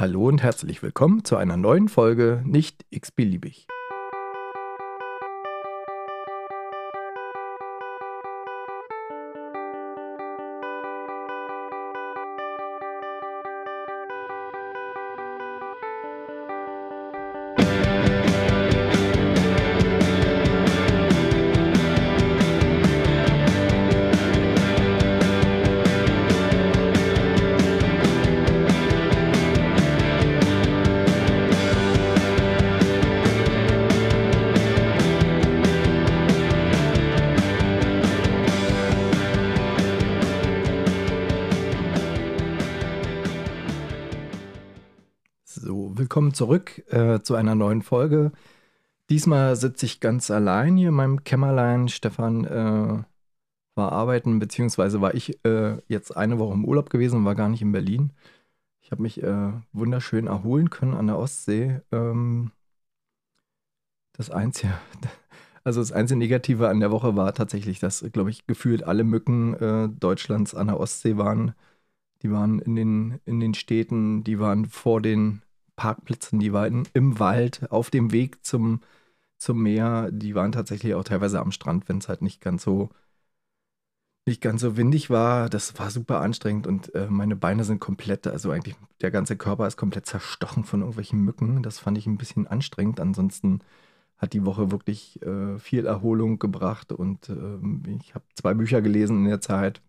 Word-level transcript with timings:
Hallo 0.00 0.28
und 0.28 0.42
herzlich 0.42 0.82
willkommen 0.82 1.26
zu 1.26 1.36
einer 1.36 1.58
neuen 1.58 1.90
Folge 1.90 2.42
Nicht 2.46 2.86
x-beliebig. 2.88 3.66
Zurück 46.40 46.90
äh, 46.90 47.20
zu 47.20 47.34
einer 47.34 47.54
neuen 47.54 47.82
Folge. 47.82 48.32
Diesmal 49.10 49.56
sitze 49.56 49.84
ich 49.84 50.00
ganz 50.00 50.30
allein 50.30 50.78
hier 50.78 50.88
in 50.88 50.94
meinem 50.94 51.22
Kämmerlein. 51.22 51.88
Stefan 51.88 52.46
äh, 52.46 53.04
war 53.74 53.92
arbeiten, 53.92 54.38
beziehungsweise 54.38 55.02
war 55.02 55.14
ich 55.14 55.44
äh, 55.44 55.76
jetzt 55.86 56.16
eine 56.16 56.38
Woche 56.38 56.54
im 56.54 56.64
Urlaub 56.64 56.88
gewesen 56.88 57.16
und 57.16 57.24
war 57.26 57.34
gar 57.34 57.50
nicht 57.50 57.60
in 57.60 57.72
Berlin. 57.72 58.12
Ich 58.80 58.90
habe 58.90 59.02
mich 59.02 59.22
äh, 59.22 59.52
wunderschön 59.74 60.28
erholen 60.28 60.70
können 60.70 60.94
an 60.94 61.08
der 61.08 61.18
Ostsee. 61.18 61.82
Ähm, 61.92 62.52
das 64.14 64.30
einzige, 64.30 64.72
also 65.62 65.80
das 65.80 65.92
einzige 65.92 66.18
Negative 66.20 66.70
an 66.70 66.80
der 66.80 66.90
Woche 66.90 67.16
war 67.16 67.34
tatsächlich, 67.34 67.80
dass, 67.80 68.02
glaube 68.12 68.30
ich, 68.30 68.46
gefühlt 68.46 68.84
alle 68.84 69.04
Mücken 69.04 69.52
äh, 69.56 69.90
Deutschlands 69.90 70.54
an 70.54 70.68
der 70.68 70.80
Ostsee 70.80 71.18
waren. 71.18 71.52
Die 72.22 72.30
waren 72.30 72.60
in 72.60 72.76
den, 72.76 73.20
in 73.26 73.40
den 73.40 73.52
Städten, 73.52 74.24
die 74.24 74.38
waren 74.38 74.64
vor 74.64 75.02
den 75.02 75.42
Parkplätzen, 75.80 76.38
die 76.40 76.52
waren 76.52 76.86
im 76.92 77.18
Wald, 77.18 77.70
auf 77.72 77.90
dem 77.90 78.12
Weg 78.12 78.44
zum, 78.44 78.80
zum 79.38 79.62
Meer. 79.62 80.10
Die 80.12 80.34
waren 80.34 80.52
tatsächlich 80.52 80.94
auch 80.94 81.04
teilweise 81.04 81.40
am 81.40 81.52
Strand, 81.52 81.88
wenn 81.88 81.98
es 81.98 82.08
halt 82.08 82.22
nicht 82.22 82.42
ganz 82.42 82.64
so 82.64 82.90
nicht 84.26 84.40
ganz 84.40 84.60
so 84.60 84.76
windig 84.76 85.10
war. 85.10 85.48
Das 85.48 85.78
war 85.78 85.90
super 85.90 86.20
anstrengend 86.20 86.66
und 86.66 86.94
äh, 86.94 87.08
meine 87.08 87.36
Beine 87.36 87.64
sind 87.64 87.80
komplett, 87.80 88.26
also 88.26 88.50
eigentlich 88.50 88.76
der 89.00 89.10
ganze 89.10 89.36
Körper 89.36 89.66
ist 89.66 89.76
komplett 89.76 90.06
zerstochen 90.06 90.64
von 90.64 90.80
irgendwelchen 90.80 91.20
Mücken. 91.24 91.62
Das 91.62 91.78
fand 91.78 91.98
ich 91.98 92.06
ein 92.06 92.18
bisschen 92.18 92.46
anstrengend. 92.46 93.00
Ansonsten 93.00 93.60
hat 94.18 94.32
die 94.34 94.44
Woche 94.46 94.70
wirklich 94.70 95.22
äh, 95.22 95.58
viel 95.58 95.86
Erholung 95.86 96.38
gebracht 96.38 96.92
und 96.92 97.28
äh, 97.30 97.90
ich 97.98 98.14
habe 98.14 98.24
zwei 98.34 98.54
Bücher 98.54 98.82
gelesen 98.82 99.18
in 99.24 99.30
der 99.30 99.40
Zeit. 99.40 99.82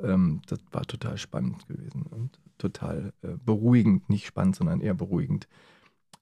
Ähm, 0.00 0.42
das 0.48 0.60
war 0.72 0.84
total 0.86 1.18
spannend 1.18 1.66
gewesen 1.68 2.04
und 2.10 2.38
total 2.58 3.12
äh, 3.22 3.28
beruhigend, 3.44 4.08
nicht 4.08 4.26
spannend, 4.26 4.56
sondern 4.56 4.80
eher 4.80 4.94
beruhigend. 4.94 5.48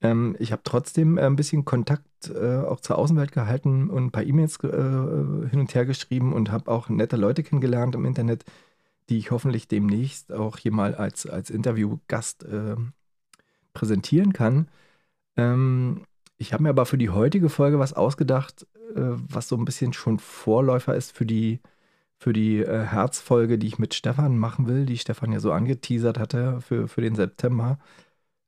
Ähm, 0.01 0.35
ich 0.39 0.51
habe 0.51 0.61
trotzdem 0.63 1.17
äh, 1.17 1.21
ein 1.21 1.35
bisschen 1.35 1.65
Kontakt 1.65 2.29
äh, 2.29 2.57
auch 2.57 2.81
zur 2.81 2.97
Außenwelt 2.97 3.31
gehalten 3.31 3.89
und 3.89 4.05
ein 4.05 4.11
paar 4.11 4.23
E-Mails 4.23 4.57
äh, 4.63 5.49
hin 5.49 5.59
und 5.59 5.73
her 5.73 5.85
geschrieben 5.85 6.33
und 6.33 6.51
habe 6.51 6.69
auch 6.69 6.89
nette 6.89 7.15
Leute 7.15 7.43
kennengelernt 7.43 7.95
im 7.95 8.05
Internet, 8.05 8.43
die 9.09 9.17
ich 9.17 9.31
hoffentlich 9.31 9.67
demnächst 9.67 10.31
auch 10.33 10.57
hier 10.57 10.71
mal 10.71 10.95
als, 10.95 11.25
als 11.25 11.49
Interviewgast 11.49 12.43
äh, 12.43 12.75
präsentieren 13.73 14.33
kann. 14.33 14.67
Ähm, 15.37 16.03
ich 16.37 16.53
habe 16.53 16.63
mir 16.63 16.69
aber 16.69 16.85
für 16.85 16.97
die 16.97 17.09
heutige 17.09 17.49
Folge 17.49 17.79
was 17.79 17.93
ausgedacht, 17.93 18.67
äh, 18.95 19.01
was 19.01 19.47
so 19.47 19.55
ein 19.55 19.65
bisschen 19.65 19.93
schon 19.93 20.19
Vorläufer 20.19 20.95
ist 20.95 21.15
für 21.15 21.25
die 21.25 21.61
für 22.23 22.31
die 22.31 22.59
äh, 22.59 22.85
Herzfolge, 22.85 23.57
die 23.57 23.67
ich 23.67 23.79
mit 23.79 23.93
Stefan 23.93 24.37
machen 24.37 24.65
will, 24.65 24.85
die 24.85 24.97
Stefan 24.97 25.33
ja 25.33 25.41
so 25.41 25.51
angeteasert 25.51 26.17
hatte 26.17 26.61
für, 26.61 26.87
für 26.87 27.01
den 27.01 27.15
September. 27.15 27.79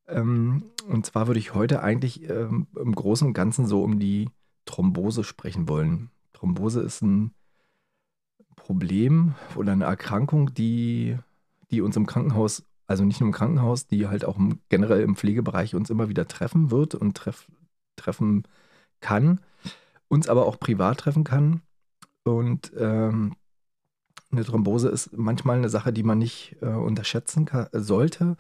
Ähm, 0.07 0.63
und 0.87 1.05
zwar 1.05 1.27
würde 1.27 1.41
ich 1.41 1.53
heute 1.53 1.83
eigentlich 1.83 2.29
ähm, 2.29 2.67
im 2.79 2.95
Großen 2.95 3.27
und 3.27 3.33
Ganzen 3.33 3.67
so 3.67 3.83
um 3.83 3.99
die 3.99 4.29
Thrombose 4.63 5.25
sprechen 5.25 5.67
wollen. 5.67 6.09
Thrombose 6.31 6.79
ist 6.79 7.01
ein 7.01 7.33
Problem 8.55 9.35
oder 9.57 9.73
eine 9.73 9.83
Erkrankung, 9.83 10.53
die, 10.53 11.17
die 11.69 11.81
uns 11.81 11.97
im 11.97 12.05
Krankenhaus, 12.05 12.63
also 12.87 13.03
nicht 13.03 13.19
nur 13.19 13.27
im 13.27 13.33
Krankenhaus, 13.33 13.87
die 13.87 14.07
halt 14.07 14.23
auch 14.23 14.37
im, 14.37 14.59
generell 14.69 15.01
im 15.01 15.17
Pflegebereich 15.17 15.75
uns 15.75 15.89
immer 15.89 16.07
wieder 16.07 16.29
treffen 16.29 16.71
wird 16.71 16.95
und 16.95 17.17
treff, 17.17 17.51
treffen 17.97 18.43
kann, 19.01 19.41
uns 20.07 20.29
aber 20.29 20.45
auch 20.45 20.61
privat 20.61 20.99
treffen 20.99 21.25
kann. 21.25 21.61
Und 22.23 22.71
ähm, 22.77 23.35
eine 24.31 24.43
Thrombose 24.43 24.89
ist 24.89 25.17
manchmal 25.17 25.57
eine 25.57 25.69
Sache, 25.69 25.93
die 25.93 26.03
man 26.03 26.17
nicht 26.17 26.57
äh, 26.61 26.67
unterschätzen 26.67 27.45
kann, 27.45 27.67
sollte. 27.71 28.35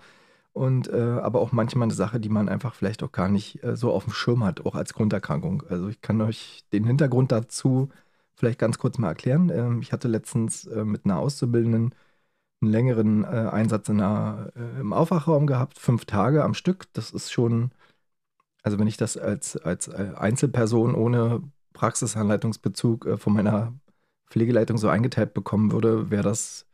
Und 0.53 0.87
äh, 0.87 1.19
aber 1.21 1.41
auch 1.41 1.51
manchmal 1.51 1.87
eine 1.87 1.93
Sache, 1.93 2.19
die 2.19 2.29
man 2.29 2.47
einfach 2.49 2.75
vielleicht 2.75 3.03
auch 3.03 3.11
gar 3.11 3.27
nicht 3.29 3.63
äh, 3.63 3.75
so 3.75 3.91
auf 3.91 4.05
dem 4.05 4.13
Schirm 4.13 4.43
hat, 4.43 4.65
auch 4.65 4.75
als 4.75 4.93
Grunderkrankung. 4.93 5.63
Also 5.69 5.89
ich 5.89 6.01
kann 6.01 6.21
euch 6.21 6.63
den 6.71 6.85
Hintergrund 6.85 7.31
dazu 7.31 7.89
vielleicht 8.35 8.59
ganz 8.59 8.77
kurz 8.77 8.97
mal 8.97 9.09
erklären. 9.09 9.49
Ähm, 9.49 9.81
ich 9.81 9.91
hatte 9.93 10.07
letztens 10.07 10.65
äh, 10.65 10.85
mit 10.85 11.05
einer 11.05 11.19
Auszubildenden 11.19 11.95
einen 12.61 12.71
längeren 12.71 13.23
äh, 13.25 13.27
Einsatz 13.27 13.89
in 13.89 14.01
einer, 14.01 14.51
äh, 14.55 14.79
im 14.81 14.93
Aufwachraum 14.93 15.47
gehabt, 15.47 15.79
fünf 15.79 16.05
Tage 16.05 16.43
am 16.43 16.53
Stück. 16.53 16.85
Das 16.93 17.11
ist 17.11 17.31
schon, 17.31 17.71
also 18.63 18.79
wenn 18.79 18.87
ich 18.87 18.97
das 18.97 19.17
als, 19.17 19.57
als 19.57 19.89
Einzelperson 19.89 20.95
ohne 20.95 21.43
Praxisanleitungsbezug 21.73 23.19
von 23.19 23.33
meiner 23.33 23.73
Pflegeleitung 24.27 24.77
so 24.77 24.89
eingeteilt 24.89 25.33
bekommen 25.33 25.71
würde, 25.71 26.09
wäre 26.09 26.23
das 26.23 26.65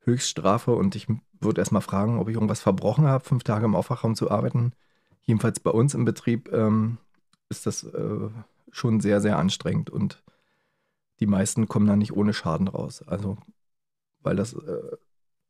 Höchststrafe 0.00 0.74
und 0.74 0.94
ich 0.96 1.06
würde 1.40 1.60
erstmal 1.60 1.82
fragen, 1.82 2.18
ob 2.18 2.28
ich 2.28 2.34
irgendwas 2.34 2.60
verbrochen 2.60 3.06
habe, 3.06 3.24
fünf 3.24 3.44
Tage 3.44 3.64
im 3.64 3.74
Aufwachraum 3.74 4.14
zu 4.14 4.30
arbeiten. 4.30 4.72
Jedenfalls 5.22 5.60
bei 5.60 5.70
uns 5.70 5.94
im 5.94 6.04
Betrieb 6.04 6.52
ähm, 6.52 6.98
ist 7.48 7.66
das 7.66 7.84
äh, 7.84 8.28
schon 8.70 9.00
sehr, 9.00 9.20
sehr 9.20 9.38
anstrengend 9.38 9.90
und 9.90 10.22
die 11.20 11.26
meisten 11.26 11.68
kommen 11.68 11.86
da 11.86 11.96
nicht 11.96 12.12
ohne 12.12 12.32
Schaden 12.32 12.68
raus. 12.68 13.02
Also, 13.06 13.38
weil 14.22 14.36
das 14.36 14.54
äh, 14.54 14.96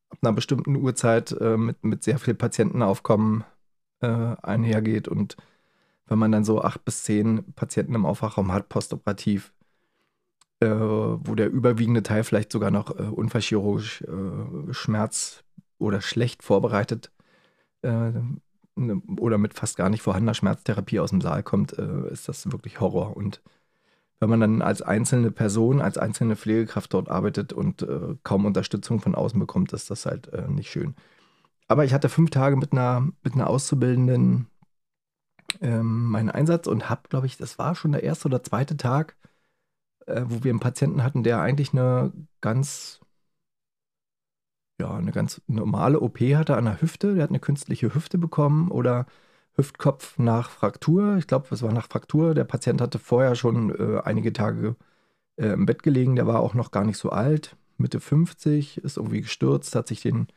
ab 0.08 0.18
einer 0.22 0.32
bestimmten 0.32 0.76
Uhrzeit 0.76 1.32
äh, 1.32 1.56
mit, 1.56 1.84
mit 1.84 2.02
sehr 2.02 2.18
viel 2.18 2.34
Patientenaufkommen 2.34 3.44
äh, 4.00 4.34
einhergeht 4.42 5.08
und 5.08 5.36
wenn 6.06 6.18
man 6.18 6.32
dann 6.32 6.44
so 6.44 6.62
acht 6.62 6.84
bis 6.84 7.04
zehn 7.04 7.52
Patienten 7.52 7.94
im 7.94 8.06
Aufwachraum 8.06 8.52
hat, 8.52 8.70
postoperativ, 8.70 9.52
äh, 10.60 10.69
wo 10.69 11.34
der 11.34 11.50
überwiegende 11.50 12.02
Teil 12.02 12.24
vielleicht 12.24 12.52
sogar 12.52 12.70
noch 12.70 12.98
äh, 12.98 13.02
unfallchirurgisch 13.04 14.02
äh, 14.02 14.72
Schmerz 14.72 15.44
oder 15.78 16.00
schlecht 16.00 16.42
vorbereitet 16.42 17.12
äh, 17.82 18.12
ne, 18.76 19.02
oder 19.19 19.38
mit 19.38 19.54
fast 19.54 19.76
gar 19.76 19.88
nicht 19.88 20.02
vorhandener 20.02 20.34
Schmerztherapie 20.34 21.00
aus 21.00 21.10
dem 21.10 21.20
Saal 21.20 21.42
kommt, 21.42 21.78
äh, 21.78 22.10
ist 22.10 22.28
das 22.28 22.50
wirklich 22.50 22.80
Horror. 22.80 23.16
Und 23.16 23.41
wenn 24.20 24.30
man 24.30 24.41
dann 24.41 24.62
als 24.62 24.82
einzelne 24.82 25.30
Person, 25.30 25.80
als 25.80 25.96
einzelne 25.96 26.34
Pflegekraft 26.34 26.92
dort 26.92 27.08
arbeitet 27.08 27.52
und 27.52 27.82
äh, 27.82 28.16
kaum 28.25 28.46
Unterstützung 28.46 29.00
von 29.00 29.14
außen 29.14 29.38
bekommt, 29.38 29.72
ist 29.72 29.90
das 29.90 30.06
halt 30.06 30.50
nicht 30.50 30.70
schön. 30.70 30.96
Aber 31.69 31.84
ich 31.84 31.92
hatte 31.94 32.08
fünf 32.08 32.30
Tage 32.30 32.56
mit 32.56 32.72
einer, 32.72 33.08
mit 33.22 33.34
einer 33.34 33.48
Auszubildenden 33.48 34.48
ähm, 35.60 36.06
meinen 36.10 36.30
Einsatz 36.30 36.66
und 36.66 36.90
habe, 36.90 37.02
glaube 37.08 37.26
ich, 37.26 37.36
das 37.36 37.58
war 37.58 37.75
schon 37.75 37.92
der 37.92 38.02
erste 38.02 38.26
oder 38.26 38.42
zweite 38.42 38.76
Tag, 38.76 39.16
äh, 40.08 40.24
wo 40.28 40.44
wir 40.44 40.50
einen 40.50 40.60
Patienten 40.60 41.02
hatten, 41.02 41.22
der 41.22 41.41
eigentlich 41.41 41.72
eine 41.72 42.12
ganz, 42.41 43.00
ja, 44.80 44.94
eine 44.94 45.12
ganz 45.12 45.41
normale 45.46 46.00
OP 46.00 46.20
hatte 46.20 46.56
an 46.56 46.64
der 46.66 46.80
Hüfte. 46.80 47.14
Der 47.14 47.24
hat 47.24 47.30
eine 47.30 47.41
künstliche 47.41 47.94
Hüfte 47.94 48.19
bekommen 48.19 48.70
oder 48.70 49.06
Hüftkopf 49.55 50.19
nach 50.19 50.50
Fraktur. 50.50 51.16
Ich 51.19 51.26
glaube, 51.26 51.49
es 51.50 51.62
war 51.62 51.72
nach 51.72 51.88
Fraktur. 51.88 52.34
Der 52.34 52.44
Patient 52.44 52.81
hatte 52.81 52.99
vorher 52.99 53.34
schon 53.34 53.75
äh, 53.78 54.00
einige 54.05 54.32
Tage 54.32 54.76
äh, 55.37 55.49
im 55.49 55.66
Bett 55.66 55.82
gelegen. 55.82 56.16
Der 56.16 56.26
war 56.26 56.40
auch 56.40 56.55
noch 56.55 56.70
gar 56.70 56.84
nicht 56.84 56.99
so 56.99 57.10
alt. 57.10 57.56
Mitte 57.78 58.00
50, 58.00 58.78
ist 58.78 58.96
irgendwie 58.96 59.22
gestürzt, 59.22 59.75
hat 59.76 59.88
sich 59.88 60.02
den, 60.02 60.28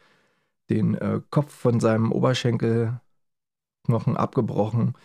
den 0.69 0.95
äh, 0.95 1.21
Kopf 1.31 1.53
von 1.53 1.79
seinem 1.79 2.11
Oberschenkelknochen 2.11 2.99
abgebrochen 4.15 4.95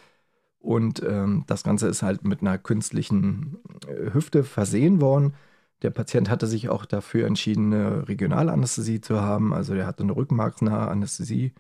und 0.66 1.00
ähm, 1.04 1.44
das 1.46 1.62
Ganze 1.62 1.86
ist 1.86 2.02
halt 2.02 2.24
mit 2.24 2.40
einer 2.42 2.58
künstlichen 2.58 3.58
äh, 3.86 4.12
Hüfte 4.12 4.42
versehen 4.44 5.00
worden. 5.00 5.34
Der 5.82 5.90
Patient 5.90 6.28
hatte 6.30 6.48
sich 6.48 6.68
auch 6.70 6.86
dafür 6.86 7.26
entschieden, 7.28 7.72
eine 7.72 8.08
Regionalanästhesie 8.08 9.00
zu 9.00 9.20
haben. 9.20 9.54
Also 9.54 9.74
der 9.74 9.86
hatte 9.86 10.02
eine 10.02 10.16
rückenmarksnahe 10.16 10.88
Anästhesie 10.88 11.52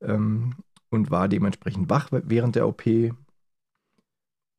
ähm, 0.00 0.54
und 0.90 1.10
war 1.10 1.28
dementsprechend 1.28 1.90
wach 1.90 2.08
während 2.12 2.56
der 2.56 2.66
OP 2.68 2.84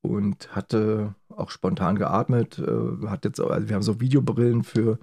und 0.02 0.56
hatte 0.56 1.16
auch 1.30 1.50
spontan 1.50 1.96
geatmet. 1.98 2.60
Äh, 2.60 3.08
hat 3.08 3.26
jetzt, 3.26 3.40
also 3.40 3.68
wir 3.68 3.76
haben 3.76 3.82
so 3.84 4.00
Videobrillen 4.00 4.64
für, 4.64 5.00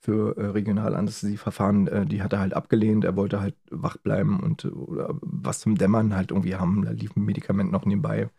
für 0.00 0.36
äh, 0.36 0.46
Regionalanästhesieverfahren, 0.46 1.88
äh, 1.88 2.06
die 2.06 2.22
hat 2.22 2.32
er 2.32 2.40
halt 2.40 2.54
abgelehnt. 2.54 3.04
Er 3.04 3.16
wollte 3.16 3.40
halt 3.40 3.56
wach 3.70 3.96
bleiben 3.96 4.40
und 4.40 4.64
oder 4.64 5.14
was 5.20 5.60
zum 5.60 5.76
Dämmern 5.76 6.14
halt 6.14 6.30
irgendwie 6.30 6.56
haben. 6.56 6.84
Da 6.84 6.92
lief 6.92 7.16
ein 7.16 7.24
Medikament 7.24 7.72
noch 7.72 7.84
nebenbei. 7.84 8.30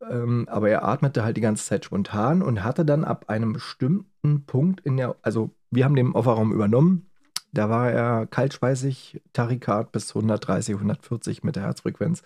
Ähm, 0.00 0.48
aber 0.48 0.70
er 0.70 0.84
atmete 0.84 1.24
halt 1.24 1.36
die 1.36 1.40
ganze 1.40 1.64
Zeit 1.64 1.84
spontan 1.84 2.42
und 2.42 2.64
hatte 2.64 2.84
dann 2.84 3.04
ab 3.04 3.28
einem 3.28 3.52
bestimmten 3.52 4.44
Punkt 4.46 4.80
in 4.80 4.96
der, 4.96 5.16
also 5.22 5.50
wir 5.70 5.84
haben 5.84 5.96
den 5.96 6.12
Offerraum 6.12 6.52
übernommen. 6.52 7.10
Da 7.52 7.70
war 7.70 7.90
er 7.90 8.26
kaltschweißig, 8.26 9.22
Tarikat 9.32 9.92
bis 9.92 10.14
130, 10.14 10.74
140 10.74 11.42
mit 11.44 11.56
der 11.56 11.64
Herzfrequenz. 11.64 12.22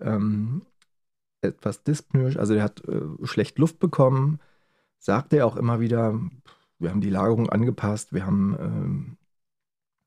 Ähm, 0.00 0.62
etwas 1.40 1.82
dyspnoisch, 1.84 2.36
also 2.36 2.54
er 2.54 2.64
hat 2.64 2.84
äh, 2.88 3.02
schlecht 3.24 3.58
Luft 3.58 3.78
bekommen, 3.78 4.40
sagte 4.98 5.38
er 5.38 5.46
auch 5.46 5.56
immer 5.56 5.80
wieder, 5.80 6.18
wir 6.78 6.90
haben 6.90 7.00
die 7.00 7.10
Lagerung 7.10 7.48
angepasst, 7.50 8.12
wir 8.12 8.26
haben 8.26 8.56
ähm, 8.60 9.16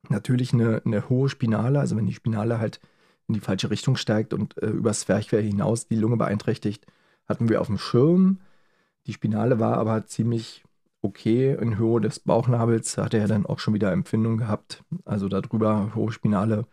natürlich 0.10 0.54
eine, 0.54 0.82
eine, 0.86 1.10
hohe 1.10 1.30
Spinale, 1.30 1.80
also 1.80 1.96
wenn 1.98 2.08
die 2.08 2.14
Spinale 2.14 2.60
halt 2.60 2.80
in 3.28 3.34
die 3.36 3.40
falsche 3.40 3.70
Richtung 3.70 3.96
steigt 3.96 4.34
und 4.34 4.62
äh, 4.62 4.68
übers 4.70 5.02
Zwerchfell 5.02 5.44
hinaus 5.44 5.88
die 5.88 5.96
Lunge 5.96 6.18
beeinträchtigt, 6.18 6.86
hatten 7.28 7.50
wir 7.50 7.62
auf 7.62 7.68
dem 7.68 7.78
Schirm. 7.78 8.40
Die 9.08 9.14
Spinale 9.14 9.60
war 9.60 9.78
aber 9.78 10.06
ziemlich 10.06 10.64
okay 11.02 11.56
in 11.60 11.78
Höhe 11.78 12.02
des 12.02 12.20
Bauchnabels, 12.20 12.98
hatte 12.98 13.18
er 13.18 13.28
dann 13.28 13.46
auch 13.46 13.60
schon 13.60 13.74
wieder 13.74 13.92
Empfindung 13.92 14.38
gehabt. 14.38 14.84
Also 15.06 15.30
darüber, 15.30 15.96
hohe 15.96 16.12
Spinale, 16.12 16.66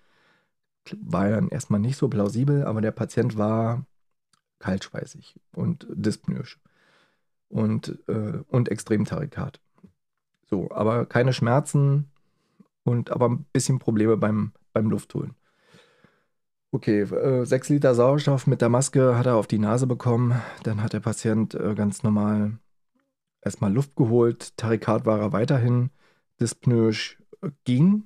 war 1.00 1.30
dann 1.30 1.48
erstmal 1.48 1.80
nicht 1.80 1.96
so 1.96 2.08
plausibel, 2.08 2.64
aber 2.64 2.80
der 2.80 2.92
Patient 2.92 3.36
war 3.36 3.84
kaltschweißig 4.58 5.38
und 5.52 5.86
dyspnoisch 5.90 6.58
und, 7.48 7.98
äh, 8.08 8.42
und 8.48 8.68
extrem 8.68 9.04
tarikat. 9.04 9.60
So, 10.50 10.70
aber 10.70 11.06
keine 11.06 11.32
Schmerzen 11.32 12.10
und 12.84 13.10
aber 13.10 13.28
ein 13.28 13.44
bisschen 13.52 13.78
Probleme 13.78 14.16
beim, 14.16 14.52
beim 14.72 14.90
Luftholen. 14.90 15.34
Okay, 16.70 17.00
äh, 17.00 17.44
6 17.44 17.70
Liter 17.70 17.94
Sauerstoff 17.94 18.46
mit 18.46 18.60
der 18.60 18.68
Maske 18.68 19.16
hat 19.16 19.26
er 19.26 19.36
auf 19.36 19.46
die 19.46 19.58
Nase 19.58 19.86
bekommen. 19.86 20.40
Dann 20.64 20.82
hat 20.82 20.92
der 20.92 21.00
Patient 21.00 21.54
äh, 21.54 21.74
ganz 21.74 22.02
normal 22.02 22.58
erstmal 23.40 23.72
Luft 23.72 23.96
geholt. 23.96 24.56
Tarikat 24.56 25.06
war 25.06 25.18
er 25.18 25.32
weiterhin. 25.32 25.90
Dyspnoisch 26.40 27.18
äh, 27.42 27.50
ging. 27.64 28.04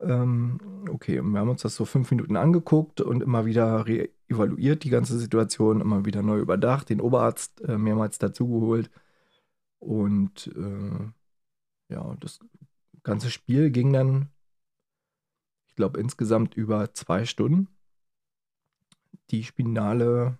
Ähm, 0.00 0.60
okay, 0.90 1.20
wir 1.22 1.40
haben 1.40 1.48
uns 1.48 1.62
das 1.62 1.74
so 1.74 1.84
fünf 1.84 2.10
Minuten 2.10 2.36
angeguckt 2.36 3.00
und 3.00 3.22
immer 3.22 3.46
wieder 3.46 3.84
evaluiert 4.28 4.84
die 4.84 4.90
ganze 4.90 5.18
Situation, 5.18 5.80
immer 5.80 6.04
wieder 6.04 6.22
neu 6.22 6.38
überdacht, 6.38 6.88
den 6.88 7.00
Oberarzt 7.00 7.62
äh, 7.62 7.78
mehrmals 7.78 8.18
dazugeholt. 8.18 8.90
Und 9.84 10.46
äh, 10.56 11.92
ja, 11.92 12.16
das 12.18 12.40
ganze 13.02 13.30
Spiel 13.30 13.70
ging 13.70 13.92
dann, 13.92 14.30
ich 15.68 15.74
glaube, 15.74 16.00
insgesamt 16.00 16.54
über 16.54 16.94
zwei 16.94 17.26
Stunden. 17.26 17.68
Die 19.30 19.44
Spinale 19.44 20.38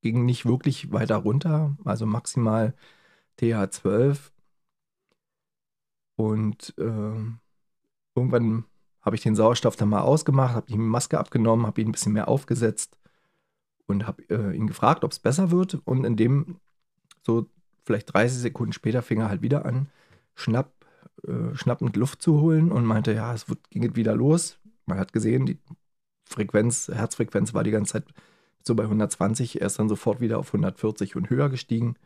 ging 0.00 0.24
nicht 0.24 0.44
wirklich 0.44 0.90
weiter 0.90 1.16
runter, 1.16 1.76
also 1.84 2.04
maximal 2.04 2.74
TH12. 3.38 4.32
Und 6.16 6.74
äh, 6.78 7.22
irgendwann 8.16 8.64
habe 9.02 9.14
ich 9.14 9.22
den 9.22 9.36
Sauerstoff 9.36 9.76
dann 9.76 9.88
mal 9.88 10.00
ausgemacht, 10.00 10.56
habe 10.56 10.66
die 10.66 10.78
Maske 10.78 11.16
abgenommen, 11.18 11.64
habe 11.64 11.80
ihn 11.80 11.88
ein 11.88 11.92
bisschen 11.92 12.12
mehr 12.12 12.26
aufgesetzt 12.26 12.98
und 13.86 14.08
habe 14.08 14.22
äh, 14.30 14.56
ihn 14.56 14.66
gefragt, 14.66 15.04
ob 15.04 15.12
es 15.12 15.20
besser 15.20 15.52
wird. 15.52 15.74
Und 15.84 16.04
in 16.04 16.16
dem 16.16 16.58
so 17.22 17.46
vielleicht 17.88 18.12
30 18.12 18.38
Sekunden 18.38 18.74
später 18.74 19.00
fing 19.00 19.20
er 19.20 19.30
halt 19.30 19.40
wieder 19.40 19.64
an, 19.64 19.88
schnapp, 20.34 20.70
äh, 21.26 21.54
schnappend 21.54 21.96
Luft 21.96 22.20
zu 22.20 22.40
holen 22.40 22.70
und 22.70 22.84
meinte, 22.84 23.14
ja, 23.14 23.32
es 23.32 23.46
ging 23.70 23.96
wieder 23.96 24.14
los. 24.14 24.58
Man 24.84 24.98
hat 24.98 25.14
gesehen, 25.14 25.46
die 25.46 25.58
Frequenz, 26.24 26.88
Herzfrequenz 26.88 27.54
war 27.54 27.64
die 27.64 27.70
ganze 27.70 27.94
Zeit 27.94 28.04
so 28.62 28.74
bei 28.74 28.82
120, 28.82 29.62
er 29.62 29.66
ist 29.66 29.78
dann 29.78 29.88
sofort 29.88 30.20
wieder 30.20 30.38
auf 30.38 30.48
140 30.48 31.16
und 31.16 31.30
höher 31.30 31.48
gestiegen. 31.48 31.96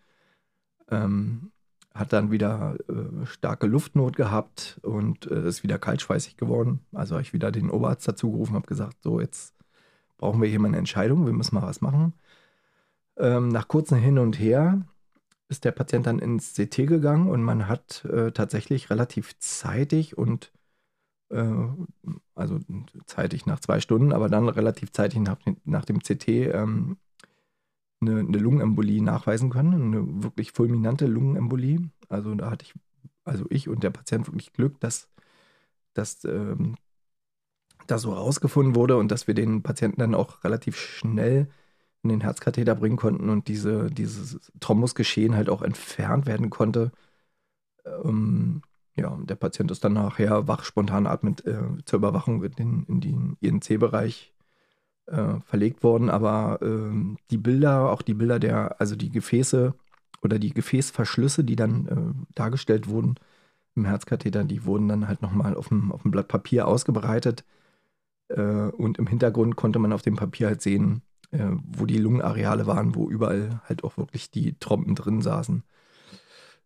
Ähm, 0.89 1.51
hat 1.93 2.13
dann 2.13 2.31
wieder 2.31 2.77
äh, 2.89 3.27
starke 3.27 3.67
Luftnot 3.67 4.15
gehabt 4.15 4.79
und 4.83 5.29
äh, 5.31 5.49
ist 5.49 5.65
wieder 5.65 5.81
kaltschweißig 5.81 6.37
geworden. 6.37 6.81
Also 6.93 7.17
habe 7.17 7.23
ich 7.23 7.33
wieder 7.33 7.51
den 7.51 7.71
Oberarzt 7.71 8.07
dazu 8.07 8.31
gerufen, 8.31 8.55
habe 8.55 8.69
gesagt, 8.69 9.03
so 9.03 9.21
jetzt 9.21 9.55
brauchen 10.17 10.41
wir 10.41 10.49
hier 10.49 10.61
mal 10.61 10.69
eine 10.69 10.79
Entscheidung, 10.79 11.27
wir 11.27 11.33
müssen 11.33 11.57
mal 11.57 11.67
was 11.67 11.81
machen. 11.81 12.15
Ähm, 13.17 13.49
nach 13.49 13.67
kurzem 13.67 13.99
Hin 13.99 14.19
und 14.19 14.39
Her 14.39 14.87
ist 15.53 15.65
der 15.65 15.73
Patient 15.73 16.07
dann 16.07 16.19
ins 16.19 16.55
CT 16.55 16.89
gegangen 16.89 17.29
und 17.29 17.43
man 17.43 17.69
hat 17.69 18.05
äh, 18.07 18.33
tatsächlich 18.33 18.91
relativ 18.91 19.39
zeitig 19.39 20.19
und 20.19 20.53
äh, 21.31 21.45
also 22.35 22.59
zeitig 23.07 23.47
nach 23.47 23.61
zwei 23.61 23.81
Stunden, 23.81 24.13
aber 24.13 24.29
dann 24.29 24.49
relativ 24.49 24.93
zeitig 24.93 25.21
nach, 25.21 25.39
nach 25.65 25.85
dem 25.85 26.01
CT 26.01 26.29
ähm, 26.29 26.97
eine, 28.01 28.21
eine, 28.21 28.39
Lungenembolie 28.39 29.03
nachweisen 29.03 29.51
können, 29.51 29.75
eine 29.75 30.25
wirklich 30.25 30.53
fulminante 30.53 31.07
Lungenembolie. 31.07 31.91
Also 32.09 32.35
da 32.35 32.51
hatte 32.51 32.65
ich, 32.65 32.75
also 33.25 33.47
ich 33.51 33.69
und 33.69 33.85
der 33.85 33.91
Patient 33.91 34.27
wirklich 34.27 34.53
Glück, 34.53 34.81
dass, 34.81 35.09
dass 35.95 36.25
ähm, 36.25 36.77
das 37.87 38.03
so 38.03 38.13
rausgefunden 38.13 38.75
wurde 38.75 38.97
und 38.97 39.11
dass 39.13 39.27
wir 39.27 39.35
den 39.35 39.63
Patienten 39.63 40.01
dann 40.01 40.15
auch 40.15 40.43
relativ 40.45 40.77
schnell 40.77 41.49
in 42.03 42.11
den 42.11 42.21
Herzkatheter 42.21 42.75
bringen 42.75 42.97
konnten 42.97 43.29
und 43.31 43.49
diese, 43.49 43.91
dieses 43.91 44.41
Thrombusgeschehen 44.61 45.37
halt 45.37 45.49
auch 45.49 45.63
entfernt 45.63 46.27
werden 46.27 46.51
konnte. 46.51 46.93
Ähm, 47.87 48.63
ja, 48.97 49.17
der 49.23 49.37
Patient 49.37 49.71
ist 49.71 49.85
dann 49.85 49.95
nachher 49.95 50.49
wach, 50.49 50.65
spontan 50.65 51.07
atmend 51.07 51.45
äh, 51.47 51.63
zur 51.85 51.99
Überwachung 51.99 52.43
in 52.45 52.53
den, 52.53 52.85
in 52.89 53.01
den 53.01 53.37
INC-Bereich 53.41 54.35
äh, 55.07 55.41
verlegt 55.41 55.83
worden. 55.83 56.11
Aber 56.11 56.61
äh, 56.63 57.17
die 57.31 57.39
Bilder, 57.39 57.91
auch 57.93 58.03
die 58.03 58.15
Bilder 58.15 58.39
der, 58.39 58.81
also 58.81 58.97
die 58.97 59.11
Gefäße 59.11 59.75
oder 60.23 60.39
die 60.39 60.55
Gefäßverschlüsse, 60.55 61.45
die 61.45 61.57
dann 61.57 61.87
äh, 61.89 62.35
dargestellt 62.35 62.89
wurden 62.89 63.17
im 63.75 63.85
Herzkatheter, 63.87 64.45
die 64.45 64.65
wurden 64.67 64.89
dann 64.89 65.09
halt 65.09 65.23
nochmal 65.23 65.57
auf 65.57 65.69
dem, 65.69 65.93
auf 65.93 66.03
dem 66.03 66.11
Blatt 66.13 66.29
Papier 66.29 66.67
ausgebreitet. 66.69 67.45
Äh, 68.29 68.43
und 68.43 68.99
im 68.99 69.07
Hintergrund 69.07 69.57
konnte 69.57 69.79
man 69.79 69.93
auf 69.93 70.03
dem 70.03 70.17
Papier 70.17 70.49
halt 70.49 70.63
sehen, 70.63 71.03
äh, 71.33 71.51
wo 71.77 71.87
die 71.87 71.99
Lungenareale 71.99 72.67
waren, 72.67 72.95
wo 72.95 73.11
überall 73.11 73.61
halt 73.65 73.85
auch 73.85 73.97
wirklich 73.97 74.31
die 74.31 74.59
Trompen 74.59 74.95
drin 74.95 75.23
saßen. 75.23 75.65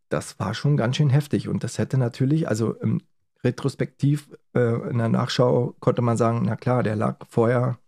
Das 0.08 0.38
war 0.38 0.54
schon 0.54 0.76
ganz 0.76 0.96
schön 0.96 1.10
heftig 1.10 1.48
und 1.48 1.64
das 1.64 1.78
hätte 1.78 1.98
natürlich, 1.98 2.48
also 2.48 2.74
im 2.74 3.00
retrospektiv 3.44 4.28
äh, 4.54 4.90
in 4.90 4.98
der 4.98 5.08
Nachschau 5.08 5.74
konnte 5.80 6.02
man 6.02 6.16
sagen, 6.16 6.42
na 6.44 6.56
klar, 6.56 6.82
der 6.82 6.96
lag 6.96 7.24
vorher, 7.28 7.78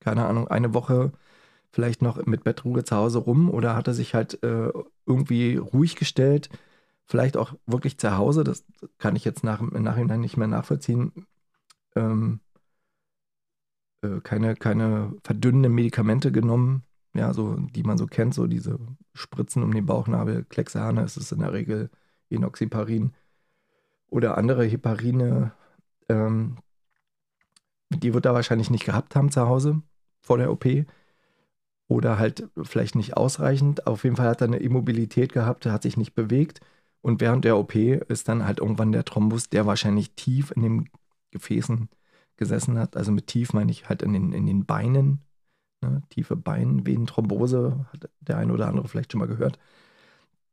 keine 0.00 0.26
Ahnung, 0.26 0.48
eine 0.48 0.74
Woche 0.74 1.12
vielleicht 1.70 2.02
noch 2.02 2.24
mit 2.26 2.44
Bettruhe 2.44 2.84
zu 2.84 2.96
Hause 2.96 3.18
rum 3.18 3.50
oder 3.50 3.76
hatte 3.76 3.94
sich 3.94 4.14
halt 4.14 4.42
äh, 4.42 4.72
irgendwie 5.06 5.56
ruhig 5.56 5.96
gestellt, 5.96 6.48
vielleicht 7.04 7.36
auch 7.36 7.54
wirklich 7.66 7.98
zu 7.98 8.16
Hause, 8.16 8.44
das 8.44 8.64
kann 8.98 9.16
ich 9.16 9.24
jetzt 9.24 9.44
nach, 9.44 9.60
im 9.60 9.82
Nachhinein 9.82 10.20
nicht 10.20 10.36
mehr 10.36 10.48
nachvollziehen, 10.48 11.26
ähm, 11.94 12.40
äh, 12.40 12.45
keine, 14.22 14.56
keine 14.56 15.14
verdünnenden 15.22 15.74
Medikamente 15.74 16.32
genommen, 16.32 16.82
ja, 17.14 17.32
so, 17.32 17.56
die 17.56 17.82
man 17.82 17.98
so 17.98 18.06
kennt, 18.06 18.34
so 18.34 18.46
diese 18.46 18.78
Spritzen 19.14 19.62
um 19.62 19.72
den 19.72 19.86
Bauchnabel, 19.86 20.44
Klexane, 20.44 21.02
ist 21.02 21.16
es 21.16 21.32
in 21.32 21.40
der 21.40 21.52
Regel 21.52 21.90
Enoxiparin 22.30 23.12
oder 24.08 24.36
andere 24.38 24.64
Heparine, 24.64 25.52
ähm, 26.08 26.58
die 27.90 28.14
wird 28.14 28.26
er 28.26 28.34
wahrscheinlich 28.34 28.70
nicht 28.70 28.84
gehabt 28.84 29.16
haben 29.16 29.30
zu 29.30 29.46
Hause 29.46 29.82
vor 30.20 30.38
der 30.38 30.50
OP 30.50 30.66
oder 31.88 32.18
halt 32.18 32.48
vielleicht 32.62 32.96
nicht 32.96 33.16
ausreichend. 33.16 33.86
Auf 33.86 34.04
jeden 34.04 34.16
Fall 34.16 34.28
hat 34.28 34.40
er 34.40 34.48
eine 34.48 34.58
Immobilität 34.58 35.32
gehabt, 35.32 35.66
hat 35.66 35.82
sich 35.82 35.96
nicht 35.96 36.14
bewegt 36.14 36.60
und 37.00 37.20
während 37.20 37.44
der 37.44 37.56
OP 37.56 37.74
ist 37.74 38.28
dann 38.28 38.44
halt 38.44 38.58
irgendwann 38.58 38.92
der 38.92 39.04
Thrombus, 39.04 39.48
der 39.48 39.66
wahrscheinlich 39.66 40.12
tief 40.14 40.50
in 40.50 40.62
den 40.62 40.88
Gefäßen 41.30 41.88
gesessen 42.36 42.78
hat. 42.78 42.96
Also 42.96 43.12
mit 43.12 43.26
tief 43.26 43.52
meine 43.52 43.70
ich 43.70 43.88
halt 43.88 44.02
in 44.02 44.12
den, 44.12 44.32
in 44.32 44.46
den 44.46 44.66
Beinen. 44.66 45.22
Ne? 45.82 46.02
Tiefe 46.10 46.36
Beinvenenthrombose, 46.36 47.86
hat 47.92 48.10
der 48.20 48.38
eine 48.38 48.52
oder 48.52 48.68
andere 48.68 48.88
vielleicht 48.88 49.12
schon 49.12 49.20
mal 49.20 49.28
gehört. 49.28 49.58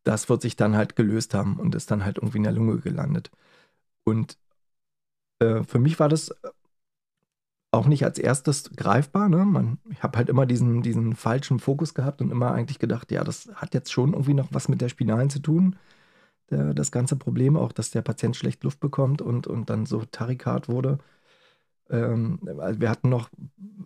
Das 0.04 0.30
wird 0.30 0.42
sich 0.42 0.56
dann 0.56 0.76
halt 0.76 0.96
gelöst 0.96 1.34
haben 1.34 1.60
und 1.60 1.76
ist 1.76 1.92
dann 1.92 2.04
halt 2.06 2.18
irgendwie 2.18 2.38
in 2.38 2.44
der 2.44 2.54
Lunge 2.54 2.80
gelandet. 2.80 3.32
Und 4.04 4.38
äh, 5.40 5.64
für 5.64 5.80
mich 5.80 6.00
war 6.00 6.10
das 6.10 6.34
auch 7.74 7.88
nicht 7.88 8.06
als 8.06 8.20
erstes 8.20 8.70
greifbar. 8.76 9.30
Ne? 9.30 9.46
Man, 9.46 9.80
ich 9.90 10.04
habe 10.04 10.18
halt 10.18 10.30
immer 10.30 10.46
diesen, 10.46 10.82
diesen 10.84 11.16
falschen 11.16 11.60
Fokus 11.60 11.94
gehabt 11.94 12.22
und 12.22 12.32
immer 12.32 12.52
eigentlich 12.52 12.80
gedacht, 12.80 13.12
ja, 13.12 13.24
das 13.24 13.50
hat 13.56 13.74
jetzt 13.74 13.92
schon 13.92 14.14
irgendwie 14.14 14.36
noch 14.36 14.48
was 14.52 14.70
mit 14.70 14.82
der 14.82 14.90
Spinalen 14.90 15.30
zu 15.30 15.40
tun. 15.40 15.76
Der, 16.52 16.74
das 16.74 16.92
ganze 16.92 17.16
Problem 17.16 17.58
auch, 17.58 17.72
dass 17.72 17.92
der 17.92 18.04
Patient 18.04 18.36
schlecht 18.36 18.64
Luft 18.64 18.80
bekommt 18.80 19.22
und, 19.22 19.48
und 19.48 19.70
dann 19.70 19.86
so 19.86 20.04
Tarikat 20.06 20.70
wurde. 20.70 21.00
Ähm, 21.90 22.40
also 22.60 22.80
wir 22.80 22.90
hatten 22.90 23.10
noch 23.10 23.30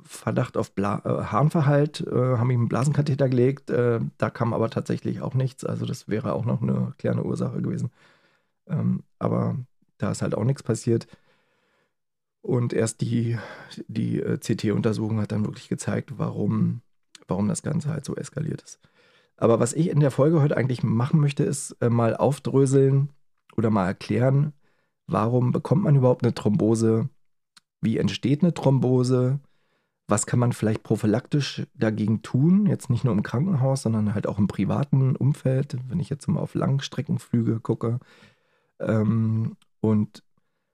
Verdacht 0.04 0.58
auf 0.58 0.74
Bla 0.74 1.02
äh, 1.06 1.24
Harnverhalt, 1.26 2.02
äh, 2.02 2.38
haben 2.38 2.52
ihm 2.52 2.62
einen 2.62 2.70
Blasenkatheter 2.70 3.30
gelegt. 3.30 3.70
Äh, 3.70 4.00
da 4.18 4.30
kam 4.30 4.54
aber 4.54 4.70
tatsächlich 4.70 5.22
auch 5.22 5.34
nichts. 5.34 5.66
Also 5.66 5.86
das 5.86 6.08
wäre 6.08 6.34
auch 6.34 6.46
noch 6.46 6.62
eine 6.62 6.94
kleine 6.98 7.24
Ursache 7.24 7.62
gewesen. 7.62 7.92
Ähm, 8.68 9.04
aber 9.20 9.58
da 9.98 10.12
ist 10.12 10.22
halt 10.22 10.36
auch 10.36 10.44
nichts 10.44 10.64
passiert. 10.64 11.08
Und 12.42 12.72
erst 12.72 13.02
die, 13.02 13.38
die 13.88 14.22
äh, 14.22 14.38
CT-Untersuchung 14.38 15.20
hat 15.20 15.32
dann 15.32 15.46
wirklich 15.46 15.68
gezeigt, 15.70 16.14
warum, 16.18 16.82
warum 17.28 17.48
das 17.48 17.62
Ganze 17.62 17.90
halt 17.90 18.06
so 18.06 18.16
eskaliert 18.16 18.62
ist. 18.62 18.80
Aber 19.36 19.60
was 19.60 19.74
ich 19.74 19.90
in 19.90 20.00
der 20.00 20.12
Folge 20.12 20.42
heute 20.42 20.58
eigentlich 20.58 20.84
machen 20.84 21.20
möchte, 21.20 21.44
ist 21.44 21.72
äh, 21.82 21.90
mal 21.90 22.16
aufdröseln 22.16 23.10
oder 23.58 23.70
mal 23.70 23.86
erklären, 23.86 24.54
warum 25.08 25.52
bekommt 25.52 25.84
man 25.84 25.96
überhaupt 25.96 26.24
eine 26.24 26.34
Thrombose, 26.34 27.10
wie 27.88 27.98
entsteht 27.98 28.44
eine 28.44 28.54
Thrombose, 28.54 29.40
was 30.10 30.26
kann 30.26 30.40
man 30.40 30.52
vielleicht 30.52 30.84
prophylaktisch 30.84 31.66
dagegen 31.74 32.22
tun, 32.22 32.66
jetzt 32.66 32.90
nicht 32.90 33.06
nur 33.06 33.14
im 33.14 33.24
Krankenhaus, 33.24 33.84
sondern 33.84 34.14
halt 34.14 34.28
auch 34.28 34.38
im 34.38 34.48
privaten 34.50 35.16
Umfeld, 35.16 35.78
wenn 35.88 36.02
ich 36.02 36.10
jetzt 36.10 36.28
mal 36.28 36.42
auf 36.42 36.54
Langstreckenflüge 36.54 37.62
gucke. 37.62 38.00
Ähm, 38.80 39.56
und 39.80 40.22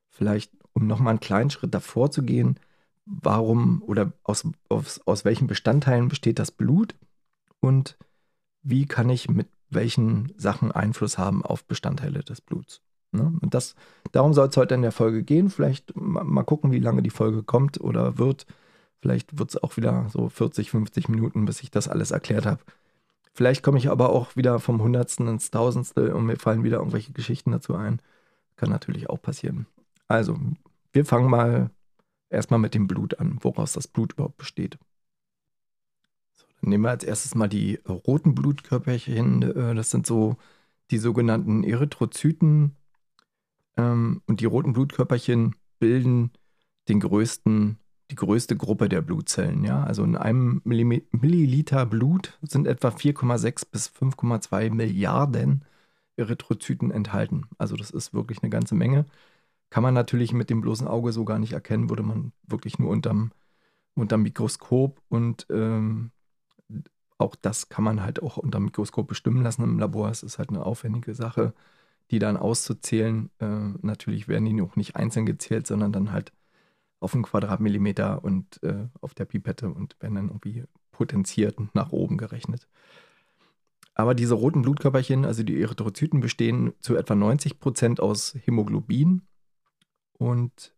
vielleicht, 0.09 0.51
um 0.73 0.87
nochmal 0.87 1.11
einen 1.11 1.19
kleinen 1.19 1.51
Schritt 1.51 1.75
davor 1.75 2.09
zu 2.09 2.23
gehen, 2.23 2.59
warum 3.05 3.83
oder 3.85 4.11
aus, 4.23 4.47
aus, 4.69 4.99
aus 5.05 5.23
welchen 5.23 5.45
Bestandteilen 5.45 6.07
besteht 6.07 6.39
das 6.39 6.49
Blut 6.49 6.95
und 7.59 7.95
wie 8.63 8.87
kann 8.87 9.09
ich 9.11 9.29
mit 9.29 9.49
welchen 9.69 10.33
Sachen 10.35 10.71
Einfluss 10.71 11.19
haben 11.19 11.45
auf 11.45 11.65
Bestandteile 11.65 12.23
des 12.23 12.41
Bluts. 12.41 12.81
Ne? 13.13 13.33
Und 13.41 13.53
das, 13.53 13.75
darum 14.11 14.33
soll 14.33 14.47
es 14.49 14.57
heute 14.57 14.75
in 14.75 14.81
der 14.81 14.91
Folge 14.91 15.23
gehen. 15.23 15.49
Vielleicht 15.49 15.95
mal, 15.95 16.23
mal 16.23 16.43
gucken, 16.43 16.71
wie 16.71 16.79
lange 16.79 17.01
die 17.01 17.09
Folge 17.09 17.43
kommt 17.43 17.79
oder 17.79 18.17
wird. 18.17 18.45
Vielleicht 19.01 19.37
wird 19.37 19.49
es 19.49 19.61
auch 19.61 19.77
wieder 19.77 20.07
so 20.09 20.29
40, 20.29 20.71
50 20.71 21.09
Minuten, 21.09 21.45
bis 21.45 21.61
ich 21.61 21.71
das 21.71 21.87
alles 21.87 22.11
erklärt 22.11 22.45
habe. 22.45 22.61
Vielleicht 23.33 23.63
komme 23.63 23.79
ich 23.79 23.89
aber 23.89 24.09
auch 24.09 24.35
wieder 24.35 24.59
vom 24.59 24.81
Hundertsten 24.81 25.27
ins 25.27 25.49
Tausendstel 25.51 26.11
und 26.13 26.25
mir 26.25 26.37
fallen 26.37 26.63
wieder 26.63 26.77
irgendwelche 26.77 27.13
Geschichten 27.13 27.51
dazu 27.51 27.75
ein. 27.75 27.99
Kann 28.55 28.69
natürlich 28.69 29.09
auch 29.09 29.21
passieren. 29.21 29.65
Also, 30.07 30.37
wir 30.91 31.05
fangen 31.05 31.29
mal 31.29 31.71
erstmal 32.29 32.59
mit 32.59 32.75
dem 32.75 32.87
Blut 32.87 33.19
an, 33.19 33.39
woraus 33.41 33.73
das 33.73 33.87
Blut 33.87 34.13
überhaupt 34.13 34.37
besteht. 34.37 34.77
So, 36.33 36.45
dann 36.61 36.69
nehmen 36.69 36.83
wir 36.83 36.91
als 36.91 37.03
erstes 37.03 37.33
mal 37.33 37.49
die 37.49 37.79
roten 37.87 38.35
Blutkörperchen. 38.35 39.41
Äh, 39.41 39.75
das 39.75 39.89
sind 39.89 40.05
so 40.05 40.37
die 40.91 40.97
sogenannten 40.99 41.63
Erythrozyten. 41.63 42.75
Ähm, 43.77 44.21
und 44.27 44.39
die 44.39 44.45
roten 44.45 44.73
Blutkörperchen 44.73 45.55
bilden 45.79 46.31
den 46.87 46.99
größten 46.99 47.79
die 48.11 48.15
größte 48.15 48.55
Gruppe 48.55 48.89
der 48.89 49.01
Blutzellen. 49.01 49.63
Ja? 49.63 49.83
Also 49.83 50.03
in 50.03 50.15
einem 50.15 50.61
Milliliter 50.65 51.85
Blut 51.85 52.37
sind 52.41 52.67
etwa 52.67 52.89
4,6 52.89 53.65
bis 53.71 53.89
5,2 53.89 54.71
Milliarden 54.71 55.65
Erythrozyten 56.15 56.91
enthalten. 56.91 57.47
Also 57.57 57.75
das 57.75 57.89
ist 57.89 58.13
wirklich 58.13 58.43
eine 58.43 58.51
ganze 58.51 58.75
Menge. 58.75 59.05
Kann 59.71 59.83
man 59.83 59.95
natürlich 59.95 60.33
mit 60.33 60.51
dem 60.51 60.61
bloßen 60.61 60.87
Auge 60.87 61.11
so 61.11 61.25
gar 61.25 61.39
nicht 61.39 61.53
erkennen, 61.53 61.89
würde 61.89 62.03
man 62.03 62.33
wirklich 62.43 62.77
nur 62.77 62.91
unterm, 62.91 63.31
unterm 63.95 64.21
Mikroskop 64.21 65.01
und 65.09 65.47
ähm, 65.49 66.11
auch 67.17 67.35
das 67.35 67.69
kann 67.69 67.83
man 67.83 68.03
halt 68.03 68.21
auch 68.21 68.37
unter 68.37 68.59
Mikroskop 68.59 69.07
bestimmen 69.07 69.41
lassen 69.41 69.63
im 69.63 69.79
Labor. 69.79 70.09
Es 70.11 70.23
ist 70.23 70.37
halt 70.37 70.49
eine 70.49 70.63
aufwendige 70.63 71.15
Sache, 71.15 71.53
die 72.11 72.19
dann 72.19 72.37
auszuzählen. 72.37 73.29
Äh, 73.39 73.47
natürlich 73.81 74.27
werden 74.27 74.45
die 74.45 74.53
noch 74.53 74.75
nicht 74.75 74.95
einzeln 74.95 75.25
gezählt, 75.25 75.67
sondern 75.67 75.91
dann 75.91 76.11
halt 76.11 76.31
auf 76.99 77.13
einen 77.13 77.23
Quadratmillimeter 77.23 78.23
und 78.23 78.61
äh, 78.63 78.87
auf 79.01 79.13
der 79.13 79.25
Pipette 79.25 79.69
und 79.69 79.95
werden 79.99 80.15
dann 80.15 80.27
irgendwie 80.29 80.63
potenziert 80.91 81.57
und 81.57 81.75
nach 81.75 81.91
oben 81.91 82.17
gerechnet. 82.17 82.67
Aber 83.95 84.15
diese 84.15 84.33
roten 84.33 84.61
Blutkörperchen, 84.63 85.25
also 85.25 85.43
die 85.43 85.61
Erythrozyten, 85.61 86.19
bestehen 86.19 86.73
zu 86.79 86.95
etwa 86.95 87.13
90 87.13 87.59
Prozent 87.59 87.99
aus 87.99 88.35
Hämoglobin 88.45 89.21
und 90.13 90.73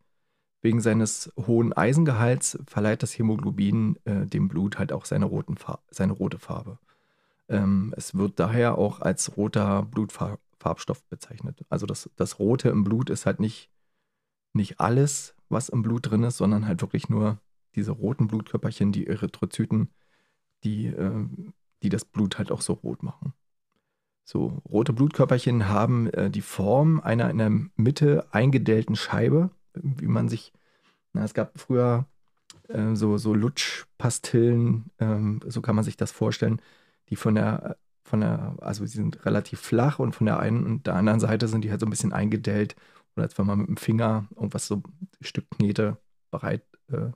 wegen 0.61 0.81
seines 0.81 1.31
hohen 1.37 1.73
Eisengehalts 1.73 2.57
verleiht 2.65 3.03
das 3.03 3.17
Hämoglobin 3.17 3.97
äh, 4.05 4.25
dem 4.25 4.47
Blut 4.47 4.79
halt 4.79 4.91
auch 4.91 5.05
seine, 5.05 5.25
roten 5.25 5.55
seine 5.91 6.13
rote 6.13 6.39
Farbe. 6.39 6.79
Ähm, 7.47 7.93
es 7.95 8.15
wird 8.15 8.39
daher 8.39 8.77
auch 8.77 8.99
als 8.99 9.37
roter 9.37 9.83
Blutfarbstoff 10.65 11.03
bezeichnet. 11.05 11.63
Also 11.69 11.85
das, 11.85 12.09
das 12.15 12.39
Rote 12.39 12.69
im 12.69 12.83
Blut 12.83 13.09
ist 13.09 13.25
halt 13.25 13.39
nicht, 13.39 13.69
nicht 14.53 14.79
alles, 14.79 15.35
was 15.49 15.69
im 15.69 15.83
Blut 15.83 16.09
drin 16.09 16.23
ist, 16.23 16.37
sondern 16.37 16.67
halt 16.67 16.81
wirklich 16.81 17.09
nur 17.09 17.39
diese 17.75 17.91
roten 17.91 18.27
Blutkörperchen, 18.27 18.91
die 18.91 19.07
Erythrozyten, 19.07 19.89
die, 20.63 20.87
äh, 20.87 21.27
die 21.83 21.89
das 21.89 22.05
Blut 22.05 22.37
halt 22.37 22.51
auch 22.51 22.61
so 22.61 22.73
rot 22.73 23.03
machen. 23.03 23.33
So, 24.23 24.61
rote 24.67 24.93
Blutkörperchen 24.93 25.69
haben 25.69 26.07
äh, 26.07 26.31
die 26.31 26.41
Form 26.41 26.99
einer 26.99 27.29
in 27.29 27.37
der 27.37 27.51
Mitte 27.75 28.27
eingedellten 28.31 28.95
Scheibe, 28.95 29.51
wie 29.73 30.07
man 30.07 30.29
sich, 30.29 30.51
na, 31.13 31.23
es 31.23 31.35
gab 31.35 31.59
früher 31.59 32.07
äh, 32.69 32.95
so, 32.95 33.17
so 33.17 33.35
Lutschpastillen, 33.35 34.85
ähm, 34.99 35.41
so 35.45 35.61
kann 35.61 35.75
man 35.75 35.83
sich 35.83 35.97
das 35.97 36.11
vorstellen, 36.11 36.59
die 37.09 37.17
von 37.17 37.35
der, 37.35 37.77
von 38.05 38.21
der, 38.21 38.55
also 38.61 38.85
sie 38.85 38.97
sind 38.97 39.25
relativ 39.25 39.59
flach 39.59 39.99
und 39.99 40.13
von 40.15 40.25
der 40.25 40.39
einen 40.39 40.65
und 40.65 40.87
der 40.87 40.95
anderen 40.95 41.19
Seite 41.19 41.47
sind 41.47 41.63
die 41.63 41.71
halt 41.71 41.81
so 41.81 41.87
ein 41.87 41.89
bisschen 41.89 42.13
eingedellt 42.13 42.75
oder 43.15 43.23
als 43.23 43.37
wenn 43.37 43.47
man 43.47 43.59
mit 43.59 43.67
dem 43.67 43.77
Finger 43.77 44.27
irgendwas 44.35 44.67
so 44.67 44.77
ein 44.77 45.09
Stück 45.21 45.49
Knete 45.51 45.97
bereit 46.31 46.63
äh, 46.89 47.11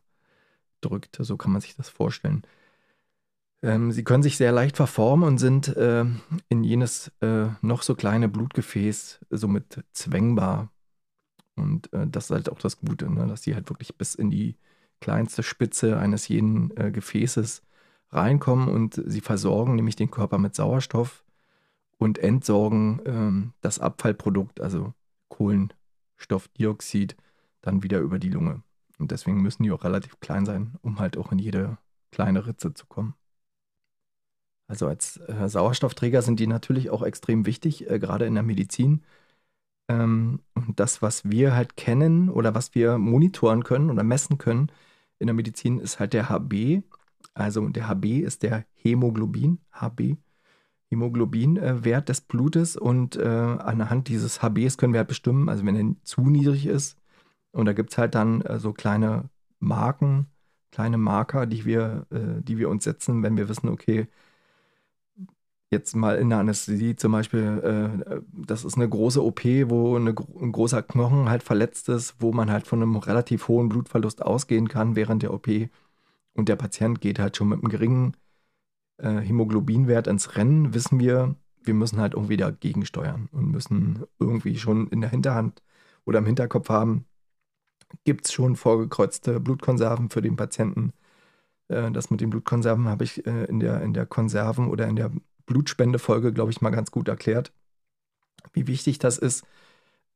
drückt. 0.82 1.18
So 1.22 1.38
kann 1.38 1.52
man 1.52 1.62
sich 1.62 1.76
das 1.76 1.90
vorstellen. 1.90 2.44
Ähm, 3.62 3.92
sie 3.92 4.04
können 4.04 4.24
sich 4.24 4.38
sehr 4.38 4.52
leicht 4.52 4.78
verformen 4.78 5.28
und 5.28 5.38
sind 5.38 5.68
äh, 5.76 6.06
in 6.48 6.64
jenes 6.64 7.12
äh, 7.22 7.48
noch 7.62 7.84
so 7.84 7.96
kleine 7.96 8.30
Blutgefäß 8.30 9.20
somit 9.30 9.84
zwängbar. 9.92 10.72
Und 11.56 11.92
äh, 11.94 12.08
das 12.08 12.26
ist 12.26 12.32
halt 12.32 12.50
auch 12.50 12.60
das 12.60 12.80
Gute, 12.80 13.12
ne? 13.12 13.28
dass 13.28 13.44
sie 13.44 13.54
halt 13.54 13.70
wirklich 13.70 13.98
bis 13.98 14.16
in 14.16 14.32
die 14.32 14.58
kleinste 15.02 15.44
Spitze 15.44 15.98
eines 16.00 16.28
jeden 16.30 16.76
äh, 16.78 16.92
Gefäßes 16.92 17.64
reinkommen 18.12 18.68
und 18.70 19.02
sie 19.06 19.22
versorgen 19.22 19.76
nämlich 19.76 19.96
den 19.96 20.12
Körper 20.12 20.38
mit 20.38 20.56
Sauerstoff 20.56 21.24
und 21.98 22.18
entsorgen 22.18 23.02
ähm, 23.06 23.54
das 23.62 23.80
Abfallprodukt, 23.80 24.62
also 24.62 24.94
Kohlen, 25.30 25.74
Stoffdioxid 26.18 27.16
dann 27.62 27.84
wieder 27.84 28.00
über 28.00 28.20
die 28.20 28.30
Lunge. 28.30 28.64
Und 28.98 29.12
deswegen 29.12 29.42
müssen 29.42 29.64
die 29.64 29.72
auch 29.72 29.84
relativ 29.84 30.20
klein 30.20 30.46
sein, 30.46 30.76
um 30.82 31.00
halt 31.00 31.18
auch 31.18 31.32
in 31.32 31.40
jede 31.40 31.78
kleine 32.12 32.46
Ritze 32.46 32.74
zu 32.74 32.86
kommen. 32.86 33.16
Also 34.68 34.88
als 34.88 35.18
äh, 35.18 35.50
Sauerstoffträger 35.50 36.22
sind 36.22 36.40
die 36.40 36.48
natürlich 36.48 36.90
auch 36.90 37.02
extrem 37.02 37.46
wichtig, 37.46 37.90
äh, 37.90 38.00
gerade 38.00 38.26
in 38.26 38.36
der 38.36 38.44
Medizin. 38.44 39.04
Ähm, 39.90 40.42
und 40.54 40.80
das, 40.80 41.02
was 41.02 41.26
wir 41.30 41.56
halt 41.56 41.76
kennen 41.76 42.30
oder 42.30 42.54
was 42.56 42.76
wir 42.76 42.98
monitoren 42.98 43.64
können 43.64 43.90
oder 43.90 44.04
messen 44.04 44.38
können 44.38 44.72
in 45.18 45.28
der 45.28 45.34
Medizin, 45.34 45.80
ist 45.80 46.00
halt 46.00 46.14
der 46.14 46.30
HB. 46.30 46.84
Also 47.40 47.68
der 47.70 47.88
HB 47.88 48.06
ist 48.22 48.44
der 48.44 48.66
Hämoglobin, 48.76 49.60
HB. 49.72 50.18
Hämoglobinwert 50.90 52.10
des 52.10 52.22
Blutes 52.22 52.76
und 52.76 53.16
äh, 53.16 53.22
anhand 53.24 54.08
dieses 54.08 54.42
HBs 54.42 54.78
können 54.78 54.94
wir 54.94 55.00
halt 55.00 55.08
bestimmen, 55.08 55.48
also 55.48 55.64
wenn 55.64 55.76
er 55.76 55.96
zu 56.04 56.22
niedrig 56.22 56.66
ist, 56.66 56.98
und 57.52 57.66
da 57.66 57.74
gibt 57.74 57.92
es 57.92 57.98
halt 57.98 58.16
dann 58.16 58.42
äh, 58.42 58.60
so 58.60 58.74
kleine 58.74 59.30
Marken, 59.60 60.28
kleine 60.72 60.98
Marker, 60.98 61.46
die 61.46 61.66
wir, 61.66 62.06
äh, 62.12 62.42
die 62.42 62.58
wir 62.58 62.70
uns 62.70 62.84
setzen, 62.84 63.24
wenn 63.24 63.38
wir 63.38 63.50
wissen, 63.50 63.70
okay, 63.70 64.08
jetzt 65.72 65.96
mal 65.96 66.18
in 66.18 66.30
der 66.30 66.40
Anästhesie 66.40 66.96
zum 66.96 67.12
Beispiel, 67.12 67.62
äh, 68.04 68.22
das 68.34 68.66
ist 68.66 68.76
eine 68.76 68.90
große 68.90 69.24
OP, 69.24 69.44
wo 69.70 69.96
eine, 69.96 70.16
ein 70.42 70.52
großer 70.52 70.82
Knochen 70.84 71.30
halt 71.30 71.44
verletzt 71.44 71.90
ist, 71.90 72.16
wo 72.20 72.32
man 72.32 72.52
halt 72.52 72.68
von 72.68 72.82
einem 72.82 72.96
relativ 72.98 73.48
hohen 73.48 73.70
Blutverlust 73.70 74.22
ausgehen 74.24 74.68
kann 74.68 74.96
während 74.96 75.24
der 75.24 75.34
OP. 75.34 75.48
Und 76.40 76.48
der 76.48 76.56
Patient 76.56 77.02
geht 77.02 77.20
halt 77.20 77.36
schon 77.36 77.50
mit 77.50 77.60
einem 77.60 77.70
geringen 77.70 78.16
äh, 78.98 79.18
Hämoglobinwert 79.18 80.08
ins 80.08 80.38
Rennen, 80.38 80.74
wissen 80.74 80.98
wir, 80.98 81.36
wir 81.62 81.74
müssen 81.74 82.00
halt 82.00 82.14
irgendwie 82.14 82.38
dagegen 82.38 82.86
steuern 82.86 83.28
und 83.34 83.52
müssen 83.52 84.06
irgendwie 84.20 84.58
schon 84.58 84.88
in 84.88 85.02
der 85.02 85.10
Hinterhand 85.10 85.62
oder 86.06 86.20
im 86.20 86.26
Hinterkopf 86.26 86.70
haben, 86.70 87.04
gibt 88.06 88.26
es 88.26 88.32
schon 88.32 88.56
vorgekreuzte 88.56 89.42
Blutkonserven 89.42 90.10
für 90.10 90.22
den 90.22 90.38
Patienten. 90.38 90.94
Äh, 91.68 91.92
das 91.92 92.10
mit 92.10 92.22
den 92.22 92.30
Blutkonserven 92.30 92.88
habe 92.88 93.04
ich 93.04 93.28
äh, 93.28 93.44
in, 93.44 93.60
der, 93.60 93.82
in 93.82 93.94
der 93.94 94.06
Konserven- 94.06 94.70
oder 94.70 94.88
in 94.88 94.96
der 94.96 95.12
Blutspendefolge, 95.46 96.32
glaube 96.32 96.52
ich, 96.52 96.62
mal 96.62 96.70
ganz 96.70 96.90
gut 96.90 97.10
erklärt, 97.10 97.52
wie 98.54 98.66
wichtig 98.68 98.98
das 98.98 99.18
ist. 99.18 99.46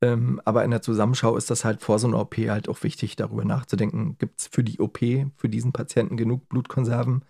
Ähm, 0.04 0.40
aber 0.44 0.64
in 0.64 0.70
der 0.70 0.82
Zusammenschau 0.82 1.36
ist 1.36 1.50
das 1.50 1.64
halt 1.64 1.80
vor 1.82 1.98
so 1.98 2.08
einer 2.08 2.20
OP 2.20 2.36
halt 2.36 2.68
auch 2.68 2.82
wichtig, 2.82 3.16
darüber 3.16 3.44
nachzudenken, 3.44 4.16
gibt 4.18 4.40
es 4.40 4.46
für 4.48 4.64
die 4.64 4.80
OP, 4.80 4.98
für 5.36 5.48
diesen 5.48 5.72
Patienten 5.72 6.16
genug 6.16 6.48
Blutkonserven? 6.48 7.24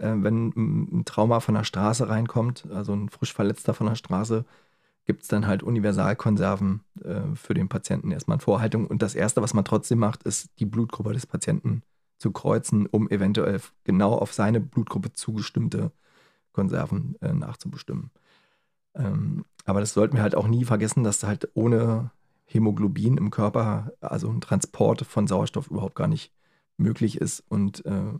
äh, 0.00 0.14
wenn 0.16 0.48
ein 0.56 1.04
Trauma 1.04 1.40
von 1.40 1.54
der 1.54 1.64
Straße 1.64 2.08
reinkommt, 2.08 2.66
also 2.72 2.92
ein 2.94 3.08
frisch 3.08 3.32
Verletzter 3.32 3.74
von 3.74 3.86
der 3.86 3.94
Straße, 3.94 4.44
gibt 5.06 5.22
es 5.22 5.28
dann 5.28 5.46
halt 5.46 5.62
Universalkonserven 5.62 6.82
äh, 7.04 7.34
für 7.34 7.54
den 7.54 7.68
Patienten 7.68 8.10
erstmal 8.12 8.36
in 8.36 8.40
Vorhaltung. 8.40 8.86
Und 8.86 9.02
das 9.02 9.14
Erste, 9.14 9.42
was 9.42 9.54
man 9.54 9.64
trotzdem 9.64 9.98
macht, 9.98 10.22
ist 10.24 10.50
die 10.58 10.66
Blutgruppe 10.66 11.12
des 11.12 11.26
Patienten 11.26 11.82
zu 12.18 12.32
kreuzen, 12.32 12.86
um 12.86 13.08
eventuell 13.10 13.60
genau 13.84 14.14
auf 14.14 14.32
seine 14.32 14.60
Blutgruppe 14.60 15.12
zugestimmte 15.12 15.92
Konserven 16.52 17.16
äh, 17.22 17.32
nachzubestimmen. 17.32 18.10
Ähm, 18.94 19.44
aber 19.64 19.80
das 19.80 19.92
sollten 19.92 20.16
wir 20.16 20.22
halt 20.22 20.34
auch 20.34 20.48
nie 20.48 20.64
vergessen, 20.64 21.04
dass 21.04 21.22
halt 21.22 21.48
ohne 21.54 22.10
Hämoglobin 22.46 23.16
im 23.16 23.30
Körper, 23.30 23.92
also 24.00 24.28
ein 24.28 24.40
Transport 24.40 25.06
von 25.06 25.26
Sauerstoff 25.26 25.70
überhaupt 25.70 25.94
gar 25.94 26.08
nicht 26.08 26.32
möglich 26.76 27.20
ist 27.20 27.44
und 27.48 27.84
äh, 27.86 28.12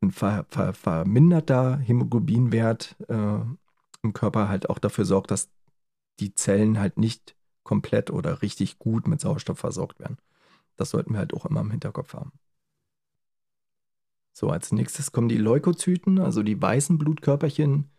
ein 0.00 0.10
ver, 0.12 0.46
ver, 0.48 0.72
verminderter 0.72 1.78
Hämoglobinwert 1.78 2.96
äh, 3.08 3.40
im 4.02 4.12
Körper 4.12 4.48
halt 4.48 4.70
auch 4.70 4.78
dafür 4.78 5.04
sorgt, 5.04 5.30
dass 5.30 5.48
die 6.20 6.34
Zellen 6.34 6.78
halt 6.78 6.98
nicht 6.98 7.34
komplett 7.64 8.10
oder 8.10 8.42
richtig 8.42 8.78
gut 8.78 9.08
mit 9.08 9.20
Sauerstoff 9.20 9.58
versorgt 9.58 9.98
werden. 10.00 10.18
Das 10.76 10.90
sollten 10.90 11.12
wir 11.12 11.18
halt 11.18 11.34
auch 11.34 11.44
immer 11.44 11.60
im 11.60 11.70
Hinterkopf 11.70 12.14
haben. 12.14 12.32
So, 14.32 14.50
als 14.50 14.70
nächstes 14.70 15.10
kommen 15.10 15.28
die 15.28 15.36
Leukozyten, 15.36 16.20
also 16.20 16.44
die 16.44 16.60
weißen 16.62 16.96
Blutkörperchen. 16.96 17.90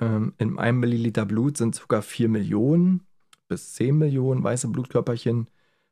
Ähm, 0.00 0.34
in 0.38 0.58
einem 0.58 0.80
Milliliter 0.80 1.26
Blut 1.26 1.56
sind 1.56 1.74
sogar 1.74 2.02
4 2.02 2.28
Millionen 2.28 3.06
bis 3.48 3.74
10 3.74 3.96
Millionen 3.96 4.42
weiße 4.44 4.68
Blutkörperchen 4.68 5.48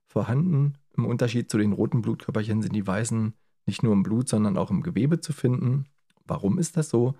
vorhanden. 0.06 0.74
Im 0.96 1.06
Unterschied 1.06 1.50
zu 1.50 1.58
den 1.58 1.72
roten 1.72 2.02
Blutkörperchen 2.02 2.62
sind 2.62 2.74
die 2.74 2.86
weißen 2.86 3.34
nicht 3.66 3.82
nur 3.82 3.92
im 3.92 4.02
Blut, 4.02 4.28
sondern 4.28 4.56
auch 4.56 4.70
im 4.70 4.82
Gewebe 4.82 5.20
zu 5.20 5.32
finden. 5.32 5.86
Warum 6.26 6.58
ist 6.58 6.76
das 6.76 6.88
so? 6.90 7.14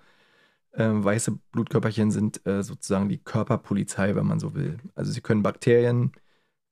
Äh, 0.71 0.89
weiße 0.89 1.39
Blutkörperchen 1.51 2.11
sind 2.11 2.45
äh, 2.45 2.63
sozusagen 2.63 3.09
die 3.09 3.17
Körperpolizei, 3.19 4.15
wenn 4.15 4.27
man 4.27 4.39
so 4.39 4.55
will. 4.55 4.77
Also 4.95 5.11
sie 5.11 5.21
können 5.21 5.43
Bakterien, 5.43 6.11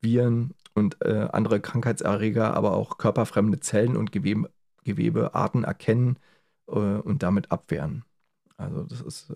Viren 0.01 0.53
und 0.73 0.97
äh, 1.01 1.29
andere 1.33 1.59
Krankheitserreger, 1.61 2.53
aber 2.55 2.73
auch 2.73 2.97
körperfremde 2.97 3.59
Zellen 3.59 3.97
und 3.97 4.11
Gewebe, 4.11 4.51
Gewebearten 4.83 5.63
erkennen 5.63 6.19
äh, 6.67 6.71
und 6.71 7.23
damit 7.23 7.51
abwehren. 7.51 8.05
Also 8.57 8.83
das 8.83 9.01
ist 9.01 9.33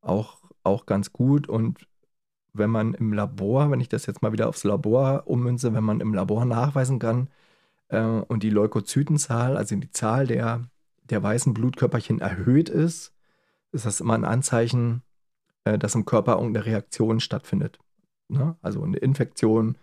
auch, 0.00 0.42
auch 0.62 0.86
ganz 0.86 1.12
gut 1.12 1.48
und 1.48 1.86
wenn 2.58 2.70
man 2.70 2.94
im 2.94 3.12
Labor, 3.12 3.70
wenn 3.70 3.80
ich 3.80 3.88
das 3.88 4.06
jetzt 4.06 4.22
mal 4.22 4.32
wieder 4.32 4.48
aufs 4.48 4.64
Labor 4.64 5.24
ummünze, 5.26 5.74
wenn 5.74 5.84
man 5.84 6.00
im 6.00 6.14
Labor 6.14 6.44
nachweisen 6.44 6.98
kann 6.98 7.28
äh, 7.88 8.00
und 8.00 8.42
die 8.42 8.50
Leukozytenzahl, 8.50 9.56
also 9.56 9.76
die 9.76 9.90
Zahl 9.90 10.26
der, 10.26 10.68
der 11.04 11.22
weißen 11.22 11.54
Blutkörperchen 11.54 12.20
erhöht 12.20 12.68
ist, 12.68 13.12
ist 13.72 13.86
das 13.86 14.00
immer 14.00 14.14
ein 14.14 14.24
Anzeichen, 14.24 15.02
äh, 15.64 15.78
dass 15.78 15.94
im 15.94 16.06
Körper 16.06 16.34
irgendeine 16.34 16.66
Reaktion 16.66 17.20
stattfindet. 17.20 17.78
Ne? 18.28 18.56
Also 18.62 18.82
eine 18.82 18.98
Infektion, 18.98 19.76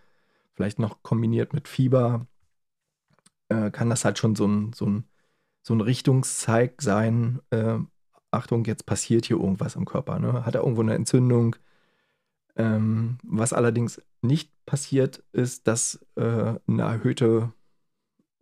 vielleicht 0.54 0.80
noch 0.80 1.04
kombiniert 1.04 1.54
mit 1.54 1.68
Fieber, 1.68 2.28
äh, 3.50 3.72
kann 3.72 3.90
das 3.90 4.06
halt 4.06 4.18
schon 4.18 4.36
so 4.36 4.48
ein, 4.48 4.74
so 4.74 4.86
ein, 4.86 5.06
so 5.62 5.74
ein 5.74 5.82
Richtungszeig 5.82 6.82
sein. 6.82 7.40
Achtung, 8.34 8.66
jetzt 8.66 8.86
passiert 8.86 9.26
hier 9.26 9.38
irgendwas 9.38 9.76
im 9.76 9.86
Körper. 9.86 10.20
Ne? 10.20 10.46
Hat 10.46 10.56
er 10.56 10.62
irgendwo 10.62 10.82
eine 10.82 10.96
Entzündung? 10.96 11.56
Ähm, 12.56 13.18
was 13.24 13.54
allerdings 13.54 14.02
nicht 14.22 14.52
passiert, 14.66 15.24
ist, 15.32 15.68
dass 15.68 16.06
äh, 16.16 16.56
eine 16.68 16.82
erhöhte 16.84 17.52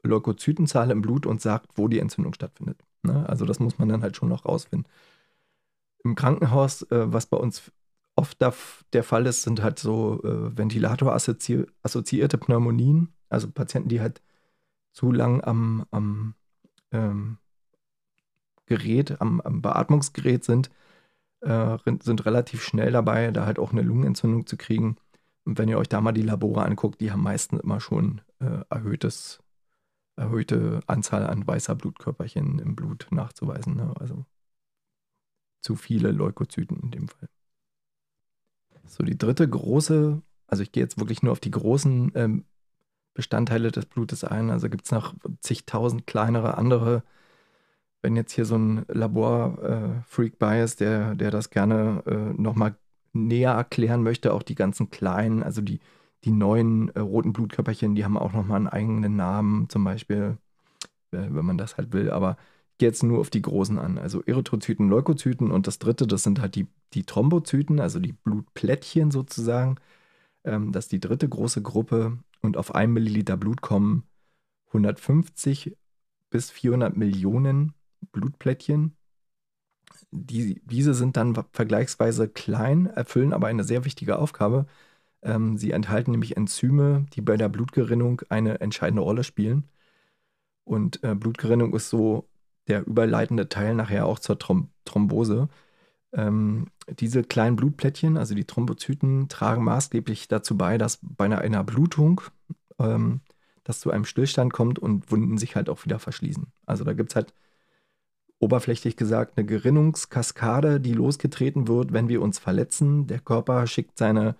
Leukozytenzahl 0.03 0.91
im 0.91 1.01
Blut 1.01 1.25
uns 1.25 1.43
sagt, 1.43 1.71
wo 1.75 1.87
die 1.87 1.99
Entzündung 1.99 2.33
stattfindet. 2.33 2.83
Ne? 3.03 3.27
Also 3.29 3.45
das 3.45 3.59
muss 3.59 3.77
man 3.77 3.89
dann 3.89 4.01
halt 4.01 4.17
schon 4.17 4.29
noch 4.29 4.45
rausfinden. 4.45 4.91
Im 6.03 6.15
Krankenhaus, 6.15 6.83
äh, 6.83 7.13
was 7.13 7.27
bei 7.27 7.37
uns 7.37 7.71
oft 8.15 8.41
der, 8.41 8.53
der 8.93 9.03
Fall 9.03 9.25
ist, 9.25 9.43
sind 9.43 9.61
halt 9.61 9.79
so 9.79 10.21
äh, 10.23 10.57
Ventilator-assoziierte 10.57 12.37
Pneumonien, 12.37 13.13
also 13.29 13.49
Patienten, 13.49 13.89
die 13.89 14.01
halt 14.01 14.21
zu 14.91 15.11
lang 15.11 15.41
am, 15.43 15.85
am 15.91 16.35
ähm, 16.91 17.37
Gerät, 18.65 19.21
am, 19.21 19.41
am 19.41 19.61
Beatmungsgerät 19.61 20.43
sind, 20.43 20.69
äh, 21.41 21.77
sind 22.01 22.25
relativ 22.25 22.63
schnell 22.63 22.91
dabei, 22.91 23.31
da 23.31 23.45
halt 23.45 23.59
auch 23.59 23.71
eine 23.71 23.81
Lungenentzündung 23.81 24.45
zu 24.45 24.57
kriegen. 24.57 24.97
Und 25.45 25.57
wenn 25.57 25.69
ihr 25.69 25.77
euch 25.77 25.89
da 25.89 26.01
mal 26.01 26.11
die 26.11 26.21
Labore 26.21 26.63
anguckt, 26.63 27.01
die 27.01 27.11
haben 27.11 27.23
meistens 27.23 27.61
immer 27.61 27.79
schon 27.79 28.21
äh, 28.39 28.63
erhöhtes, 28.69 29.41
erhöhte 30.15 30.81
Anzahl 30.87 31.25
an 31.25 31.45
weißer 31.45 31.75
Blutkörperchen 31.75 32.59
im 32.59 32.75
Blut 32.75 33.07
nachzuweisen. 33.11 33.75
Ne? 33.75 33.93
Also 33.99 34.25
zu 35.61 35.75
viele 35.75 36.11
Leukozyten 36.11 36.77
in 36.79 36.91
dem 36.91 37.07
Fall. 37.07 37.29
So, 38.85 39.03
die 39.03 39.17
dritte 39.17 39.47
große, 39.47 40.21
also 40.47 40.63
ich 40.63 40.71
gehe 40.71 40.83
jetzt 40.83 40.99
wirklich 40.99 41.23
nur 41.23 41.31
auf 41.31 41.39
die 41.39 41.51
großen 41.51 42.11
ähm, 42.15 42.45
Bestandteile 43.13 43.71
des 43.71 43.85
Blutes 43.85 44.23
ein. 44.23 44.49
Also 44.49 44.69
gibt 44.69 44.85
es 44.85 44.91
noch 44.91 45.15
zigtausend 45.39 46.07
kleinere 46.07 46.57
andere. 46.57 47.03
Wenn 48.01 48.15
jetzt 48.15 48.33
hier 48.33 48.45
so 48.45 48.55
ein 48.57 48.85
Labor-Freak 48.87 50.33
äh, 50.33 50.35
bei 50.39 50.61
ist, 50.61 50.79
der, 50.79 51.15
der 51.15 51.31
das 51.31 51.49
gerne 51.49 52.03
äh, 52.05 52.41
nochmal 52.41 52.75
näher 53.13 53.51
erklären 53.51 54.03
möchte, 54.03 54.33
auch 54.33 54.43
die 54.43 54.55
ganzen 54.55 54.89
kleinen, 54.89 55.43
also 55.43 55.61
die, 55.61 55.79
die 56.23 56.31
neuen 56.31 56.89
äh, 56.95 56.99
roten 56.99 57.33
Blutkörperchen, 57.33 57.95
die 57.95 58.05
haben 58.05 58.17
auch 58.17 58.33
nochmal 58.33 58.57
einen 58.57 58.67
eigenen 58.67 59.15
Namen, 59.15 59.69
zum 59.69 59.83
Beispiel, 59.83 60.37
äh, 61.11 61.27
wenn 61.29 61.45
man 61.45 61.57
das 61.57 61.77
halt 61.77 61.93
will. 61.93 62.11
Aber 62.11 62.37
ich 62.73 62.77
gehe 62.79 62.89
jetzt 62.89 63.03
nur 63.03 63.19
auf 63.19 63.29
die 63.29 63.41
großen 63.41 63.77
an. 63.79 63.97
Also 63.97 64.23
Erythrozyten, 64.23 64.89
Leukozyten 64.89 65.51
und 65.51 65.67
das 65.67 65.79
dritte, 65.79 66.07
das 66.07 66.23
sind 66.23 66.41
halt 66.41 66.55
die, 66.55 66.67
die 66.93 67.05
Thrombozyten, 67.05 67.79
also 67.79 67.99
die 67.99 68.13
Blutplättchen 68.13 69.11
sozusagen. 69.11 69.77
Ähm, 70.43 70.71
das 70.71 70.85
ist 70.85 70.91
die 70.91 70.99
dritte 70.99 71.29
große 71.29 71.61
Gruppe 71.61 72.19
und 72.41 72.57
auf 72.57 72.75
ein 72.75 72.91
Milliliter 72.91 73.37
Blut 73.37 73.61
kommen 73.61 74.03
150 74.67 75.77
bis 76.29 76.49
400 76.49 76.97
Millionen 76.97 77.73
Blutplättchen. 78.11 78.95
Die, 80.11 80.61
diese 80.65 80.93
sind 80.93 81.17
dann 81.17 81.35
vergleichsweise 81.53 82.27
klein, 82.29 82.87
erfüllen 82.87 83.33
aber 83.33 83.47
eine 83.47 83.63
sehr 83.63 83.85
wichtige 83.85 84.19
Aufgabe. 84.19 84.65
Ähm, 85.23 85.57
sie 85.57 85.71
enthalten 85.71 86.11
nämlich 86.11 86.37
Enzyme, 86.37 87.05
die 87.13 87.21
bei 87.21 87.37
der 87.37 87.49
Blutgerinnung 87.49 88.21
eine 88.29 88.59
entscheidende 88.61 89.03
Rolle 89.03 89.23
spielen. 89.23 89.69
Und 90.63 91.03
äh, 91.03 91.15
Blutgerinnung 91.15 91.73
ist 91.73 91.89
so 91.89 92.29
der 92.67 92.85
überleitende 92.87 93.49
Teil 93.49 93.75
nachher 93.75 94.05
auch 94.05 94.19
zur 94.19 94.39
Throm 94.39 94.69
Thrombose. 94.85 95.49
Ähm, 96.13 96.67
diese 96.99 97.23
kleinen 97.23 97.55
Blutplättchen, 97.55 98.17
also 98.17 98.35
die 98.35 98.45
Thrombozyten, 98.45 99.29
tragen 99.29 99.63
maßgeblich 99.63 100.27
dazu 100.27 100.57
bei, 100.57 100.77
dass 100.77 100.99
bei 101.01 101.25
einer, 101.25 101.39
einer 101.39 101.63
Blutung 101.63 102.21
ähm, 102.79 103.21
das 103.63 103.79
zu 103.79 103.91
einem 103.91 104.05
Stillstand 104.05 104.53
kommt 104.53 104.79
und 104.79 105.11
Wunden 105.11 105.37
sich 105.37 105.55
halt 105.55 105.69
auch 105.69 105.85
wieder 105.85 105.99
verschließen. 105.99 106.47
Also 106.65 106.83
da 106.83 106.93
gibt 106.93 107.11
es 107.11 107.15
halt 107.15 107.33
oberflächlich 108.41 108.97
gesagt 108.97 109.37
eine 109.37 109.45
Gerinnungskaskade, 109.45 110.79
die 110.81 110.93
losgetreten 110.93 111.67
wird, 111.67 111.93
wenn 111.93 112.09
wir 112.09 112.21
uns 112.21 112.39
verletzen. 112.39 113.07
Der 113.07 113.19
Körper 113.19 113.67
schickt 113.67 113.97
seine 113.97 114.35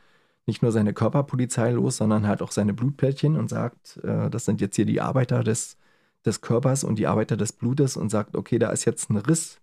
nicht 0.48 0.64
nur 0.64 0.72
seine 0.72 0.94
Körperpolizei 0.94 1.72
los, 1.72 1.98
sondern 1.98 2.28
halt 2.28 2.42
auch 2.42 2.52
seine 2.52 2.74
Blutplättchen 2.74 3.38
und 3.38 3.50
sagt, 3.50 3.98
äh, 4.04 4.30
das 4.30 4.46
sind 4.46 4.60
jetzt 4.62 4.76
hier 4.76 4.86
die 4.86 5.02
Arbeiter 5.02 5.44
des, 5.44 5.78
des 6.26 6.42
Körpers 6.42 6.84
und 6.84 6.98
die 6.98 7.08
Arbeiter 7.08 7.38
des 7.38 7.54
Blutes 7.54 7.96
und 7.98 8.10
sagt, 8.10 8.36
okay, 8.36 8.60
da 8.60 8.72
ist 8.72 8.86
jetzt 8.86 9.10
ein 9.12 9.18
Riss, 9.18 9.62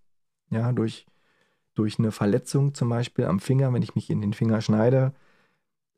ja, 0.51 0.72
durch 0.72 1.07
durch 1.79 1.98
eine 1.98 2.12
Verletzung 2.12 2.74
zum 2.74 2.88
Beispiel 2.88 3.27
am 3.27 3.40
Finger, 3.40 3.72
wenn 3.72 3.83
ich 3.83 3.94
mich 3.94 4.11
in 4.11 4.20
den 4.20 4.33
Finger 4.35 4.61
schneide. 4.61 5.14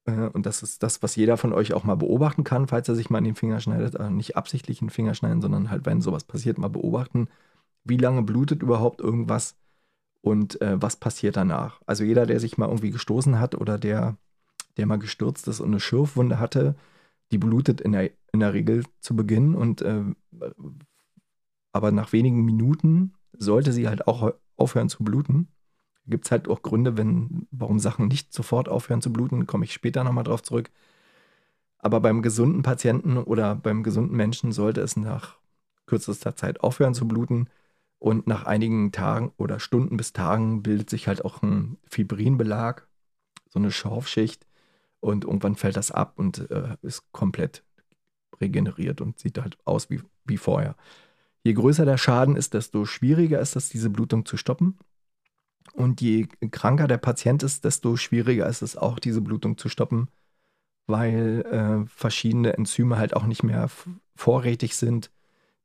Äh, 0.07 0.29
und 0.29 0.47
das 0.47 0.63
ist 0.63 0.83
das, 0.83 1.03
was 1.03 1.17
jeder 1.17 1.37
von 1.37 1.53
euch 1.53 1.73
auch 1.75 1.85
mal 1.85 1.97
beobachten 1.97 2.45
kann, 2.45 2.69
falls 2.69 2.89
er 2.89 2.95
sich 2.95 3.11
mal 3.11 3.19
in 3.19 3.25
den 3.25 3.35
Finger 3.35 3.61
schneidet. 3.61 3.97
Also 3.97 4.11
nicht 4.13 4.37
absichtlich 4.37 4.81
in 4.83 4.89
den 4.89 4.93
Finger 4.93 5.15
schneiden, 5.15 5.41
sondern 5.41 5.71
halt, 5.71 5.87
wenn 5.87 6.03
sowas 6.03 6.25
passiert, 6.25 6.59
mal 6.59 6.69
beobachten. 6.69 7.29
Wie 7.85 7.97
lange 7.97 8.23
blutet 8.23 8.63
überhaupt 8.63 9.01
irgendwas 9.01 9.57
und 10.21 10.61
äh, 10.61 10.81
was 10.81 10.97
passiert 10.97 11.37
danach? 11.37 11.81
Also 11.87 12.05
jeder, 12.05 12.27
der 12.27 12.41
sich 12.41 12.59
mal 12.59 12.67
irgendwie 12.69 12.91
gestoßen 12.91 13.39
hat 13.39 13.55
oder 13.55 13.79
der, 13.79 14.17
der 14.77 14.87
mal 14.87 14.99
gestürzt 14.99 15.49
ist 15.49 15.61
und 15.61 15.69
eine 15.69 15.81
Schürfwunde 15.81 16.39
hatte, 16.39 16.77
die 17.33 17.39
blutet 17.39 17.81
in 17.81 17.93
der, 17.93 18.11
in 18.33 18.41
der 18.41 18.53
Regel 18.53 18.85
zu 19.01 19.17
Beginn 19.17 19.55
und 19.55 19.83
äh, 19.83 20.03
aber 21.73 21.93
nach 21.93 22.13
wenigen 22.13 22.45
Minuten 22.45 23.15
sollte 23.33 23.73
sie 23.73 23.89
halt 23.89 24.07
auch 24.07 24.33
aufhören 24.57 24.89
zu 24.89 25.05
bluten 25.05 25.49
gibt 26.11 26.27
es 26.27 26.31
halt 26.31 26.49
auch 26.49 26.63
Gründe, 26.63 26.97
wenn, 26.97 27.47
warum 27.51 27.79
Sachen 27.79 28.09
nicht 28.09 28.33
sofort 28.33 28.69
aufhören 28.69 29.01
zu 29.01 29.13
bluten, 29.13 29.47
komme 29.47 29.65
ich 29.65 29.73
später 29.73 30.05
nochmal 30.05 30.25
drauf 30.25 30.43
zurück. 30.43 30.71
Aber 31.79 32.01
beim 32.01 32.21
gesunden 32.21 32.63
Patienten 32.63 33.17
oder 33.17 33.55
beim 33.55 33.83
gesunden 33.83 34.17
Menschen 34.17 34.53
sollte 34.53 34.83
es 34.83 34.97
nach 34.97 35.39
kürzester 35.87 36.37
Zeit 36.37 36.61
aufhören 36.61 36.95
zu 36.95 37.09
bluten. 37.09 37.49
Und 38.01 38.27
nach 38.27 38.45
einigen 38.47 38.93
Tagen 38.93 39.31
oder 39.37 39.61
Stunden 39.61 39.99
bis 39.99 40.15
Tagen 40.15 40.63
bildet 40.63 40.89
sich 40.89 41.07
halt 41.07 41.23
auch 41.23 41.43
ein 41.43 41.77
Fibrinbelag, 41.85 42.87
so 43.51 43.59
eine 43.59 43.71
Schorfschicht. 43.71 44.47
Und 45.01 45.25
irgendwann 45.25 45.55
fällt 45.55 45.77
das 45.77 45.91
ab 45.91 46.15
und 46.19 46.51
äh, 46.51 46.77
ist 46.81 47.13
komplett 47.13 47.63
regeneriert 48.41 49.03
und 49.03 49.19
sieht 49.19 49.39
halt 49.39 49.59
aus 49.67 49.91
wie, 49.91 50.01
wie 50.25 50.39
vorher. 50.39 50.77
Je 51.45 51.53
größer 51.53 51.85
der 51.85 51.99
Schaden 51.99 52.37
ist, 52.37 52.55
desto 52.55 52.87
schwieriger 52.87 53.39
ist 53.39 53.55
es, 53.55 53.69
diese 53.69 53.91
Blutung 53.91 54.25
zu 54.25 54.39
stoppen. 54.39 54.79
Und 55.75 56.01
je 56.01 56.27
kranker 56.51 56.89
der 56.89 56.99
Patient 56.99 57.43
ist, 57.43 57.67
desto 57.67 57.97
schwieriger 57.97 58.49
ist 58.49 58.63
es 58.63 58.79
auch, 58.79 58.99
diese 58.99 59.21
Blutung 59.21 59.59
zu 59.59 59.69
stoppen, 59.69 60.09
weil 60.87 61.43
äh, 61.43 61.87
verschiedene 61.87 62.55
Enzyme 62.55 62.97
halt 62.97 63.15
auch 63.15 63.27
nicht 63.27 63.43
mehr 63.43 63.69
vorrätig 64.17 64.77
sind 64.77 65.11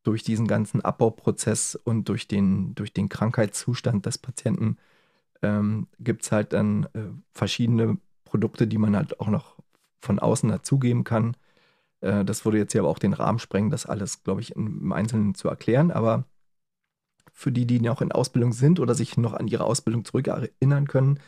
durch 0.05 0.23
diesen 0.23 0.47
ganzen 0.47 0.81
Abbauprozess 0.81 1.75
und 1.75 2.09
durch 2.09 2.27
den, 2.27 2.75
durch 2.75 2.93
den 2.93 3.09
Krankheitszustand 3.09 4.05
des 4.05 4.17
Patienten. 4.19 4.77
ähm, 5.43 5.87
gibt 5.99 6.23
es 6.23 6.31
halt 6.31 6.53
dann 6.53 6.85
äh, 6.93 7.09
verschiedene 7.33 7.99
Produkte, 8.25 8.67
die 8.67 8.77
man 8.79 8.95
halt 8.95 9.19
auch 9.19 9.29
noch 9.29 9.57
von 10.01 10.19
außen 10.19 10.49
dazugeben 10.49 11.03
kann. 11.05 11.37
Äh, 12.01 12.25
das 12.25 12.45
würde 12.45 12.57
jetzt 12.59 12.73
hier 12.73 12.81
aber 12.81 12.89
auch 12.89 12.99
den 12.99 13.13
Rahmen 13.13 13.39
sprengen, 13.39 13.71
das 13.71 13.85
alles, 13.85 14.23
glaube 14.23 14.41
ich, 14.41 14.55
im 14.55 14.93
Einzelnen 14.93 15.35
zu 15.35 15.49
erklären. 15.49 15.91
Aber 15.91 16.25
für 17.33 17.51
die, 17.51 17.65
die 17.67 17.81
noch 17.81 18.01
in 18.01 18.11
Ausbildung 18.11 18.53
sind 18.53 18.79
oder 18.79 18.95
sich 18.95 19.17
noch 19.17 19.33
an 19.33 19.47
ihre 19.47 19.65
Ausbildung 19.65 20.05
zurückerinnern 20.05 20.87
können, 20.87 21.19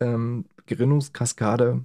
ähm, 0.00 0.46
Gerinnungskaskade 0.66 1.84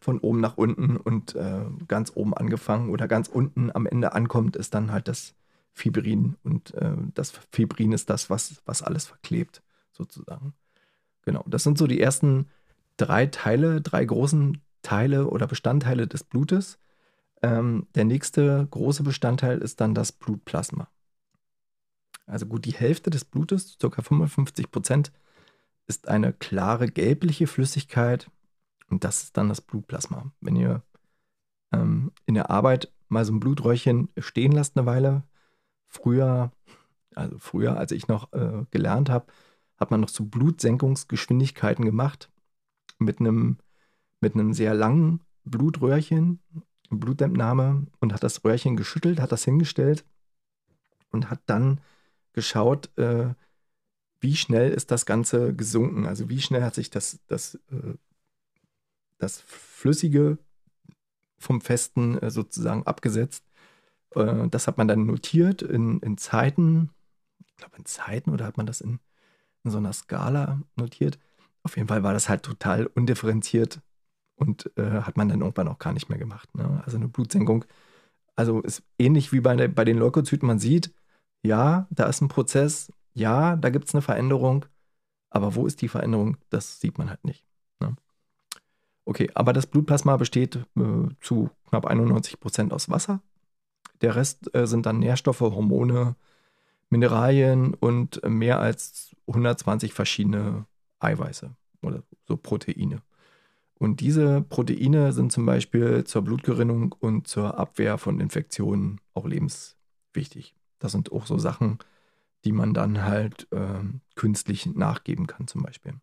von 0.00 0.18
oben 0.18 0.40
nach 0.40 0.56
unten 0.56 0.96
und 0.96 1.34
äh, 1.34 1.64
ganz 1.88 2.12
oben 2.14 2.34
angefangen 2.34 2.90
oder 2.90 3.08
ganz 3.08 3.28
unten 3.28 3.70
am 3.74 3.86
Ende 3.86 4.12
ankommt, 4.12 4.56
ist 4.56 4.74
dann 4.74 4.92
halt 4.92 5.08
das 5.08 5.34
Fibrin. 5.72 6.36
Und 6.42 6.74
äh, 6.74 6.96
das 7.14 7.32
Fibrin 7.52 7.92
ist 7.92 8.10
das, 8.10 8.30
was, 8.30 8.62
was 8.64 8.82
alles 8.82 9.06
verklebt, 9.06 9.62
sozusagen. 9.92 10.54
Genau, 11.22 11.44
das 11.46 11.64
sind 11.64 11.78
so 11.78 11.86
die 11.86 12.00
ersten 12.00 12.48
drei 12.96 13.26
Teile, 13.26 13.80
drei 13.80 14.04
großen 14.04 14.62
Teile 14.82 15.28
oder 15.28 15.46
Bestandteile 15.46 16.06
des 16.06 16.24
Blutes. 16.24 16.78
Ähm, 17.42 17.86
der 17.94 18.04
nächste 18.04 18.66
große 18.70 19.02
Bestandteil 19.02 19.58
ist 19.58 19.80
dann 19.80 19.94
das 19.94 20.12
Blutplasma. 20.12 20.88
Also 22.26 22.46
gut 22.46 22.64
die 22.64 22.72
Hälfte 22.72 23.10
des 23.10 23.24
Blutes, 23.24 23.76
ca. 23.78 24.02
55 24.02 24.70
Prozent, 24.70 25.12
ist 25.86 26.08
eine 26.08 26.32
klare 26.32 26.88
gelbliche 26.88 27.46
Flüssigkeit 27.46 28.30
und 28.90 29.04
das 29.04 29.24
ist 29.24 29.36
dann 29.36 29.48
das 29.48 29.60
Blutplasma. 29.60 30.32
Wenn 30.40 30.56
ihr 30.56 30.82
ähm, 31.72 32.12
in 32.26 32.34
der 32.34 32.50
Arbeit 32.50 32.92
mal 33.08 33.24
so 33.24 33.32
ein 33.32 33.40
Blutröhrchen 33.40 34.08
stehen 34.18 34.52
lasst 34.52 34.76
eine 34.76 34.86
Weile, 34.86 35.24
früher, 35.88 36.52
also 37.14 37.38
früher, 37.38 37.76
als 37.76 37.92
ich 37.92 38.08
noch 38.08 38.32
äh, 38.32 38.64
gelernt 38.70 39.10
habe, 39.10 39.26
hat 39.76 39.90
man 39.90 40.00
noch 40.00 40.08
so 40.08 40.24
Blutsenkungsgeschwindigkeiten 40.24 41.84
gemacht 41.84 42.30
mit 42.98 43.20
einem 43.20 43.58
mit 44.20 44.34
einem 44.34 44.54
sehr 44.54 44.74
langen 44.74 45.20
Blutröhrchen, 45.44 46.40
Blutentnahme 46.90 47.86
und 48.00 48.12
hat 48.12 48.22
das 48.22 48.44
Röhrchen 48.44 48.76
geschüttelt, 48.76 49.20
hat 49.20 49.32
das 49.32 49.44
hingestellt 49.44 50.04
und 51.10 51.30
hat 51.30 51.40
dann 51.46 51.80
geschaut, 52.32 52.96
äh, 52.98 53.34
wie 54.20 54.36
schnell 54.36 54.72
ist 54.72 54.90
das 54.90 55.06
Ganze 55.06 55.54
gesunken, 55.54 56.06
also 56.06 56.28
wie 56.28 56.40
schnell 56.40 56.64
hat 56.64 56.74
sich 56.74 56.90
das, 56.90 57.20
das, 57.26 57.56
äh, 57.70 57.94
das 59.18 59.40
Flüssige 59.40 60.38
vom 61.38 61.60
Festen 61.60 62.18
äh, 62.18 62.30
sozusagen 62.30 62.86
abgesetzt. 62.86 63.44
Äh, 64.14 64.48
das 64.48 64.66
hat 64.66 64.78
man 64.78 64.88
dann 64.88 65.06
notiert 65.06 65.62
in, 65.62 66.00
in 66.00 66.18
Zeiten, 66.18 66.90
ich 67.46 67.56
glaube 67.56 67.76
in 67.78 67.84
Zeiten 67.84 68.30
oder 68.30 68.46
hat 68.46 68.56
man 68.56 68.66
das 68.66 68.80
in, 68.80 69.00
in 69.64 69.70
so 69.70 69.78
einer 69.78 69.92
Skala 69.92 70.60
notiert. 70.76 71.18
Auf 71.62 71.76
jeden 71.76 71.88
Fall 71.88 72.02
war 72.02 72.12
das 72.12 72.28
halt 72.28 72.42
total 72.42 72.86
undifferenziert 72.86 73.80
und 74.36 74.70
äh, 74.76 75.02
hat 75.02 75.16
man 75.16 75.28
dann 75.28 75.40
irgendwann 75.40 75.68
auch 75.68 75.78
gar 75.78 75.92
nicht 75.92 76.08
mehr 76.08 76.18
gemacht. 76.18 76.54
Ne? 76.54 76.82
Also 76.84 76.96
eine 76.96 77.08
Blutsenkung, 77.08 77.64
also 78.36 78.60
ist 78.60 78.82
ähnlich 78.98 79.32
wie 79.32 79.40
bei, 79.40 79.68
bei 79.68 79.84
den 79.84 79.98
Leukozyten, 79.98 80.46
man 80.46 80.58
sieht, 80.58 80.92
ja, 81.42 81.86
da 81.90 82.06
ist 82.06 82.20
ein 82.20 82.28
Prozess, 82.28 82.92
ja, 83.14 83.56
da 83.56 83.70
gibt 83.70 83.88
es 83.88 83.94
eine 83.94 84.02
Veränderung, 84.02 84.66
aber 85.30 85.54
wo 85.54 85.66
ist 85.66 85.82
die 85.82 85.88
Veränderung, 85.88 86.36
das 86.50 86.80
sieht 86.80 86.98
man 86.98 87.10
halt 87.10 87.24
nicht. 87.24 87.46
Okay, 89.06 89.30
aber 89.34 89.52
das 89.52 89.68
Blutplasma 89.68 90.16
besteht 90.16 90.56
äh, 90.56 91.08
zu 91.20 91.48
knapp 91.68 91.86
91 91.86 92.40
Prozent 92.40 92.72
aus 92.72 92.90
Wasser. 92.90 93.22
Der 94.00 94.16
Rest 94.16 94.52
äh, 94.54 94.66
sind 94.66 94.84
dann 94.84 94.98
Nährstoffe, 94.98 95.40
Hormone, 95.40 96.16
Mineralien 96.90 97.74
und 97.74 98.20
mehr 98.28 98.58
als 98.58 99.14
120 99.28 99.94
verschiedene 99.94 100.66
Eiweiße 100.98 101.54
oder 101.82 102.02
so 102.26 102.36
Proteine. 102.36 103.00
Und 103.78 104.00
diese 104.00 104.42
Proteine 104.42 105.12
sind 105.12 105.30
zum 105.30 105.46
Beispiel 105.46 106.02
zur 106.04 106.22
Blutgerinnung 106.22 106.92
und 106.98 107.28
zur 107.28 107.58
Abwehr 107.58 107.98
von 107.98 108.18
Infektionen 108.18 109.00
auch 109.14 109.26
lebenswichtig. 109.26 110.56
Das 110.80 110.92
sind 110.92 111.12
auch 111.12 111.26
so 111.26 111.38
Sachen, 111.38 111.78
die 112.44 112.52
man 112.52 112.74
dann 112.74 113.04
halt 113.04 113.46
äh, 113.52 113.84
künstlich 114.16 114.66
nachgeben 114.66 115.28
kann, 115.28 115.46
zum 115.46 115.62
Beispiel. 115.62 115.94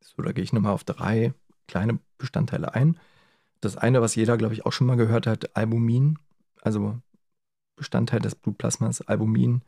So, 0.00 0.22
da 0.22 0.32
gehe 0.32 0.44
ich 0.44 0.52
nochmal 0.52 0.72
auf 0.72 0.84
drei 0.84 1.34
kleine 1.66 1.98
Bestandteile 2.18 2.74
ein. 2.74 2.98
Das 3.60 3.76
eine, 3.76 4.00
was 4.00 4.14
jeder, 4.14 4.36
glaube 4.36 4.54
ich, 4.54 4.66
auch 4.66 4.72
schon 4.72 4.86
mal 4.86 4.96
gehört 4.96 5.26
hat, 5.26 5.56
Albumin, 5.56 6.18
also 6.62 6.98
Bestandteil 7.76 8.20
des 8.20 8.34
Blutplasmas, 8.34 9.02
Albumin 9.02 9.62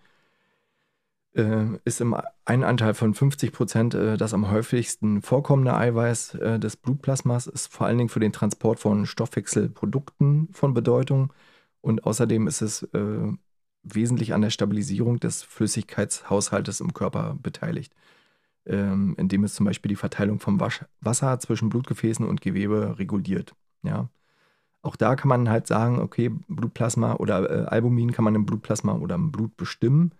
äh, 1.35 1.67
ist 1.85 2.01
im 2.01 2.17
einen 2.45 2.65
Anteil 2.65 2.95
von 2.95 3.15
50 3.15 3.53
Prozent 3.53 3.95
äh, 3.95 4.17
das 4.17 4.35
am 4.35 4.51
häufigsten 4.51 5.23
vorkommende 5.23 5.75
Eiweiß 5.75 6.35
äh, 6.35 6.59
des 6.59 6.77
Blutplasmas, 6.77 7.47
ist 7.47 7.73
vor 7.73 7.87
allen 7.87 7.99
Dingen 7.99 8.09
für 8.09 8.21
den 8.21 8.33
Transport 8.33 8.81
von 8.81 9.07
Stoffwechselprodukten 9.07 10.49
von 10.53 10.75
Bedeutung. 10.75 11.33
Und 11.81 12.05
außerdem 12.05 12.47
ist 12.47 12.63
es 12.63 12.83
äh, 12.95 13.33
wesentlich 13.83 14.35
an 14.35 14.43
der 14.43 14.51
Stabilisierung 14.51 15.21
des 15.21 15.43
Flüssigkeitshaushaltes 15.43 16.81
im 16.81 16.93
Körper 16.95 17.37
beteiligt, 17.41 17.95
ähm, 18.69 19.15
indem 19.19 19.45
es 19.45 19.55
zum 19.55 19.67
Beispiel 19.67 19.89
die 19.89 19.97
Verteilung 19.97 20.39
vom 20.41 20.61
Wasch 20.61 20.85
Wasser 21.01 21.39
zwischen 21.41 21.71
Blutgefäßen 21.71 22.27
und 22.27 22.41
Gewebe 22.41 22.99
reguliert. 22.99 23.55
Ja. 23.83 24.09
Auch 24.83 24.97
da 24.97 25.17
kann 25.17 25.29
man 25.29 25.49
halt 25.49 25.67
sagen, 25.67 25.99
okay, 25.99 26.31
Blutplasma 26.49 27.15
oder 27.15 27.51
äh, 27.51 27.65
Albumin 27.67 28.13
kann 28.13 28.25
man 28.25 28.35
im 28.35 28.47
Blutplasma 28.47 28.93
oder 28.93 29.17
im 29.17 29.33
Blut 29.33 29.57
bestimmen. 29.57 30.13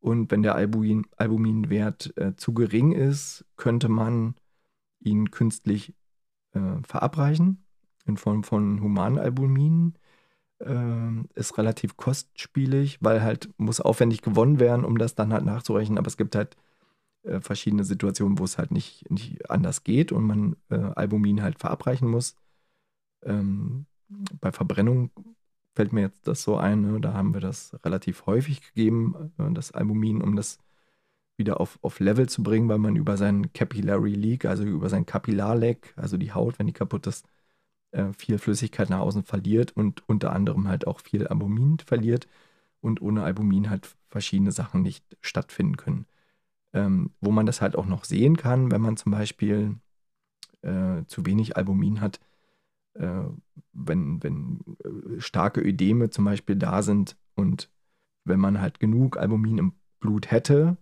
Und 0.00 0.30
wenn 0.30 0.42
der 0.42 0.54
Albumin, 0.54 1.06
Albuminwert 1.16 2.12
äh, 2.18 2.36
zu 2.36 2.52
gering 2.52 2.92
ist, 2.92 3.46
könnte 3.56 3.88
man 3.88 4.34
ihn 5.00 5.30
künstlich 5.30 5.94
äh, 6.52 6.60
verabreichen 6.86 7.64
in 8.04 8.18
Form 8.18 8.44
von 8.44 8.82
Humanalbumin. 8.82 9.94
Äh, 10.58 11.22
ist 11.34 11.56
relativ 11.56 11.96
kostspielig, 11.96 12.98
weil 13.00 13.22
halt 13.22 13.48
muss 13.56 13.80
aufwendig 13.80 14.22
gewonnen 14.22 14.60
werden, 14.60 14.84
um 14.84 14.98
das 14.98 15.14
dann 15.14 15.32
halt 15.32 15.44
nachzurechnen. 15.44 15.98
Aber 15.98 16.08
es 16.08 16.16
gibt 16.16 16.36
halt 16.36 16.56
äh, 17.24 17.40
verschiedene 17.40 17.84
Situationen, 17.84 18.38
wo 18.38 18.44
es 18.44 18.58
halt 18.58 18.70
nicht, 18.70 19.10
nicht 19.10 19.50
anders 19.50 19.84
geht 19.84 20.12
und 20.12 20.24
man 20.24 20.56
äh, 20.70 20.76
Albumin 20.76 21.42
halt 21.42 21.58
verabreichen 21.58 22.08
muss. 22.10 22.36
Ähm, 23.24 23.86
bei 24.40 24.52
Verbrennung 24.52 25.10
fällt 25.74 25.92
mir 25.92 26.02
jetzt 26.02 26.26
das 26.28 26.42
so 26.42 26.56
ein. 26.56 26.82
Ne? 26.82 27.00
Da 27.00 27.14
haben 27.14 27.34
wir 27.34 27.40
das 27.40 27.76
relativ 27.84 28.26
häufig 28.26 28.62
gegeben, 28.62 29.32
äh, 29.38 29.52
das 29.52 29.72
Albumin, 29.72 30.22
um 30.22 30.36
das 30.36 30.58
wieder 31.36 31.60
auf, 31.60 31.78
auf 31.82 32.00
Level 32.00 32.28
zu 32.28 32.42
bringen, 32.42 32.68
weil 32.68 32.78
man 32.78 32.96
über 32.96 33.16
seinen 33.16 33.52
Capillary 33.52 34.14
Leak, 34.14 34.44
also 34.44 34.64
über 34.64 34.88
sein 34.88 35.06
Kapillarleck, 35.06 35.92
also 35.96 36.16
die 36.16 36.32
Haut, 36.32 36.58
wenn 36.58 36.66
die 36.68 36.72
kaputt 36.72 37.06
ist, 37.06 37.26
äh, 37.92 38.12
viel 38.12 38.38
Flüssigkeit 38.38 38.90
nach 38.90 39.00
außen 39.00 39.24
verliert 39.24 39.72
und 39.76 40.08
unter 40.08 40.32
anderem 40.32 40.68
halt 40.68 40.86
auch 40.86 41.00
viel 41.00 41.26
Albumin 41.26 41.78
verliert 41.80 42.28
und 42.80 43.02
ohne 43.02 43.24
Albumin 43.24 43.70
halt 43.70 43.96
verschiedene 44.10 44.52
Sachen 44.52 44.82
nicht 44.82 45.04
stattfinden 45.22 45.76
können. 45.76 46.06
Ähm, 46.74 47.12
wo 47.20 47.30
man 47.30 47.46
das 47.46 47.62
halt 47.62 47.76
auch 47.76 47.86
noch 47.86 48.04
sehen 48.04 48.36
kann, 48.36 48.70
wenn 48.70 48.82
man 48.82 48.96
zum 48.96 49.12
Beispiel 49.12 49.76
äh, 50.62 51.04
zu 51.06 51.24
wenig 51.24 51.56
Albumin 51.56 52.00
hat, 52.00 52.20
äh, 52.94 53.24
wenn, 53.72 54.22
wenn 54.22 54.60
äh, 54.84 55.20
starke 55.20 55.60
Ödeme 55.60 56.10
zum 56.10 56.24
Beispiel 56.24 56.56
da 56.56 56.82
sind 56.82 57.16
und 57.36 57.70
wenn 58.24 58.40
man 58.40 58.60
halt 58.60 58.80
genug 58.80 59.16
Albumin 59.16 59.58
im 59.58 59.72
Blut 60.00 60.30
hätte, 60.30 60.76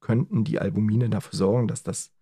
könnten 0.00 0.44
die 0.44 0.58
Albumine 0.58 1.10
dafür 1.10 1.36
sorgen, 1.36 1.68
dass 1.68 1.82
das, 1.82 2.12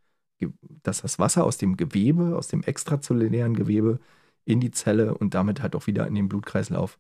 dass 0.83 1.03
das 1.03 1.19
Wasser 1.19 1.45
aus 1.45 1.59
dem 1.59 1.77
Gewebe, 1.77 2.37
aus 2.37 2.49
dem 2.49 2.63
extrazellulären 2.63 3.55
Gewebe 3.55 4.01
in 4.45 4.61
die 4.61 4.71
Zelle 4.71 5.15
und 5.15 5.35
damit 5.35 5.63
halt 5.63 5.77
auch 5.77 5.87
wieder 5.87 6.07
in 6.07 6.15
den 6.15 6.29
Blutkreislauf 6.29 6.99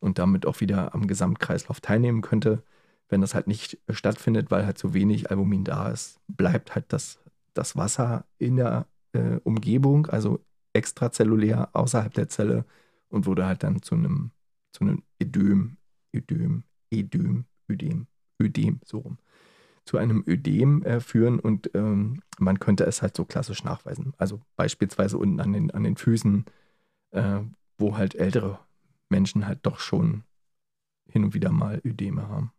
und 0.00 0.18
damit 0.18 0.46
auch 0.46 0.60
wieder 0.60 0.94
am 0.94 1.06
Gesamtkreislauf 1.06 1.80
teilnehmen 1.80 2.20
könnte. 2.22 2.62
Wenn 3.10 3.20
das 3.20 3.34
halt 3.34 3.46
nicht 3.46 3.78
stattfindet, 3.90 4.50
weil 4.50 4.64
halt 4.64 4.78
so 4.78 4.94
wenig 4.94 5.30
Albumin 5.30 5.64
da 5.64 5.90
ist, 5.90 6.18
bleibt 6.28 6.74
halt 6.74 6.86
das, 6.92 7.18
das 7.52 7.76
Wasser 7.76 8.24
in 8.38 8.56
der 8.56 8.86
äh, 9.12 9.38
Umgebung, 9.44 10.06
also 10.06 10.40
extrazellulär 10.72 11.68
außerhalb 11.72 12.14
der 12.14 12.28
Zelle 12.28 12.64
und 13.08 13.26
wurde 13.26 13.46
halt 13.46 13.62
dann 13.62 13.82
zu 13.82 13.96
einem, 13.96 14.30
zu 14.72 14.84
einem 14.84 15.02
Ödem, 15.20 15.76
Ödem, 16.14 16.64
Ödem, 16.92 17.44
Ödem, 17.68 18.06
Ödem, 18.40 18.80
so 18.84 18.98
rum, 18.98 19.18
zu 19.84 19.98
einem 19.98 20.24
Ödem 20.26 20.82
äh, 20.84 21.00
führen 21.00 21.40
und 21.40 21.70
ähm, 21.74 22.22
man 22.38 22.60
könnte 22.60 22.84
es 22.84 23.02
halt 23.02 23.16
so 23.16 23.24
klassisch 23.24 23.64
nachweisen. 23.64 24.14
Also 24.18 24.40
beispielsweise 24.56 25.18
unten 25.18 25.40
an 25.40 25.52
den, 25.52 25.70
an 25.72 25.82
den 25.82 25.96
Füßen, 25.96 26.44
äh, 27.10 27.40
wo 27.76 27.96
halt 27.96 28.14
ältere 28.14 28.60
Menschen 29.08 29.46
halt 29.46 29.60
doch 29.62 29.80
schon 29.80 30.22
hin 31.08 31.24
und 31.24 31.34
wieder 31.34 31.50
mal 31.50 31.80
Ödeme 31.84 32.28
haben. 32.28 32.52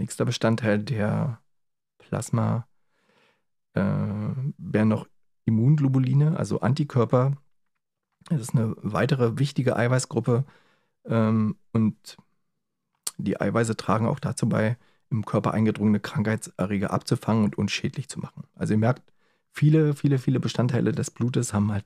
Nächster 0.00 0.24
Bestandteil 0.24 0.78
der 0.78 1.42
Plasma 1.98 2.66
äh, 3.74 3.82
wären 3.82 4.88
noch 4.88 5.06
Immunglobuline, 5.44 6.38
also 6.38 6.60
Antikörper. 6.60 7.36
Das 8.30 8.40
ist 8.40 8.54
eine 8.54 8.74
weitere 8.78 9.38
wichtige 9.38 9.76
Eiweißgruppe 9.76 10.44
ähm, 11.04 11.56
und 11.72 12.16
die 13.18 13.38
Eiweiße 13.38 13.76
tragen 13.76 14.06
auch 14.06 14.20
dazu 14.20 14.48
bei, 14.48 14.78
im 15.10 15.26
Körper 15.26 15.52
eingedrungene 15.52 16.00
Krankheitserreger 16.00 16.90
abzufangen 16.90 17.44
und 17.44 17.58
unschädlich 17.58 18.08
zu 18.08 18.20
machen. 18.20 18.44
Also 18.54 18.72
ihr 18.72 18.78
merkt, 18.78 19.12
viele, 19.52 19.94
viele, 19.94 20.18
viele 20.18 20.40
Bestandteile 20.40 20.92
des 20.92 21.10
Blutes 21.10 21.52
haben 21.52 21.70
halt 21.72 21.84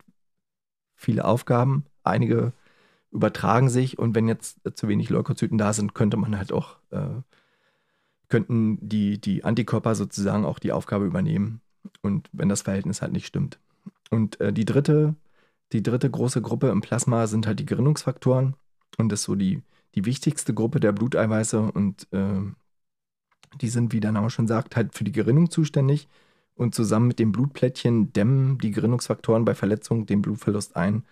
viele 0.94 1.24
Aufgaben. 1.24 1.86
Einige 2.04 2.52
übertragen 3.10 3.70
sich 3.70 3.98
und 3.98 4.14
wenn 4.14 4.28
jetzt 4.28 4.60
zu 4.76 4.86
wenig 4.86 5.10
Leukozyten 5.10 5.58
da 5.58 5.72
sind, 5.72 5.94
könnte 5.94 6.16
man 6.16 6.38
halt 6.38 6.52
auch, 6.52 6.78
äh, 6.90 7.22
könnten 8.28 8.78
die, 8.80 9.20
die 9.20 9.44
Antikörper 9.44 9.94
sozusagen 9.94 10.44
auch 10.44 10.58
die 10.58 10.72
Aufgabe 10.72 11.04
übernehmen. 11.04 11.60
Und 12.02 12.28
wenn 12.32 12.48
das 12.48 12.62
Verhältnis 12.62 13.02
halt 13.02 13.12
nicht 13.12 13.26
stimmt. 13.26 13.58
Und 14.10 14.40
äh, 14.40 14.52
die 14.52 14.64
dritte, 14.64 15.14
die 15.72 15.82
dritte 15.82 16.10
große 16.10 16.40
Gruppe 16.40 16.68
im 16.70 16.80
Plasma 16.80 17.26
sind 17.26 17.46
halt 17.46 17.60
die 17.60 17.66
Gerinnungsfaktoren. 17.66 18.54
Und 18.96 19.10
das 19.10 19.20
ist 19.20 19.26
so 19.26 19.34
die, 19.34 19.62
die 19.94 20.04
wichtigste 20.04 20.54
Gruppe 20.54 20.80
der 20.80 20.92
Bluteiweiße 20.92 21.60
und 21.60 22.08
äh, 22.12 22.40
die 23.60 23.68
sind, 23.68 23.92
wie 23.92 24.00
der 24.00 24.12
Name 24.12 24.30
schon 24.30 24.48
sagt, 24.48 24.76
halt 24.76 24.94
für 24.94 25.04
die 25.04 25.12
Gerinnung 25.12 25.50
zuständig 25.50 26.08
und 26.54 26.74
zusammen 26.74 27.08
mit 27.08 27.18
den 27.18 27.32
Blutplättchen 27.32 28.12
dämmen 28.12 28.58
die 28.58 28.70
Gerinnungsfaktoren 28.70 29.44
bei 29.44 29.54
Verletzung 29.54 30.06
den 30.06 30.22
Blutverlust 30.22 30.76
ein, 30.76 31.04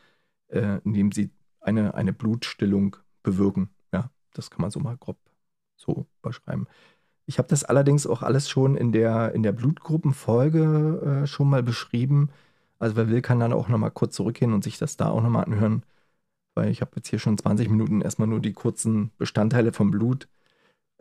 äh, 0.48 0.78
indem 0.84 1.12
sie 1.12 1.30
eine, 1.60 1.94
eine 1.94 2.12
Blutstillung 2.12 2.96
bewirken. 3.22 3.70
Ja, 3.92 4.10
das 4.34 4.50
kann 4.50 4.62
man 4.62 4.70
so 4.70 4.80
mal 4.80 4.96
grob 4.96 5.18
so 5.76 6.06
beschreiben. 6.22 6.66
Ich 7.32 7.38
habe 7.38 7.48
das 7.48 7.64
allerdings 7.64 8.06
auch 8.06 8.20
alles 8.20 8.50
schon 8.50 8.76
in 8.76 8.92
der, 8.92 9.34
in 9.34 9.42
der 9.42 9.52
Blutgruppenfolge 9.52 11.22
äh, 11.22 11.26
schon 11.26 11.48
mal 11.48 11.62
beschrieben. 11.62 12.28
Also 12.78 12.94
wer 12.96 13.08
will, 13.08 13.22
kann 13.22 13.40
dann 13.40 13.54
auch 13.54 13.68
nochmal 13.68 13.90
kurz 13.90 14.14
zurückgehen 14.16 14.52
und 14.52 14.62
sich 14.62 14.76
das 14.76 14.98
da 14.98 15.08
auch 15.08 15.22
nochmal 15.22 15.46
anhören. 15.46 15.82
Weil 16.54 16.68
ich 16.70 16.82
habe 16.82 16.90
jetzt 16.96 17.08
hier 17.08 17.18
schon 17.18 17.38
20 17.38 17.70
Minuten 17.70 18.02
erstmal 18.02 18.28
nur 18.28 18.40
die 18.40 18.52
kurzen 18.52 19.12
Bestandteile 19.16 19.72
vom 19.72 19.90
Blut 19.90 20.28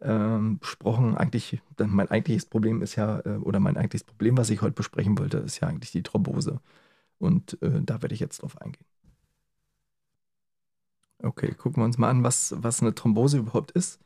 ähm, 0.01 0.59
besprochen. 0.59 1.17
Eigentlich, 1.17 1.61
mein 1.77 2.09
eigentliches 2.09 2.45
Problem 2.45 2.81
ist 2.81 2.95
ja, 2.95 3.19
äh, 3.25 3.35
oder 3.39 3.59
mein 3.59 3.75
eigentliches 3.75 4.05
Problem, 4.05 4.37
was 4.37 4.49
ich 4.49 4.61
heute 4.61 4.75
besprechen 4.75 5.17
wollte, 5.19 5.39
ist 5.39 5.59
ja 5.59 5.67
eigentlich 5.67 5.91
die 5.91 6.03
Thrombose. 6.03 6.61
Und 7.19 7.61
äh, 7.61 7.81
da 7.81 8.01
werde 8.01 8.15
ich 8.15 8.21
jetzt 8.21 8.41
drauf 8.41 8.57
eingehen. 8.61 8.85
Okay, 11.21 11.53
gucken 11.55 11.81
wir 11.81 11.85
uns 11.85 11.97
mal 11.97 12.09
an, 12.09 12.23
was, 12.23 12.55
was 12.57 12.81
eine 12.81 12.95
Thrombose 12.95 13.39
überhaupt 13.39 13.71
ist. 13.71 13.99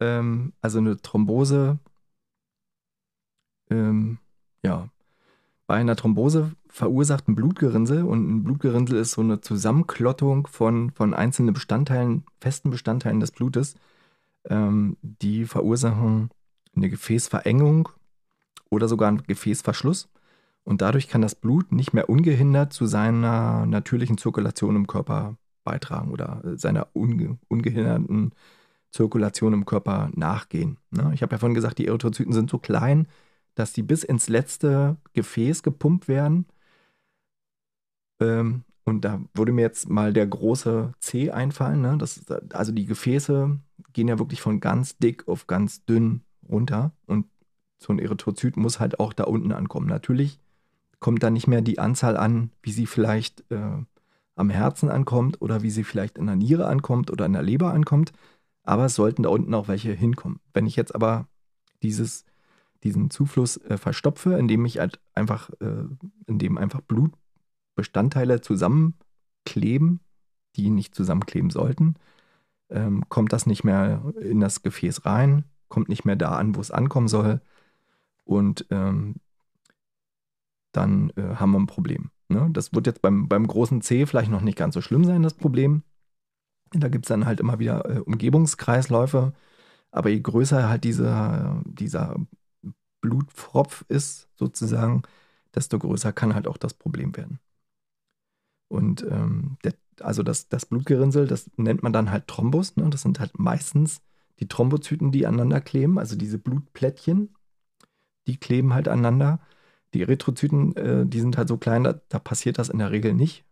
Ähm, 0.00 0.52
also 0.60 0.78
eine 0.78 0.96
Thrombose, 0.98 1.78
ähm, 3.70 4.18
ja, 4.62 4.88
bei 5.66 5.76
einer 5.76 5.96
Thrombose 5.96 6.52
verursacht 6.68 7.28
ein 7.28 7.34
Blutgerinnsel 7.34 8.04
und 8.04 8.28
ein 8.28 8.44
Blutgerinnsel 8.44 8.98
ist 8.98 9.12
so 9.12 9.22
eine 9.22 9.40
Zusammenklottung 9.40 10.46
von, 10.46 10.90
von 10.92 11.14
einzelnen 11.14 11.54
Bestandteilen, 11.54 12.24
festen 12.40 12.70
Bestandteilen 12.70 13.20
des 13.20 13.32
Blutes 13.32 13.74
ähm, 14.48 14.96
die 15.02 15.44
verursachen 15.44 16.30
eine 16.74 16.88
Gefäßverengung 16.88 17.88
oder 18.70 18.88
sogar 18.88 19.08
einen 19.08 19.22
Gefäßverschluss. 19.22 20.08
Und 20.64 20.82
dadurch 20.82 21.08
kann 21.08 21.22
das 21.22 21.36
Blut 21.36 21.70
nicht 21.72 21.92
mehr 21.92 22.08
ungehindert 22.08 22.72
zu 22.72 22.86
seiner 22.86 23.66
natürlichen 23.66 24.18
Zirkulation 24.18 24.74
im 24.74 24.86
Körper 24.86 25.36
beitragen 25.62 26.10
oder 26.10 26.42
seiner 26.56 26.88
unge 26.92 27.38
ungehinderten 27.48 28.32
Zirkulation 28.96 29.52
im 29.52 29.66
Körper 29.66 30.10
nachgehen. 30.14 30.78
Ne? 30.90 31.10
Ich 31.14 31.22
habe 31.22 31.34
ja 31.34 31.38
vorhin 31.38 31.54
gesagt, 31.54 31.78
die 31.78 31.86
Erythrozyten 31.86 32.32
sind 32.32 32.50
so 32.50 32.58
klein, 32.58 33.06
dass 33.54 33.72
die 33.72 33.82
bis 33.82 34.04
ins 34.04 34.28
letzte 34.28 34.96
Gefäß 35.12 35.62
gepumpt 35.62 36.08
werden. 36.08 36.46
Ähm, 38.20 38.64
und 38.84 39.04
da 39.04 39.20
würde 39.34 39.52
mir 39.52 39.62
jetzt 39.62 39.88
mal 39.88 40.12
der 40.12 40.26
große 40.26 40.92
C 41.00 41.30
einfallen. 41.30 41.80
Ne? 41.80 41.96
Das, 41.98 42.24
also 42.52 42.72
die 42.72 42.86
Gefäße 42.86 43.58
gehen 43.92 44.08
ja 44.08 44.18
wirklich 44.18 44.40
von 44.40 44.60
ganz 44.60 44.96
dick 44.98 45.28
auf 45.28 45.46
ganz 45.46 45.84
dünn 45.84 46.22
runter. 46.48 46.92
Und 47.06 47.26
so 47.78 47.92
ein 47.92 47.98
Erythrozyt 47.98 48.56
muss 48.56 48.80
halt 48.80 49.00
auch 49.00 49.12
da 49.12 49.24
unten 49.24 49.52
ankommen. 49.52 49.88
Natürlich 49.88 50.38
kommt 51.00 51.22
da 51.22 51.30
nicht 51.30 51.46
mehr 51.46 51.60
die 51.60 51.78
Anzahl 51.78 52.16
an, 52.16 52.50
wie 52.62 52.72
sie 52.72 52.86
vielleicht 52.86 53.44
äh, 53.50 53.84
am 54.36 54.50
Herzen 54.50 54.90
ankommt 54.90 55.42
oder 55.42 55.62
wie 55.62 55.70
sie 55.70 55.84
vielleicht 55.84 56.18
in 56.18 56.26
der 56.26 56.36
Niere 56.36 56.66
ankommt 56.66 57.10
oder 57.10 57.26
in 57.26 57.32
der 57.32 57.42
Leber 57.42 57.72
ankommt. 57.72 58.12
Aber 58.66 58.84
es 58.84 58.96
sollten 58.96 59.22
da 59.22 59.30
unten 59.30 59.54
auch 59.54 59.68
welche 59.68 59.92
hinkommen. 59.92 60.40
Wenn 60.52 60.66
ich 60.66 60.76
jetzt 60.76 60.94
aber 60.94 61.28
dieses, 61.82 62.24
diesen 62.82 63.10
Zufluss 63.10 63.56
äh, 63.56 63.78
verstopfe, 63.78 64.34
indem 64.34 64.64
ich 64.64 64.78
halt 64.78 65.00
einfach, 65.14 65.50
äh, 65.60 65.84
indem 66.26 66.58
einfach 66.58 66.80
Blut 66.82 67.12
Bestandteile 67.76 68.40
zusammenkleben, 68.40 70.00
die 70.56 70.70
nicht 70.70 70.94
zusammenkleben 70.94 71.50
sollten, 71.50 71.94
ähm, 72.68 73.04
kommt 73.08 73.32
das 73.32 73.46
nicht 73.46 73.64
mehr 73.64 74.02
in 74.20 74.40
das 74.40 74.62
Gefäß 74.62 75.06
rein, 75.06 75.44
kommt 75.68 75.88
nicht 75.88 76.04
mehr 76.04 76.16
da 76.16 76.36
an, 76.36 76.56
wo 76.56 76.60
es 76.60 76.70
ankommen 76.70 77.08
soll. 77.08 77.40
Und 78.24 78.66
ähm, 78.70 79.16
dann 80.72 81.10
äh, 81.16 81.36
haben 81.36 81.52
wir 81.52 81.60
ein 81.60 81.66
Problem. 81.66 82.10
Ne? 82.28 82.48
Das 82.52 82.74
wird 82.74 82.86
jetzt 82.86 83.02
beim, 83.02 83.28
beim 83.28 83.46
großen 83.46 83.80
C 83.82 84.06
vielleicht 84.06 84.30
noch 84.30 84.40
nicht 84.40 84.58
ganz 84.58 84.74
so 84.74 84.80
schlimm 84.80 85.04
sein, 85.04 85.22
das 85.22 85.34
Problem. 85.34 85.82
Da 86.72 86.88
gibt 86.88 87.06
es 87.06 87.08
dann 87.08 87.26
halt 87.26 87.40
immer 87.40 87.58
wieder 87.58 87.88
äh, 87.88 88.00
Umgebungskreisläufe. 88.00 89.32
Aber 89.90 90.10
je 90.10 90.20
größer 90.20 90.68
halt 90.68 90.84
dieser, 90.84 91.62
dieser 91.64 92.16
Blutpfropf 93.00 93.84
ist, 93.88 94.28
sozusagen, 94.36 95.02
desto 95.54 95.78
größer 95.78 96.12
kann 96.12 96.34
halt 96.34 96.48
auch 96.48 96.58
das 96.58 96.74
Problem 96.74 97.16
werden. 97.16 97.40
Und 98.68 99.02
ähm, 99.02 99.58
der, 99.64 99.74
also 100.00 100.22
das, 100.22 100.48
das 100.48 100.66
Blutgerinnsel, 100.66 101.26
das 101.26 101.50
nennt 101.56 101.82
man 101.82 101.92
dann 101.92 102.10
halt 102.10 102.26
Thrombus. 102.28 102.76
Ne? 102.76 102.90
Das 102.90 103.02
sind 103.02 103.20
halt 103.20 103.38
meistens 103.38 104.02
die 104.40 104.48
Thrombozyten, 104.48 105.12
die 105.12 105.26
aneinander 105.26 105.60
kleben, 105.60 105.98
also 105.98 106.16
diese 106.16 106.38
Blutplättchen, 106.38 107.34
die 108.26 108.38
kleben 108.38 108.74
halt 108.74 108.88
aneinander. 108.88 109.40
Die 109.94 110.02
Erythrozyten, 110.02 110.76
äh, 110.76 111.06
die 111.06 111.20
sind 111.20 111.38
halt 111.38 111.48
so 111.48 111.56
klein, 111.58 111.84
da, 111.84 111.94
da, 112.08 112.18
passiert 112.18 112.58
das 112.58 112.68
in 112.68 112.78
der 112.78 112.90
Regel 112.90 113.14
nicht. 113.14 113.44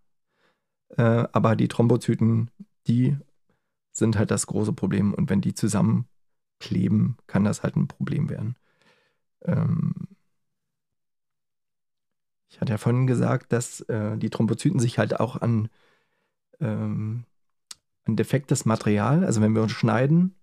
Äh, 0.96 1.27
aber 1.33 1.57
die 1.57 1.68
Thrombozyten, 1.68 2.50
die 2.87 3.16
sind 3.92 4.18
halt 4.18 4.31
das 4.31 4.47
große 4.47 4.73
Problem. 4.73 5.14
Und 5.14 5.31
wenn 5.31 5.40
die 5.40 5.55
zusammenkleben, 5.55 7.16
kann 7.27 7.44
das 7.44 7.62
halt 7.62 7.77
ein 7.77 7.88
Problem 7.88 8.29
werden. 8.29 8.57
Ähm, 9.42 9.94
ich 12.49 12.61
hatte 12.61 12.73
ja 12.73 12.79
vorhin 12.79 13.07
gesagt, 13.07 13.53
dass 13.53 13.81
äh, 13.83 14.16
die 14.16 14.31
Thrombozyten 14.31 14.81
sich 14.81 14.99
halt 14.99 15.18
auch 15.18 15.40
an, 15.40 15.68
ähm, 16.61 17.25
an 18.05 18.16
defektes 18.16 18.64
Material, 18.64 19.25
also 19.25 19.40
wenn 19.40 19.55
wir 19.55 19.62
uns 19.62 19.73
schneiden, 19.73 20.37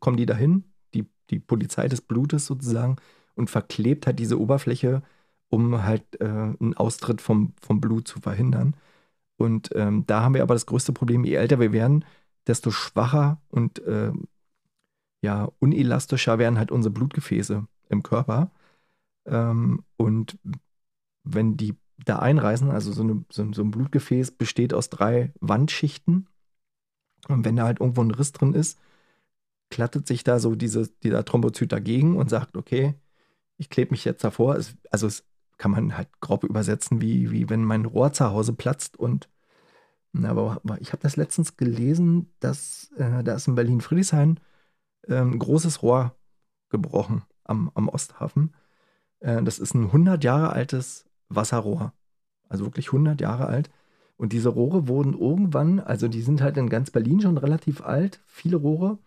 kommen 0.00 0.16
die 0.16 0.26
dahin, 0.26 0.64
die, 0.94 1.06
die 1.30 1.40
Polizei 1.40 1.88
des 1.88 2.00
Blutes 2.00 2.46
sozusagen, 2.46 2.96
und 3.34 3.50
verklebt 3.50 4.06
halt 4.06 4.18
diese 4.20 4.40
Oberfläche, 4.40 5.02
um 5.48 5.82
halt 5.82 6.20
äh, 6.20 6.24
einen 6.24 6.74
Austritt 6.76 7.20
vom, 7.20 7.52
vom 7.60 7.80
Blut 7.80 8.06
zu 8.06 8.20
verhindern. 8.20 8.76
Und 9.36 9.70
ähm, 9.74 10.04
da 10.06 10.22
haben 10.22 10.34
wir 10.34 10.42
aber 10.42 10.54
das 10.54 10.66
größte 10.66 10.92
Problem, 10.92 11.24
je 11.24 11.34
älter 11.34 11.58
wir 11.60 11.72
werden, 11.72 12.04
desto 12.46 12.70
schwacher 12.70 13.40
und 13.48 13.80
äh, 13.80 14.12
ja, 15.22 15.50
unelastischer 15.58 16.38
werden 16.38 16.58
halt 16.58 16.70
unsere 16.70 16.92
Blutgefäße 16.92 17.66
im 17.88 18.02
Körper. 18.02 18.50
Ähm, 19.26 19.82
und 19.96 20.38
wenn 21.24 21.56
die 21.56 21.76
da 22.04 22.18
einreißen, 22.18 22.70
also 22.70 22.92
so, 22.92 23.02
eine, 23.02 23.24
so, 23.30 23.50
so, 23.52 23.62
ein 23.62 23.70
Blutgefäß 23.70 24.32
besteht 24.32 24.74
aus 24.74 24.90
drei 24.90 25.32
Wandschichten. 25.40 26.28
Und 27.28 27.44
wenn 27.44 27.56
da 27.56 27.64
halt 27.64 27.80
irgendwo 27.80 28.02
ein 28.02 28.10
Riss 28.10 28.32
drin 28.32 28.52
ist, 28.52 28.78
klattet 29.70 30.06
sich 30.06 30.24
da 30.24 30.38
so 30.38 30.54
diese, 30.54 30.88
dieser 31.02 31.24
Thrombozyt 31.24 31.72
dagegen 31.72 32.16
und 32.16 32.28
sagt, 32.28 32.56
okay, 32.56 32.94
ich 33.56 33.70
klebe 33.70 33.92
mich 33.92 34.04
jetzt 34.04 34.24
davor. 34.24 34.56
Es, 34.56 34.76
also 34.90 35.06
es 35.06 35.24
kann 35.58 35.70
man 35.70 35.96
halt 35.96 36.08
grob 36.20 36.44
übersetzen, 36.44 37.00
wie, 37.00 37.30
wie 37.30 37.48
wenn 37.48 37.64
mein 37.64 37.84
Rohr 37.84 38.12
zu 38.12 38.30
Hause 38.30 38.52
platzt 38.52 38.98
und 38.98 39.28
na, 40.16 40.30
aber, 40.30 40.60
ich 40.80 40.92
habe 40.92 41.02
das 41.02 41.16
letztens 41.16 41.56
gelesen, 41.56 42.32
dass 42.38 42.92
äh, 42.96 43.24
da 43.24 43.34
ist 43.34 43.48
in 43.48 43.56
Berlin-Friedrichshain 43.56 44.38
äh, 45.08 45.16
ein 45.16 45.40
großes 45.40 45.82
Rohr 45.82 46.14
gebrochen 46.70 47.22
am, 47.42 47.72
am 47.74 47.88
Osthafen. 47.88 48.54
Äh, 49.18 49.42
das 49.42 49.58
ist 49.58 49.74
ein 49.74 49.86
100 49.86 50.22
Jahre 50.22 50.50
altes 50.50 51.06
Wasserrohr. 51.28 51.92
Also 52.48 52.64
wirklich 52.64 52.88
100 52.88 53.20
Jahre 53.20 53.46
alt. 53.46 53.70
Und 54.16 54.32
diese 54.32 54.50
Rohre 54.50 54.86
wurden 54.86 55.18
irgendwann, 55.18 55.80
also 55.80 56.06
die 56.06 56.22
sind 56.22 56.40
halt 56.40 56.56
in 56.56 56.68
ganz 56.68 56.92
Berlin 56.92 57.20
schon 57.20 57.36
relativ 57.36 57.82
alt, 57.82 58.20
viele 58.26 58.56
Rohre. 58.56 58.98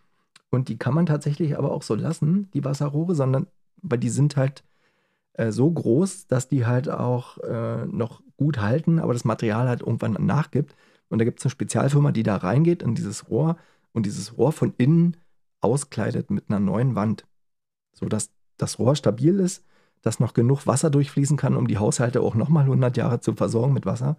Und 0.49 0.67
die 0.67 0.77
kann 0.77 0.93
man 0.93 1.05
tatsächlich 1.05 1.57
aber 1.57 1.71
auch 1.71 1.83
so 1.83 1.95
lassen, 1.95 2.49
die 2.51 2.65
Wasserrohre, 2.65 3.15
sondern, 3.15 3.47
weil 3.81 3.99
die 3.99 4.09
sind 4.09 4.35
halt 4.35 4.65
äh, 5.37 5.51
so 5.51 5.71
groß, 5.71 6.27
dass 6.27 6.47
die 6.49 6.65
halt 6.65 6.89
auch 6.89 7.37
äh, 7.39 7.85
noch 7.85 8.21
gut 8.37 8.59
halten, 8.59 8.99
aber 8.99 9.13
das 9.13 9.25
Material 9.25 9.67
halt 9.67 9.81
irgendwann 9.81 10.13
nachgibt. 10.13 10.75
Und 11.09 11.19
da 11.19 11.25
gibt 11.25 11.39
es 11.39 11.45
eine 11.45 11.51
Spezialfirma, 11.51 12.11
die 12.11 12.23
da 12.23 12.35
reingeht 12.35 12.83
in 12.83 12.95
dieses 12.95 13.29
Rohr 13.29 13.57
und 13.93 14.05
dieses 14.05 14.37
Rohr 14.37 14.51
von 14.51 14.73
innen 14.77 15.17
auskleidet 15.61 16.29
mit 16.29 16.49
einer 16.49 16.59
neuen 16.59 16.95
Wand, 16.95 17.25
sodass 17.93 18.31
das 18.57 18.77
Rohr 18.77 18.95
stabil 18.95 19.39
ist 19.39 19.63
dass 20.01 20.19
noch 20.19 20.33
genug 20.33 20.67
Wasser 20.67 20.89
durchfließen 20.89 21.37
kann, 21.37 21.57
um 21.57 21.67
die 21.67 21.77
Haushalte 21.77 22.21
auch 22.21 22.35
nochmal 22.35 22.63
100 22.63 22.97
Jahre 22.97 23.19
zu 23.19 23.33
versorgen 23.33 23.73
mit 23.73 23.85
Wasser. 23.85 24.17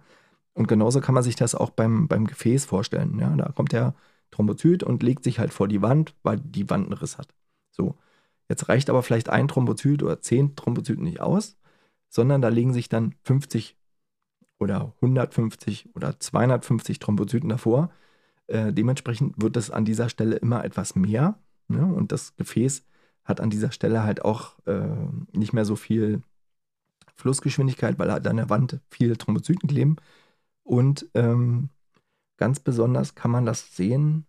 Und 0.53 0.67
genauso 0.67 1.01
kann 1.01 1.15
man 1.15 1.23
sich 1.23 1.35
das 1.35 1.55
auch 1.55 1.69
beim, 1.69 2.07
beim 2.07 2.27
Gefäß 2.27 2.65
vorstellen. 2.65 3.17
Ja, 3.19 3.35
da 3.35 3.51
kommt 3.51 3.71
der 3.71 3.95
Thrombozyt 4.31 4.83
und 4.83 5.03
legt 5.03 5.23
sich 5.23 5.39
halt 5.39 5.53
vor 5.53 5.67
die 5.67 5.81
Wand, 5.81 6.15
weil 6.23 6.39
die 6.39 6.69
Wand 6.69 6.85
einen 6.85 6.93
Riss 6.93 7.17
hat. 7.17 7.33
So. 7.71 7.95
Jetzt 8.49 8.67
reicht 8.67 8.89
aber 8.89 9.03
vielleicht 9.03 9.29
ein 9.29 9.47
Thrombozyt 9.47 10.03
oder 10.03 10.21
zehn 10.21 10.55
Thrombozyten 10.55 11.03
nicht 11.03 11.21
aus, 11.21 11.57
sondern 12.09 12.41
da 12.41 12.49
legen 12.49 12.73
sich 12.73 12.89
dann 12.89 13.15
50 13.23 13.77
oder 14.59 14.93
150 15.01 15.95
oder 15.95 16.19
250 16.19 16.99
Thrombozyten 16.99 17.49
davor. 17.49 17.91
Äh, 18.47 18.73
dementsprechend 18.73 19.41
wird 19.41 19.55
es 19.55 19.71
an 19.71 19.85
dieser 19.85 20.09
Stelle 20.09 20.35
immer 20.37 20.65
etwas 20.65 20.95
mehr. 20.95 21.39
Ne? 21.67 21.85
Und 21.85 22.11
das 22.11 22.35
Gefäß 22.35 22.83
hat 23.23 23.39
an 23.39 23.51
dieser 23.51 23.71
Stelle 23.71 24.03
halt 24.03 24.25
auch 24.25 24.57
äh, 24.65 24.87
nicht 25.31 25.53
mehr 25.53 25.65
so 25.65 25.75
viel 25.75 26.23
Flussgeschwindigkeit, 27.15 27.99
weil 27.99 28.11
halt 28.11 28.25
an 28.27 28.37
der 28.37 28.49
Wand 28.49 28.79
viele 28.89 29.17
Thrombozyten 29.17 29.69
kleben. 29.69 29.97
Und 30.63 31.07
ähm, 31.13 31.69
ganz 32.37 32.59
besonders 32.59 33.13
kann 33.13 33.31
man 33.31 33.45
das 33.45 33.75
sehen. 33.75 34.25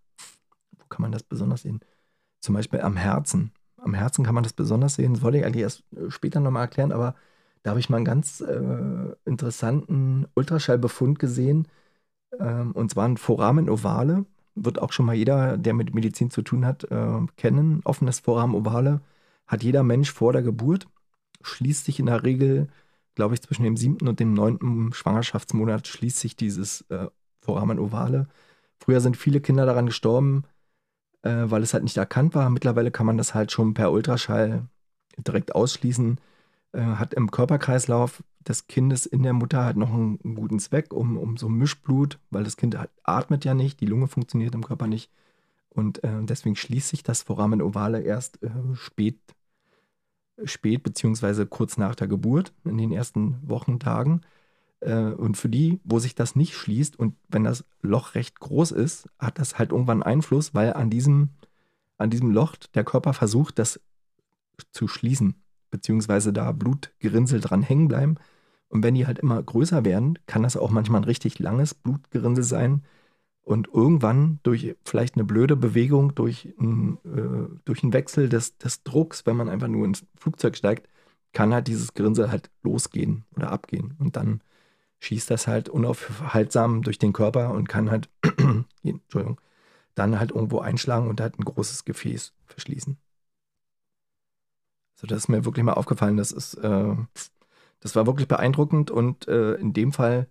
Wo 0.78 0.84
kann 0.88 1.02
man 1.02 1.12
das 1.12 1.22
besonders 1.22 1.62
sehen? 1.62 1.80
Zum 2.40 2.54
Beispiel 2.54 2.80
am 2.80 2.96
Herzen. 2.96 3.52
Am 3.82 3.94
Herzen 3.94 4.24
kann 4.24 4.34
man 4.34 4.44
das 4.44 4.52
besonders 4.52 4.94
sehen. 4.94 5.14
Das 5.14 5.22
wollte 5.22 5.38
ich 5.38 5.44
eigentlich 5.44 5.62
erst 5.62 5.84
äh, 5.96 6.10
später 6.10 6.40
nochmal 6.40 6.62
erklären, 6.62 6.92
aber 6.92 7.14
da 7.62 7.70
habe 7.70 7.80
ich 7.80 7.90
mal 7.90 7.96
einen 7.96 8.06
ganz 8.06 8.40
äh, 8.40 9.14
interessanten 9.24 10.26
Ultraschallbefund 10.34 11.18
gesehen. 11.18 11.68
Ähm, 12.38 12.72
und 12.72 12.90
zwar 12.90 13.06
ein 13.08 13.16
Foramen 13.16 13.68
ovale. 13.68 14.24
Wird 14.54 14.80
auch 14.80 14.92
schon 14.92 15.06
mal 15.06 15.14
jeder, 15.14 15.56
der 15.56 15.74
mit 15.74 15.94
Medizin 15.94 16.30
zu 16.30 16.42
tun 16.42 16.66
hat, 16.66 16.84
äh, 16.84 17.20
kennen. 17.36 17.80
Offenes 17.84 18.20
Foramen 18.20 18.54
ovale 18.54 19.00
hat 19.46 19.62
jeder 19.62 19.82
Mensch 19.82 20.12
vor 20.12 20.32
der 20.32 20.42
Geburt. 20.42 20.86
Schließt 21.42 21.84
sich 21.86 22.00
in 22.00 22.06
der 22.06 22.24
Regel, 22.24 22.68
glaube 23.14 23.34
ich, 23.34 23.42
zwischen 23.42 23.64
dem 23.64 23.76
siebten 23.76 24.08
und 24.08 24.20
dem 24.20 24.34
neunten 24.34 24.92
Schwangerschaftsmonat 24.92 25.86
schließt 25.86 26.18
sich 26.18 26.36
dieses 26.36 26.82
äh, 26.90 27.08
Foramen 27.40 27.78
ovale. 27.78 28.28
Früher 28.78 29.00
sind 29.00 29.16
viele 29.16 29.40
Kinder 29.40 29.66
daran 29.66 29.86
gestorben, 29.86 30.44
äh, 31.22 31.44
weil 31.46 31.62
es 31.62 31.74
halt 31.74 31.84
nicht 31.84 31.96
erkannt 31.96 32.34
war. 32.34 32.50
Mittlerweile 32.50 32.90
kann 32.90 33.06
man 33.06 33.18
das 33.18 33.34
halt 33.34 33.52
schon 33.52 33.74
per 33.74 33.92
Ultraschall 33.92 34.66
direkt 35.18 35.54
ausschließen. 35.54 36.18
Äh, 36.72 36.80
hat 36.80 37.14
im 37.14 37.30
Körperkreislauf 37.30 38.22
des 38.40 38.66
Kindes 38.68 39.06
in 39.06 39.22
der 39.22 39.32
Mutter 39.32 39.64
halt 39.64 39.76
noch 39.76 39.92
einen, 39.92 40.20
einen, 40.24 40.34
guten 40.34 40.60
Zweck, 40.60 40.92
um, 40.92 41.16
um 41.18 41.36
so 41.36 41.48
Mischblut, 41.48 42.18
weil 42.30 42.44
das 42.44 42.56
Kind 42.56 42.78
halt 42.78 42.90
atmet 43.02 43.44
ja 43.44 43.54
nicht, 43.54 43.80
die 43.80 43.86
Lunge 43.86 44.06
funktioniert 44.08 44.54
im 44.54 44.64
Körper 44.64 44.86
nicht. 44.86 45.10
Und 45.70 46.02
äh, 46.04 46.22
deswegen 46.22 46.56
schließt 46.56 46.88
sich 46.88 47.02
das 47.02 47.22
Foramen 47.22 47.62
ovale 47.62 48.00
erst 48.02 48.42
äh, 48.42 48.50
spät, 48.74 49.18
spät 50.44 50.82
beziehungsweise 50.82 51.46
kurz 51.46 51.76
nach 51.76 51.94
der 51.94 52.08
Geburt, 52.08 52.52
in 52.64 52.78
den 52.78 52.92
ersten 52.92 53.36
Wochen, 53.48 53.78
Tagen. 53.78 54.22
Äh, 54.22 54.39
und 54.80 55.36
für 55.36 55.48
die, 55.48 55.80
wo 55.84 55.98
sich 55.98 56.14
das 56.14 56.36
nicht 56.36 56.54
schließt 56.54 56.98
und 56.98 57.14
wenn 57.28 57.44
das 57.44 57.64
Loch 57.82 58.14
recht 58.14 58.40
groß 58.40 58.72
ist, 58.72 59.08
hat 59.18 59.38
das 59.38 59.58
halt 59.58 59.72
irgendwann 59.72 60.02
Einfluss, 60.02 60.54
weil 60.54 60.72
an 60.72 60.88
diesem, 60.90 61.30
an 61.98 62.10
diesem 62.10 62.30
Loch 62.30 62.56
der 62.74 62.84
Körper 62.84 63.12
versucht, 63.12 63.58
das 63.58 63.80
zu 64.72 64.88
schließen 64.88 65.34
beziehungsweise 65.70 66.32
da 66.32 66.52
Blutgerinnsel 66.52 67.40
dran 67.40 67.62
hängen 67.62 67.88
bleiben. 67.88 68.16
Und 68.68 68.84
wenn 68.84 68.94
die 68.94 69.06
halt 69.06 69.18
immer 69.18 69.42
größer 69.42 69.84
werden, 69.84 70.18
kann 70.26 70.42
das 70.42 70.56
auch 70.56 70.70
manchmal 70.70 71.00
ein 71.00 71.04
richtig 71.04 71.38
langes 71.38 71.74
Blutgerinnsel 71.74 72.44
sein. 72.44 72.82
Und 73.42 73.68
irgendwann 73.72 74.38
durch 74.42 74.76
vielleicht 74.84 75.16
eine 75.16 75.24
blöde 75.24 75.56
Bewegung, 75.56 76.14
durch, 76.14 76.54
ein, 76.60 76.98
äh, 77.04 77.48
durch 77.64 77.82
einen 77.82 77.92
Wechsel 77.92 78.28
des, 78.28 78.58
des 78.58 78.82
Drucks, 78.84 79.26
wenn 79.26 79.36
man 79.36 79.48
einfach 79.48 79.66
nur 79.66 79.86
ins 79.86 80.04
Flugzeug 80.14 80.56
steigt, 80.56 80.88
kann 81.32 81.54
halt 81.54 81.66
dieses 81.66 81.94
Gerinnsel 81.94 82.30
halt 82.30 82.50
losgehen 82.62 83.24
oder 83.34 83.50
abgehen. 83.50 83.96
Und 83.98 84.16
dann 84.16 84.40
schießt 85.00 85.30
das 85.30 85.46
halt 85.46 85.68
unaufhaltsam 85.68 86.82
durch 86.82 86.98
den 86.98 87.12
Körper 87.12 87.52
und 87.52 87.68
kann 87.68 87.90
halt, 87.90 88.08
Entschuldigung, 88.82 89.40
dann 89.94 90.18
halt 90.18 90.30
irgendwo 90.30 90.60
einschlagen 90.60 91.08
und 91.08 91.20
halt 91.20 91.38
ein 91.38 91.44
großes 91.44 91.84
Gefäß 91.84 92.34
verschließen. 92.46 92.98
Also 94.96 95.06
das 95.06 95.24
ist 95.24 95.28
mir 95.28 95.44
wirklich 95.44 95.64
mal 95.64 95.74
aufgefallen. 95.74 96.16
Das 96.16 96.32
ist, 96.32 96.54
äh, 96.54 96.94
das 97.80 97.96
war 97.96 98.06
wirklich 98.06 98.28
beeindruckend 98.28 98.90
und 98.90 99.26
äh, 99.28 99.54
in 99.54 99.72
dem 99.72 99.92
Fall, 99.92 100.28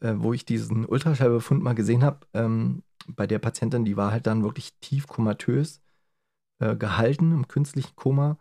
äh, 0.00 0.14
wo 0.16 0.32
ich 0.32 0.44
diesen 0.44 0.84
Ultraschallbefund 0.84 1.62
mal 1.62 1.74
gesehen 1.74 2.02
habe, 2.02 2.26
ähm, 2.34 2.82
bei 3.06 3.26
der 3.26 3.38
Patientin, 3.38 3.84
die 3.84 3.96
war 3.96 4.10
halt 4.12 4.26
dann 4.26 4.42
wirklich 4.42 4.74
tief 4.80 5.06
komatös 5.06 5.80
äh, 6.58 6.76
gehalten 6.76 7.32
im 7.32 7.48
künstlichen 7.48 7.94
Koma 7.96 8.38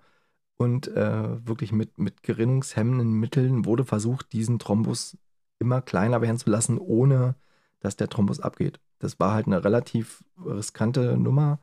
und 0.57 0.87
äh, 0.89 1.47
wirklich 1.47 1.71
mit, 1.71 1.97
mit 1.99 2.23
gerinnungshemmenden 2.23 3.13
Mitteln 3.13 3.65
wurde 3.65 3.85
versucht, 3.85 4.33
diesen 4.33 4.59
Thrombus 4.59 5.17
immer 5.59 5.81
kleiner 5.81 6.21
werden 6.21 6.37
zu 6.37 6.49
lassen, 6.49 6.77
ohne 6.77 7.35
dass 7.79 7.95
der 7.95 8.09
Thrombus 8.09 8.39
abgeht. 8.39 8.79
Das 8.99 9.19
war 9.19 9.33
halt 9.33 9.47
eine 9.47 9.63
relativ 9.63 10.23
riskante 10.45 11.17
Nummer 11.17 11.59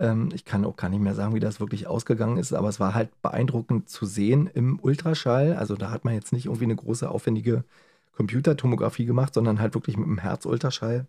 ähm, 0.00 0.30
ich 0.34 0.44
kann 0.44 0.64
auch 0.64 0.76
gar 0.76 0.88
nicht 0.88 1.00
mehr 1.00 1.14
sagen, 1.14 1.34
wie 1.34 1.40
das 1.40 1.60
wirklich 1.60 1.86
ausgegangen 1.86 2.38
ist, 2.38 2.52
aber 2.52 2.68
es 2.68 2.80
war 2.80 2.94
halt 2.94 3.10
beeindruckend 3.22 3.88
zu 3.88 4.06
sehen 4.06 4.48
im 4.48 4.80
Ultraschall. 4.80 5.54
Also 5.56 5.76
da 5.76 5.90
hat 5.90 6.04
man 6.04 6.14
jetzt 6.14 6.32
nicht 6.32 6.46
irgendwie 6.46 6.64
eine 6.64 6.76
große, 6.76 7.08
aufwendige 7.10 7.64
Computertomographie 8.12 9.06
gemacht, 9.06 9.34
sondern 9.34 9.60
halt 9.60 9.74
wirklich 9.74 9.96
mit 9.96 10.06
dem 10.06 10.18
Herzultraschall, 10.18 11.06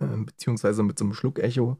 äh, 0.00 0.06
beziehungsweise 0.24 0.82
mit 0.82 0.98
so 0.98 1.04
einem 1.04 1.14
Schluckecho, 1.14 1.78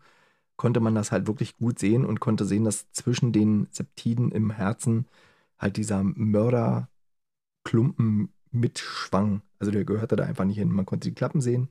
konnte 0.57 0.81
man 0.81 0.95
das 0.95 1.13
halt 1.13 1.27
wirklich 1.27 1.57
gut 1.57 1.79
sehen 1.79 2.05
und 2.07 2.21
konnte 2.21 2.45
sehen, 2.45 2.65
dass 2.65 2.91
zwischen 2.93 3.33
den 3.33 3.69
Septiden 3.71 4.31
im 4.33 4.51
Herzen 4.51 5.07
halt 5.59 5.77
dieser 5.77 6.03
Mörderklumpen 6.05 8.31
mitschwang. 8.53 9.43
Also 9.59 9.71
der 9.73 9.85
gehörte 9.85 10.17
da 10.17 10.25
einfach 10.25 10.45
nicht 10.45 10.59
hin. 10.59 10.71
Man 10.71 10.87
konnte 10.87 11.09
die 11.09 11.15
Klappen 11.15 11.41
sehen 11.41 11.69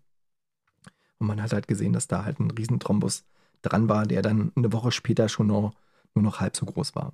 und 1.22 1.28
man 1.28 1.42
hat 1.42 1.54
halt 1.54 1.68
gesehen, 1.68 1.94
dass 1.94 2.08
da 2.08 2.26
halt 2.26 2.40
ein 2.40 2.52
Riesenthrombus 2.52 3.26
dran 3.62 3.88
war, 3.88 4.08
der 4.08 4.24
dann 4.24 4.52
eine 4.56 4.74
Woche 4.74 4.92
später 4.92 5.30
schon 5.30 5.48
noch, 5.48 5.74
nur 6.16 6.24
noch 6.24 6.40
halb 6.40 6.56
so 6.56 6.66
groß 6.66 6.96
war. 6.96 7.14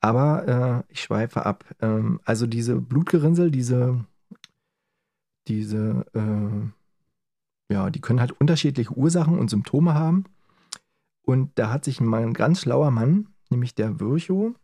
Aber 0.00 0.84
äh, 0.88 0.92
ich 0.92 1.02
schweife 1.02 1.44
ab. 1.44 1.64
Ähm, 1.80 2.20
also 2.24 2.46
diese 2.46 2.80
Blutgerinnsel, 2.80 3.50
diese, 3.50 4.04
diese, 5.46 6.06
äh, 6.14 7.72
ja, 7.72 7.90
die 7.90 8.00
können 8.00 8.20
halt 8.20 8.32
unterschiedliche 8.32 8.94
Ursachen 8.94 9.38
und 9.38 9.50
Symptome 9.50 9.94
haben. 9.94 10.24
Und 11.20 11.58
da 11.58 11.70
hat 11.70 11.84
sich 11.84 12.00
mal 12.00 12.22
ein 12.22 12.32
ganz 12.32 12.62
schlauer 12.62 12.90
Mann, 12.90 13.28
nämlich 13.50 13.74
der 13.74 14.00
Virchow, 14.00 14.54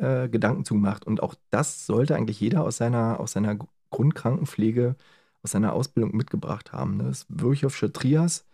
äh, 0.00 0.28
Gedanken 0.28 0.64
zugemacht. 0.64 1.06
Und 1.06 1.22
auch 1.22 1.34
das 1.50 1.86
sollte 1.86 2.16
eigentlich 2.16 2.40
jeder 2.40 2.64
aus 2.64 2.76
seiner, 2.78 3.20
aus 3.20 3.32
seiner 3.32 3.56
Grundkrankenpflege, 3.90 4.96
aus 5.42 5.52
seiner 5.52 5.72
Ausbildung 5.72 6.16
mitgebracht 6.16 6.72
haben. 6.72 6.96
Ne? 6.98 7.04
Das 7.04 7.26
Virchowsche 7.28 7.92
Trias 7.92 8.44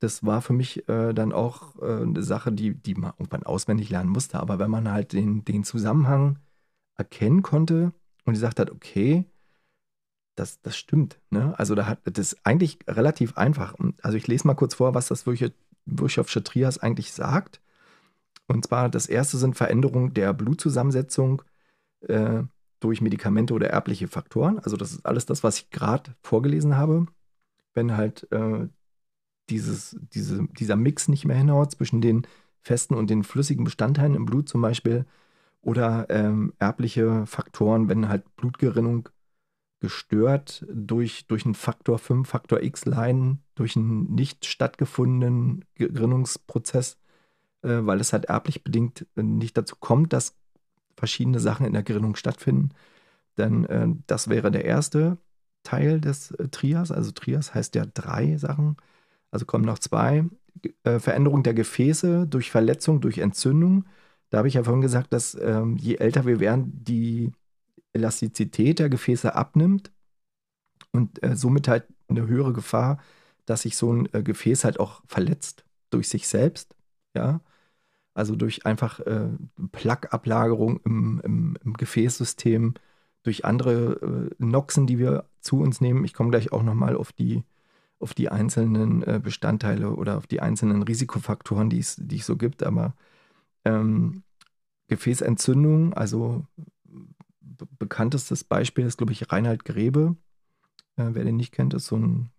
das 0.00 0.24
war 0.24 0.42
für 0.42 0.52
mich 0.52 0.88
äh, 0.88 1.14
dann 1.14 1.32
auch 1.32 1.76
äh, 1.80 2.02
eine 2.02 2.22
Sache, 2.22 2.52
die, 2.52 2.74
die 2.74 2.94
man 2.94 3.12
irgendwann 3.18 3.44
auswendig 3.44 3.90
lernen 3.90 4.10
musste. 4.10 4.38
Aber 4.40 4.58
wenn 4.58 4.70
man 4.70 4.90
halt 4.90 5.12
den, 5.12 5.44
den 5.44 5.64
Zusammenhang 5.64 6.38
erkennen 6.96 7.42
konnte 7.42 7.92
und 8.24 8.34
gesagt 8.34 8.60
hat, 8.60 8.70
okay, 8.70 9.24
das, 10.34 10.60
das 10.62 10.76
stimmt. 10.76 11.18
Ne? 11.30 11.58
Also 11.58 11.74
da 11.74 11.86
hat 11.86 12.00
das 12.04 12.32
ist 12.32 12.46
eigentlich 12.46 12.78
relativ 12.88 13.36
einfach. 13.38 13.74
Also 14.02 14.16
ich 14.18 14.26
lese 14.26 14.46
mal 14.46 14.54
kurz 14.54 14.74
vor, 14.74 14.94
was 14.94 15.08
das 15.08 15.24
Virchowsche 15.26 16.44
Trias 16.44 16.78
eigentlich 16.78 17.12
sagt. 17.12 17.60
Und 18.46 18.64
zwar 18.64 18.88
das 18.88 19.06
erste 19.06 19.38
sind 19.38 19.56
Veränderungen 19.56 20.14
der 20.14 20.32
Blutzusammensetzung 20.32 21.42
äh, 22.00 22.42
durch 22.80 23.00
Medikamente 23.00 23.54
oder 23.54 23.70
erbliche 23.70 24.08
Faktoren. 24.08 24.58
Also 24.58 24.76
das 24.76 24.92
ist 24.92 25.06
alles 25.06 25.26
das, 25.26 25.42
was 25.42 25.58
ich 25.58 25.70
gerade 25.70 26.14
vorgelesen 26.22 26.76
habe. 26.76 27.06
Wenn 27.74 27.96
halt 27.96 28.30
äh, 28.32 28.68
dieses, 29.50 29.96
diese, 30.12 30.46
dieser 30.58 30.76
Mix 30.76 31.08
nicht 31.08 31.24
mehr 31.24 31.36
hinhaut 31.36 31.72
zwischen 31.72 32.00
den 32.00 32.26
festen 32.62 32.94
und 32.94 33.10
den 33.10 33.24
flüssigen 33.24 33.64
Bestandteilen 33.64 34.14
im 34.14 34.26
Blut 34.26 34.48
zum 34.48 34.60
Beispiel 34.60 35.06
oder 35.62 36.06
ähm, 36.10 36.52
erbliche 36.58 37.26
Faktoren, 37.26 37.88
wenn 37.88 38.08
halt 38.08 38.36
Blutgerinnung 38.36 39.08
gestört 39.80 40.64
durch, 40.72 41.26
durch 41.26 41.44
einen 41.44 41.54
Faktor 41.54 41.98
5, 41.98 42.28
Faktor 42.28 42.62
X 42.62 42.86
leiden, 42.86 43.42
durch 43.54 43.76
einen 43.76 44.14
nicht 44.14 44.46
stattgefundenen 44.46 45.64
Gerinnungsprozess, 45.74 46.98
weil 47.68 48.00
es 48.00 48.12
halt 48.12 48.26
erblich 48.26 48.64
bedingt 48.64 49.06
äh, 49.16 49.22
nicht 49.22 49.56
dazu 49.56 49.76
kommt, 49.76 50.12
dass 50.12 50.36
verschiedene 50.96 51.40
Sachen 51.40 51.66
in 51.66 51.72
der 51.72 51.82
Gerinnung 51.82 52.16
stattfinden. 52.16 52.70
Denn 53.38 53.64
äh, 53.66 53.88
das 54.06 54.28
wäre 54.28 54.50
der 54.50 54.64
erste 54.64 55.18
Teil 55.62 56.00
des 56.00 56.30
äh, 56.32 56.48
Trias. 56.48 56.92
Also 56.92 57.12
Trias 57.12 57.54
heißt 57.54 57.74
ja 57.74 57.84
drei 57.86 58.36
Sachen. 58.38 58.76
Also 59.30 59.46
kommen 59.46 59.64
noch 59.64 59.78
zwei. 59.78 60.24
Äh, 60.84 60.98
Veränderung 61.00 61.42
der 61.42 61.54
Gefäße 61.54 62.26
durch 62.26 62.50
Verletzung, 62.50 63.00
durch 63.00 63.18
Entzündung. 63.18 63.84
Da 64.30 64.38
habe 64.38 64.48
ich 64.48 64.54
ja 64.54 64.64
vorhin 64.64 64.82
gesagt, 64.82 65.12
dass 65.12 65.36
ähm, 65.40 65.76
je 65.76 65.96
älter 65.96 66.26
wir 66.26 66.40
werden, 66.40 66.84
die 66.84 67.32
Elastizität 67.92 68.78
der 68.78 68.88
Gefäße 68.90 69.34
abnimmt 69.34 69.92
und 70.92 71.22
äh, 71.22 71.36
somit 71.36 71.68
halt 71.68 71.86
eine 72.08 72.26
höhere 72.26 72.52
Gefahr, 72.52 72.98
dass 73.46 73.62
sich 73.62 73.76
so 73.76 73.92
ein 73.92 74.08
äh, 74.12 74.22
Gefäß 74.22 74.64
halt 74.64 74.80
auch 74.80 75.02
verletzt 75.06 75.64
durch 75.90 76.08
sich 76.08 76.28
selbst. 76.28 76.74
Ja. 77.14 77.40
Also 78.16 78.34
durch 78.34 78.64
einfach 78.66 79.00
äh, 79.00 79.28
Plaqueablagerung 79.72 80.80
im, 80.84 81.20
im, 81.22 81.58
im, 81.62 81.74
Gefäßsystem, 81.74 82.74
durch 83.22 83.44
andere 83.44 84.30
äh, 84.30 84.34
Noxen, 84.38 84.86
die 84.86 84.98
wir 84.98 85.24
zu 85.40 85.60
uns 85.60 85.80
nehmen. 85.80 86.04
Ich 86.04 86.14
komme 86.14 86.30
gleich 86.30 86.52
auch 86.52 86.62
nochmal 86.62 86.96
auf 86.96 87.12
die 87.12 87.44
auf 87.98 88.14
die 88.14 88.28
einzelnen 88.28 89.02
äh, 89.02 89.20
Bestandteile 89.22 89.90
oder 89.90 90.18
auf 90.18 90.26
die 90.26 90.40
einzelnen 90.40 90.82
Risikofaktoren, 90.82 91.70
die 91.70 91.78
es, 91.78 91.96
die 91.98 92.18
es 92.18 92.26
so 92.26 92.36
gibt. 92.36 92.62
Aber 92.62 92.94
ähm, 93.64 94.22
Gefäßentzündung, 94.88 95.94
also 95.94 96.44
bekanntestes 97.78 98.44
Beispiel 98.44 98.84
ist, 98.84 98.98
glaube 98.98 99.12
ich, 99.12 99.32
Reinhard 99.32 99.64
Grebe. 99.64 100.16
Äh, 100.96 101.10
wer 101.12 101.24
den 101.24 101.36
nicht 101.36 101.52
kennt, 101.52 101.74
ist 101.74 101.86
so 101.86 101.96
ein 101.96 102.30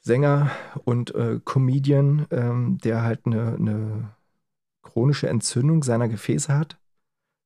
Sänger 0.00 0.50
und 0.84 1.14
äh, 1.16 1.40
Comedian, 1.44 2.26
ähm, 2.30 2.78
der 2.78 3.02
halt 3.02 3.26
eine, 3.26 3.56
eine, 3.56 4.15
chronische 4.96 5.28
Entzündung 5.28 5.82
seiner 5.82 6.08
Gefäße 6.08 6.56
hat. 6.56 6.78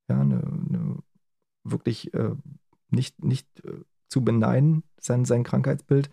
Ja, 0.09 0.21
eine, 0.21 0.37
eine 0.37 0.99
wirklich 1.65 2.15
äh, 2.15 2.31
nicht, 2.91 3.25
nicht 3.25 3.49
äh, 3.65 3.81
zu 4.09 4.23
beneiden, 4.23 4.85
sein, 5.01 5.25
sein 5.25 5.43
Krankheitsbild. 5.43 6.11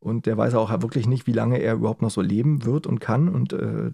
Und 0.00 0.26
der 0.26 0.36
weiß 0.36 0.54
auch 0.54 0.70
wirklich 0.82 1.06
nicht, 1.06 1.28
wie 1.28 1.32
lange 1.32 1.58
er 1.58 1.74
überhaupt 1.74 2.02
noch 2.02 2.10
so 2.10 2.20
leben 2.20 2.64
wird 2.64 2.88
und 2.88 2.98
kann. 2.98 3.28
Und 3.28 3.52
äh, 3.52 3.92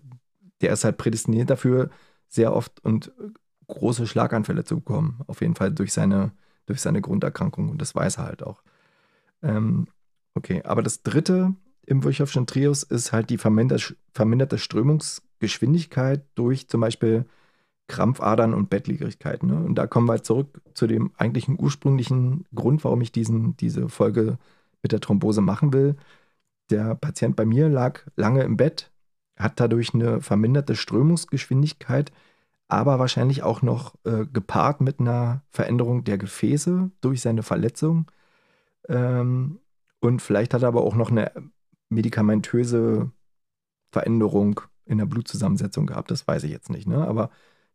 der 0.63 0.73
ist 0.73 0.85
halt 0.85 0.97
prädestiniert 0.97 1.51
dafür, 1.51 1.91
sehr 2.27 2.55
oft 2.55 2.83
und 2.83 3.09
äh, 3.21 3.33
große 3.67 4.07
Schlaganfälle 4.07 4.65
zu 4.65 4.77
bekommen. 4.77 5.21
Auf 5.27 5.43
jeden 5.43 5.57
Fall 5.57 5.71
durch 5.71 5.93
seine, 5.93 6.33
durch 6.65 6.81
seine 6.81 7.03
Grunderkrankung. 7.03 7.69
Und 7.69 7.83
das 7.83 7.95
weiß 7.95 8.17
er 8.17 8.25
halt 8.25 8.43
auch. 8.43 8.63
Ähm, 9.43 9.89
okay, 10.35 10.63
aber 10.63 10.83
das 10.83 11.03
dritte 11.03 11.55
im 11.85 12.03
Virchowschen 12.03 12.47
Trios 12.47 12.83
ist 12.83 13.13
halt 13.13 13.29
die 13.29 13.37
verminderte 13.37 14.57
Strömungsgeschwindigkeit 15.39 16.25
durch 16.35 16.69
zum 16.69 16.81
Beispiel 16.81 17.25
Krampfadern 17.87 18.55
und 18.55 18.69
Bettlägerigkeit. 18.69 19.43
Ne? 19.43 19.57
Und 19.57 19.77
da 19.77 19.87
kommen 19.87 20.09
wir 20.09 20.23
zurück 20.23 20.61
zu 20.75 20.87
dem 20.87 21.13
eigentlichen 21.17 21.59
ursprünglichen 21.59 22.45
Grund, 22.55 22.85
warum 22.85 23.01
ich 23.01 23.13
diesen, 23.13 23.57
diese 23.57 23.89
Folge 23.89 24.39
mit 24.83 24.93
der 24.93 25.01
Thrombose 25.01 25.41
machen 25.41 25.73
will. 25.73 25.97
Der 26.71 26.95
Patient 26.95 27.35
bei 27.35 27.47
mir 27.47 27.69
lag 27.69 28.01
lange 28.17 28.43
im 28.43 28.57
Bett, 28.57 28.91
hat 29.37 29.59
dadurch 29.59 29.95
eine 29.95 30.21
verminderte 30.21 30.77
Strömungsgeschwindigkeit, 30.77 32.13
aber 32.69 32.99
wahrscheinlich 32.99 33.43
auch 33.43 33.63
noch 33.63 33.95
äh, 34.05 34.27
gepaart 34.27 34.83
mit 34.83 35.01
einer 35.01 35.43
Veränderung 35.51 36.05
der 36.05 36.19
Gefäße 36.19 36.91
durch 37.01 37.23
seine 37.23 37.43
Verletzung. 37.43 38.11
Ähm, 38.89 39.61
und 40.01 40.21
vielleicht 40.21 40.53
hat 40.53 40.63
er 40.63 40.69
aber 40.69 40.83
auch 40.83 40.95
noch 40.95 41.11
eine 41.11 41.33
medikamentöse 41.89 43.11
Veränderung 43.91 44.61
in 44.89 44.99
der 44.99 45.07
Blutzusammensetzung 45.07 45.87
gehabt. 45.87 46.11
Das 46.11 46.27
weiß 46.27 46.45
ich 46.45 46.51
jetzt 46.51 46.71
nicht. 46.71 46.89
Ne? 46.89 47.07
Aber 47.07 47.31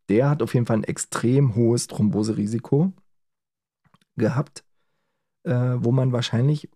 der 0.10 0.30
hat 0.30 0.42
auf 0.42 0.54
jeden 0.54 0.66
Fall 0.66 0.78
ein 0.78 0.84
extrem 0.84 1.56
hohes 1.56 1.88
Thromboserisiko 1.88 2.92
gehabt, 4.18 4.64
äh, 5.44 5.76
wo 5.78 5.92
man 5.92 6.12
wahrscheinlich 6.12 6.70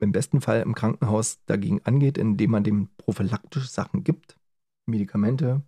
im 0.00 0.12
besten 0.12 0.40
Fall 0.40 0.60
im 0.62 0.74
Krankenhaus 0.74 1.38
dagegen 1.46 1.80
angeht, 1.84 2.18
indem 2.18 2.50
man 2.50 2.64
dem 2.64 2.88
prophylaktisch 2.96 3.68
Sachen 3.68 4.04
gibt, 4.04 4.36
Medikamente 4.86 5.62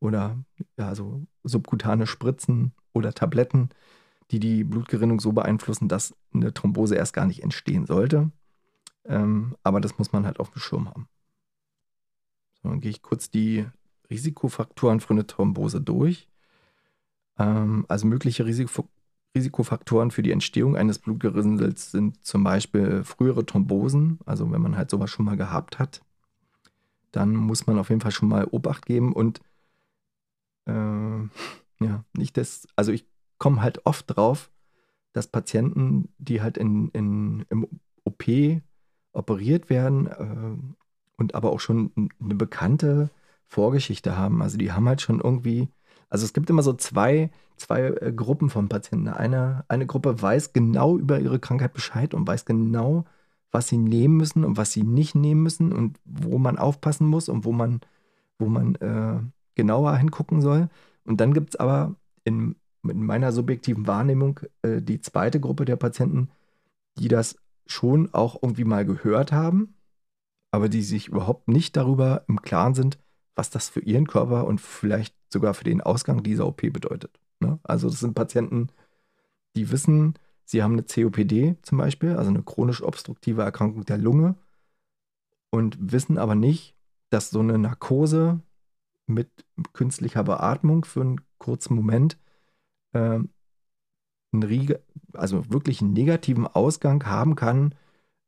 oder 0.00 0.38
ja, 0.76 0.94
so 0.94 1.26
subkutane 1.44 2.06
Spritzen 2.06 2.72
oder 2.92 3.12
Tabletten, 3.12 3.68
die 4.30 4.40
die 4.40 4.64
Blutgerinnung 4.64 5.20
so 5.20 5.32
beeinflussen, 5.32 5.88
dass 5.88 6.14
eine 6.32 6.52
Thrombose 6.54 6.94
erst 6.94 7.14
gar 7.14 7.26
nicht 7.26 7.42
entstehen 7.42 7.86
sollte. 7.86 8.30
Ähm, 9.04 9.56
aber 9.62 9.80
das 9.80 9.98
muss 9.98 10.12
man 10.12 10.26
halt 10.26 10.40
auf 10.40 10.50
dem 10.50 10.60
Schirm 10.60 10.88
haben. 10.88 11.08
Dann 12.70 12.80
gehe 12.80 12.90
ich 12.90 13.02
kurz 13.02 13.30
die 13.30 13.66
Risikofaktoren 14.10 15.00
für 15.00 15.10
eine 15.10 15.26
Thrombose 15.26 15.80
durch. 15.80 16.28
Ähm, 17.38 17.84
also 17.88 18.06
mögliche 18.06 18.46
Risiko 18.46 18.88
Risikofaktoren 19.36 20.10
für 20.10 20.22
die 20.22 20.32
Entstehung 20.32 20.74
eines 20.74 20.98
Blutgerinnsels 20.98 21.90
sind 21.90 22.24
zum 22.24 22.42
Beispiel 22.42 23.04
frühere 23.04 23.44
Thrombosen, 23.44 24.18
also 24.24 24.50
wenn 24.50 24.62
man 24.62 24.76
halt 24.76 24.90
sowas 24.90 25.10
schon 25.10 25.26
mal 25.26 25.36
gehabt 25.36 25.78
hat, 25.78 26.00
dann 27.12 27.36
muss 27.36 27.66
man 27.66 27.78
auf 27.78 27.90
jeden 27.90 28.00
Fall 28.00 28.10
schon 28.10 28.30
mal 28.30 28.48
Obacht 28.50 28.86
geben 28.86 29.12
und 29.12 29.40
äh, 30.66 30.72
ja, 31.84 32.04
nicht 32.16 32.36
das, 32.38 32.66
also 32.74 32.90
ich 32.90 33.06
komme 33.36 33.62
halt 33.62 33.84
oft 33.86 34.06
drauf, 34.08 34.50
dass 35.12 35.26
Patienten, 35.26 36.08
die 36.18 36.40
halt 36.40 36.56
in, 36.56 36.88
in, 36.88 37.44
im 37.50 37.68
OP 38.04 38.24
operiert 39.12 39.68
werden 39.70 40.06
äh, 40.06 40.56
und 41.18 41.34
aber 41.34 41.52
auch 41.52 41.60
schon 41.60 41.92
eine 42.20 42.34
bekannte 42.34 43.10
Vorgeschichte 43.48 44.16
haben. 44.16 44.40
Also 44.40 44.56
die 44.56 44.72
haben 44.72 44.88
halt 44.88 45.02
schon 45.02 45.20
irgendwie, 45.20 45.68
also 46.08 46.24
es 46.24 46.32
gibt 46.32 46.48
immer 46.48 46.62
so 46.62 46.72
zwei, 46.72 47.30
zwei 47.56 47.88
äh, 47.88 48.12
Gruppen 48.12 48.50
von 48.50 48.68
Patienten. 48.68 49.08
Eine, 49.08 49.64
eine 49.68 49.86
Gruppe 49.86 50.20
weiß 50.20 50.52
genau 50.52 50.96
über 50.96 51.20
ihre 51.20 51.40
Krankheit 51.40 51.74
Bescheid 51.74 52.14
und 52.14 52.26
weiß 52.26 52.44
genau, 52.44 53.04
was 53.50 53.68
sie 53.68 53.78
nehmen 53.78 54.16
müssen 54.16 54.44
und 54.44 54.56
was 54.56 54.72
sie 54.72 54.82
nicht 54.84 55.14
nehmen 55.14 55.42
müssen 55.42 55.72
und 55.72 55.98
wo 56.04 56.38
man 56.38 56.58
aufpassen 56.58 57.06
muss 57.06 57.28
und 57.28 57.44
wo 57.44 57.52
man, 57.52 57.80
wo 58.38 58.46
man 58.46 58.74
äh, 58.76 59.20
genauer 59.54 59.96
hingucken 59.96 60.40
soll. 60.40 60.68
Und 61.04 61.20
dann 61.20 61.34
gibt 61.34 61.50
es 61.50 61.56
aber 61.56 61.96
in, 62.24 62.56
in, 62.84 63.04
meiner 63.04 63.32
subjektiven 63.32 63.86
Wahrnehmung 63.86 64.40
äh, 64.62 64.82
die 64.82 65.00
zweite 65.00 65.40
Gruppe 65.40 65.64
der 65.64 65.76
Patienten, 65.76 66.30
die 66.98 67.08
das 67.08 67.36
schon 67.66 68.12
auch 68.14 68.42
irgendwie 68.42 68.64
mal 68.64 68.84
gehört 68.84 69.32
haben, 69.32 69.74
aber 70.50 70.68
die 70.68 70.82
sich 70.82 71.08
überhaupt 71.08 71.48
nicht 71.48 71.76
darüber 71.76 72.24
im 72.28 72.42
Klaren 72.42 72.74
sind, 72.74 72.98
was 73.34 73.50
das 73.50 73.68
für 73.68 73.80
ihren 73.80 74.06
Körper 74.06 74.46
und 74.46 74.60
vielleicht 74.60 75.14
sogar 75.32 75.54
für 75.54 75.64
den 75.64 75.80
Ausgang 75.80 76.22
dieser 76.22 76.46
OP 76.46 76.60
bedeutet. 76.72 77.20
Ne? 77.40 77.58
Also 77.62 77.88
das 77.88 78.00
sind 78.00 78.14
Patienten, 78.14 78.68
die 79.56 79.70
wissen, 79.70 80.14
sie 80.44 80.62
haben 80.62 80.72
eine 80.72 80.82
COPD 80.82 81.56
zum 81.62 81.78
Beispiel, 81.78 82.16
also 82.16 82.30
eine 82.30 82.42
chronisch 82.42 82.82
obstruktive 82.82 83.42
Erkrankung 83.42 83.84
der 83.84 83.98
Lunge 83.98 84.36
und 85.50 85.76
wissen 85.80 86.18
aber 86.18 86.34
nicht, 86.34 86.74
dass 87.10 87.30
so 87.30 87.40
eine 87.40 87.58
Narkose 87.58 88.40
mit 89.06 89.30
künstlicher 89.72 90.24
Beatmung 90.24 90.84
für 90.84 91.00
einen 91.00 91.20
kurzen 91.38 91.74
Moment 91.74 92.18
äh, 92.92 93.20
einen, 94.32 94.74
also 95.14 95.50
wirklich 95.50 95.80
einen 95.80 95.92
negativen 95.92 96.46
Ausgang 96.46 97.06
haben 97.06 97.34
kann 97.34 97.74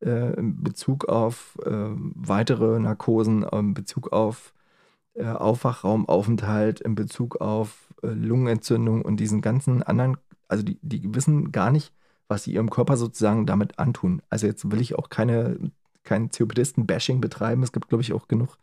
äh, 0.02 0.34
in 0.34 0.62
Bezug 0.62 1.08
auf 1.08 1.58
äh, 1.64 1.70
weitere 1.70 2.78
Narkosen, 2.78 3.42
in 3.42 3.74
Bezug 3.74 4.12
auf 4.12 4.52
äh, 5.14 5.26
Aufwachraumaufenthalt, 5.26 6.80
in 6.80 6.94
Bezug 6.94 7.40
auf 7.40 7.92
äh, 8.02 8.08
Lungenentzündung 8.08 9.02
und 9.02 9.18
diesen 9.18 9.40
ganzen 9.40 9.82
anderen, 9.82 10.16
also 10.48 10.62
die, 10.62 10.78
die 10.82 11.14
wissen 11.14 11.52
gar 11.52 11.70
nicht, 11.70 11.92
was 12.28 12.44
sie 12.44 12.54
ihrem 12.54 12.70
Körper 12.70 12.96
sozusagen 12.96 13.46
damit 13.46 13.78
antun. 13.78 14.22
Also 14.30 14.46
jetzt 14.46 14.70
will 14.70 14.80
ich 14.80 14.94
auch 14.94 15.08
keine, 15.10 15.58
kein 16.04 16.30
COPDisten-Bashing 16.30 17.20
betreiben. 17.20 17.62
Es 17.62 17.72
gibt, 17.72 17.88
glaube 17.88 18.02
ich, 18.02 18.12
auch 18.12 18.28
genug 18.28 18.56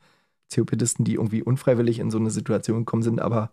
COPDisten, 0.54 1.06
die 1.06 1.16
irgendwie 1.16 1.44
unfreiwillig 1.44 2.00
in 2.00 2.12
so 2.12 2.18
eine 2.18 2.32
Situation 2.32 2.80
gekommen 2.80 3.04
sind, 3.04 3.22
aber 3.22 3.52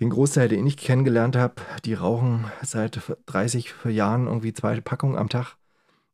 den 0.00 0.10
Großteil, 0.10 0.48
den 0.48 0.66
ich 0.66 0.76
kennengelernt 0.76 1.36
habe, 1.36 1.54
die 1.84 1.94
rauchen 1.94 2.46
seit 2.62 3.00
30 3.26 3.74
Jahren 3.84 4.26
irgendwie 4.26 4.52
zwei 4.52 4.80
Packungen 4.80 5.16
am 5.16 5.28
Tag 5.28 5.56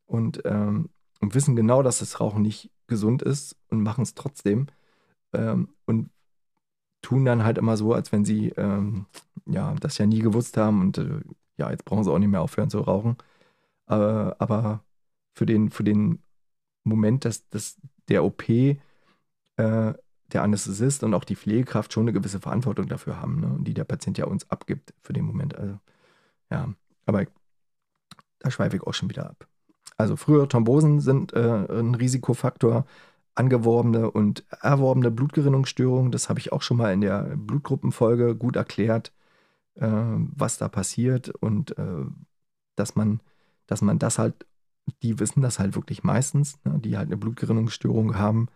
und, 0.09 0.43
ähm, 0.45 0.91
und 1.21 1.35
wissen 1.35 1.55
genau, 1.55 1.83
dass 1.83 2.01
das 2.01 2.21
Rauchen 2.21 2.43
nicht 2.43 2.71
gesund 2.89 3.23
ist 3.23 3.57
und 3.69 3.83
machen 3.83 4.03
es 4.03 4.15
trotzdem 4.15 4.67
ähm, 5.33 5.69
und 5.87 6.11
tun 7.03 7.25
dann 7.25 7.45
halt 7.45 7.59
immer 7.59 7.77
so, 7.77 7.95
als 7.95 8.13
wenn 8.13 8.25
sie 8.25 8.49
ähm, 8.51 9.07
ja, 9.47 9.75
das 9.75 9.99
ja 9.99 10.07
nie 10.07 10.21
gewusst 10.21 10.57
haben 10.57 10.81
und 10.81 10.99
äh, 10.99 11.21
ja, 11.57 11.71
jetzt 11.71 11.85
brauchen 11.85 12.05
sie 12.05 12.13
auch 12.13 12.19
nicht 12.19 12.29
mehr 12.29 12.43
aufhören 12.43 12.71
zu 12.71 12.81
rauchen. 12.81 13.17
Äh, 13.89 13.95
aber 13.95 14.85
für 15.35 15.47
den, 15.47 15.71
für 15.71 15.85
den 15.85 16.23
Moment, 16.85 17.25
dass, 17.25 17.49
dass 17.51 17.77
der 18.09 18.25
OP 18.25 18.49
äh, 18.49 18.77
der 19.57 20.43
Anästhesist 20.43 21.03
und 21.05 21.15
auch 21.15 21.25
die 21.25 21.37
Pflegekraft 21.37 21.93
schon 21.93 22.05
eine 22.05 22.13
gewisse 22.13 22.41
Verantwortung 22.41 22.87
dafür 22.89 23.21
haben, 23.21 23.41
ne? 23.41 23.57
die 23.61 23.75
der 23.75 23.85
Patient 23.85 24.19
ja 24.19 24.27
uns 24.27 24.51
abgibt 24.51 24.95
für 25.01 25.13
den 25.13 25.25
Moment. 25.25 25.57
Also, 25.57 25.79
ja, 26.51 26.73
aber 27.07 27.27
da 28.39 28.51
schweife 28.51 28.77
ich 28.77 28.83
auch 28.83 28.95
schon 28.95 29.09
wieder 29.11 29.31
ab. 29.31 29.49
Also 29.99 30.17
frühere 30.17 30.49
Thrombosen 30.49 31.01
sind 31.01 31.33
äh, 31.35 31.67
ein 31.69 31.95
Risikofaktor, 31.95 32.87
angeworbene 33.35 34.11
und 34.11 34.45
erworbene 34.63 35.11
Blutgerinnungsstörungen, 35.11 36.13
das 36.13 36.29
habe 36.29 36.41
ich 36.41 36.53
auch 36.53 36.63
schon 36.63 36.77
mal 36.79 36.93
in 36.93 37.01
der 37.03 37.37
Blutgruppenfolge 37.37 38.35
gut 38.37 38.57
erklärt, 38.57 39.13
äh, 39.75 39.89
was 39.89 40.59
da 40.59 40.69
passiert 40.69 41.29
und 41.31 41.77
äh, 41.79 42.05
dass 42.77 42.97
man, 42.97 43.21
dass 43.67 43.83
man 43.83 43.99
das 43.99 44.19
halt, 44.19 44.47
die 45.03 45.19
wissen 45.21 45.43
das 45.43 45.59
halt 45.59 45.75
wirklich 45.77 46.05
meistens, 46.05 46.59
ne? 46.65 46.79
die 46.79 46.97
halt 46.97 47.09
eine 47.09 47.17
Blutgerinnungsstörung 47.17 48.17
haben, 48.17 48.49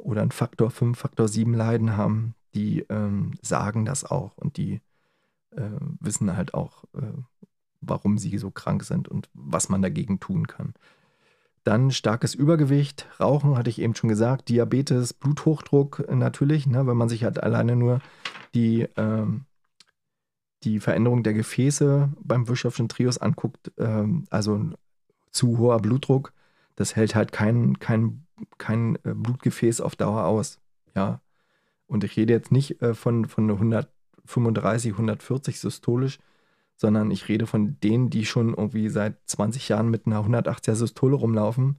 oder 0.00 0.22
ein 0.22 0.30
Faktor 0.30 0.70
5, 0.70 0.98
Faktor 0.98 1.28
7 1.28 1.54
Leiden 1.54 1.96
haben, 1.96 2.34
die 2.54 2.80
ähm, 2.88 3.32
sagen 3.42 3.84
das 3.84 4.04
auch 4.04 4.36
und 4.36 4.56
die 4.56 4.80
äh, 5.52 5.70
wissen 6.00 6.36
halt 6.36 6.54
auch, 6.54 6.84
äh, 6.94 7.22
warum 7.80 8.18
sie 8.18 8.36
so 8.38 8.50
krank 8.50 8.84
sind 8.84 9.08
und 9.08 9.28
was 9.34 9.68
man 9.68 9.82
dagegen 9.82 10.20
tun 10.20 10.46
kann. 10.46 10.74
Dann 11.64 11.90
starkes 11.90 12.34
Übergewicht, 12.34 13.06
Rauchen, 13.20 13.56
hatte 13.56 13.70
ich 13.70 13.80
eben 13.80 13.94
schon 13.94 14.08
gesagt, 14.08 14.48
Diabetes, 14.48 15.12
Bluthochdruck 15.12 16.10
natürlich, 16.10 16.66
ne, 16.66 16.86
wenn 16.86 16.96
man 16.96 17.08
sich 17.08 17.24
halt 17.24 17.42
alleine 17.42 17.76
nur 17.76 18.00
die, 18.54 18.88
ähm, 18.96 19.44
die 20.62 20.80
Veränderung 20.80 21.22
der 21.22 21.34
Gefäße 21.34 22.10
beim 22.22 22.48
Wirtschaftlichen 22.48 22.88
Trios 22.88 23.18
anguckt, 23.18 23.72
ähm, 23.78 24.24
also 24.30 24.70
zu 25.30 25.58
hoher 25.58 25.80
Blutdruck, 25.80 26.32
das 26.76 26.96
hält 26.96 27.14
halt 27.14 27.32
kein, 27.32 27.78
kein 27.78 28.24
kein 28.58 28.96
äh, 29.04 29.14
Blutgefäß 29.14 29.80
auf 29.80 29.96
Dauer 29.96 30.24
aus. 30.24 30.58
Ja. 30.94 31.20
Und 31.86 32.04
ich 32.04 32.16
rede 32.16 32.32
jetzt 32.32 32.52
nicht 32.52 32.80
äh, 32.82 32.94
von, 32.94 33.26
von 33.26 33.50
135, 33.50 34.92
140 34.92 35.60
systolisch, 35.60 36.18
sondern 36.80 37.10
ich 37.10 37.28
rede 37.28 37.46
von 37.46 37.78
denen, 37.80 38.08
die 38.08 38.24
schon 38.24 38.54
irgendwie 38.54 38.88
seit 38.88 39.18
20 39.26 39.68
Jahren 39.68 39.90
mit 39.90 40.06
einer 40.06 40.24
180er 40.24 40.74
Systole 40.74 41.14
rumlaufen 41.14 41.76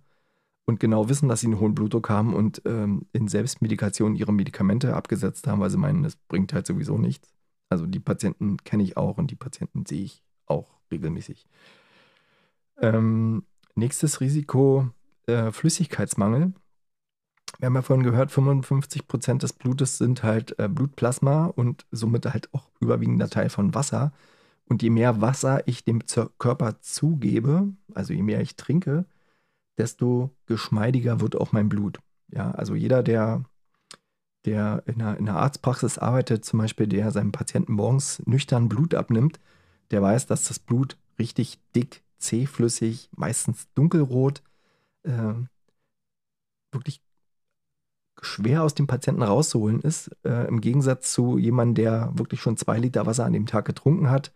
und 0.67 0.79
genau 0.79 1.09
wissen, 1.09 1.27
dass 1.27 1.39
sie 1.39 1.47
einen 1.47 1.59
hohen 1.59 1.73
Blutdruck 1.73 2.07
haben 2.07 2.35
und 2.35 2.61
ähm, 2.65 3.07
in 3.11 3.27
Selbstmedikation 3.27 4.15
ihre 4.15 4.31
Medikamente 4.31 4.95
abgesetzt 4.95 5.47
haben, 5.47 5.59
weil 5.59 5.71
sie 5.71 5.77
meinen, 5.77 6.03
das 6.03 6.17
bringt 6.17 6.53
halt 6.53 6.67
sowieso 6.67 6.99
nichts. 6.99 7.33
Also 7.67 7.87
die 7.87 7.99
Patienten 7.99 8.57
kenne 8.57 8.83
ich 8.83 8.95
auch 8.95 9.17
und 9.17 9.31
die 9.31 9.35
Patienten 9.35 9.87
sehe 9.87 10.03
ich 10.03 10.21
auch 10.45 10.67
regelmäßig. 10.91 11.47
Ähm, 12.77 13.43
nächstes 13.73 14.21
Risiko, 14.21 14.87
äh, 15.25 15.51
Flüssigkeitsmangel. 15.51 16.53
Wir 17.57 17.65
haben 17.65 17.75
ja 17.75 17.81
vorhin 17.81 18.05
gehört, 18.05 18.29
55 18.29 19.07
Prozent 19.07 19.41
des 19.41 19.53
Blutes 19.53 19.97
sind 19.97 20.21
halt 20.21 20.59
äh, 20.59 20.69
Blutplasma 20.69 21.47
und 21.47 21.87
somit 21.89 22.27
halt 22.27 22.53
auch 22.53 22.69
überwiegender 22.79 23.29
Teil 23.29 23.49
von 23.49 23.73
Wasser. 23.73 24.13
Und 24.71 24.81
je 24.81 24.89
mehr 24.89 25.19
Wasser 25.19 25.67
ich 25.67 25.83
dem 25.83 25.99
Körper 26.37 26.79
zugebe, 26.79 27.73
also 27.93 28.13
je 28.13 28.23
mehr 28.23 28.39
ich 28.39 28.55
trinke, 28.55 29.03
desto 29.77 30.29
geschmeidiger 30.45 31.19
wird 31.19 31.35
auch 31.35 31.51
mein 31.51 31.67
Blut. 31.67 31.99
Ja, 32.29 32.51
also 32.51 32.73
jeder, 32.75 33.03
der 33.03 33.43
der 34.45 34.81
in 34.85 35.01
einer, 35.01 35.17
in 35.17 35.27
einer 35.27 35.39
Arztpraxis 35.39 35.97
arbeitet, 35.97 36.45
zum 36.45 36.59
Beispiel, 36.59 36.87
der 36.87 37.11
seinem 37.11 37.33
Patienten 37.33 37.73
morgens 37.73 38.25
nüchtern 38.25 38.69
Blut 38.69 38.95
abnimmt, 38.95 39.41
der 39.91 40.01
weiß, 40.01 40.27
dass 40.27 40.47
das 40.47 40.59
Blut 40.59 40.95
richtig 41.19 41.59
dick, 41.75 42.01
zähflüssig, 42.17 43.09
meistens 43.13 43.67
dunkelrot, 43.73 44.41
äh, 45.03 45.33
wirklich 46.71 47.01
schwer 48.21 48.63
aus 48.63 48.73
dem 48.73 48.87
Patienten 48.87 49.21
rauszuholen 49.21 49.81
ist, 49.81 50.11
äh, 50.23 50.47
im 50.47 50.61
Gegensatz 50.61 51.11
zu 51.11 51.37
jemandem, 51.37 51.83
der 51.83 52.17
wirklich 52.17 52.39
schon 52.39 52.55
zwei 52.55 52.79
Liter 52.79 53.05
Wasser 53.05 53.25
an 53.25 53.33
dem 53.33 53.47
Tag 53.47 53.65
getrunken 53.65 54.09
hat. 54.09 54.31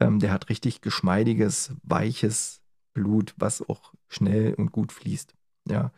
Ähm, 0.00 0.18
der 0.18 0.32
hat 0.32 0.48
richtig 0.48 0.80
geschmeidiges, 0.80 1.74
weiches 1.82 2.60
Blut, 2.94 3.34
was 3.36 3.68
auch 3.68 3.92
schnell 4.08 4.54
und 4.54 4.72
gut 4.72 4.92
fließt. 4.92 5.34
Ja. 5.68 5.92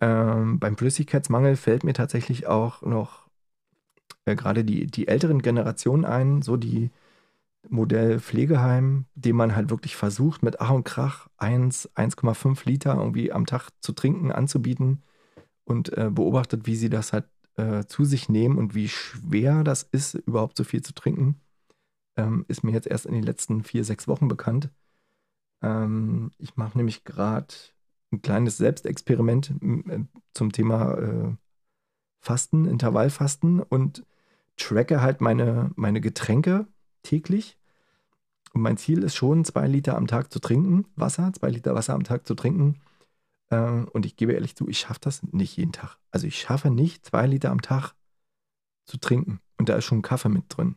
Ähm, 0.00 0.58
beim 0.58 0.76
Flüssigkeitsmangel 0.76 1.56
fällt 1.56 1.84
mir 1.84 1.94
tatsächlich 1.94 2.46
auch 2.46 2.82
noch 2.82 3.26
äh, 4.26 4.36
gerade 4.36 4.64
die, 4.64 4.86
die 4.86 5.08
älteren 5.08 5.40
Generationen 5.42 6.04
ein, 6.04 6.42
so 6.42 6.56
die 6.56 6.90
Modell 7.68 8.20
Pflegeheim, 8.20 9.06
dem 9.14 9.36
man 9.36 9.56
halt 9.56 9.70
wirklich 9.70 9.96
versucht, 9.96 10.42
mit 10.42 10.60
Ach 10.60 10.70
und 10.70 10.84
Krach 10.84 11.28
1, 11.38 11.90
1,5 11.96 12.64
Liter 12.64 12.94
irgendwie 12.94 13.32
am 13.32 13.46
Tag 13.46 13.70
zu 13.80 13.92
trinken, 13.92 14.30
anzubieten 14.30 15.02
und 15.64 15.96
äh, 15.96 16.10
beobachtet, 16.10 16.66
wie 16.66 16.76
sie 16.76 16.90
das 16.90 17.12
halt 17.12 17.26
äh, 17.56 17.84
zu 17.86 18.04
sich 18.04 18.28
nehmen 18.28 18.58
und 18.58 18.74
wie 18.74 18.88
schwer 18.88 19.64
das 19.64 19.82
ist, 19.82 20.14
überhaupt 20.14 20.56
so 20.56 20.64
viel 20.64 20.82
zu 20.82 20.94
trinken. 20.94 21.40
Ähm, 22.16 22.44
ist 22.48 22.64
mir 22.64 22.72
jetzt 22.72 22.86
erst 22.86 23.06
in 23.06 23.14
den 23.14 23.22
letzten 23.22 23.62
vier, 23.62 23.84
sechs 23.84 24.08
Wochen 24.08 24.28
bekannt. 24.28 24.70
Ähm, 25.62 26.30
ich 26.38 26.56
mache 26.56 26.78
nämlich 26.78 27.04
gerade 27.04 27.54
ein 28.12 28.22
kleines 28.22 28.56
Selbstexperiment 28.56 29.50
äh, 29.62 30.04
zum 30.32 30.52
Thema 30.52 30.98
äh, 30.98 31.36
Fasten, 32.20 32.66
Intervallfasten 32.66 33.60
und 33.60 34.04
tracke 34.56 35.00
halt 35.00 35.20
meine, 35.20 35.70
meine 35.76 36.00
Getränke 36.00 36.66
täglich. 37.02 37.58
Und 38.52 38.62
mein 38.62 38.78
Ziel 38.78 39.02
ist 39.02 39.14
schon, 39.14 39.44
zwei 39.44 39.66
Liter 39.68 39.96
am 39.96 40.06
Tag 40.06 40.32
zu 40.32 40.40
trinken, 40.40 40.86
Wasser, 40.96 41.32
zwei 41.34 41.50
Liter 41.50 41.74
Wasser 41.74 41.94
am 41.94 42.04
Tag 42.04 42.26
zu 42.26 42.34
trinken. 42.34 42.80
Äh, 43.50 43.84
und 43.92 44.06
ich 44.06 44.16
gebe 44.16 44.32
ehrlich 44.32 44.56
zu, 44.56 44.68
ich 44.68 44.78
schaffe 44.78 45.00
das 45.02 45.22
nicht 45.22 45.56
jeden 45.56 45.72
Tag. 45.72 45.98
Also 46.10 46.26
ich 46.26 46.40
schaffe 46.40 46.70
nicht, 46.70 47.04
zwei 47.04 47.26
Liter 47.26 47.50
am 47.50 47.60
Tag 47.62 47.94
zu 48.86 48.98
trinken. 48.98 49.40
Und 49.58 49.68
da 49.68 49.76
ist 49.76 49.84
schon 49.84 50.02
Kaffee 50.02 50.28
mit 50.28 50.44
drin. 50.48 50.76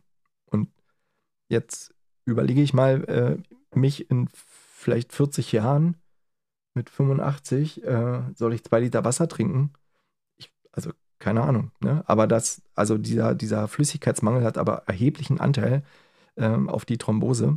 Jetzt 1.49 1.93
überlege 2.25 2.61
ich 2.61 2.73
mal, 2.73 3.03
äh, 3.05 3.77
mich 3.77 4.09
in 4.09 4.29
vielleicht 4.33 5.11
40 5.11 5.51
Jahren 5.51 5.97
mit 6.73 6.89
85 6.89 7.83
äh, 7.83 8.21
soll 8.35 8.53
ich 8.53 8.63
zwei 8.63 8.79
Liter 8.79 9.03
Wasser 9.03 9.27
trinken. 9.27 9.73
Ich, 10.37 10.51
also 10.71 10.91
keine 11.19 11.41
Ahnung. 11.41 11.71
Ne? 11.81 12.03
Aber 12.07 12.27
das, 12.27 12.61
also 12.75 12.97
dieser, 12.97 13.35
dieser 13.35 13.67
Flüssigkeitsmangel 13.67 14.43
hat 14.43 14.57
aber 14.57 14.83
erheblichen 14.87 15.39
Anteil 15.39 15.83
ähm, 16.37 16.69
auf 16.69 16.85
die 16.85 16.97
Thrombose 16.97 17.55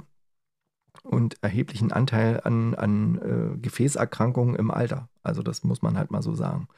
und 1.05 1.43
erheblichen 1.43 1.93
Anteil 1.93 2.41
an, 2.43 2.75
an 2.75 3.19
äh, 3.19 3.59
Gefäßerkrankungen 3.59 4.57
im 4.57 4.71
Alter. 4.71 5.09
Also 5.23 5.43
das 5.43 5.65
muss 5.65 5.83
man 5.83 5.97
halt 5.97 6.11
mal 6.11 6.23
so 6.23 6.35
sagen. 6.35 6.69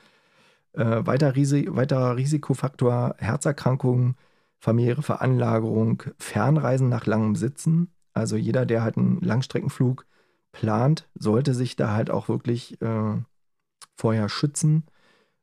Äh, 0.73 1.07
weiter 1.07 1.37
Risi 1.37 1.69
weiterer 1.71 2.17
Risikofaktor 2.17 3.15
Herzerkrankungen, 3.19 4.17
familiäre 4.65 5.03
Veranlagerung, 5.03 6.05
Fernreisen 6.19 6.89
nach 6.89 7.05
langem 7.05 7.37
Sitzen. 7.37 7.93
Also 8.15 8.37
jeder, 8.37 8.65
der 8.65 8.83
halt 8.83 8.97
einen 8.97 9.21
Langstreckenflug 9.21 10.07
plant, 10.53 11.07
sollte 11.15 11.53
sich 11.53 11.77
da 11.77 11.93
halt 11.93 12.11
auch 12.11 12.31
wirklich 12.31 12.81
äh, 12.81 13.23
vorher 13.95 14.31
schützen. 14.31 14.85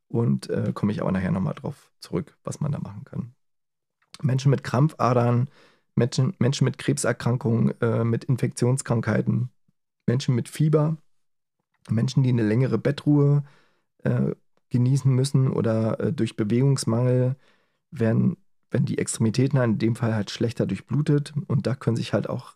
Und 0.08 0.50
äh, 0.50 0.72
komme 0.74 0.92
ich 0.92 1.02
aber 1.02 1.12
nachher 1.12 1.32
nochmal 1.32 1.54
drauf 1.54 1.92
zurück, 2.00 2.36
was 2.44 2.62
man 2.62 2.72
da 2.72 2.80
machen 2.80 3.04
kann. 3.06 3.36
Menschen 4.24 4.50
mit 4.50 4.64
Krampfadern, 4.64 5.52
Menschen, 5.94 6.34
Menschen 6.40 6.66
mit 6.66 6.80
Krebserkrankungen, 6.80 7.80
äh, 7.80 8.04
mit 8.04 8.24
Infektionskrankheiten, 8.24 9.52
Menschen 10.08 10.34
mit 10.34 10.50
Fieber, 10.50 10.98
Menschen, 11.92 12.24
die 12.24 12.30
eine 12.30 12.44
längere 12.44 12.80
Bettruhe 12.80 13.44
äh, 14.00 14.34
genießen 14.70 15.14
müssen 15.14 15.52
oder 15.52 16.00
äh, 16.00 16.12
durch 16.12 16.36
Bewegungsmangel 16.36 17.36
werden, 17.92 18.38
wenn 18.72 18.86
die 18.86 18.98
Extremitäten 18.98 19.60
in 19.62 19.78
dem 19.78 19.96
Fall 19.96 20.16
halt 20.16 20.32
schlechter 20.32 20.66
durchblutet 20.66 21.34
und 21.48 21.68
da 21.68 21.76
können 21.76 21.98
sich 21.98 22.14
halt 22.14 22.30
auch 22.30 22.56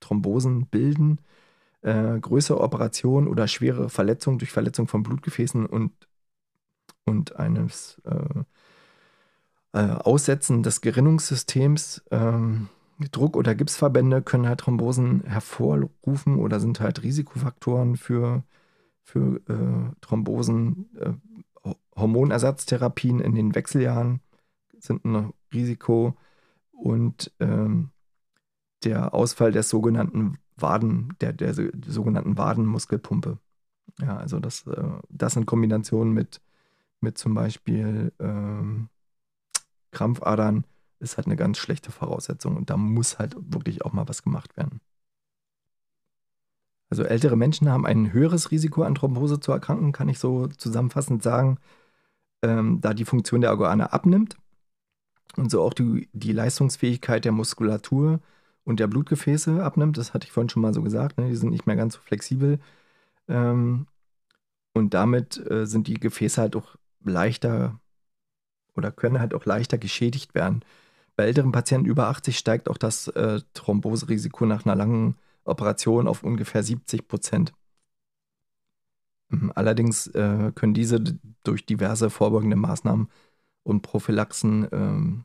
Thrombosen 0.00 0.66
bilden 0.66 1.18
äh, 1.82 2.18
größere 2.20 2.60
Operationen 2.60 3.28
oder 3.28 3.48
schwere 3.48 3.88
Verletzungen 3.88 4.38
durch 4.38 4.52
Verletzung 4.52 4.88
von 4.88 5.02
Blutgefäßen 5.02 5.66
und, 5.66 5.92
und 7.04 7.36
eines 7.36 8.00
äh, 8.04 8.44
äh, 9.78 9.92
Aussetzen 9.92 10.62
des 10.62 10.80
Gerinnungssystems. 10.80 12.02
Ähm, 12.10 12.68
Druck- 13.10 13.36
oder 13.36 13.56
Gipsverbände 13.56 14.22
können 14.22 14.46
halt 14.46 14.60
Thrombosen 14.60 15.24
hervorrufen 15.24 16.36
oder 16.36 16.60
sind 16.60 16.78
halt 16.80 17.02
Risikofaktoren 17.02 17.96
für, 17.96 18.44
für 19.02 19.40
äh, 19.48 19.94
Thrombosen. 20.00 20.88
Äh, 20.98 21.12
Hormonersatztherapien 21.94 23.20
in 23.20 23.34
den 23.34 23.54
Wechseljahren 23.54 24.21
sind 24.82 25.04
ein 25.04 25.32
Risiko 25.52 26.16
und 26.72 27.32
ähm, 27.40 27.90
der 28.84 29.14
Ausfall 29.14 29.52
des 29.52 29.68
sogenannten 29.68 30.38
Waden, 30.56 31.14
der, 31.20 31.32
der 31.32 31.54
sogenannten 31.54 32.36
Wadenmuskelpumpe. 32.36 33.38
Ja, 34.00 34.16
also 34.16 34.40
das, 34.40 34.66
äh, 34.66 34.82
das 35.08 35.36
in 35.36 35.46
Kombination 35.46 36.12
mit, 36.12 36.40
mit 37.00 37.18
zum 37.18 37.34
Beispiel 37.34 38.12
ähm, 38.18 38.88
Krampfadern 39.92 40.64
ist 40.98 41.16
halt 41.16 41.26
eine 41.26 41.36
ganz 41.36 41.58
schlechte 41.58 41.90
Voraussetzung 41.90 42.56
und 42.56 42.70
da 42.70 42.76
muss 42.76 43.18
halt 43.18 43.36
wirklich 43.38 43.84
auch 43.84 43.92
mal 43.92 44.08
was 44.08 44.22
gemacht 44.22 44.56
werden. 44.56 44.80
Also 46.90 47.04
ältere 47.04 47.36
Menschen 47.36 47.70
haben 47.70 47.86
ein 47.86 48.12
höheres 48.12 48.50
Risiko 48.50 48.82
an 48.82 48.94
Thrombose 48.94 49.40
zu 49.40 49.52
erkranken, 49.52 49.92
kann 49.92 50.08
ich 50.08 50.18
so 50.18 50.46
zusammenfassend 50.48 51.22
sagen, 51.22 51.58
ähm, 52.42 52.80
da 52.80 52.94
die 52.94 53.04
Funktion 53.04 53.40
der 53.40 53.50
Organe 53.50 53.92
abnimmt 53.92 54.36
und 55.36 55.50
so 55.50 55.62
auch 55.62 55.74
die, 55.74 56.08
die 56.12 56.32
Leistungsfähigkeit 56.32 57.24
der 57.24 57.32
Muskulatur 57.32 58.20
und 58.64 58.80
der 58.80 58.86
Blutgefäße 58.86 59.62
abnimmt. 59.62 59.98
Das 59.98 60.14
hatte 60.14 60.26
ich 60.26 60.32
vorhin 60.32 60.48
schon 60.48 60.62
mal 60.62 60.74
so 60.74 60.82
gesagt. 60.82 61.18
Ne? 61.18 61.28
Die 61.28 61.36
sind 61.36 61.50
nicht 61.50 61.66
mehr 61.66 61.76
ganz 61.76 61.94
so 61.94 62.00
flexibel. 62.00 62.60
Ähm, 63.28 63.86
und 64.74 64.94
damit 64.94 65.38
äh, 65.50 65.66
sind 65.66 65.86
die 65.88 65.94
Gefäße 65.94 66.40
halt 66.40 66.56
auch 66.56 66.76
leichter 67.04 67.78
oder 68.74 68.90
können 68.90 69.20
halt 69.20 69.34
auch 69.34 69.44
leichter 69.44 69.78
geschädigt 69.78 70.34
werden. 70.34 70.64
Bei 71.16 71.24
älteren 71.24 71.52
Patienten 71.52 71.86
über 71.86 72.08
80 72.08 72.38
steigt 72.38 72.68
auch 72.70 72.78
das 72.78 73.08
äh, 73.08 73.40
Thromboserisiko 73.54 74.46
nach 74.46 74.64
einer 74.64 74.76
langen 74.76 75.16
Operation 75.44 76.08
auf 76.08 76.22
ungefähr 76.22 76.62
70 76.62 77.06
Prozent. 77.06 77.52
Mhm, 79.28 79.52
allerdings 79.54 80.06
äh, 80.08 80.52
können 80.54 80.74
diese 80.74 81.00
durch 81.44 81.66
diverse 81.66 82.10
vorbeugende 82.10 82.56
Maßnahmen 82.56 83.08
und 83.62 83.82
Prophylaxen 83.82 84.68
ähm, 84.72 85.24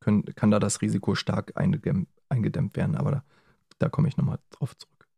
können, 0.00 0.24
kann 0.34 0.50
da 0.50 0.58
das 0.58 0.82
Risiko 0.82 1.14
stark 1.14 1.52
eingedämmt, 1.56 2.08
werden, 2.76 2.96
aber 2.96 3.10
da, 3.10 3.24
da 3.78 3.88
komme 3.88 4.08
ich 4.08 4.16
nochmal 4.16 4.38
drauf 4.50 4.76
zurück. 4.76 5.08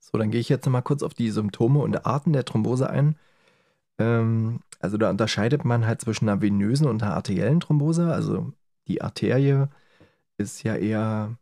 So, 0.00 0.18
dann 0.18 0.30
gehe 0.30 0.40
ich 0.40 0.48
jetzt 0.48 0.64
nochmal 0.64 0.82
kurz 0.82 1.02
auf 1.02 1.14
die 1.14 1.30
Symptome 1.30 1.80
und 1.80 2.06
Arten 2.06 2.32
der 2.32 2.44
Thrombose 2.44 2.88
ein. 2.88 3.16
Ähm, 3.98 4.60
also 4.78 4.98
da 4.98 5.10
unterscheidet 5.10 5.64
man 5.64 5.86
halt 5.86 6.00
zwischen 6.00 6.28
einer 6.28 6.40
venösen 6.40 6.86
und 6.86 7.02
einer 7.02 7.14
arteriellen 7.14 7.60
Thrombose. 7.60 8.12
Also 8.12 8.52
die 8.86 9.02
Arterie 9.02 9.66
ist 10.38 10.62
ja 10.62 10.76
eher 10.76 11.36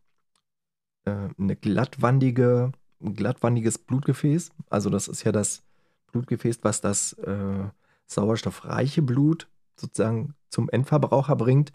äh, 1.05 1.29
eine 1.37 1.55
glattwandige, 1.55 2.71
ein 3.01 3.15
glattwandiges 3.15 3.77
Blutgefäß. 3.77 4.51
Also 4.69 4.89
das 4.89 5.07
ist 5.07 5.23
ja 5.23 5.31
das 5.31 5.63
Blutgefäß, 6.11 6.59
was 6.63 6.81
das 6.81 7.13
äh, 7.13 7.65
sauerstoffreiche 8.07 9.01
Blut 9.01 9.47
sozusagen 9.75 10.35
zum 10.49 10.69
Endverbraucher 10.69 11.35
bringt. 11.35 11.71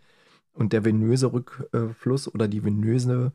Und 0.52 0.72
der 0.72 0.84
venöse 0.84 1.32
Rückfluss 1.32 2.32
oder 2.32 2.48
die 2.48 2.64
venöse, 2.64 3.32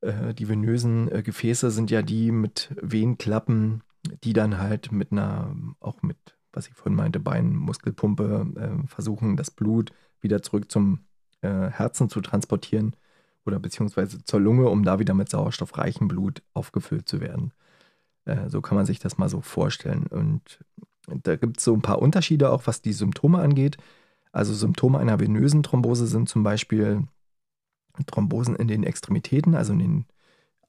äh, 0.00 0.34
die 0.34 0.48
venösen 0.48 1.10
äh, 1.10 1.22
Gefäße 1.22 1.70
sind 1.70 1.90
ja 1.90 2.02
die 2.02 2.30
mit 2.30 2.74
Venenklappen, 2.80 3.82
die 4.22 4.32
dann 4.32 4.58
halt 4.58 4.92
mit 4.92 5.12
einer, 5.12 5.54
auch 5.80 6.02
mit, 6.02 6.16
was 6.52 6.68
ich 6.68 6.74
vorhin 6.74 6.94
meinte, 6.94 7.18
Beinmuskelpumpe 7.18 8.46
äh, 8.56 8.86
versuchen, 8.86 9.36
das 9.36 9.50
Blut 9.50 9.92
wieder 10.20 10.42
zurück 10.42 10.70
zum 10.70 11.00
Herzen 11.42 12.08
zu 12.08 12.22
transportieren 12.22 12.96
oder 13.44 13.58
beziehungsweise 13.58 14.24
zur 14.24 14.40
Lunge, 14.40 14.70
um 14.70 14.82
da 14.82 14.98
wieder 14.98 15.12
mit 15.12 15.28
sauerstoffreichem 15.28 16.08
Blut 16.08 16.42
aufgefüllt 16.54 17.06
zu 17.06 17.20
werden. 17.20 17.52
So 18.48 18.62
kann 18.62 18.76
man 18.76 18.86
sich 18.86 18.98
das 18.98 19.18
mal 19.18 19.28
so 19.28 19.42
vorstellen. 19.42 20.06
Und 20.06 20.60
da 21.06 21.36
gibt 21.36 21.58
es 21.58 21.64
so 21.64 21.74
ein 21.74 21.82
paar 21.82 22.00
Unterschiede 22.00 22.50
auch, 22.50 22.66
was 22.66 22.82
die 22.82 22.92
Symptome 22.92 23.38
angeht. 23.38 23.76
Also 24.32 24.54
Symptome 24.54 24.98
einer 24.98 25.20
venösen 25.20 25.62
Thrombose 25.62 26.06
sind 26.06 26.28
zum 26.28 26.42
Beispiel 26.42 27.06
Thrombosen 28.06 28.56
in 28.56 28.68
den 28.68 28.82
Extremitäten, 28.84 29.54
also 29.54 29.72
in 29.72 29.78
den 29.78 30.04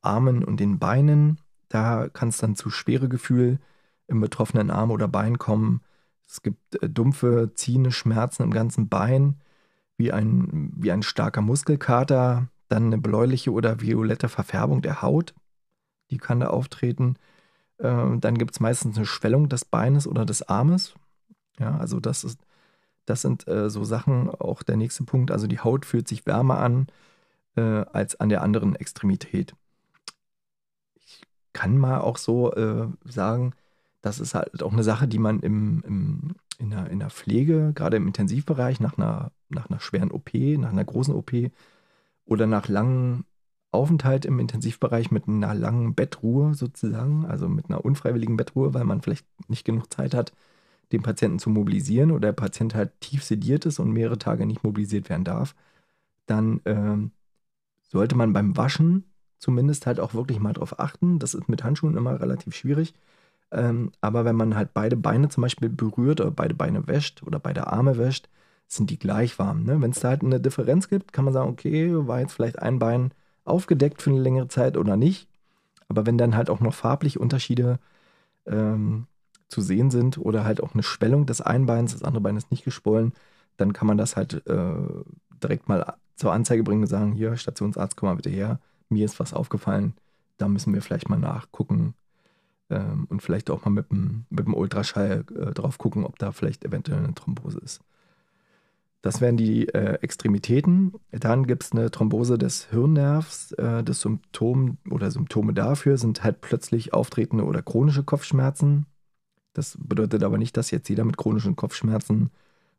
Armen 0.01 0.43
und 0.43 0.59
den 0.59 0.77
Beinen. 0.77 1.41
Da 1.69 2.09
kann 2.09 2.29
es 2.29 2.38
dann 2.38 2.55
zu 2.55 2.69
Schweregefühl 2.69 3.59
im 4.07 4.19
betroffenen 4.19 4.69
Arm 4.69 4.91
oder 4.91 5.07
Bein 5.07 5.39
kommen. 5.39 5.81
Es 6.27 6.41
gibt 6.41 6.81
äh, 6.81 6.89
dumpfe, 6.89 7.51
ziehende 7.55 7.91
Schmerzen 7.91 8.43
im 8.43 8.51
ganzen 8.51 8.89
Bein 8.89 9.39
wie 9.97 10.11
ein, 10.11 10.71
wie 10.75 10.91
ein 10.91 11.03
starker 11.03 11.41
Muskelkater, 11.41 12.49
dann 12.67 12.86
eine 12.88 12.97
bläuliche 12.97 13.51
oder 13.51 13.81
violette 13.81 14.29
Verfärbung 14.29 14.81
der 14.81 15.01
Haut, 15.01 15.33
die 16.11 16.17
kann 16.17 16.39
da 16.39 16.47
auftreten. 16.47 17.15
Ähm, 17.80 18.21
dann 18.21 18.38
gibt 18.38 18.51
es 18.51 18.59
meistens 18.59 18.97
eine 18.97 19.05
Schwellung 19.05 19.49
des 19.49 19.65
Beines 19.65 20.07
oder 20.07 20.26
des 20.26 20.43
Armes. 20.43 20.95
Ja, 21.59 21.78
also 21.78 21.99
das 21.99 22.23
ist, 22.23 22.39
das 23.05 23.21
sind 23.21 23.47
äh, 23.47 23.69
so 23.69 23.84
Sachen, 23.84 24.30
auch 24.30 24.63
der 24.63 24.78
nächste 24.78 25.03
Punkt. 25.03 25.32
Also 25.32 25.47
die 25.47 25.59
Haut 25.59 25.86
fühlt 25.86 26.07
sich 26.07 26.26
wärmer 26.26 26.59
an 26.59 26.88
äh, 27.55 27.61
als 27.61 28.19
an 28.19 28.30
der 28.30 28.41
anderen 28.41 28.76
Extremität. 28.76 29.55
Ich 30.95 31.21
kann 31.53 31.78
mal 31.78 32.01
auch 32.01 32.17
so 32.17 32.53
äh, 32.53 32.88
sagen, 33.05 33.53
das 34.01 34.19
ist 34.19 34.36
halt 34.36 34.61
auch 34.63 34.73
eine 34.73 34.84
Sache, 34.84 35.07
die 35.07 35.19
man 35.19 35.39
im, 35.39 35.84
im 35.86 36.36
in 36.57 36.69
der, 36.69 36.89
in 36.89 36.99
der 36.99 37.09
Pflege, 37.09 37.71
gerade 37.73 37.97
im 37.97 38.07
Intensivbereich, 38.07 38.80
nach 38.80 38.97
einer, 38.97 39.32
nach 39.49 39.69
einer 39.69 39.80
schweren 39.80 40.11
OP, 40.11 40.34
nach 40.34 40.71
einer 40.71 40.86
großen 40.86 41.13
OP 41.13 41.32
oder 42.26 42.47
nach 42.47 42.67
langem 42.67 43.26
Aufenthalt 43.76 44.26
im 44.26 44.39
Intensivbereich 44.39 45.11
mit 45.11 45.28
einer 45.28 45.53
langen 45.53 45.95
Bettruhe 45.95 46.53
sozusagen, 46.55 47.26
also 47.26 47.49
mit 47.49 47.69
einer 47.69 47.86
unfreiwilligen 47.86 48.38
Bettruhe, 48.38 48.73
weil 48.73 48.86
man 48.86 49.01
vielleicht 49.01 49.26
nicht 49.49 49.65
genug 49.65 49.93
Zeit 49.93 50.13
hat, 50.13 50.34
den 50.91 51.03
Patienten 51.03 51.39
zu 51.39 51.49
mobilisieren 51.49 52.11
oder 52.11 52.28
der 52.28 52.34
Patient 52.34 52.76
halt 52.76 52.99
tief 53.01 53.23
sediert 53.23 53.65
ist 53.65 53.80
und 53.80 53.91
mehrere 53.91 54.17
Tage 54.19 54.45
nicht 54.45 54.63
mobilisiert 54.63 55.09
werden 55.09 55.23
darf, 55.26 55.55
dann 56.28 56.61
ähm, 56.65 57.11
sollte 57.84 58.15
man 58.15 58.34
beim 58.34 58.57
Waschen 58.57 59.05
zumindest 59.39 59.86
halt 59.88 59.99
auch 59.99 60.13
wirklich 60.13 60.39
mal 60.39 60.53
drauf 60.53 60.80
achten. 60.80 61.19
Das 61.19 61.34
ist 61.36 61.49
mit 61.49 61.63
Handschuhen 61.63 61.97
immer 61.97 62.19
relativ 62.21 62.55
schwierig 62.55 62.93
ähm, 63.51 63.91
aber 64.01 64.26
wenn 64.26 64.36
man 64.36 64.55
halt 64.55 64.73
beide 64.73 64.97
Beine 64.97 65.30
zum 65.30 65.41
Beispiel 65.41 65.69
berührt 65.69 66.21
oder 66.21 66.32
beide 66.32 66.53
Beine 66.55 66.88
wäscht 66.88 67.23
oder 67.23 67.39
beide 67.39 67.67
Arme 67.67 67.97
wäscht, 67.97 68.30
sind 68.67 68.89
die 68.89 68.99
gleich 68.99 69.38
warm. 69.39 69.63
Ne? 69.63 69.82
Wenn 69.82 69.91
es 69.91 69.99
da 69.99 70.09
halt 70.09 70.23
eine 70.23 70.39
Differenz 70.41 70.89
gibt, 70.89 71.13
kann 71.13 71.26
man 71.26 71.34
sagen, 71.34 71.49
okay, 71.49 71.91
war 72.07 72.19
jetzt 72.19 72.34
vielleicht 72.34 72.59
ein 72.59 72.80
Bein 72.80 73.11
aufgedeckt 73.46 74.02
für 74.02 74.10
eine 74.10 74.20
längere 74.20 74.48
Zeit 74.48 74.78
oder 74.78 74.98
nicht. 74.98 75.28
Aber 75.88 76.06
wenn 76.06 76.18
dann 76.18 76.36
halt 76.36 76.50
auch 76.50 76.60
noch 76.60 76.74
farbliche 76.74 77.20
Unterschiede 77.20 77.80
ähm, 78.46 79.08
zu 79.48 79.62
sehen 79.62 79.91
sind 79.91 80.18
oder 80.18 80.43
halt 80.43 80.62
auch 80.62 80.74
eine 80.74 80.84
Schwellung 80.84 81.26
des 81.26 81.41
einen 81.41 81.66
Beins, 81.66 81.93
das 81.93 82.04
andere 82.04 82.22
Bein 82.22 82.38
ist 82.38 82.52
nicht 82.52 82.66
geschwollen, 82.66 83.14
dann 83.58 83.74
kann 83.74 83.88
man 83.88 83.98
das 83.98 84.16
halt 84.16 84.46
äh, 84.48 84.74
direkt 85.43 85.70
mal 85.70 85.96
zur 86.16 86.34
Anzeige 86.34 86.64
bringen 86.64 86.82
und 86.82 86.88
sagen, 86.88 87.14
hier, 87.14 87.38
Stationsarzt, 87.38 87.96
komm 87.96 88.10
mal 88.10 88.16
bitte 88.16 88.30
her, 88.30 88.60
mir 88.89 89.06
ist 89.06 89.20
was 89.20 89.34
aufgefallen, 89.34 89.93
da 90.38 90.48
müssen 90.48 90.74
wir 90.74 90.82
vielleicht 90.82 91.10
mal 91.10 91.20
nachgucken, 91.20 91.93
ähm, 92.70 93.06
und 93.10 93.22
vielleicht 93.22 93.50
auch 93.50 93.66
mal 93.66 93.72
mit 93.72 93.91
dem, 93.91 94.26
mit 94.30 94.46
dem 94.46 94.54
Ultraschall 94.54 95.24
äh, 95.36 95.52
drauf 95.54 95.78
gucken, 95.78 96.04
ob 96.04 96.18
da 96.20 96.32
vielleicht 96.32 96.66
eventuell 96.66 97.00
eine 97.00 97.14
Thrombose 97.14 97.60
ist. 97.60 97.82
Das 99.06 99.22
wären 99.22 99.38
die 99.38 99.68
äh, 99.68 99.99
Extremitäten. 100.01 100.93
Dann 101.12 101.45
gibt 101.45 101.64
es 101.64 101.72
eine 101.72 101.91
Thrombose 101.91 102.39
des 102.39 102.72
Hirnnervs. 102.72 103.51
Äh, 103.51 103.84
das 103.84 104.01
Symptom 104.01 104.80
oder 104.89 105.12
Symptome 105.12 105.53
dafür 105.53 105.99
sind 105.99 106.24
halt 106.24 106.41
plötzlich 106.41 106.91
auftretende 106.91 107.45
oder 107.45 107.62
chronische 107.62 108.03
Kopfschmerzen. 108.03 108.88
Das 109.53 109.78
bedeutet 109.80 110.24
aber 110.24 110.39
nicht, 110.39 110.58
dass 110.58 110.72
jetzt 110.72 110.89
jeder 110.89 111.06
mit 111.06 111.18
chronischen 111.18 111.56
Kopfschmerzen 111.56 112.32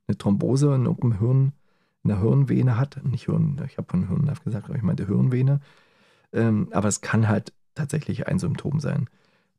eine 0.08 0.18
Thrombose 0.18 0.74
in 0.74 0.88
einem 0.88 1.16
Hirn, 1.20 1.52
in 2.02 2.08
der 2.08 2.20
Hirnvene 2.20 2.76
hat. 2.76 3.00
Nicht 3.04 3.26
Hirn, 3.26 3.62
ich 3.64 3.78
habe 3.78 3.88
von 3.88 4.08
Hirnnerv 4.08 4.42
gesagt, 4.42 4.64
aber 4.64 4.74
ich 4.74 4.82
meinte 4.82 5.06
Hirnvene. 5.06 5.60
Ähm, 6.32 6.66
aber 6.72 6.88
es 6.88 7.02
kann 7.02 7.28
halt 7.28 7.52
tatsächlich 7.76 8.26
ein 8.26 8.40
Symptom 8.40 8.80
sein. 8.80 9.08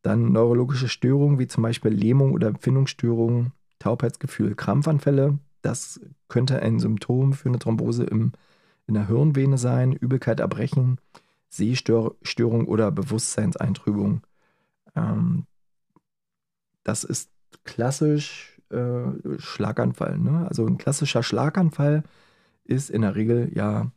Dann 0.01 0.34
neurologische 0.34 0.89
Störungen 0.89 1.39
wie 1.39 1.47
zum 1.47 1.63
Beispiel 1.63 1.93
Lähmung 1.93 2.34
oder 2.34 2.49
Empfindungsstörungen, 2.49 3.53
Taubheitsgefühl, 3.80 4.53
Krampfanfälle. 4.53 5.39
Das 5.68 5.99
könnte 6.30 6.61
ein 6.61 6.80
Symptom 6.80 7.34
für 7.34 7.49
eine 7.49 7.59
Thrombose 7.59 8.05
im, 8.05 8.32
in 8.88 8.93
der 8.93 9.09
Hirnvene 9.09 9.57
sein. 9.57 9.91
Übelkeit, 9.91 10.39
Erbrechen, 10.39 10.97
Sehstörung 11.49 12.68
oder 12.68 12.89
Bewusstseinseintrübung. 12.89 14.26
Ähm, 14.95 15.45
das 16.84 17.03
ist 17.03 17.30
klassisch 17.65 18.61
äh, 18.70 19.39
Schlaganfall. 19.39 20.18
Ne? 20.20 20.47
Also 20.47 20.65
ein 20.65 20.78
klassischer 20.78 21.22
Schlaganfall 21.22 22.03
ist 22.63 22.89
in 22.89 23.01
der 23.01 23.15
Regel 23.15 23.51
ja 23.53 23.91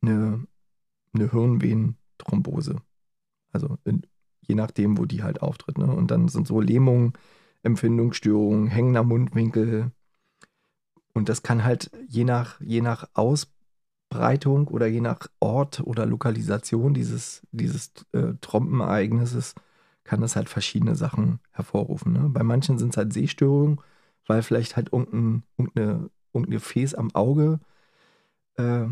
eine, 0.00 0.46
eine 1.12 1.30
Hirnvenenthrombose. 1.30 2.80
Also 3.52 3.76
in, 3.84 4.06
je 4.40 4.54
nachdem, 4.54 4.96
wo 4.96 5.04
die 5.04 5.22
halt 5.22 5.42
auftritt. 5.42 5.76
Ne? 5.76 5.92
Und 5.92 6.10
dann 6.10 6.28
sind 6.28 6.46
so 6.46 6.62
Lähmungen, 6.62 7.12
Empfindungsstörungen, 7.62 8.68
hängender 8.68 9.02
Mundwinkel. 9.02 9.92
Und 11.14 11.28
das 11.28 11.42
kann 11.42 11.64
halt 11.64 11.90
je 12.08 12.24
nach, 12.24 12.60
je 12.60 12.80
nach 12.80 13.08
Ausbreitung 13.14 14.68
oder 14.68 14.86
je 14.86 15.00
nach 15.00 15.28
Ort 15.40 15.80
oder 15.80 16.06
Lokalisation 16.06 16.94
dieses, 16.94 17.42
dieses 17.52 17.92
äh, 18.12 18.34
Trompenereignisses 18.40 19.54
kann 20.04 20.20
das 20.20 20.36
halt 20.36 20.48
verschiedene 20.48 20.96
Sachen 20.96 21.40
hervorrufen. 21.52 22.12
Ne? 22.12 22.28
Bei 22.28 22.42
manchen 22.42 22.78
sind 22.78 22.90
es 22.90 22.96
halt 22.96 23.12
Sehstörungen, 23.12 23.80
weil 24.26 24.42
vielleicht 24.42 24.76
halt 24.76 24.92
irgendein, 24.92 25.44
irgendeine, 25.56 26.10
irgendein 26.32 26.52
Gefäß 26.52 26.94
am 26.94 27.14
Auge, 27.14 27.60
äh, 28.56 28.86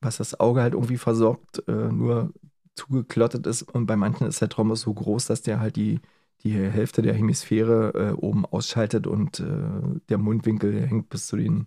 was 0.00 0.18
das 0.18 0.38
Auge 0.40 0.62
halt 0.62 0.74
irgendwie 0.74 0.98
versorgt, 0.98 1.66
äh, 1.68 1.72
nur 1.92 2.32
zugeklottet 2.74 3.46
ist 3.46 3.62
und 3.62 3.86
bei 3.86 3.96
manchen 3.96 4.26
ist 4.26 4.40
der 4.40 4.48
Thrombus 4.48 4.82
so 4.82 4.92
groß, 4.94 5.26
dass 5.26 5.42
der 5.42 5.60
halt 5.60 5.76
die, 5.76 6.00
die 6.44 6.52
Hälfte 6.52 7.02
der 7.02 7.14
Hemisphäre 7.14 7.92
äh, 7.94 8.12
oben 8.12 8.44
ausschaltet 8.44 9.06
und 9.06 9.40
äh, 9.40 10.00
der 10.08 10.18
Mundwinkel 10.18 10.86
hängt 10.86 11.08
bis 11.08 11.26
zu 11.26 11.36
den 11.36 11.66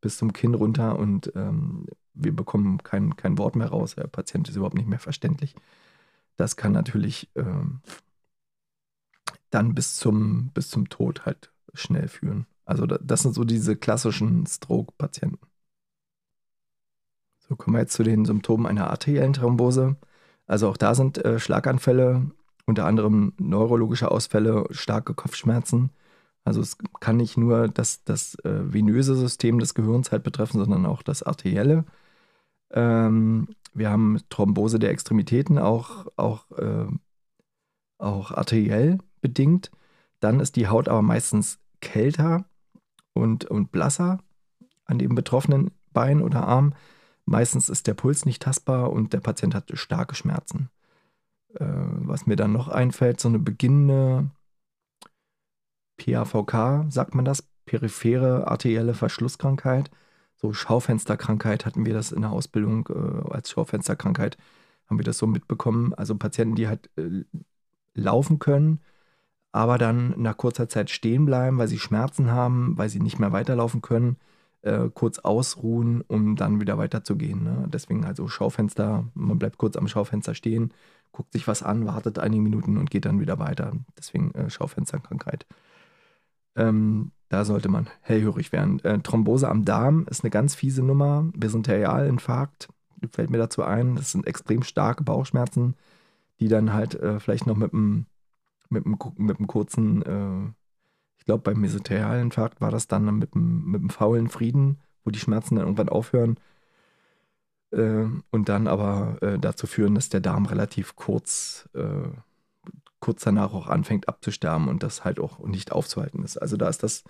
bis 0.00 0.16
zum 0.16 0.32
Kinn 0.32 0.54
runter 0.54 0.98
und 0.98 1.32
ähm, 1.34 1.86
wir 2.14 2.34
bekommen 2.34 2.82
kein, 2.82 3.16
kein 3.16 3.38
Wort 3.38 3.56
mehr 3.56 3.68
raus. 3.68 3.96
Der 3.96 4.06
Patient 4.06 4.48
ist 4.48 4.56
überhaupt 4.56 4.76
nicht 4.76 4.88
mehr 4.88 4.98
verständlich. 4.98 5.56
Das 6.36 6.56
kann 6.56 6.72
natürlich 6.72 7.30
ähm, 7.34 7.80
dann 9.50 9.74
bis 9.74 9.96
zum, 9.96 10.50
bis 10.52 10.68
zum 10.68 10.88
Tod 10.88 11.26
halt 11.26 11.52
schnell 11.74 12.08
führen. 12.08 12.46
Also 12.64 12.86
das 12.86 13.22
sind 13.22 13.34
so 13.34 13.44
diese 13.44 13.76
klassischen 13.76 14.46
Stroke-Patienten. 14.46 15.46
So 17.38 17.56
kommen 17.56 17.76
wir 17.76 17.80
jetzt 17.80 17.94
zu 17.94 18.02
den 18.02 18.24
Symptomen 18.24 18.66
einer 18.66 18.90
arteriellen 18.90 19.32
Thrombose. 19.32 19.96
Also 20.46 20.68
auch 20.68 20.76
da 20.76 20.94
sind 20.94 21.24
äh, 21.24 21.40
Schlaganfälle, 21.40 22.30
unter 22.68 22.84
anderem 22.84 23.32
neurologische 23.38 24.10
Ausfälle, 24.10 24.66
starke 24.70 25.14
Kopfschmerzen. 25.14 25.90
Also 26.44 26.60
es 26.60 26.76
kann 27.00 27.16
nicht 27.16 27.38
nur 27.38 27.68
das, 27.68 28.04
das 28.04 28.34
äh, 28.44 28.72
venöse 28.72 29.16
System 29.16 29.58
des 29.58 29.74
Gehirns 29.74 30.12
halt 30.12 30.22
betreffen, 30.22 30.58
sondern 30.58 30.84
auch 30.84 31.02
das 31.02 31.22
arterielle. 31.22 31.86
Ähm, 32.70 33.48
wir 33.72 33.90
haben 33.90 34.20
Thrombose 34.28 34.78
der 34.78 34.90
Extremitäten, 34.90 35.58
auch, 35.58 36.08
auch, 36.16 36.50
äh, 36.58 36.86
auch 37.96 38.32
arteriell 38.32 38.98
bedingt. 39.22 39.70
Dann 40.20 40.38
ist 40.40 40.56
die 40.56 40.68
Haut 40.68 40.88
aber 40.88 41.02
meistens 41.02 41.58
kälter 41.80 42.44
und, 43.14 43.46
und 43.46 43.72
blasser 43.72 44.18
an 44.84 44.98
dem 44.98 45.14
betroffenen 45.14 45.70
Bein 45.92 46.20
oder 46.20 46.46
Arm. 46.46 46.74
Meistens 47.24 47.70
ist 47.70 47.86
der 47.86 47.94
Puls 47.94 48.26
nicht 48.26 48.42
tastbar 48.42 48.92
und 48.92 49.14
der 49.14 49.20
Patient 49.20 49.54
hat 49.54 49.70
starke 49.74 50.14
Schmerzen. 50.14 50.70
Äh, 51.54 51.64
was 51.64 52.26
mir 52.26 52.36
dann 52.36 52.52
noch 52.52 52.68
einfällt, 52.68 53.20
so 53.20 53.28
eine 53.28 53.38
beginnende 53.38 54.30
PAVK, 55.98 56.86
sagt 56.90 57.14
man 57.14 57.24
das, 57.24 57.42
periphere 57.66 58.48
arterielle 58.48 58.94
Verschlusskrankheit. 58.94 59.90
So 60.36 60.52
Schaufensterkrankheit 60.52 61.66
hatten 61.66 61.84
wir 61.84 61.94
das 61.94 62.12
in 62.12 62.22
der 62.22 62.30
Ausbildung 62.30 62.88
äh, 62.88 63.32
als 63.32 63.50
Schaufensterkrankheit, 63.50 64.38
haben 64.88 64.98
wir 64.98 65.04
das 65.04 65.18
so 65.18 65.26
mitbekommen. 65.26 65.94
Also 65.94 66.16
Patienten, 66.16 66.54
die 66.54 66.68
halt 66.68 66.90
äh, 66.96 67.24
laufen 67.94 68.38
können, 68.38 68.80
aber 69.52 69.78
dann 69.78 70.14
nach 70.18 70.36
kurzer 70.36 70.68
Zeit 70.68 70.90
stehen 70.90 71.26
bleiben, 71.26 71.58
weil 71.58 71.68
sie 71.68 71.78
Schmerzen 71.78 72.30
haben, 72.30 72.78
weil 72.78 72.88
sie 72.88 73.00
nicht 73.00 73.18
mehr 73.18 73.32
weiterlaufen 73.32 73.82
können, 73.82 74.16
äh, 74.62 74.88
kurz 74.94 75.18
ausruhen, 75.20 76.02
um 76.08 76.36
dann 76.36 76.60
wieder 76.60 76.78
weiterzugehen. 76.78 77.44
Ne? 77.44 77.68
Deswegen 77.72 78.04
also 78.04 78.28
Schaufenster, 78.28 79.06
man 79.14 79.38
bleibt 79.38 79.58
kurz 79.58 79.76
am 79.76 79.88
Schaufenster 79.88 80.34
stehen, 80.34 80.72
guckt 81.12 81.32
sich 81.32 81.48
was 81.48 81.62
an, 81.62 81.86
wartet 81.86 82.18
einige 82.18 82.42
Minuten 82.42 82.76
und 82.76 82.90
geht 82.90 83.04
dann 83.04 83.20
wieder 83.20 83.38
weiter. 83.38 83.72
Deswegen 83.96 84.32
äh, 84.32 84.50
Schaufensterkrankheit. 84.50 85.46
Ähm, 86.56 87.12
da 87.28 87.44
sollte 87.44 87.68
man 87.68 87.88
hellhörig 88.00 88.52
werden. 88.52 88.80
Äh, 88.80 89.00
Thrombose 89.00 89.48
am 89.48 89.64
Darm 89.64 90.06
ist 90.08 90.24
eine 90.24 90.30
ganz 90.30 90.54
fiese 90.54 90.82
Nummer. 90.82 91.30
Mesenterialinfarkt 91.36 92.68
fällt 93.10 93.30
mir 93.30 93.38
dazu 93.38 93.62
ein. 93.62 93.96
Das 93.96 94.12
sind 94.12 94.26
extrem 94.26 94.62
starke 94.62 95.04
Bauchschmerzen, 95.04 95.74
die 96.40 96.48
dann 96.48 96.72
halt 96.72 96.94
äh, 96.94 97.20
vielleicht 97.20 97.46
noch 97.46 97.56
mit 97.56 97.72
einem 97.72 98.06
mit 98.70 98.84
mit 99.18 99.46
kurzen, 99.46 100.02
äh, 100.02 100.52
ich 101.18 101.24
glaube 101.24 101.42
beim 101.42 101.60
Mesenterialinfarkt 101.60 102.60
war 102.60 102.70
das 102.70 102.86
dann 102.86 103.18
mit 103.18 103.34
einem, 103.34 103.64
mit 103.64 103.80
einem 103.80 103.90
faulen 103.90 104.28
Frieden, 104.28 104.78
wo 105.04 105.10
die 105.10 105.18
Schmerzen 105.18 105.56
dann 105.56 105.64
irgendwann 105.64 105.88
aufhören 105.88 106.38
äh, 107.70 108.06
und 108.30 108.48
dann 108.48 108.66
aber 108.66 109.18
äh, 109.22 109.38
dazu 109.38 109.66
führen, 109.66 109.94
dass 109.94 110.08
der 110.08 110.20
Darm 110.20 110.46
relativ 110.46 110.96
kurz, 110.96 111.68
äh, 111.74 112.08
kurz 113.00 113.24
danach 113.24 113.52
auch 113.52 113.68
anfängt 113.68 114.08
abzusterben 114.08 114.68
und 114.68 114.82
das 114.82 115.04
halt 115.04 115.20
auch 115.20 115.38
nicht 115.40 115.72
aufzuhalten 115.72 116.24
ist. 116.24 116.38
Also 116.38 116.56
da 116.56 116.68
ist 116.68 116.82
das, 116.82 117.04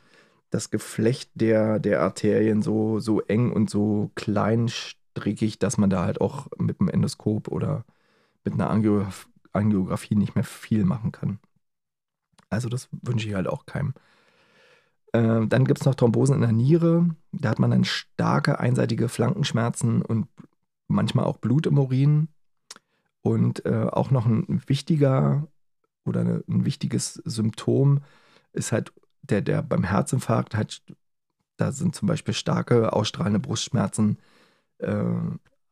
das 0.51 0.71
Geflecht 0.71 1.31
der, 1.35 1.79
der 1.79 2.03
Arterien 2.03 2.63
so, 2.63 3.01
so 3.01 3.21
eng 3.23 3.53
und 3.53 3.71
so 3.71 4.11
kleinstrickig, 4.15 5.59
dass 5.59 5.79
man 5.79 5.91
da 5.91 6.05
halt 6.05 6.21
auch 6.21 6.49
mit 6.59 6.81
einem 6.81 6.89
Endoskop 6.89 7.49
oder 7.49 7.85
mit 8.45 8.55
einer 8.55 8.71
Angiografie 9.53 10.15
nicht 10.17 10.35
mehr 10.35 10.45
viel 10.45 10.85
machen 10.85 11.13
kann. 11.13 11.39
Also 12.51 12.69
das 12.69 12.89
wünsche 13.03 13.29
ich 13.29 13.35
halt 13.35 13.47
auch 13.47 13.67
keinem. 13.67 13.95
Äh, 15.13 15.47
dann 15.47 15.65
gibt 15.65 15.81
es 15.81 15.87
noch 15.87 15.95
Thrombosen 15.95 16.37
in 16.37 16.41
der 16.41 16.53
Niere. 16.53 17.15
Da 17.33 17.51
hat 17.51 17.59
man 17.59 17.71
dann 17.71 17.85
starke 17.85 18.59
einseitige 18.61 19.09
Flankenschmerzen 19.09 20.03
und 20.03 20.29
manchmal 20.89 21.25
auch 21.27 21.39
Blut 21.39 21.67
im 21.67 21.79
Urin. 21.79 22.29
Und 23.23 23.65
äh, 23.67 23.87
auch 23.91 24.11
noch 24.11 24.27
ein 24.27 24.63
wichtiger 24.67 25.47
oder 26.05 26.21
eine, 26.21 26.45
ein 26.49 26.65
wichtiges 26.65 27.15
Symptom 27.25 28.01
ist 28.53 28.73
halt 28.73 28.93
der, 29.23 29.43
der 29.43 29.63
beim 29.63 29.85
Herzinfarkt 29.85 30.55
halt, 30.57 30.83
da 31.57 31.73
sind 31.73 31.95
zum 31.95 32.09
Beispiel 32.09 32.35
starke 32.35 32.93
ausstrahlende 32.93 33.41
Brustschmerzen, 33.41 34.19
äh, 34.79 35.05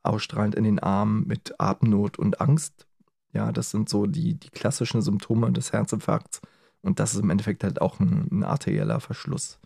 ausstrahlend 0.03 0.55
in 0.55 0.65
den 0.65 0.79
Armen 0.79 1.27
mit 1.27 1.55
Atemnot 1.59 2.19
und 2.19 2.41
Angst. 2.41 2.87
Ja, 3.33 3.53
das 3.53 3.71
sind 3.71 3.89
so 3.89 4.07
die, 4.07 4.35
die 4.35 4.51
klassischen 4.51 5.03
Symptome 5.03 5.53
des 5.53 5.73
Herzinfarkts. 5.73 6.41
Und 6.83 7.01
das 7.01 7.15
ist 7.15 7.21
im 7.21 7.31
Endeffekt 7.31 7.65
halt 7.65 7.81
auch 7.81 7.99
ein, 8.01 8.29
ein 8.31 8.45
arterieller 8.45 9.01
Verschluss 9.01 9.59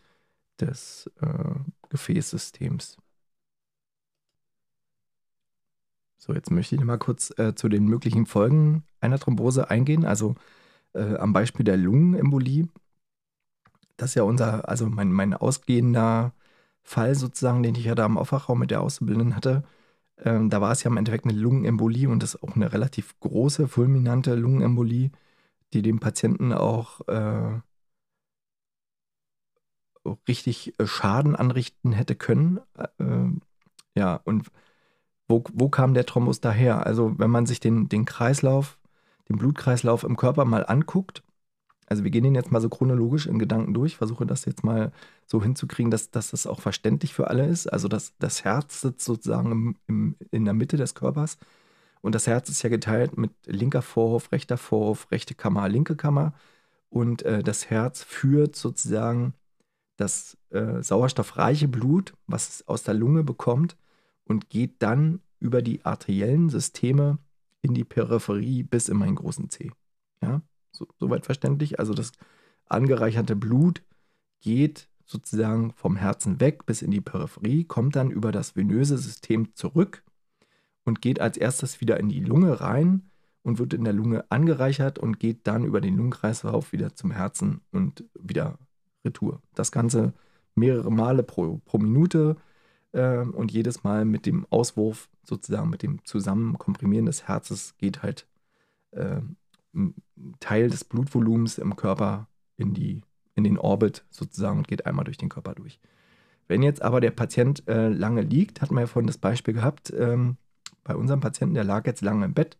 des 0.60 1.10
äh, 1.20 1.54
Gefäßsystems. 1.88 2.96
So, 6.20 6.34
jetzt 6.34 6.50
möchte 6.50 6.76
ich 6.76 6.84
mal 6.84 6.98
kurz 6.98 7.32
äh, 7.38 7.54
zu 7.54 7.68
den 7.68 7.86
möglichen 7.86 8.26
Folgen 8.26 8.84
einer 9.00 9.18
Thrombose 9.18 9.70
eingehen. 9.70 10.04
Also 10.04 10.34
äh, 10.94 11.16
am 11.16 11.32
Beispiel 11.32 11.64
der 11.64 11.78
Lungenembolie. 11.78 12.68
Das 13.96 14.10
ist 14.10 14.14
ja 14.16 14.22
unser, 14.24 14.68
also 14.68 14.86
mein, 14.86 15.12
mein 15.12 15.34
ausgehender 15.34 16.34
Fall 16.82 17.14
sozusagen, 17.14 17.62
den 17.62 17.74
ich 17.74 17.84
ja 17.84 17.94
da 17.94 18.06
im 18.06 18.18
Aufwachraum 18.18 18.58
mit 18.58 18.70
der 18.70 18.82
Auszubildenden 18.82 19.34
hatte. 19.34 19.64
Ähm, 20.18 20.50
da 20.50 20.60
war 20.60 20.72
es 20.72 20.82
ja 20.84 20.90
im 20.90 20.96
Endeffekt 20.98 21.24
eine 21.24 21.34
Lungenembolie 21.34 22.08
und 22.08 22.22
das 22.22 22.34
ist 22.34 22.42
auch 22.42 22.54
eine 22.54 22.72
relativ 22.72 23.18
große, 23.20 23.68
fulminante 23.68 24.34
Lungenembolie 24.34 25.10
die 25.72 25.82
dem 25.82 26.00
Patienten 26.00 26.52
auch 26.52 27.06
äh, 27.08 27.60
richtig 30.28 30.78
äh, 30.78 30.86
Schaden 30.86 31.36
anrichten 31.36 31.92
hätte 31.92 32.16
können. 32.16 32.60
Äh, 32.98 33.28
ja, 33.94 34.16
und 34.24 34.50
wo, 35.30 35.44
wo 35.52 35.68
kam 35.68 35.94
der 35.94 36.06
Thrombus 36.06 36.40
daher? 36.40 36.86
Also, 36.86 37.18
wenn 37.18 37.30
man 37.30 37.46
sich 37.46 37.60
den, 37.60 37.88
den 37.88 38.04
Kreislauf, 38.04 38.78
den 39.28 39.38
Blutkreislauf 39.38 40.04
im 40.04 40.16
Körper 40.16 40.44
mal 40.44 40.66
anguckt, 40.66 41.22
also 41.86 42.04
wir 42.04 42.10
gehen 42.10 42.24
den 42.24 42.36
jetzt 42.36 42.52
mal 42.52 42.60
so 42.60 42.68
chronologisch 42.68 43.26
in 43.26 43.38
Gedanken 43.38 43.74
durch, 43.74 43.96
versuche 43.96 44.26
das 44.26 44.44
jetzt 44.44 44.62
mal 44.62 44.92
so 45.26 45.42
hinzukriegen, 45.42 45.90
dass, 45.90 46.10
dass 46.10 46.30
das 46.30 46.46
auch 46.46 46.60
verständlich 46.60 47.14
für 47.14 47.28
alle 47.28 47.46
ist. 47.46 47.66
Also 47.66 47.88
das, 47.88 48.14
das 48.18 48.44
Herz 48.44 48.80
sitzt 48.80 49.04
sozusagen 49.04 49.50
im, 49.50 49.76
im, 49.88 50.16
in 50.30 50.44
der 50.44 50.54
Mitte 50.54 50.76
des 50.76 50.94
Körpers 50.94 51.38
und 52.00 52.14
das 52.14 52.26
Herz 52.26 52.48
ist 52.48 52.62
ja 52.62 52.70
geteilt 52.70 53.18
mit 53.18 53.32
linker 53.46 53.82
Vorhof, 53.82 54.32
rechter 54.32 54.56
Vorhof, 54.56 55.10
rechte 55.10 55.34
Kammer, 55.34 55.68
linke 55.68 55.96
Kammer. 55.96 56.32
Und 56.88 57.22
äh, 57.22 57.42
das 57.42 57.70
Herz 57.70 58.02
führt 58.02 58.56
sozusagen 58.56 59.34
das 59.96 60.38
äh, 60.50 60.82
sauerstoffreiche 60.82 61.68
Blut, 61.68 62.14
was 62.26 62.48
es 62.48 62.68
aus 62.68 62.82
der 62.82 62.94
Lunge 62.94 63.22
bekommt, 63.22 63.76
und 64.30 64.48
geht 64.48 64.80
dann 64.80 65.18
über 65.40 65.60
die 65.60 65.84
arteriellen 65.84 66.50
Systeme 66.50 67.18
in 67.62 67.74
die 67.74 67.82
Peripherie 67.82 68.62
bis 68.62 68.88
in 68.88 68.96
meinen 68.96 69.16
großen 69.16 69.50
C. 69.50 69.72
Ja, 70.22 70.40
so, 70.70 70.86
soweit 71.00 71.26
verständlich. 71.26 71.80
Also 71.80 71.94
das 71.94 72.12
angereicherte 72.66 73.34
Blut 73.34 73.82
geht 74.40 74.88
sozusagen 75.04 75.72
vom 75.72 75.96
Herzen 75.96 76.38
weg 76.38 76.64
bis 76.64 76.80
in 76.80 76.92
die 76.92 77.00
Peripherie, 77.00 77.64
kommt 77.64 77.96
dann 77.96 78.12
über 78.12 78.30
das 78.30 78.54
venöse 78.54 78.98
System 78.98 79.52
zurück 79.56 80.04
und 80.84 81.02
geht 81.02 81.20
als 81.20 81.36
erstes 81.36 81.80
wieder 81.80 81.98
in 81.98 82.08
die 82.08 82.20
Lunge 82.20 82.60
rein 82.60 83.10
und 83.42 83.58
wird 83.58 83.74
in 83.74 83.82
der 83.82 83.94
Lunge 83.94 84.30
angereichert 84.30 85.00
und 85.00 85.18
geht 85.18 85.48
dann 85.48 85.64
über 85.64 85.80
den 85.80 85.96
Lungenkreislauf 85.96 86.70
wieder 86.70 86.94
zum 86.94 87.10
Herzen 87.10 87.62
und 87.72 88.04
wieder 88.14 88.60
retour. 89.04 89.42
Das 89.56 89.72
Ganze 89.72 90.14
mehrere 90.54 90.92
Male 90.92 91.24
pro, 91.24 91.60
pro 91.64 91.78
Minute 91.78 92.36
äh, 92.92 93.18
und 93.18 93.52
jedes 93.52 93.84
Mal 93.84 94.04
mit 94.04 94.26
dem 94.26 94.46
Auswurf, 94.50 95.08
sozusagen 95.22 95.70
mit 95.70 95.82
dem 95.82 96.04
Zusammenkomprimieren 96.04 97.06
des 97.06 97.28
Herzes, 97.28 97.76
geht 97.78 98.02
halt 98.02 98.26
äh, 98.92 99.20
ein 99.74 99.94
Teil 100.40 100.68
des 100.68 100.84
Blutvolumens 100.84 101.58
im 101.58 101.76
Körper 101.76 102.28
in, 102.56 102.74
die, 102.74 103.02
in 103.34 103.44
den 103.44 103.58
Orbit 103.58 104.04
sozusagen 104.10 104.58
und 104.58 104.68
geht 104.68 104.86
einmal 104.86 105.04
durch 105.04 105.18
den 105.18 105.28
Körper 105.28 105.54
durch. 105.54 105.80
Wenn 106.48 106.62
jetzt 106.62 106.82
aber 106.82 107.00
der 107.00 107.12
Patient 107.12 107.66
äh, 107.68 107.88
lange 107.88 108.22
liegt, 108.22 108.60
hat 108.60 108.72
man 108.72 108.82
ja 108.82 108.86
vorhin 108.88 109.06
das 109.06 109.18
Beispiel 109.18 109.54
gehabt, 109.54 109.92
ähm, 109.96 110.36
bei 110.82 110.96
unserem 110.96 111.20
Patienten, 111.20 111.54
der 111.54 111.64
lag 111.64 111.86
jetzt 111.86 112.02
lange 112.02 112.24
im 112.24 112.34
Bett, 112.34 112.58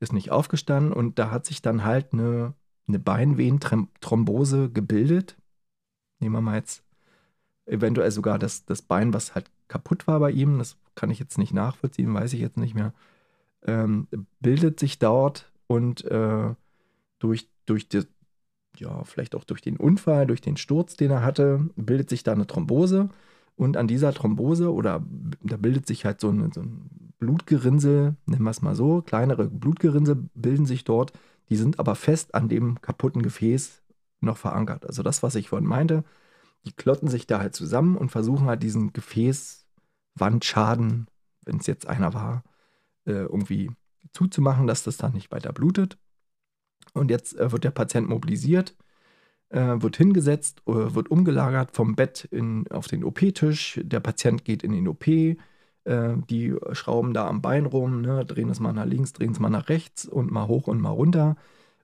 ist 0.00 0.12
nicht 0.12 0.30
aufgestanden 0.30 0.92
und 0.92 1.18
da 1.18 1.30
hat 1.30 1.44
sich 1.44 1.60
dann 1.60 1.84
halt 1.84 2.12
eine, 2.12 2.54
eine 2.88 2.98
Beinvenenthrombose 2.98 4.70
gebildet. 4.70 5.36
Nehmen 6.20 6.34
wir 6.34 6.40
mal 6.40 6.56
jetzt 6.56 6.82
eventuell 7.66 8.10
sogar 8.10 8.38
das, 8.38 8.64
das 8.64 8.82
Bein, 8.82 9.12
was 9.12 9.34
halt 9.34 9.50
kaputt 9.68 10.06
war 10.06 10.20
bei 10.20 10.30
ihm, 10.30 10.58
das 10.58 10.76
kann 10.94 11.10
ich 11.10 11.18
jetzt 11.18 11.38
nicht 11.38 11.54
nachvollziehen, 11.54 12.12
weiß 12.12 12.32
ich 12.32 12.40
jetzt 12.40 12.56
nicht 12.56 12.74
mehr, 12.74 12.92
ähm, 13.66 14.08
bildet 14.40 14.80
sich 14.80 14.98
dort 14.98 15.50
und 15.66 16.04
äh, 16.04 16.54
durch, 17.18 17.48
durch 17.66 17.88
die, 17.88 18.02
ja, 18.76 19.04
vielleicht 19.04 19.34
auch 19.34 19.44
durch 19.44 19.60
den 19.60 19.76
Unfall, 19.76 20.26
durch 20.26 20.40
den 20.40 20.56
Sturz, 20.56 20.96
den 20.96 21.10
er 21.10 21.22
hatte, 21.22 21.68
bildet 21.76 22.10
sich 22.10 22.22
da 22.22 22.32
eine 22.32 22.46
Thrombose 22.46 23.08
und 23.56 23.76
an 23.76 23.88
dieser 23.88 24.12
Thrombose 24.12 24.72
oder 24.72 25.02
da 25.42 25.56
bildet 25.56 25.86
sich 25.86 26.04
halt 26.04 26.20
so, 26.20 26.28
eine, 26.28 26.50
so 26.52 26.60
ein 26.60 27.12
Blutgerinnsel, 27.18 28.16
nennen 28.26 28.42
wir 28.42 28.50
es 28.50 28.62
mal 28.62 28.74
so, 28.74 29.02
kleinere 29.02 29.48
Blutgerinnsel 29.48 30.28
bilden 30.34 30.66
sich 30.66 30.84
dort, 30.84 31.12
die 31.48 31.56
sind 31.56 31.78
aber 31.78 31.94
fest 31.94 32.34
an 32.34 32.48
dem 32.48 32.80
kaputten 32.82 33.22
Gefäß 33.22 33.82
noch 34.20 34.36
verankert. 34.36 34.86
Also 34.86 35.02
das, 35.02 35.22
was 35.22 35.34
ich 35.34 35.48
vorhin 35.48 35.68
meinte, 35.68 36.04
die 36.66 36.72
klotten 36.72 37.08
sich 37.08 37.26
da 37.26 37.38
halt 37.38 37.54
zusammen 37.54 37.96
und 37.96 38.10
versuchen 38.10 38.46
halt 38.46 38.62
diesen 38.62 38.92
Gefäßwandschaden, 38.92 41.06
wenn 41.44 41.56
es 41.58 41.66
jetzt 41.66 41.86
einer 41.86 42.12
war, 42.12 42.42
äh, 43.06 43.12
irgendwie 43.12 43.70
zuzumachen, 44.12 44.66
dass 44.66 44.82
das 44.82 44.96
dann 44.96 45.12
nicht 45.12 45.30
weiter 45.30 45.52
blutet. 45.52 45.96
Und 46.92 47.10
jetzt 47.10 47.38
äh, 47.38 47.52
wird 47.52 47.64
der 47.64 47.70
Patient 47.70 48.08
mobilisiert 48.08 48.74
äh, 49.48 49.80
wird 49.80 49.96
hingesetzt, 49.96 50.60
wird 50.66 51.10
umgelagert 51.10 51.70
vom 51.70 51.94
Bett 51.94 52.26
in, 52.32 52.66
auf 52.68 52.88
den 52.88 53.04
OP-Tisch. 53.04 53.80
Der 53.82 54.00
Patient 54.00 54.44
geht 54.44 54.64
in 54.64 54.72
den 54.72 54.88
OP. 54.88 55.04
Die 55.04 56.56
schrauben 56.72 57.14
da 57.14 57.28
am 57.28 57.42
Bein 57.42 57.64
rum, 57.64 58.00
ne, 58.00 58.24
drehen 58.24 58.48
es 58.48 58.58
mal 58.58 58.72
nach 58.72 58.86
links, 58.86 59.12
drehen 59.12 59.30
es 59.30 59.38
mal 59.38 59.50
nach 59.50 59.68
rechts 59.68 60.04
und 60.04 60.32
mal 60.32 60.48
hoch 60.48 60.66
und 60.66 60.80
mal 60.80 60.90
runter. 60.90 61.36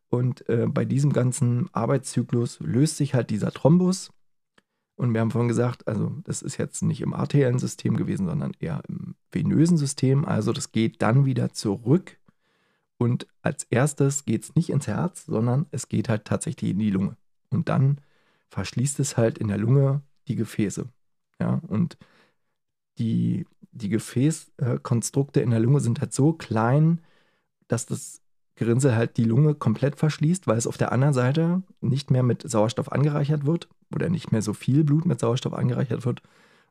Und 0.09 0.49
äh, 0.49 0.67
bei 0.69 0.85
diesem 0.85 1.13
ganzen 1.13 1.69
Arbeitszyklus 1.73 2.59
löst 2.59 2.97
sich 2.97 3.15
halt 3.15 3.31
dieser 3.31 3.53
Thrombus. 3.53 4.11
Und 5.03 5.15
wir 5.15 5.21
haben 5.21 5.33
vorhin 5.33 5.49
gesagt, 5.49 5.89
also 5.89 6.15
das 6.23 6.43
ist 6.43 6.59
jetzt 6.59 6.81
nicht 6.81 7.01
im 7.01 7.13
arteriellen 7.13 7.59
System 7.59 7.97
gewesen, 7.97 8.29
sondern 8.29 8.53
eher 8.61 8.85
im 8.87 9.17
venösen 9.33 9.77
System. 9.77 10.25
Also 10.25 10.53
das 10.53 10.71
geht 10.71 11.03
dann 11.03 11.25
wieder 11.25 11.53
zurück. 11.53 12.21
Und 12.99 13.27
als 13.43 13.65
erstes 13.65 14.27
geht 14.27 14.45
es 14.45 14.55
nicht 14.55 14.71
ins 14.71 14.87
Herz, 14.87 15.27
sondern 15.27 15.67
es 15.73 15.89
geht 15.89 16.09
halt 16.09 16.25
tatsächlich 16.25 16.71
in 16.71 16.79
die 16.79 16.91
Lunge. 16.91 17.17
Und 17.51 17.69
dann 17.69 18.01
verschließt 18.51 19.01
es 19.01 19.17
halt 19.17 19.39
in 19.39 19.49
der 19.49 19.59
Lunge 19.59 20.03
die 20.29 20.37
Gefäße. 20.37 20.89
Ja, 21.41 21.61
und 21.67 21.99
die, 22.99 23.45
die 23.73 23.89
Gefäßkonstrukte 23.89 25.41
in 25.41 25.51
der 25.51 25.59
Lunge 25.59 25.81
sind 25.81 26.01
halt 26.01 26.13
so 26.13 26.33
klein, 26.33 27.01
dass 27.67 27.87
das 27.87 28.21
Gerinnsel 28.55 28.95
halt 28.95 29.17
die 29.17 29.25
Lunge 29.25 29.57
komplett 29.57 29.97
verschließt, 29.97 30.47
weil 30.47 30.59
es 30.59 30.69
auf 30.69 30.79
der 30.79 30.93
anderen 30.93 31.15
Seite 31.15 31.65
nicht 31.81 32.13
mehr 32.13 32.23
mit 32.23 32.49
Sauerstoff 32.49 32.93
angereichert 32.93 33.47
wird 33.47 33.69
oder 33.95 34.09
nicht 34.09 34.33
mehr 34.33 34.43
so 34.43 34.53
viel 34.53 34.85
Blut 34.85 35.07
mit 35.07 35.21
Sauerstoff 35.21 35.55
angereichert 35.55 36.05
wird 36.05 36.23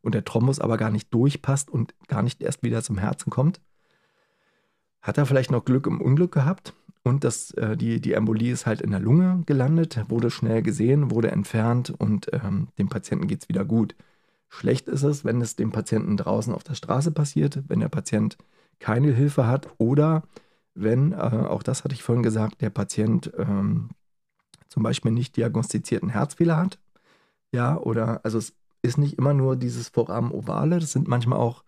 und 0.02 0.16
der 0.16 0.26
Thrombus 0.26 0.60
aber 0.60 0.78
gar 0.78 0.92
nicht 0.92 1.14
durchpasst 1.14 1.70
und 1.70 1.94
gar 2.08 2.24
nicht 2.24 2.42
erst 2.42 2.64
wieder 2.64 2.82
zum 2.82 2.98
Herzen 2.98 3.30
kommt. 3.30 3.62
Hat 5.02 5.18
er 5.18 5.26
vielleicht 5.26 5.52
noch 5.52 5.66
Glück 5.66 5.88
im 5.88 6.02
Unglück 6.02 6.32
gehabt 6.32 6.74
und 7.04 7.24
das, 7.24 7.52
äh, 7.52 7.76
die, 7.76 8.00
die 8.00 8.14
Embolie 8.14 8.54
ist 8.54 8.66
halt 8.66 8.82
in 8.82 8.92
der 8.92 9.00
Lunge 9.00 9.42
gelandet, 9.46 10.06
wurde 10.10 10.30
schnell 10.30 10.62
gesehen, 10.62 11.12
wurde 11.12 11.32
entfernt 11.32 11.94
und 11.98 12.30
ähm, 12.34 12.68
dem 12.78 12.90
Patienten 12.90 13.28
geht 13.28 13.44
es 13.44 13.50
wieder 13.50 13.66
gut. 13.66 13.96
Schlecht 14.50 14.88
ist 14.88 15.04
es, 15.04 15.26
wenn 15.26 15.42
es 15.42 15.56
dem 15.56 15.72
Patienten 15.72 16.18
draußen 16.18 16.54
auf 16.54 16.64
der 16.64 16.76
Straße 16.76 17.12
passiert, 17.12 17.64
wenn 17.70 17.80
der 17.80 17.90
Patient 17.90 18.38
keine 18.80 19.12
Hilfe 19.14 19.48
hat 19.48 19.70
oder 19.78 20.24
wenn, 20.74 21.14
äh, 21.14 21.16
auch 21.16 21.64
das 21.64 21.84
hatte 21.84 21.96
ich 21.96 22.04
vorhin 22.04 22.24
gesagt, 22.24 22.62
der 22.62 22.70
Patient 22.70 23.32
ähm, 23.38 23.90
zum 24.68 24.84
Beispiel 24.84 25.12
nicht 25.12 25.38
diagnostizierten 25.38 26.10
Herzfehler 26.10 26.58
hat. 26.58 26.80
Ja, 27.52 27.78
oder 27.78 28.24
also 28.24 28.38
es 28.38 28.54
ist 28.82 28.98
nicht 28.98 29.18
immer 29.18 29.34
nur 29.34 29.56
dieses 29.56 29.90
Vorrahmen 29.90 30.32
ovale, 30.32 30.80
das 30.80 30.92
sind 30.92 31.08
manchmal 31.08 31.40
auch 31.40 31.64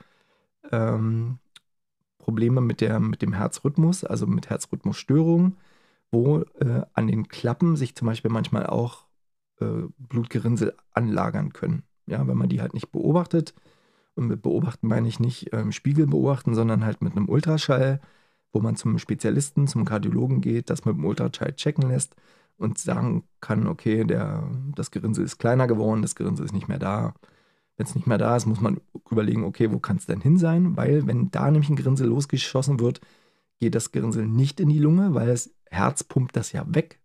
ähm, 0.72 1.40
Probleme 2.18 2.62
mit, 2.62 2.82
der, 2.82 3.00
mit 3.00 3.22
dem 3.22 3.34
Herzrhythmus, 3.34 4.04
also 4.04 4.26
mit 4.28 4.50
Herzrhythmusstörungen, 4.50 5.58
wo 6.12 6.40
äh, 6.60 6.84
an 6.94 7.08
den 7.08 7.28
Klappen 7.28 7.76
sich 7.76 7.96
zum 7.96 8.08
Beispiel 8.08 8.32
manchmal 8.32 8.66
auch 8.66 9.08
äh, 9.60 9.84
Blutgerinnsel 9.98 10.76
anlagern 10.94 11.52
können. 11.54 11.84
Ja, 12.06 12.26
wenn 12.28 12.38
man 12.38 12.50
die 12.50 12.62
halt 12.62 12.74
nicht 12.74 12.92
beobachtet. 12.92 13.54
Und 14.16 14.28
mit 14.28 14.42
beobachten 14.42 14.88
meine 14.88 15.08
ich 15.08 15.20
nicht 15.20 15.54
ähm, 15.54 15.72
Spiegel 15.72 16.08
beobachten, 16.08 16.54
sondern 16.56 16.86
halt 16.86 17.02
mit 17.02 17.16
einem 17.16 17.30
Ultraschall, 17.30 18.00
wo 18.54 18.60
man 18.62 18.76
zum 18.76 19.00
Spezialisten, 19.00 19.68
zum 19.68 19.86
Kardiologen 19.86 20.42
geht, 20.42 20.70
das 20.70 20.86
mit 20.86 20.96
dem 20.96 21.06
Ultraschall 21.06 21.56
checken 21.56 21.90
lässt 21.90 22.16
und 22.58 22.78
sagen 22.78 23.24
kann, 23.42 23.68
okay, 23.68 24.04
der, 24.04 24.50
das 24.76 24.92
Gerinnsel 24.92 25.26
ist 25.26 25.38
kleiner 25.38 25.68
geworden, 25.68 26.02
das 26.02 26.16
Gerinnsel 26.16 26.46
ist 26.46 26.54
nicht 26.54 26.68
mehr 26.68 26.80
da. 26.80 27.14
Wenn 27.76 27.88
es 27.88 27.96
nicht 27.96 28.08
mehr 28.08 28.18
da 28.18 28.36
ist, 28.36 28.46
muss 28.46 28.62
man 28.62 28.80
überlegen, 29.10 29.44
okay, 29.44 29.72
wo 29.72 29.80
kann 29.80 29.98
es 29.98 30.06
denn 30.06 30.22
hin 30.22 30.38
sein? 30.38 30.78
Weil 30.78 31.08
wenn 31.08 31.32
da 31.32 31.50
nämlich 31.50 31.70
ein 31.70 31.76
Gerinnsel 31.76 32.08
losgeschossen 32.08 32.80
wird, 32.80 33.02
geht 33.60 33.76
das 33.76 33.92
Gerinnsel 33.92 34.28
nicht 34.28 34.60
in 34.60 34.70
die 34.70 34.80
Lunge, 34.80 35.14
weil 35.14 35.28
das 35.28 35.50
Herz 35.70 36.04
pumpt 36.04 36.36
das 36.36 36.52
ja 36.52 36.66
weg. 36.68 37.00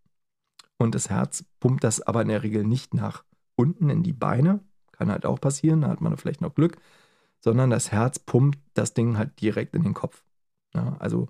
Und 0.77 0.95
das 0.95 1.11
Herz 1.11 1.45
pumpt 1.61 1.85
das 1.85 2.01
aber 2.01 2.23
in 2.23 2.29
der 2.29 2.43
Regel 2.43 2.65
nicht 2.65 2.95
nach 2.95 3.25
unten 3.57 3.91
in 3.91 4.03
die 4.03 4.13
Beine. 4.13 4.61
Kann 4.93 5.11
halt 5.11 5.27
auch 5.27 5.41
passieren, 5.41 5.81
da 5.81 5.89
hat 5.89 6.01
man 6.01 6.17
vielleicht 6.17 6.41
noch 6.41 6.55
Glück. 6.55 6.77
Sondern 7.41 7.71
das 7.71 7.93
Herz 7.93 8.19
pumpt 8.19 8.59
das 8.75 8.95
Ding 8.95 9.17
halt 9.17 9.41
direkt 9.41 9.75
in 9.75 9.83
den 9.83 9.95
Kopf. 9.95 10.23
Ja, 10.75 10.97
also 10.99 11.29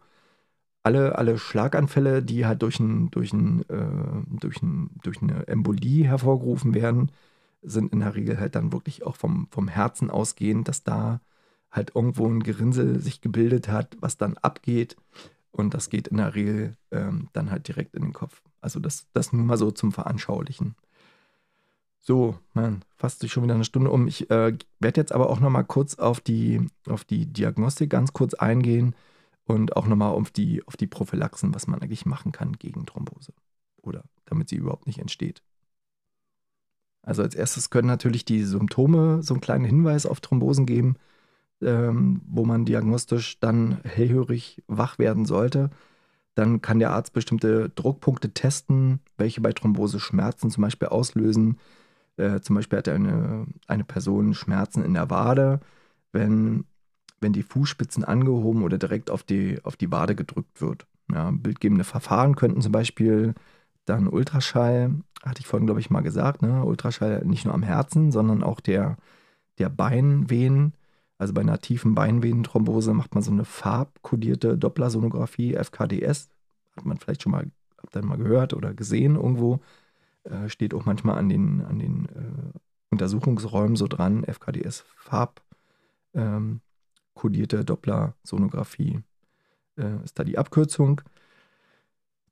alle, 0.88 1.18
alle 1.18 1.36
Schlaganfälle, 1.36 2.22
die 2.22 2.46
halt 2.46 2.62
durch, 2.62 2.80
ein, 2.80 3.10
durch, 3.10 3.34
ein, 3.34 3.60
äh, 3.68 4.38
durch, 4.40 4.62
ein, 4.62 4.88
durch 5.02 5.20
eine 5.20 5.46
Embolie 5.46 6.06
hervorgerufen 6.06 6.72
werden, 6.72 7.12
sind 7.60 7.92
in 7.92 8.00
der 8.00 8.14
Regel 8.14 8.40
halt 8.40 8.54
dann 8.54 8.72
wirklich 8.72 9.04
auch 9.04 9.16
vom, 9.16 9.48
vom 9.50 9.68
Herzen 9.68 10.10
ausgehend, 10.10 10.66
dass 10.66 10.84
da 10.84 11.20
halt 11.70 11.94
irgendwo 11.94 12.26
ein 12.26 12.42
Gerinnsel 12.42 13.00
sich 13.00 13.20
gebildet 13.20 13.68
hat, 13.68 13.98
was 14.00 14.16
dann 14.16 14.38
abgeht. 14.38 14.96
Und 15.52 15.74
das 15.74 15.90
geht 15.90 16.08
in 16.08 16.16
der 16.16 16.34
Regel 16.34 16.72
ähm, 16.90 17.28
dann 17.34 17.50
halt 17.50 17.68
direkt 17.68 17.94
in 17.94 18.04
den 18.04 18.14
Kopf. 18.14 18.40
Also 18.62 18.80
das, 18.80 19.08
das 19.12 19.34
nur 19.34 19.44
mal 19.44 19.58
so 19.58 19.70
zum 19.70 19.92
Veranschaulichen. 19.92 20.74
So, 21.98 22.38
man, 22.54 22.82
fast 22.96 23.20
sich 23.20 23.30
schon 23.30 23.42
wieder 23.42 23.56
eine 23.56 23.64
Stunde 23.64 23.90
um. 23.90 24.06
Ich 24.06 24.30
äh, 24.30 24.56
werde 24.80 25.00
jetzt 25.00 25.12
aber 25.12 25.28
auch 25.28 25.40
noch 25.40 25.50
mal 25.50 25.64
kurz 25.64 25.96
auf 25.96 26.20
die, 26.20 26.66
auf 26.88 27.04
die 27.04 27.26
Diagnostik 27.26 27.90
ganz 27.90 28.14
kurz 28.14 28.32
eingehen 28.32 28.94
und 29.48 29.76
auch 29.76 29.86
noch 29.86 29.96
mal 29.96 30.10
auf 30.10 30.30
die, 30.30 30.62
auf 30.66 30.76
die 30.76 30.86
Prophylaxen, 30.86 31.54
was 31.54 31.66
man 31.66 31.80
eigentlich 31.80 32.06
machen 32.06 32.32
kann 32.32 32.52
gegen 32.52 32.86
Thrombose 32.86 33.32
oder 33.82 34.04
damit 34.26 34.48
sie 34.48 34.56
überhaupt 34.56 34.86
nicht 34.86 34.98
entsteht. 34.98 35.42
Also 37.02 37.22
als 37.22 37.34
erstes 37.34 37.70
können 37.70 37.88
natürlich 37.88 38.26
die 38.26 38.44
Symptome 38.44 39.22
so 39.22 39.32
einen 39.32 39.40
kleinen 39.40 39.64
Hinweis 39.64 40.04
auf 40.04 40.20
Thrombosen 40.20 40.66
geben, 40.66 40.96
ähm, 41.62 42.20
wo 42.26 42.44
man 42.44 42.66
diagnostisch 42.66 43.40
dann 43.40 43.80
hellhörig 43.84 44.62
wach 44.66 44.98
werden 44.98 45.24
sollte. 45.24 45.70
Dann 46.34 46.60
kann 46.60 46.78
der 46.78 46.90
Arzt 46.90 47.14
bestimmte 47.14 47.70
Druckpunkte 47.70 48.34
testen, 48.34 49.00
welche 49.16 49.40
bei 49.40 49.52
Thrombose 49.52 49.98
Schmerzen 49.98 50.50
zum 50.50 50.62
Beispiel 50.62 50.88
auslösen. 50.88 51.58
Äh, 52.18 52.40
zum 52.40 52.56
Beispiel 52.56 52.78
hat 52.78 52.88
eine, 52.88 53.46
eine 53.66 53.84
Person 53.84 54.34
Schmerzen 54.34 54.84
in 54.84 54.92
der 54.92 55.08
Wade, 55.08 55.60
wenn, 56.12 56.66
wenn 57.20 57.32
die 57.32 57.42
Fußspitzen 57.42 58.04
angehoben 58.04 58.62
oder 58.62 58.78
direkt 58.78 59.10
auf 59.10 59.22
die, 59.22 59.58
auf 59.64 59.76
die 59.76 59.90
Wade 59.90 60.14
gedrückt 60.14 60.60
wird. 60.60 60.86
Ja, 61.12 61.30
bildgebende 61.30 61.84
Verfahren 61.84 62.36
könnten 62.36 62.60
zum 62.60 62.72
Beispiel 62.72 63.34
dann 63.86 64.08
Ultraschall, 64.08 64.94
hatte 65.24 65.40
ich 65.40 65.46
vorhin, 65.46 65.66
glaube 65.66 65.80
ich, 65.80 65.90
mal 65.90 66.02
gesagt, 66.02 66.42
ne? 66.42 66.64
Ultraschall 66.64 67.24
nicht 67.24 67.44
nur 67.44 67.54
am 67.54 67.62
Herzen, 67.62 68.12
sondern 68.12 68.42
auch 68.42 68.60
der, 68.60 68.96
der 69.58 69.70
Beinvenen. 69.70 70.74
Also 71.16 71.32
bei 71.32 71.40
einer 71.40 71.58
tiefen 71.60 71.94
Beinvenenthrombose 71.94 72.92
macht 72.94 73.14
man 73.14 73.24
so 73.24 73.32
eine 73.32 73.44
farbkodierte 73.44 74.58
Dopplersonographie, 74.58 75.54
FKDS. 75.54 76.28
Hat 76.76 76.84
man 76.84 76.98
vielleicht 76.98 77.22
schon 77.22 77.32
mal, 77.32 77.50
habt 77.78 77.96
ihr 77.96 78.04
mal 78.04 78.18
gehört 78.18 78.54
oder 78.54 78.74
gesehen 78.74 79.16
irgendwo. 79.16 79.60
Äh, 80.24 80.48
steht 80.48 80.74
auch 80.74 80.84
manchmal 80.84 81.18
an 81.18 81.28
den, 81.28 81.64
an 81.64 81.78
den 81.78 82.04
äh, 82.06 82.58
Untersuchungsräumen 82.90 83.76
so 83.76 83.88
dran, 83.88 84.24
FKDS 84.24 84.84
farbkodierte 84.96 85.48
ähm, 86.14 86.60
Dopplersonographie 87.64 89.00
äh, 89.76 90.04
ist 90.04 90.18
da 90.18 90.24
die 90.24 90.38
Abkürzung. 90.38 91.00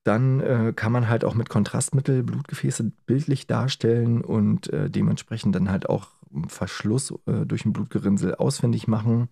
Dann 0.04 0.40
äh, 0.40 0.72
kann 0.74 0.92
man 0.92 1.08
halt 1.08 1.24
auch 1.24 1.34
mit 1.34 1.48
Kontrastmittel 1.48 2.22
Blutgefäße 2.22 2.92
bildlich 3.06 3.46
darstellen 3.46 4.20
und 4.22 4.72
äh, 4.72 4.88
dementsprechend 4.88 5.54
dann 5.54 5.70
halt 5.70 5.88
auch 5.88 6.10
Verschluss 6.46 7.12
äh, 7.26 7.44
durch 7.44 7.64
ein 7.64 7.72
Blutgerinnsel 7.72 8.36
ausfindig 8.36 8.86
machen 8.86 9.28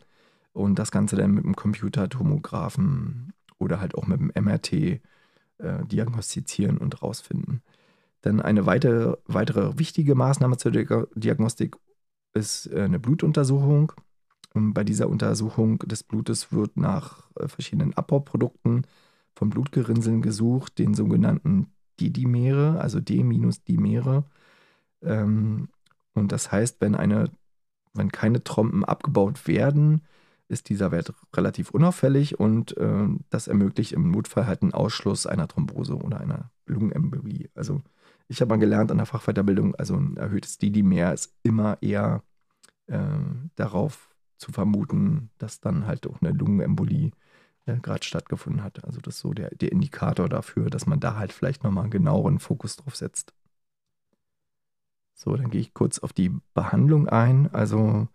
und 0.53 0.79
das 0.79 0.91
Ganze 0.91 1.17
dann 1.17 1.33
mit 1.33 1.45
dem 1.45 1.55
Computertomographen 1.55 3.33
oder 3.59 3.81
halt 3.81 3.95
auch 3.95 4.07
mit 4.07 4.19
dem 4.19 4.33
MRT 4.35 4.73
äh, 4.73 5.01
diagnostizieren 5.59 6.79
und 6.79 7.03
rausfinden. 7.03 7.63
Dann 8.23 8.41
eine 8.41 8.67
weitere, 8.67 9.17
weitere 9.27 9.79
wichtige 9.79 10.15
Maßnahme 10.15 10.57
zur 10.57 10.73
Diagnostik 10.73 11.77
ist 12.33 12.67
äh, 12.73 12.83
eine 12.83 12.99
Blutuntersuchung. 12.99 13.93
Und 14.55 14.73
bei 14.73 14.85
dieser 14.85 15.09
Untersuchung 15.09 15.79
des 15.81 16.05
Blutes 16.05 16.53
wird 16.53 16.77
nach 16.77 17.29
äh, 17.37 17.49
verschiedenen 17.49 17.95
Abbauprodukten 17.95 18.87
von 19.35 19.51
Blutgerinnseln 19.51 20.23
gesucht, 20.23 20.79
den 20.79 20.95
sogenannten 20.95 21.73
Didimere, 22.01 22.81
also 22.81 23.01
D-Dimere. 23.01 24.25
Ähm, 25.03 25.69
und 26.15 26.33
das 26.33 26.53
heißt, 26.53 26.81
wenn, 26.81 26.95
eine, 26.95 27.31
wenn 27.93 28.13
keine 28.13 28.45
Trompen 28.45 28.85
abgebaut 28.85 29.47
werden, 29.49 30.03
ist 30.49 30.69
dieser 30.69 30.93
Wert 30.93 31.13
relativ 31.35 31.71
unauffällig 31.71 32.39
und 32.39 32.77
äh, 32.77 33.09
das 33.31 33.49
ermöglicht 33.49 33.93
im 33.93 34.11
Notfall 34.11 34.47
halt 34.47 34.63
einen 34.63 34.75
Ausschluss 34.75 35.27
einer 35.27 35.49
Thrombose 35.49 35.97
oder 35.97 36.21
einer 36.21 36.51
Lungenembolie. 36.67 37.51
Also 37.55 37.83
ich 38.29 38.41
habe 38.41 38.51
mal 38.51 38.59
gelernt 38.59 38.93
an 38.93 38.99
der 38.99 39.07
Fachweiterbildung, 39.07 39.75
also 39.75 39.97
ein 39.97 40.17
erhöhtes 40.17 40.59
Didimer 40.59 41.13
ist 41.13 41.35
immer 41.43 41.79
eher 41.81 42.23
äh, 42.87 42.99
darauf 43.57 44.14
zu 44.37 44.53
vermuten, 44.53 45.31
dass 45.39 45.61
dann 45.61 45.87
halt 45.87 46.07
auch 46.07 46.21
eine 46.21 46.33
Lungenembolie 46.33 47.13
äh, 47.67 47.77
gerade 47.77 48.05
stattgefunden 48.05 48.63
hat. 48.63 48.85
Also 48.85 49.01
das 49.01 49.17
ist 49.17 49.21
so 49.21 49.33
der, 49.33 49.51
der 49.51 49.73
Indikator 49.73 50.29
dafür, 50.29 50.71
dass 50.71 50.87
man 50.87 51.01
da 51.01 51.17
halt 51.17 51.33
vielleicht 51.33 51.65
nochmal 51.65 51.85
einen 51.85 51.91
genaueren 51.91 52.39
Fokus 52.39 52.77
drauf 52.77 52.97
setzt. 52.97 53.33
So, 55.15 55.37
dann 55.37 55.51
gehe 55.51 55.61
ich 55.61 55.75
kurz 55.75 55.99
auf 56.01 56.13
die 56.13 56.33
Behandlung 56.55 57.09
ein. 57.09 57.53
Also 57.53 58.09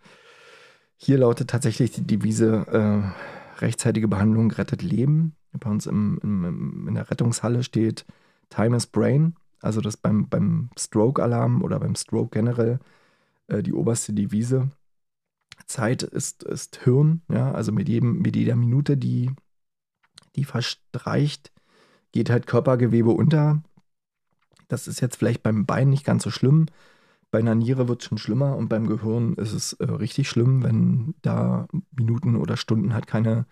hier 0.97 1.17
lautet 1.17 1.49
tatsächlich 1.49 1.91
die 1.91 2.05
Devise, 2.05 2.65
äh, 2.67 3.61
rechtzeitige 3.61 4.07
Behandlung 4.07 4.51
rettet 4.51 4.81
Leben. 4.81 5.35
Bei 5.53 5.69
uns 5.69 5.87
im, 5.87 6.19
im, 6.21 6.87
in 6.87 6.95
der 6.95 7.09
Rettungshalle 7.09 7.63
steht 7.63 8.05
Time 8.49 8.75
is 8.75 8.85
Brain. 8.85 9.35
Also 9.61 9.81
das 9.81 9.97
beim, 9.97 10.29
beim 10.29 10.69
Stroke-Alarm 10.77 11.63
oder 11.63 11.79
beim 11.79 11.95
Stroke 11.95 12.29
generell 12.31 12.79
äh, 13.47 13.63
die 13.63 13.73
oberste 13.73 14.13
Devise. 14.13 14.69
Zeit 15.65 16.03
ist, 16.03 16.43
ist 16.43 16.77
Hirn, 16.83 17.21
ja, 17.29 17.51
also 17.51 17.71
mit, 17.71 17.87
jedem, 17.89 18.19
mit 18.19 18.35
jeder 18.35 18.55
Minute, 18.55 18.97
die, 18.97 19.31
die 20.35 20.45
verstreicht, 20.45 21.51
geht 22.11 22.29
halt 22.29 22.47
Körpergewebe 22.47 23.11
unter. 23.11 23.61
Das 24.67 24.87
ist 24.87 24.99
jetzt 24.99 25.17
vielleicht 25.17 25.43
beim 25.43 25.65
Bein 25.65 25.89
nicht 25.89 26.05
ganz 26.05 26.23
so 26.23 26.31
schlimm. 26.31 26.67
Bei 27.31 27.39
einer 27.39 27.55
Niere 27.55 27.87
wird 27.87 28.01
es 28.01 28.07
schon 28.07 28.17
schlimmer 28.17 28.55
und 28.57 28.69
beim 28.69 28.87
Gehirn 28.87 29.35
ist 29.35 29.53
es 29.53 29.73
äh, 29.73 29.85
richtig 29.85 30.29
schlimm, 30.29 30.63
wenn 30.63 31.13
da 31.21 31.67
Minuten 31.91 32.35
oder 32.35 32.57
Stunden 32.57 32.93
halt 32.93 33.05
keine 33.05 33.45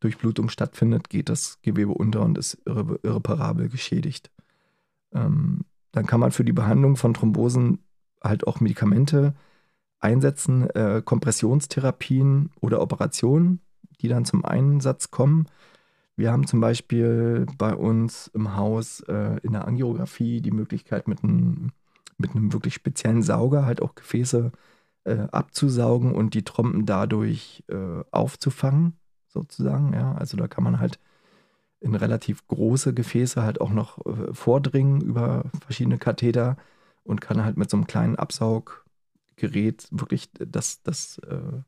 Durchblutung 0.00 0.48
stattfindet, 0.48 1.08
geht 1.08 1.28
das 1.28 1.60
Gewebe 1.62 1.92
unter 1.92 2.22
und 2.22 2.38
ist 2.38 2.58
irre, 2.66 3.00
irreparabel 3.02 3.68
geschädigt. 3.68 4.30
Ähm, 5.12 5.64
dann 5.92 6.06
kann 6.06 6.20
man 6.20 6.30
für 6.30 6.44
die 6.44 6.52
Behandlung 6.52 6.96
von 6.96 7.14
Thrombosen 7.14 7.78
halt 8.22 8.46
auch 8.46 8.60
Medikamente 8.60 9.34
einsetzen, 10.04 10.68
äh, 10.70 11.02
Kompressionstherapien 11.04 12.50
oder 12.60 12.80
Operationen, 12.82 13.60
die 14.00 14.08
dann 14.08 14.24
zum 14.24 14.44
Einsatz 14.44 15.10
kommen. 15.10 15.48
Wir 16.16 16.30
haben 16.30 16.46
zum 16.46 16.60
Beispiel 16.60 17.46
bei 17.58 17.74
uns 17.74 18.28
im 18.34 18.54
Haus 18.56 19.00
äh, 19.08 19.40
in 19.42 19.52
der 19.52 19.66
Angiografie 19.66 20.40
die 20.42 20.52
Möglichkeit, 20.52 21.08
mit 21.08 21.24
einem, 21.24 21.72
mit 22.18 22.32
einem 22.32 22.52
wirklich 22.52 22.74
speziellen 22.74 23.22
Sauger 23.22 23.64
halt 23.64 23.82
auch 23.82 23.94
Gefäße 23.94 24.52
äh, 25.04 25.26
abzusaugen 25.32 26.12
und 26.12 26.34
die 26.34 26.44
Trompen 26.44 26.86
dadurch 26.86 27.64
äh, 27.68 28.04
aufzufangen, 28.10 28.98
sozusagen. 29.26 29.94
Ja, 29.94 30.14
also 30.14 30.36
da 30.36 30.48
kann 30.48 30.64
man 30.64 30.78
halt 30.78 31.00
in 31.80 31.94
relativ 31.94 32.46
große 32.46 32.94
Gefäße 32.94 33.42
halt 33.42 33.60
auch 33.60 33.70
noch 33.70 34.04
äh, 34.06 34.32
vordringen 34.32 35.00
über 35.00 35.44
verschiedene 35.64 35.98
Katheter 35.98 36.56
und 37.04 37.20
kann 37.20 37.44
halt 37.44 37.56
mit 37.56 37.70
so 37.70 37.76
einem 37.76 37.86
kleinen 37.86 38.16
Absauggerät 39.34 39.88
wirklich 39.90 40.30
das, 40.32 40.82
das 40.82 41.18
äh, 41.18 41.62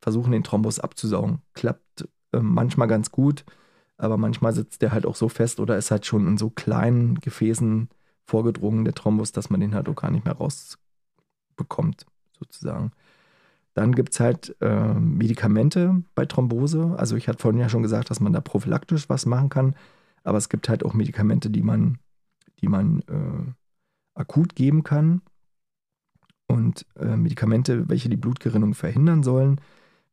versuchen, 0.00 0.32
den 0.32 0.44
Thrombus 0.44 0.80
abzusaugen. 0.80 1.40
Klappt 1.54 2.08
äh, 2.32 2.40
manchmal 2.40 2.88
ganz 2.88 3.10
gut, 3.10 3.44
aber 3.96 4.16
manchmal 4.16 4.52
sitzt 4.52 4.82
der 4.82 4.92
halt 4.92 5.06
auch 5.06 5.16
so 5.16 5.28
fest 5.28 5.60
oder 5.60 5.76
ist 5.76 5.90
halt 5.90 6.06
schon 6.06 6.26
in 6.26 6.38
so 6.38 6.50
kleinen 6.50 7.16
Gefäßen 7.20 7.88
vorgedrungen, 8.24 8.84
der 8.84 8.94
Thrombus, 8.94 9.32
dass 9.32 9.50
man 9.50 9.60
den 9.60 9.74
halt 9.74 9.88
auch 9.88 9.94
gar 9.94 10.10
nicht 10.10 10.24
mehr 10.24 10.36
rausbekommt, 10.36 12.06
sozusagen. 12.38 12.92
Dann 13.74 13.94
gibt 13.94 14.12
es 14.14 14.20
halt 14.20 14.56
äh, 14.60 14.94
Medikamente 14.94 16.02
bei 16.14 16.24
Thrombose. 16.24 16.94
Also 16.96 17.16
ich 17.16 17.28
hatte 17.28 17.40
vorhin 17.40 17.60
ja 17.60 17.68
schon 17.68 17.82
gesagt, 17.82 18.10
dass 18.10 18.20
man 18.20 18.32
da 18.32 18.40
prophylaktisch 18.40 19.08
was 19.10 19.26
machen 19.26 19.50
kann. 19.50 19.76
Aber 20.24 20.38
es 20.38 20.48
gibt 20.48 20.68
halt 20.68 20.82
auch 20.84 20.94
Medikamente, 20.94 21.50
die 21.50 21.62
man, 21.62 21.98
die 22.60 22.68
man 22.68 23.00
äh, 23.00 23.52
akut 24.14 24.56
geben 24.56 24.82
kann. 24.82 25.20
Und 26.56 26.86
äh, 26.98 27.16
Medikamente, 27.16 27.86
welche 27.90 28.08
die 28.08 28.16
Blutgerinnung 28.16 28.72
verhindern 28.72 29.22
sollen, 29.22 29.60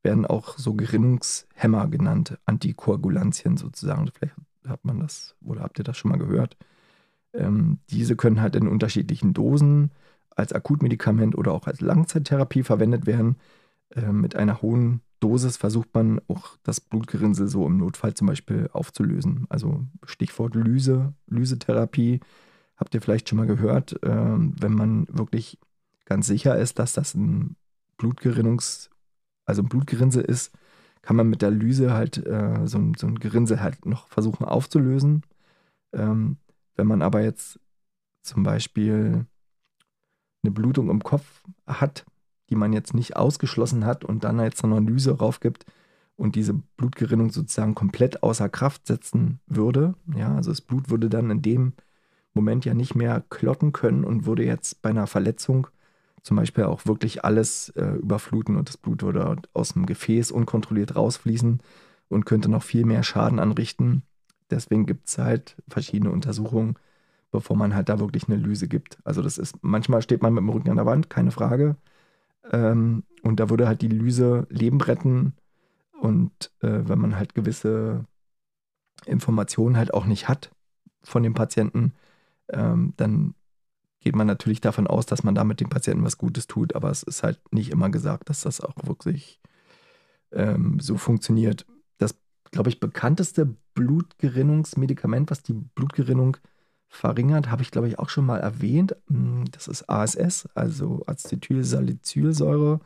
werden 0.02 0.26
auch 0.26 0.58
so 0.58 0.74
Gerinnungshemmer 0.74 1.88
genannt, 1.88 2.38
Antikoagulantien 2.46 3.56
sozusagen. 3.56 4.10
Vielleicht 4.14 4.36
hat 4.68 4.84
man 4.84 5.00
das 5.00 5.36
oder 5.42 5.62
habt 5.62 5.80
ihr 5.80 5.86
das 5.86 5.98
schon 5.98 6.12
mal 6.12 6.18
gehört. 6.18 6.58
Ähm, 7.34 7.80
diese 7.90 8.18
können 8.18 8.42
halt 8.42 8.58
in 8.58 8.68
unterschiedlichen 8.68 9.34
Dosen 9.34 9.92
als 10.36 10.52
Akutmedikament 10.52 11.38
oder 11.38 11.54
auch 11.54 11.66
als 11.66 11.80
Langzeittherapie 11.80 12.64
verwendet 12.64 13.08
werden. 13.08 13.38
Äh, 13.92 14.12
mit 14.12 14.36
einer 14.36 14.62
hohen 14.62 15.00
Dosis 15.22 15.56
versucht 15.56 15.94
man 15.94 16.20
auch 16.28 16.58
das 16.64 16.82
Blutgerinnsel 16.82 17.48
so 17.48 17.66
im 17.66 17.78
Notfall 17.78 18.16
zum 18.16 18.28
Beispiel 18.28 18.70
aufzulösen. 18.74 19.46
Also 19.48 19.86
Stichwort 20.04 20.56
Lyse, 20.56 21.14
Lysetherapie 21.28 22.20
habt 22.76 22.94
ihr 22.94 23.02
vielleicht 23.02 23.30
schon 23.30 23.38
mal 23.38 23.48
gehört. 23.48 24.04
Äh, 24.04 24.10
wenn 24.10 24.74
man 24.74 25.08
wirklich 25.10 25.58
ganz 26.06 26.28
sicher 26.28 26.58
ist, 26.58 26.80
dass 26.80 26.94
das 26.94 27.16
ein 27.16 27.56
Blutgerinnungs, 27.98 28.90
also 29.46 29.62
ein 29.62 29.70
Blutgerinnsel 29.70 30.24
ist, 30.24 30.54
kann 31.02 31.16
man 31.16 31.30
mit 31.30 31.42
der 31.42 31.52
Lyse 31.52 31.94
halt 31.94 32.26
äh, 32.26 32.66
so, 32.66 32.78
ein, 32.78 32.94
so 32.96 33.08
ein 33.08 33.20
Gerinnsel 33.20 33.62
halt 33.62 33.86
noch 33.86 34.08
versuchen 34.08 34.46
aufzulösen. 34.46 35.24
Ähm, 35.92 36.38
wenn 36.76 36.88
man 36.88 37.02
aber 37.02 37.22
jetzt 37.22 37.60
zum 38.22 38.44
Beispiel 38.44 39.26
eine 40.44 40.52
Blutung 40.52 40.90
im 40.90 41.04
Kopf 41.04 41.44
hat, 41.68 42.06
die 42.50 42.56
man 42.56 42.74
jetzt 42.74 42.94
nicht 42.94 43.16
ausgeschlossen 43.16 43.86
hat 43.86 44.06
und 44.06 44.24
dann 44.24 44.40
jetzt 44.40 44.64
eine 44.64 44.76
Analyse 44.76 45.18
raufgibt 45.18 45.66
und 46.16 46.36
diese 46.36 46.54
Blutgerinnung 46.54 47.32
sozusagen 47.32 47.76
komplett 47.76 48.24
außer 48.24 48.48
Kraft 48.50 48.88
setzen 48.88 49.40
würde. 49.46 49.96
Ja, 50.16 50.36
also 50.36 50.52
das 50.52 50.62
Blut 50.62 50.90
würde 50.90 51.10
dann 51.10 51.30
in 51.32 51.42
dem 51.42 51.74
Moment 52.34 52.66
ja 52.66 52.74
nicht 52.74 52.96
mehr 52.96 53.24
klotten 53.30 53.74
können 53.74 54.06
und 54.06 54.26
würde 54.26 54.46
jetzt 54.46 54.82
bei 54.82 54.90
einer 54.90 55.08
Verletzung 55.08 55.68
zum 56.24 56.38
Beispiel 56.38 56.64
auch 56.64 56.86
wirklich 56.86 57.24
alles 57.24 57.70
äh, 57.70 57.96
überfluten 57.96 58.56
und 58.56 58.70
das 58.70 58.78
Blut 58.78 59.04
würde 59.04 59.36
aus 59.54 59.74
dem 59.74 59.86
Gefäß 59.86 60.32
unkontrolliert 60.32 60.96
rausfließen 60.96 61.60
und 62.10 62.26
könnte 62.26 62.50
noch 62.50 62.64
viel 62.64 62.86
mehr 62.86 63.04
Schaden 63.04 63.40
anrichten. 63.40 64.04
Deswegen 64.50 64.86
gibt 64.86 65.10
es 65.10 65.18
halt 65.18 65.58
verschiedene 65.68 66.12
Untersuchungen, 66.12 66.76
bevor 67.32 67.58
man 67.58 67.76
halt 67.76 67.90
da 67.90 68.00
wirklich 68.00 68.28
eine 68.28 68.38
Lyse 68.38 68.68
gibt. 68.68 69.00
Also 69.04 69.22
das 69.22 69.38
ist, 69.38 69.58
manchmal 69.62 70.02
steht 70.02 70.22
man 70.22 70.34
mit 70.34 70.42
dem 70.42 70.50
Rücken 70.50 70.70
an 70.70 70.78
der 70.78 70.86
Wand, 70.86 71.10
keine 71.10 71.32
Frage. 71.32 71.76
Ähm, 72.52 73.04
und 73.22 73.40
da 73.40 73.50
würde 73.50 73.68
halt 73.68 73.82
die 73.82 73.88
Lyse 73.90 74.48
Leben 74.50 74.80
retten. 74.80 75.34
Und 76.00 76.52
äh, 76.62 76.88
wenn 76.88 77.00
man 77.00 77.18
halt 77.18 77.36
gewisse 77.36 78.06
Informationen 79.06 79.78
halt 79.78 79.94
auch 79.94 80.06
nicht 80.06 80.28
hat 80.28 80.52
von 81.02 81.24
dem 81.24 81.34
Patienten, 81.34 81.94
ähm, 82.50 82.94
dann 82.98 83.36
geht 84.04 84.16
man 84.16 84.28
natürlich 84.28 84.62
davon 84.62 84.88
aus, 84.88 85.06
dass 85.06 85.24
man 85.24 85.36
damit 85.36 85.60
dem 85.60 85.70
Patienten 85.70 86.04
was 86.04 86.18
Gutes 86.18 86.48
tut. 86.48 86.76
Aber 86.76 86.92
es 86.92 87.04
ist 87.04 87.24
halt 87.24 87.40
nicht 87.52 87.72
immer 87.72 87.90
gesagt, 87.90 88.30
dass 88.30 88.42
das 88.42 88.62
auch 88.62 88.76
wirklich 88.84 89.40
ähm, 90.32 90.80
so 90.80 90.98
funktioniert. 90.98 91.66
Das, 91.98 92.16
glaube 92.52 92.70
ich, 92.70 92.80
bekannteste 92.80 93.56
Blutgerinnungsmedikament, 93.74 95.32
was 95.32 95.44
die 95.44 95.54
Blutgerinnung 95.54 96.38
verringert, 96.88 97.50
habe 97.50 97.64
ich 97.64 97.72
glaube 97.72 97.88
ich 97.88 97.98
auch 98.00 98.10
schon 98.10 98.26
mal 98.26 98.40
erwähnt. 98.40 98.96
Hm, 99.08 99.46
das 99.52 99.68
ist 99.68 99.90
ASS, 99.90 100.48
also 100.54 101.04
Acetylsalicylsäure, 101.08 102.80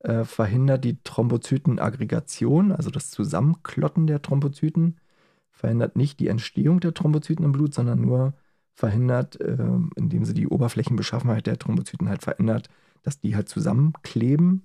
äh, 0.00 0.24
verhindert 0.24 0.84
die 0.84 1.02
Thrombozytenaggregation, 1.02 2.72
also 2.72 2.90
das 2.90 3.10
Zusammenklotten 3.10 4.06
der 4.06 4.22
Thrombozyten, 4.22 5.00
verhindert 5.50 5.96
nicht 5.96 6.20
die 6.20 6.28
Entstehung 6.28 6.80
der 6.80 6.94
Thrombozyten 6.94 7.44
im 7.44 7.52
Blut, 7.52 7.74
sondern 7.74 8.00
nur 8.00 8.34
verhindert, 8.76 9.40
äh, 9.40 9.56
indem 9.96 10.24
sie 10.24 10.34
die 10.34 10.46
Oberflächenbeschaffenheit 10.46 11.46
der 11.46 11.58
Thrombozyten 11.58 12.08
halt 12.08 12.22
verändert, 12.22 12.68
dass 13.02 13.18
die 13.18 13.34
halt 13.34 13.48
zusammenkleben. 13.48 14.62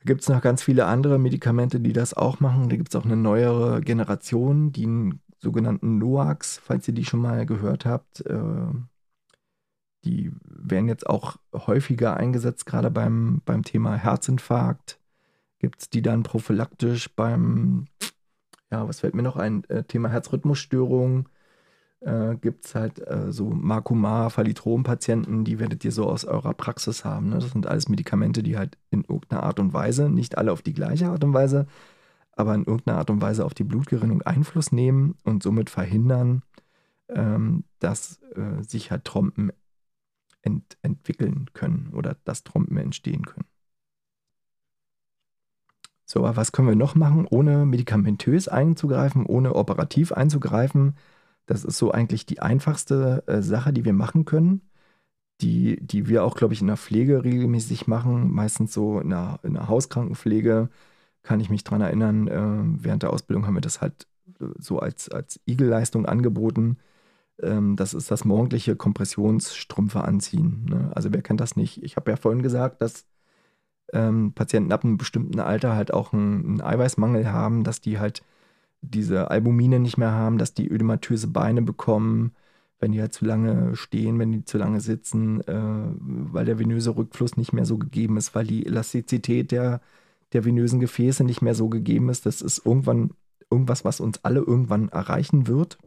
Da 0.00 0.04
gibt 0.06 0.22
es 0.22 0.28
noch 0.28 0.42
ganz 0.42 0.62
viele 0.62 0.86
andere 0.86 1.18
Medikamente, 1.18 1.80
die 1.80 1.92
das 1.92 2.14
auch 2.14 2.40
machen. 2.40 2.68
Da 2.68 2.76
gibt 2.76 2.90
es 2.92 2.96
auch 3.00 3.04
eine 3.04 3.16
neuere 3.16 3.80
Generation, 3.80 4.72
die 4.72 4.84
einen 4.84 5.20
sogenannten 5.38 5.98
NOACs, 5.98 6.58
falls 6.58 6.88
ihr 6.88 6.94
die 6.94 7.04
schon 7.04 7.20
mal 7.20 7.46
gehört 7.46 7.86
habt. 7.86 8.26
Äh, 8.26 8.66
die 10.04 10.32
werden 10.44 10.88
jetzt 10.88 11.08
auch 11.08 11.36
häufiger 11.54 12.16
eingesetzt, 12.16 12.66
gerade 12.66 12.90
beim, 12.90 13.40
beim 13.44 13.62
Thema 13.62 13.94
Herzinfarkt. 13.96 14.98
Gibt 15.60 15.80
es 15.80 15.90
die 15.90 16.02
dann 16.02 16.24
prophylaktisch 16.24 17.14
beim, 17.14 17.86
ja, 18.70 18.86
was 18.86 19.00
fällt 19.00 19.14
mir 19.14 19.22
noch 19.22 19.36
ein, 19.36 19.64
äh, 19.70 19.84
Thema 19.84 20.08
Herzrhythmusstörung. 20.08 21.28
Äh, 22.04 22.36
Gibt 22.36 22.66
es 22.66 22.74
halt 22.74 22.98
äh, 23.08 23.32
so 23.32 23.48
Makuma, 23.48 24.28
Phalitrom-Patienten, 24.28 25.44
die 25.44 25.58
werdet 25.58 25.84
ihr 25.86 25.92
so 25.92 26.06
aus 26.06 26.26
eurer 26.26 26.52
Praxis 26.52 27.04
haben. 27.04 27.30
Ne? 27.30 27.36
Das 27.36 27.50
sind 27.50 27.66
alles 27.66 27.88
Medikamente, 27.88 28.42
die 28.42 28.58
halt 28.58 28.76
in 28.90 29.04
irgendeiner 29.04 29.42
Art 29.42 29.58
und 29.58 29.72
Weise, 29.72 30.10
nicht 30.10 30.36
alle 30.36 30.52
auf 30.52 30.60
die 30.60 30.74
gleiche 30.74 31.08
Art 31.08 31.24
und 31.24 31.32
Weise, 31.32 31.66
aber 32.32 32.54
in 32.54 32.64
irgendeiner 32.64 32.98
Art 32.98 33.08
und 33.08 33.22
Weise 33.22 33.44
auf 33.46 33.54
die 33.54 33.64
Blutgerinnung 33.64 34.20
Einfluss 34.20 34.70
nehmen 34.70 35.16
und 35.24 35.42
somit 35.42 35.70
verhindern, 35.70 36.42
ähm, 37.08 37.64
dass 37.78 38.20
äh, 38.34 38.62
sich 38.62 38.90
halt 38.90 39.04
Trompen 39.06 39.50
ent 40.42 40.76
entwickeln 40.82 41.46
können 41.54 41.90
oder 41.94 42.16
dass 42.24 42.44
Trompen 42.44 42.76
entstehen 42.76 43.24
können. 43.24 43.46
So, 46.04 46.20
aber 46.20 46.36
was 46.36 46.52
können 46.52 46.68
wir 46.68 46.76
noch 46.76 46.94
machen, 46.96 47.26
ohne 47.30 47.64
medikamentös 47.64 48.46
einzugreifen, 48.48 49.24
ohne 49.24 49.54
operativ 49.54 50.12
einzugreifen? 50.12 50.96
Das 51.46 51.64
ist 51.64 51.78
so 51.78 51.92
eigentlich 51.92 52.26
die 52.26 52.40
einfachste 52.40 53.24
äh, 53.26 53.42
Sache, 53.42 53.72
die 53.72 53.84
wir 53.84 53.92
machen 53.92 54.24
können, 54.24 54.62
die, 55.40 55.78
die 55.84 56.08
wir 56.08 56.24
auch, 56.24 56.36
glaube 56.36 56.54
ich, 56.54 56.60
in 56.60 56.68
der 56.68 56.76
Pflege 56.76 57.24
regelmäßig 57.24 57.86
machen, 57.86 58.30
meistens 58.32 58.72
so 58.72 59.00
in 59.00 59.10
der, 59.10 59.40
in 59.42 59.54
der 59.54 59.68
Hauskrankenpflege 59.68 60.70
kann 61.22 61.40
ich 61.40 61.50
mich 61.50 61.64
daran 61.64 61.80
erinnern, 61.80 62.28
äh, 62.28 62.84
während 62.84 63.02
der 63.02 63.12
Ausbildung 63.12 63.46
haben 63.46 63.54
wir 63.54 63.60
das 63.60 63.80
halt 63.80 64.06
äh, 64.40 64.46
so 64.58 64.78
als, 64.78 65.08
als 65.10 65.40
Igelleistung 65.46 66.06
angeboten. 66.06 66.78
Ähm, 67.42 67.76
das 67.76 67.94
ist 67.94 68.10
das 68.10 68.24
morgendliche 68.24 68.76
Kompressionsstrümpfe 68.76 70.02
anziehen. 70.04 70.66
Ne? 70.68 70.92
Also 70.94 71.12
wer 71.12 71.22
kennt 71.22 71.40
das 71.40 71.56
nicht? 71.56 71.82
Ich 71.82 71.96
habe 71.96 72.10
ja 72.10 72.16
vorhin 72.16 72.42
gesagt, 72.42 72.82
dass 72.82 73.06
ähm, 73.92 74.32
Patienten 74.34 74.72
ab 74.72 74.84
einem 74.84 74.98
bestimmten 74.98 75.40
Alter 75.40 75.74
halt 75.74 75.92
auch 75.92 76.12
einen, 76.12 76.44
einen, 76.44 76.60
Eiweißmangel 76.62 77.30
haben, 77.32 77.64
dass 77.64 77.80
die 77.80 77.98
halt 77.98 78.22
diese 78.90 79.30
Albumine 79.30 79.80
nicht 79.80 79.98
mehr 79.98 80.12
haben, 80.12 80.38
dass 80.38 80.54
die 80.54 80.68
ödematöse 80.68 81.28
Beine 81.28 81.62
bekommen, 81.62 82.32
wenn 82.80 82.92
die 82.92 83.00
halt 83.00 83.12
zu 83.12 83.24
lange 83.24 83.76
stehen, 83.76 84.18
wenn 84.18 84.32
die 84.32 84.44
zu 84.44 84.58
lange 84.58 84.80
sitzen, 84.80 85.40
äh, 85.42 85.54
weil 86.32 86.44
der 86.44 86.58
venöse 86.58 86.96
Rückfluss 86.96 87.36
nicht 87.36 87.52
mehr 87.52 87.64
so 87.64 87.78
gegeben 87.78 88.16
ist, 88.16 88.34
weil 88.34 88.46
die 88.46 88.66
Elastizität 88.66 89.52
der 89.52 89.80
der 90.34 90.44
venösen 90.44 90.80
Gefäße 90.80 91.24
nicht 91.24 91.40
mehr 91.42 91.54
so 91.54 91.68
gegeben 91.68 92.10
ist. 92.10 92.26
Das 92.26 92.42
ist 92.42 92.66
irgendwann 92.66 93.12
irgendwas, 93.50 93.84
was 93.84 94.00
uns 94.00 94.24
alle 94.24 94.40
irgendwann 94.40 94.88
erreichen 94.88 95.46
wird. 95.46 95.78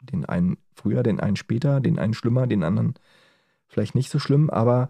Den 0.00 0.24
einen 0.24 0.56
früher, 0.72 1.02
den 1.02 1.20
einen 1.20 1.36
später, 1.36 1.80
den 1.80 1.98
einen 1.98 2.14
schlimmer, 2.14 2.46
den 2.46 2.62
anderen 2.62 2.94
vielleicht 3.66 3.96
nicht 3.96 4.10
so 4.10 4.20
schlimm, 4.20 4.50
aber 4.50 4.88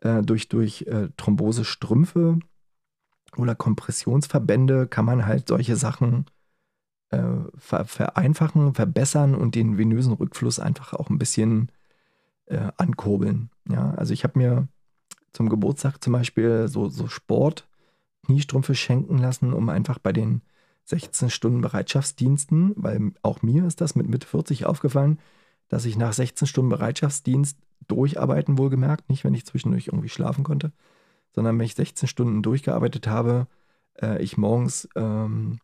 äh, 0.00 0.22
durch, 0.22 0.48
durch 0.48 0.82
äh, 0.88 1.08
Thrombosestrümpfe 1.18 2.38
oder 3.36 3.54
Kompressionsverbände 3.54 4.86
kann 4.86 5.04
man 5.04 5.26
halt 5.26 5.48
solche 5.48 5.76
Sachen 5.76 6.24
äh, 7.14 7.58
ver 7.58 7.84
vereinfachen, 7.84 8.74
verbessern 8.74 9.34
und 9.34 9.54
den 9.54 9.78
venösen 9.78 10.12
Rückfluss 10.12 10.58
einfach 10.58 10.94
auch 10.94 11.10
ein 11.10 11.18
bisschen 11.18 11.70
äh, 12.46 12.70
ankurbeln. 12.76 13.50
Ja, 13.68 13.92
also 13.92 14.12
ich 14.12 14.24
habe 14.24 14.38
mir 14.38 14.68
zum 15.32 15.48
Geburtstag 15.48 16.02
zum 16.02 16.12
Beispiel 16.12 16.68
so, 16.68 16.88
so 16.88 17.08
Sport 17.08 17.68
Kniestrümpfe 18.24 18.74
schenken 18.74 19.18
lassen, 19.18 19.52
um 19.52 19.68
einfach 19.68 19.98
bei 19.98 20.12
den 20.12 20.42
16 20.84 21.30
Stunden 21.30 21.60
Bereitschaftsdiensten, 21.60 22.72
weil 22.76 23.12
auch 23.22 23.42
mir 23.42 23.66
ist 23.66 23.80
das 23.80 23.94
mit 23.94 24.08
Mitte 24.08 24.26
40 24.26 24.66
aufgefallen, 24.66 25.18
dass 25.68 25.84
ich 25.84 25.96
nach 25.96 26.12
16 26.12 26.46
Stunden 26.46 26.70
Bereitschaftsdienst 26.70 27.58
durcharbeiten 27.86 28.58
wohlgemerkt, 28.58 29.08
nicht 29.08 29.24
wenn 29.24 29.34
ich 29.34 29.46
zwischendurch 29.46 29.88
irgendwie 29.88 30.08
schlafen 30.08 30.44
konnte, 30.44 30.72
sondern 31.32 31.58
wenn 31.58 31.66
ich 31.66 31.74
16 31.74 32.08
Stunden 32.08 32.42
durchgearbeitet 32.42 33.06
habe, 33.06 33.46
äh, 34.00 34.22
ich 34.22 34.36
morgens 34.36 34.88
ähm, 34.94 35.58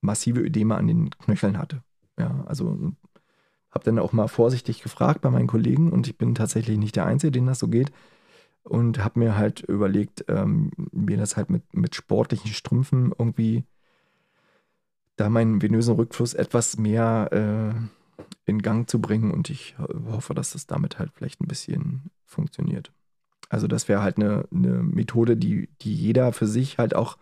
massive 0.00 0.40
Ödeme 0.40 0.76
an 0.76 0.86
den 0.86 1.10
Knöcheln 1.10 1.58
hatte. 1.58 1.82
Ja, 2.18 2.44
also 2.46 2.92
habe 3.70 3.84
dann 3.84 3.98
auch 3.98 4.12
mal 4.12 4.28
vorsichtig 4.28 4.82
gefragt 4.82 5.20
bei 5.20 5.30
meinen 5.30 5.46
Kollegen 5.46 5.92
und 5.92 6.06
ich 6.06 6.18
bin 6.18 6.34
tatsächlich 6.34 6.78
nicht 6.78 6.96
der 6.96 7.06
Einzige, 7.06 7.30
den 7.30 7.46
das 7.46 7.60
so 7.60 7.68
geht. 7.68 7.92
Und 8.62 9.02
habe 9.02 9.20
mir 9.20 9.36
halt 9.36 9.60
überlegt, 9.60 10.26
ähm, 10.28 10.70
mir 10.92 11.16
das 11.16 11.36
halt 11.36 11.48
mit, 11.48 11.62
mit 11.72 11.94
sportlichen 11.94 12.50
Strümpfen 12.50 13.12
irgendwie 13.18 13.64
da 15.16 15.30
meinen 15.30 15.62
venösen 15.62 15.94
Rückfluss 15.94 16.34
etwas 16.34 16.78
mehr 16.78 17.28
äh, 17.32 18.24
in 18.46 18.60
Gang 18.60 18.88
zu 18.88 19.00
bringen. 19.00 19.30
Und 19.30 19.50
ich 19.50 19.76
hoffe, 20.10 20.34
dass 20.34 20.52
das 20.52 20.66
damit 20.66 20.98
halt 20.98 21.12
vielleicht 21.14 21.40
ein 21.40 21.48
bisschen 21.48 22.10
funktioniert. 22.26 22.92
Also 23.48 23.66
das 23.66 23.88
wäre 23.88 24.02
halt 24.02 24.16
eine, 24.16 24.46
eine 24.54 24.82
Methode, 24.82 25.36
die, 25.36 25.68
die 25.82 25.94
jeder 25.94 26.32
für 26.32 26.46
sich 26.46 26.78
halt 26.78 26.94
auch, 26.94 27.18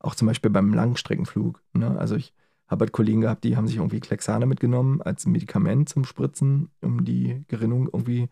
auch 0.00 0.14
zum 0.14 0.26
Beispiel 0.26 0.50
beim 0.50 0.74
Langstreckenflug. 0.74 1.62
Ne? 1.72 1.98
Also 1.98 2.16
ich 2.16 2.34
habe 2.66 2.84
halt 2.84 2.92
Kollegen 2.92 3.20
gehabt, 3.20 3.44
die 3.44 3.56
haben 3.56 3.66
sich 3.66 3.76
irgendwie 3.76 4.00
Klexane 4.00 4.46
mitgenommen 4.46 5.02
als 5.02 5.26
Medikament 5.26 5.88
zum 5.88 6.04
Spritzen, 6.04 6.70
um 6.80 7.04
die 7.04 7.44
Gerinnung 7.48 7.86
irgendwie 7.86 8.28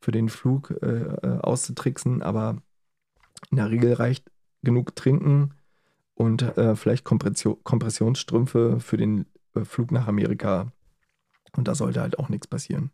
für 0.00 0.12
den 0.12 0.28
Flug 0.28 0.70
äh, 0.82 0.86
äh, 0.86 1.38
auszutricksen. 1.40 2.22
Aber 2.22 2.62
in 3.50 3.56
der 3.56 3.70
Regel 3.70 3.92
reicht 3.94 4.30
genug 4.62 4.94
trinken 4.96 5.54
und 6.14 6.42
äh, 6.42 6.76
vielleicht 6.76 7.04
Kompression, 7.04 7.62
Kompressionsstrümpfe 7.62 8.80
für 8.80 8.96
den 8.96 9.26
äh, 9.54 9.64
Flug 9.64 9.92
nach 9.92 10.08
Amerika. 10.08 10.72
Und 11.56 11.68
da 11.68 11.74
sollte 11.74 12.00
halt 12.00 12.18
auch 12.18 12.28
nichts 12.28 12.46
passieren. 12.46 12.90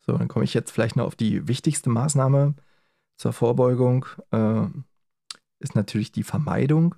So, 0.00 0.18
dann 0.18 0.28
komme 0.28 0.44
ich 0.44 0.52
jetzt 0.52 0.72
vielleicht 0.72 0.96
noch 0.96 1.06
auf 1.06 1.14
die 1.14 1.46
wichtigste 1.46 1.88
Maßnahme 1.88 2.54
zur 3.16 3.32
Vorbeugung. 3.32 4.06
Äh, 4.32 4.66
ist 5.62 5.74
natürlich 5.74 6.12
die 6.12 6.22
Vermeidung 6.22 6.94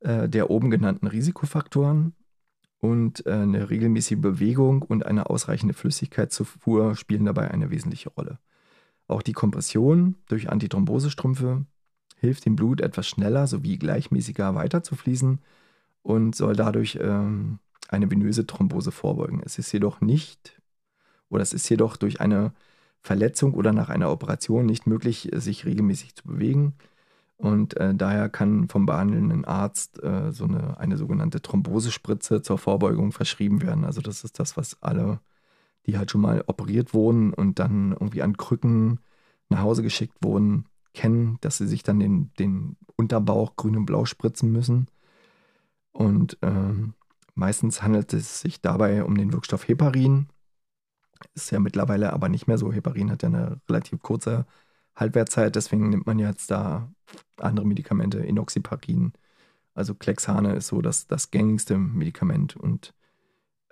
äh, 0.00 0.28
der 0.28 0.50
oben 0.50 0.70
genannten 0.70 1.06
Risikofaktoren 1.06 2.14
und 2.80 3.26
äh, 3.26 3.32
eine 3.32 3.70
regelmäßige 3.70 4.20
Bewegung 4.20 4.82
und 4.82 5.04
eine 5.04 5.28
ausreichende 5.28 5.74
Flüssigkeitszufuhr 5.74 6.94
spielen 6.94 7.24
dabei 7.24 7.50
eine 7.50 7.70
wesentliche 7.70 8.10
Rolle. 8.10 8.38
Auch 9.08 9.22
die 9.22 9.32
Kompression 9.32 10.16
durch 10.26 10.50
Antithrombosestrümpfe 10.50 11.64
hilft 12.16 12.44
dem 12.46 12.56
Blut 12.56 12.80
etwas 12.80 13.08
schneller 13.08 13.46
sowie 13.46 13.78
gleichmäßiger 13.78 14.54
weiterzufließen 14.54 15.40
und 16.02 16.36
soll 16.36 16.54
dadurch 16.54 16.98
ähm, 17.00 17.58
eine 17.88 18.10
venöse 18.10 18.46
Thrombose 18.46 18.92
vorbeugen. 18.92 19.42
Es 19.44 19.58
ist 19.58 19.72
jedoch 19.72 20.00
nicht, 20.00 20.60
oder 21.30 21.42
es 21.42 21.52
ist 21.52 21.68
jedoch 21.68 21.96
durch 21.96 22.20
eine 22.20 22.52
Verletzung 23.00 23.54
oder 23.54 23.72
nach 23.72 23.88
einer 23.88 24.10
Operation 24.10 24.66
nicht 24.66 24.86
möglich, 24.86 25.30
sich 25.32 25.64
regelmäßig 25.64 26.14
zu 26.14 26.24
bewegen. 26.24 26.74
Und 27.38 27.76
äh, 27.76 27.94
daher 27.94 28.28
kann 28.28 28.68
vom 28.68 28.84
behandelnden 28.84 29.44
Arzt 29.44 30.02
äh, 30.02 30.32
so 30.32 30.44
eine, 30.44 30.78
eine 30.78 30.96
sogenannte 30.96 31.40
Thrombosespritze 31.40 32.42
zur 32.42 32.58
Vorbeugung 32.58 33.12
verschrieben 33.12 33.62
werden. 33.62 33.84
Also 33.84 34.00
das 34.00 34.24
ist 34.24 34.40
das, 34.40 34.56
was 34.56 34.82
alle, 34.82 35.20
die 35.86 35.96
halt 35.96 36.10
schon 36.10 36.20
mal 36.20 36.42
operiert 36.48 36.94
wurden 36.94 37.32
und 37.32 37.60
dann 37.60 37.92
irgendwie 37.92 38.22
an 38.22 38.36
Krücken 38.36 38.98
nach 39.50 39.60
Hause 39.60 39.84
geschickt 39.84 40.16
wurden, 40.20 40.64
kennen, 40.94 41.38
dass 41.40 41.58
sie 41.58 41.68
sich 41.68 41.84
dann 41.84 42.00
den, 42.00 42.32
den 42.40 42.76
Unterbauch 42.96 43.54
grün 43.54 43.76
und 43.76 43.86
blau 43.86 44.04
spritzen 44.04 44.50
müssen. 44.50 44.88
Und 45.92 46.38
äh, 46.42 46.74
meistens 47.34 47.82
handelt 47.82 48.12
es 48.14 48.40
sich 48.40 48.60
dabei 48.60 49.04
um 49.04 49.16
den 49.16 49.32
Wirkstoff 49.32 49.68
Heparin. 49.68 50.26
Ist 51.34 51.52
ja 51.52 51.60
mittlerweile 51.60 52.12
aber 52.12 52.28
nicht 52.28 52.48
mehr 52.48 52.58
so. 52.58 52.72
Heparin 52.72 53.12
hat 53.12 53.22
ja 53.22 53.28
eine 53.28 53.60
relativ 53.68 54.02
kurze 54.02 54.44
Halbwertzeit, 54.98 55.56
deswegen 55.56 55.90
nimmt 55.90 56.06
man 56.06 56.18
jetzt 56.18 56.50
da 56.50 56.90
andere 57.38 57.66
Medikamente, 57.66 58.24
Enoxaparin. 58.26 59.12
Also 59.74 59.94
Klexane 59.94 60.54
ist 60.54 60.68
so 60.68 60.82
das, 60.82 61.06
das 61.06 61.30
gängigste 61.30 61.78
Medikament 61.78 62.56
und 62.56 62.94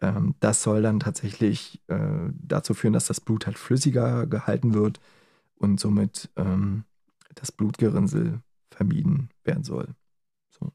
ähm, 0.00 0.34
das 0.40 0.62
soll 0.62 0.82
dann 0.82 1.00
tatsächlich 1.00 1.82
äh, 1.88 2.30
dazu 2.32 2.74
führen, 2.74 2.92
dass 2.92 3.06
das 3.06 3.20
Blut 3.20 3.46
halt 3.46 3.58
flüssiger 3.58 4.26
gehalten 4.26 4.74
wird 4.74 5.00
und 5.56 5.80
somit 5.80 6.30
ähm, 6.36 6.84
das 7.34 7.50
Blutgerinnsel 7.52 8.40
vermieden 8.70 9.30
werden 9.44 9.64
soll. 9.64 9.88
So. 10.50 10.72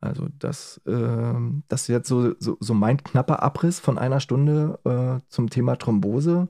Also 0.00 0.28
das, 0.38 0.80
äh, 0.86 1.34
das 1.68 1.82
ist 1.82 1.88
jetzt 1.88 2.08
so, 2.08 2.34
so, 2.38 2.56
so, 2.60 2.74
mein 2.74 3.02
knapper 3.02 3.42
Abriss 3.42 3.78
von 3.78 3.98
einer 3.98 4.20
Stunde 4.20 4.78
äh, 4.84 5.24
zum 5.28 5.50
Thema 5.50 5.76
Thrombose. 5.76 6.48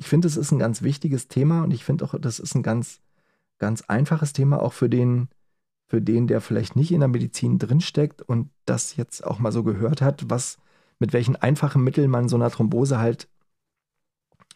Ich 0.00 0.08
finde, 0.08 0.26
es 0.26 0.36
ist 0.36 0.50
ein 0.50 0.58
ganz 0.58 0.82
wichtiges 0.82 1.28
Thema 1.28 1.62
und 1.62 1.70
ich 1.70 1.84
finde 1.84 2.04
auch, 2.04 2.14
das 2.18 2.40
ist 2.40 2.54
ein 2.54 2.62
ganz 2.62 3.00
ganz 3.60 3.82
einfaches 3.82 4.32
Thema 4.32 4.60
auch 4.60 4.72
für 4.72 4.88
den, 4.88 5.28
für 5.86 6.02
den, 6.02 6.26
der 6.26 6.40
vielleicht 6.40 6.74
nicht 6.74 6.90
in 6.90 7.00
der 7.00 7.08
Medizin 7.08 7.60
drinsteckt 7.60 8.22
und 8.22 8.50
das 8.64 8.96
jetzt 8.96 9.24
auch 9.24 9.38
mal 9.38 9.52
so 9.52 9.62
gehört 9.62 10.02
hat, 10.02 10.28
was, 10.28 10.58
mit 10.98 11.12
welchen 11.12 11.36
einfachen 11.36 11.84
Mitteln 11.84 12.10
man 12.10 12.28
so 12.28 12.34
einer 12.36 12.50
Thrombose 12.50 12.98
halt, 12.98 13.28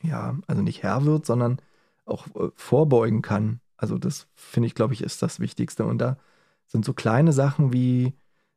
ja, 0.02 0.36
also 0.48 0.62
nicht 0.62 0.82
Herr 0.82 1.04
wird, 1.04 1.24
sondern 1.24 1.60
auch 2.04 2.26
äh, 2.34 2.50
vorbeugen 2.56 3.22
kann. 3.22 3.60
Also 3.76 3.98
das 3.98 4.26
finde 4.34 4.66
ich, 4.66 4.74
glaube 4.74 4.94
ich, 4.94 5.02
ist 5.02 5.22
das 5.22 5.38
Wichtigste. 5.40 5.84
Und 5.84 5.98
da 5.98 6.18
sind 6.66 6.84
so 6.84 6.92
kleine 6.92 7.32
Sachen 7.32 7.72
wie, 7.72 8.14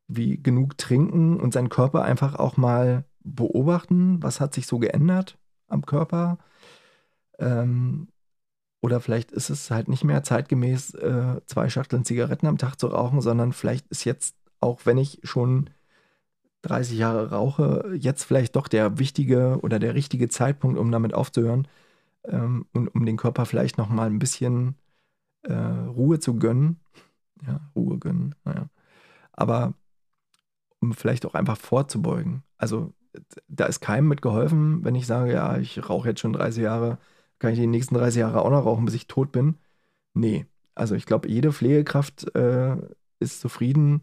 wie 0.08 0.42
genug 0.42 0.78
trinken 0.78 1.40
und 1.40 1.54
seinen 1.54 1.70
Körper 1.70 2.04
einfach 2.04 2.36
auch 2.36 2.58
mal 2.58 3.06
beobachten, 3.24 4.22
was 4.24 4.40
hat 4.40 4.54
sich 4.54 4.68
so 4.68 4.80
geändert 4.80 5.38
am 5.68 5.86
Körper. 5.86 6.38
Ähm, 7.40 8.10
oder 8.82 9.02
vielleicht 9.02 9.32
ist 9.32 9.50
es 9.50 9.72
halt 9.72 9.88
nicht 9.88 10.04
mehr 10.04 10.24
zeitgemäß, 10.24 10.94
äh, 10.96 11.42
zwei 11.46 11.70
Schachteln 11.70 12.06
Zigaretten 12.06 12.48
am 12.48 12.58
Tag 12.58 12.76
zu 12.80 12.88
rauchen, 12.88 13.22
sondern 13.22 13.54
vielleicht 13.54 13.88
ist 13.88 14.06
jetzt, 14.06 14.36
auch 14.60 14.86
wenn 14.86 14.98
ich 14.98 15.20
schon 15.24 15.70
30 16.62 16.98
Jahre 16.98 17.32
rauche, 17.32 17.92
jetzt 17.98 18.24
vielleicht 18.24 18.56
doch 18.56 18.68
der 18.68 19.00
wichtige 19.00 19.60
oder 19.62 19.80
der 19.80 19.96
richtige 19.96 20.30
Zeitpunkt, 20.30 20.78
um 20.78 20.92
damit 20.92 21.14
aufzuhören 21.14 21.68
ähm, 22.26 22.66
und 22.74 22.90
um 22.90 23.06
den 23.06 23.18
Körper 23.18 23.46
vielleicht 23.46 23.78
noch 23.78 23.90
mal 23.90 24.08
ein 24.08 24.20
bisschen 24.20 24.76
äh, 25.44 25.54
Ruhe 25.54 26.20
zu 26.20 26.36
gönnen. 26.36 26.80
Ja, 27.46 27.62
Ruhe 27.76 28.00
gönnen, 28.00 28.36
naja. 28.44 28.70
Aber 29.32 29.74
um 30.80 30.94
vielleicht 30.94 31.26
auch 31.26 31.36
einfach 31.36 31.58
vorzubeugen. 31.58 32.44
Also 32.58 32.94
da 33.48 33.66
ist 33.66 33.80
keinem 33.80 34.08
mit 34.08 34.22
geholfen, 34.22 34.84
wenn 34.84 34.96
ich 34.96 35.08
sage, 35.08 35.34
ja, 35.34 35.58
ich 35.58 35.90
rauche 35.90 36.10
jetzt 36.10 36.20
schon 36.20 36.34
30 36.34 36.64
Jahre, 36.64 36.98
kann 37.40 37.54
ich 37.54 37.60
die 37.60 37.68
nächsten 37.68 37.96
30 37.96 38.20
Jahre 38.20 38.42
auch 38.44 38.50
noch 38.50 38.66
rauchen, 38.66 38.86
bis 38.86 38.94
ich 38.94 39.08
tot 39.08 39.32
bin? 39.32 39.56
Nee. 40.14 40.46
Also 40.76 40.96
ich 40.96 41.06
glaube, 41.06 41.30
jede 41.30 41.52
Pflegekraft 41.52 42.36
äh, 42.36 42.78
ist 43.20 43.42
zufrieden, 43.42 44.02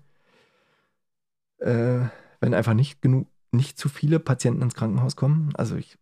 äh, 1.59 2.01
wenn 2.41 2.55
einfach 2.55 2.75
nicht 2.75 3.01
genug, 3.01 3.29
nicht 3.53 3.79
zu 3.79 3.89
viele 3.89 4.19
Patienten 4.19 4.63
ins 4.63 4.75
Krankenhaus 4.75 5.17
kommen. 5.17 5.53
Also 5.55 5.77
ich, 5.77 5.99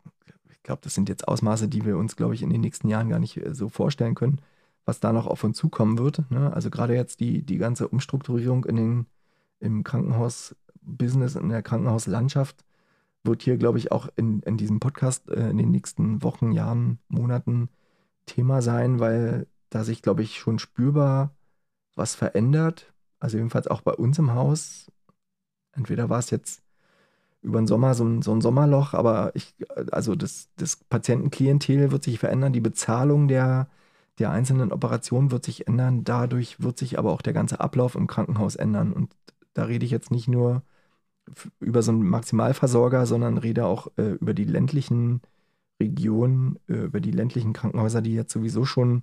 ich 0.50 0.62
glaube, 0.62 0.80
das 0.82 0.94
sind 0.94 1.08
jetzt 1.08 1.28
Ausmaße, 1.28 1.68
die 1.68 1.84
wir 1.84 1.98
uns, 1.98 2.16
glaube 2.16 2.34
ich, 2.34 2.42
in 2.42 2.50
den 2.50 2.62
nächsten 2.62 2.88
Jahren 2.88 3.08
gar 3.08 3.18
nicht 3.18 3.36
äh, 3.36 3.54
so 3.54 3.68
vorstellen 3.68 4.14
können, 4.14 4.40
was 4.84 5.00
da 5.00 5.12
noch 5.12 5.26
auf 5.26 5.44
uns 5.44 5.58
zukommen 5.58 5.98
wird. 5.98 6.30
Ne? 6.30 6.52
Also 6.52 6.70
gerade 6.70 6.94
jetzt 6.94 7.20
die, 7.20 7.42
die 7.42 7.58
ganze 7.58 7.88
Umstrukturierung 7.88 8.64
in 8.64 8.76
den, 8.76 9.06
im 9.60 9.84
Krankenhaus-Business, 9.84 11.36
in 11.36 11.50
der 11.50 11.62
Krankenhauslandschaft 11.62 12.64
wird 13.24 13.42
hier, 13.42 13.56
glaube 13.56 13.78
ich, 13.78 13.92
auch 13.92 14.08
in, 14.16 14.40
in 14.40 14.56
diesem 14.56 14.80
Podcast 14.80 15.28
äh, 15.30 15.50
in 15.50 15.58
den 15.58 15.70
nächsten 15.70 16.22
Wochen, 16.22 16.52
Jahren, 16.52 16.98
Monaten 17.08 17.68
Thema 18.26 18.62
sein, 18.62 19.00
weil 19.00 19.46
da 19.70 19.84
sich, 19.84 20.02
glaube 20.02 20.22
ich, 20.22 20.38
schon 20.38 20.58
spürbar 20.58 21.34
was 21.94 22.14
verändert. 22.14 22.92
Also 23.20 23.36
jedenfalls 23.36 23.68
auch 23.68 23.80
bei 23.80 23.92
uns 23.92 24.18
im 24.18 24.34
Haus. 24.34 24.90
Entweder 25.72 26.08
war 26.08 26.18
es 26.18 26.30
jetzt 26.30 26.62
über 27.42 27.60
den 27.60 27.66
Sommer 27.66 27.94
so 27.94 28.04
ein, 28.04 28.22
so 28.22 28.32
ein 28.32 28.40
Sommerloch, 28.40 28.94
aber 28.94 29.32
ich, 29.34 29.54
also 29.90 30.14
das, 30.14 30.48
das 30.56 30.76
Patientenklientel 30.76 31.90
wird 31.90 32.04
sich 32.04 32.18
verändern, 32.18 32.52
die 32.52 32.60
Bezahlung 32.60 33.26
der, 33.26 33.68
der 34.18 34.30
einzelnen 34.30 34.72
Operationen 34.72 35.30
wird 35.30 35.44
sich 35.44 35.66
ändern, 35.66 36.04
dadurch 36.04 36.62
wird 36.62 36.78
sich 36.78 36.98
aber 36.98 37.10
auch 37.12 37.22
der 37.22 37.32
ganze 37.32 37.60
Ablauf 37.60 37.94
im 37.96 38.06
Krankenhaus 38.06 38.54
ändern. 38.54 38.92
Und 38.92 39.14
da 39.54 39.64
rede 39.64 39.84
ich 39.84 39.90
jetzt 39.90 40.10
nicht 40.10 40.28
nur 40.28 40.62
über 41.60 41.82
so 41.82 41.92
einen 41.92 42.02
Maximalversorger, 42.08 43.06
sondern 43.06 43.38
rede 43.38 43.66
auch 43.66 43.88
äh, 43.96 44.12
über 44.12 44.34
die 44.34 44.44
ländlichen 44.44 45.22
Regionen, 45.80 46.58
äh, 46.68 46.84
über 46.84 47.00
die 47.00 47.10
ländlichen 47.10 47.52
Krankenhäuser, 47.52 48.02
die 48.02 48.14
jetzt 48.14 48.32
sowieso 48.32 48.64
schon 48.64 49.02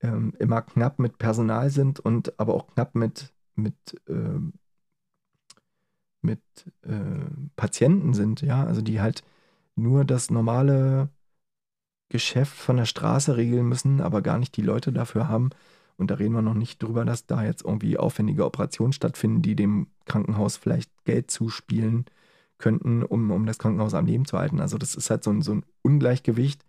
ähm, 0.00 0.32
immer 0.38 0.62
knapp 0.62 0.98
mit 0.98 1.18
Personal 1.18 1.70
sind 1.70 2.00
und 2.00 2.38
aber 2.38 2.54
auch 2.54 2.66
knapp 2.68 2.94
mit, 2.94 3.32
mit, 3.54 3.74
äh, 4.08 4.40
mit 6.22 6.40
Patienten 7.56 8.14
sind, 8.14 8.40
ja, 8.40 8.64
also 8.64 8.80
die 8.80 9.00
halt 9.00 9.24
nur 9.76 10.06
das 10.06 10.30
normale 10.30 11.10
Geschäft 12.08 12.56
von 12.56 12.76
der 12.78 12.86
Straße 12.86 13.36
regeln 13.36 13.68
müssen, 13.68 14.00
aber 14.00 14.22
gar 14.22 14.38
nicht 14.38 14.56
die 14.56 14.62
Leute 14.62 14.92
dafür 14.92 15.28
haben, 15.28 15.50
Und 15.96 16.10
da 16.10 16.16
reden 16.16 16.34
wir 16.34 16.42
noch 16.42 16.54
nicht 16.54 16.82
drüber, 16.82 17.04
dass 17.04 17.26
da 17.26 17.44
jetzt 17.44 17.64
irgendwie 17.64 17.98
aufwendige 17.98 18.44
Operationen 18.44 18.92
stattfinden, 18.92 19.42
die 19.42 19.54
dem 19.54 19.88
Krankenhaus 20.06 20.56
vielleicht 20.56 20.90
Geld 21.04 21.30
zuspielen 21.30 22.06
könnten, 22.58 23.02
um, 23.02 23.30
um 23.30 23.46
das 23.46 23.58
Krankenhaus 23.58 23.94
am 23.94 24.06
Leben 24.06 24.24
zu 24.24 24.38
halten. 24.38 24.60
Also 24.60 24.78
das 24.78 24.94
ist 24.94 25.10
halt 25.10 25.24
so 25.24 25.30
ein, 25.30 25.42
so 25.42 25.52
ein 25.52 25.64
Ungleichgewicht. 25.82 26.64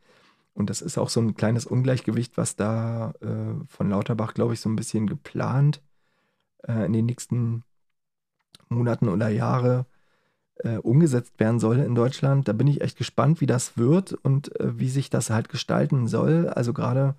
Und 0.54 0.70
das 0.70 0.82
ist 0.82 0.98
auch 0.98 1.10
so 1.10 1.20
ein 1.20 1.36
kleines 1.36 1.66
Ungleichgewicht, 1.66 2.38
was 2.38 2.56
da 2.56 3.14
äh, 3.22 3.66
von 3.68 3.90
Lauterbach, 3.90 4.34
glaube 4.34 4.54
ich, 4.54 4.62
so 4.62 4.70
ein 4.70 4.76
bisschen 4.76 5.08
geplant 5.08 5.82
äh, 6.68 6.86
in 6.86 6.94
den 6.94 7.06
nächsten 7.06 7.64
Monaten 8.70 9.10
oder 9.10 9.30
Jahre 9.30 9.86
äh, 10.58 10.78
umgesetzt 10.78 11.40
werden 11.40 11.60
soll 11.60 11.80
in 11.80 11.96
Deutschland. 11.96 12.48
Da 12.48 12.54
bin 12.54 12.68
ich 12.68 12.82
echt 12.82 12.98
gespannt, 12.98 13.42
wie 13.42 13.46
das 13.46 13.78
wird 13.78 14.14
und 14.14 14.58
äh, 14.60 14.80
wie 14.80 14.90
sich 14.90 15.10
das 15.10 15.30
halt 15.30 15.50
gestalten 15.50 16.08
soll. 16.08 16.48
Also 16.48 16.74
gerade, 16.74 17.16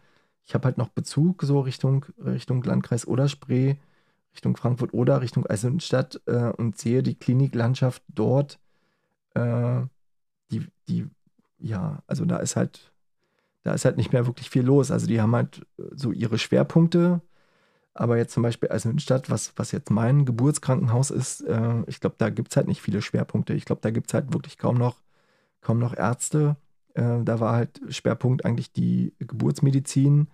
ich 0.46 0.54
habe 0.54 0.66
halt 0.66 0.78
noch 0.78 0.88
Bezug 0.88 1.42
so 1.42 1.60
Richtung, 1.60 2.06
Richtung 2.18 2.62
Landkreis 2.62 3.06
Oder-Spree, 3.06 3.76
Richtung 4.32 4.56
Frankfurt 4.56 4.94
oder 4.94 5.20
Richtung 5.20 5.46
Eisenstadt 5.46 6.20
äh, 6.26 6.50
und 6.52 6.78
sehe 6.78 7.02
die 7.02 7.16
Kliniklandschaft 7.16 8.02
dort, 8.08 8.60
äh, 9.34 9.82
die, 10.50 10.66
die, 10.88 11.08
ja, 11.58 12.02
also 12.06 12.24
da 12.24 12.38
ist 12.38 12.56
halt, 12.56 12.92
da 13.64 13.74
ist 13.74 13.84
halt 13.84 13.96
nicht 13.98 14.12
mehr 14.12 14.26
wirklich 14.26 14.50
viel 14.50 14.64
los. 14.64 14.90
Also 14.90 15.06
die 15.06 15.20
haben 15.20 15.34
halt 15.34 15.66
äh, 15.78 15.84
so 15.94 16.12
ihre 16.12 16.38
Schwerpunkte, 16.38 17.22
aber 17.94 18.18
jetzt 18.18 18.34
zum 18.34 18.42
Beispiel 18.42 18.70
Eisenhüttenstadt, 18.70 19.30
was, 19.30 19.52
was 19.56 19.72
jetzt 19.72 19.90
mein 19.90 20.24
Geburtskrankenhaus 20.26 21.10
ist, 21.10 21.42
äh, 21.42 21.82
ich 21.86 22.00
glaube, 22.00 22.16
da 22.18 22.30
gibt 22.30 22.50
es 22.52 22.56
halt 22.56 22.68
nicht 22.68 22.82
viele 22.82 23.02
Schwerpunkte. 23.02 23.54
Ich 23.54 23.64
glaube, 23.64 23.82
da 23.82 23.90
gibt 23.90 24.08
es 24.10 24.14
halt 24.14 24.32
wirklich 24.34 24.58
kaum 24.58 24.76
noch, 24.76 25.02
kaum 25.62 25.78
noch 25.78 25.96
Ärzte. 25.96 26.56
Äh, 26.96 27.22
da 27.24 27.40
war 27.40 27.54
halt 27.54 27.80
Schwerpunkt 27.90 28.44
eigentlich 28.44 28.72
die 28.72 29.14
Geburtsmedizin. 29.18 30.28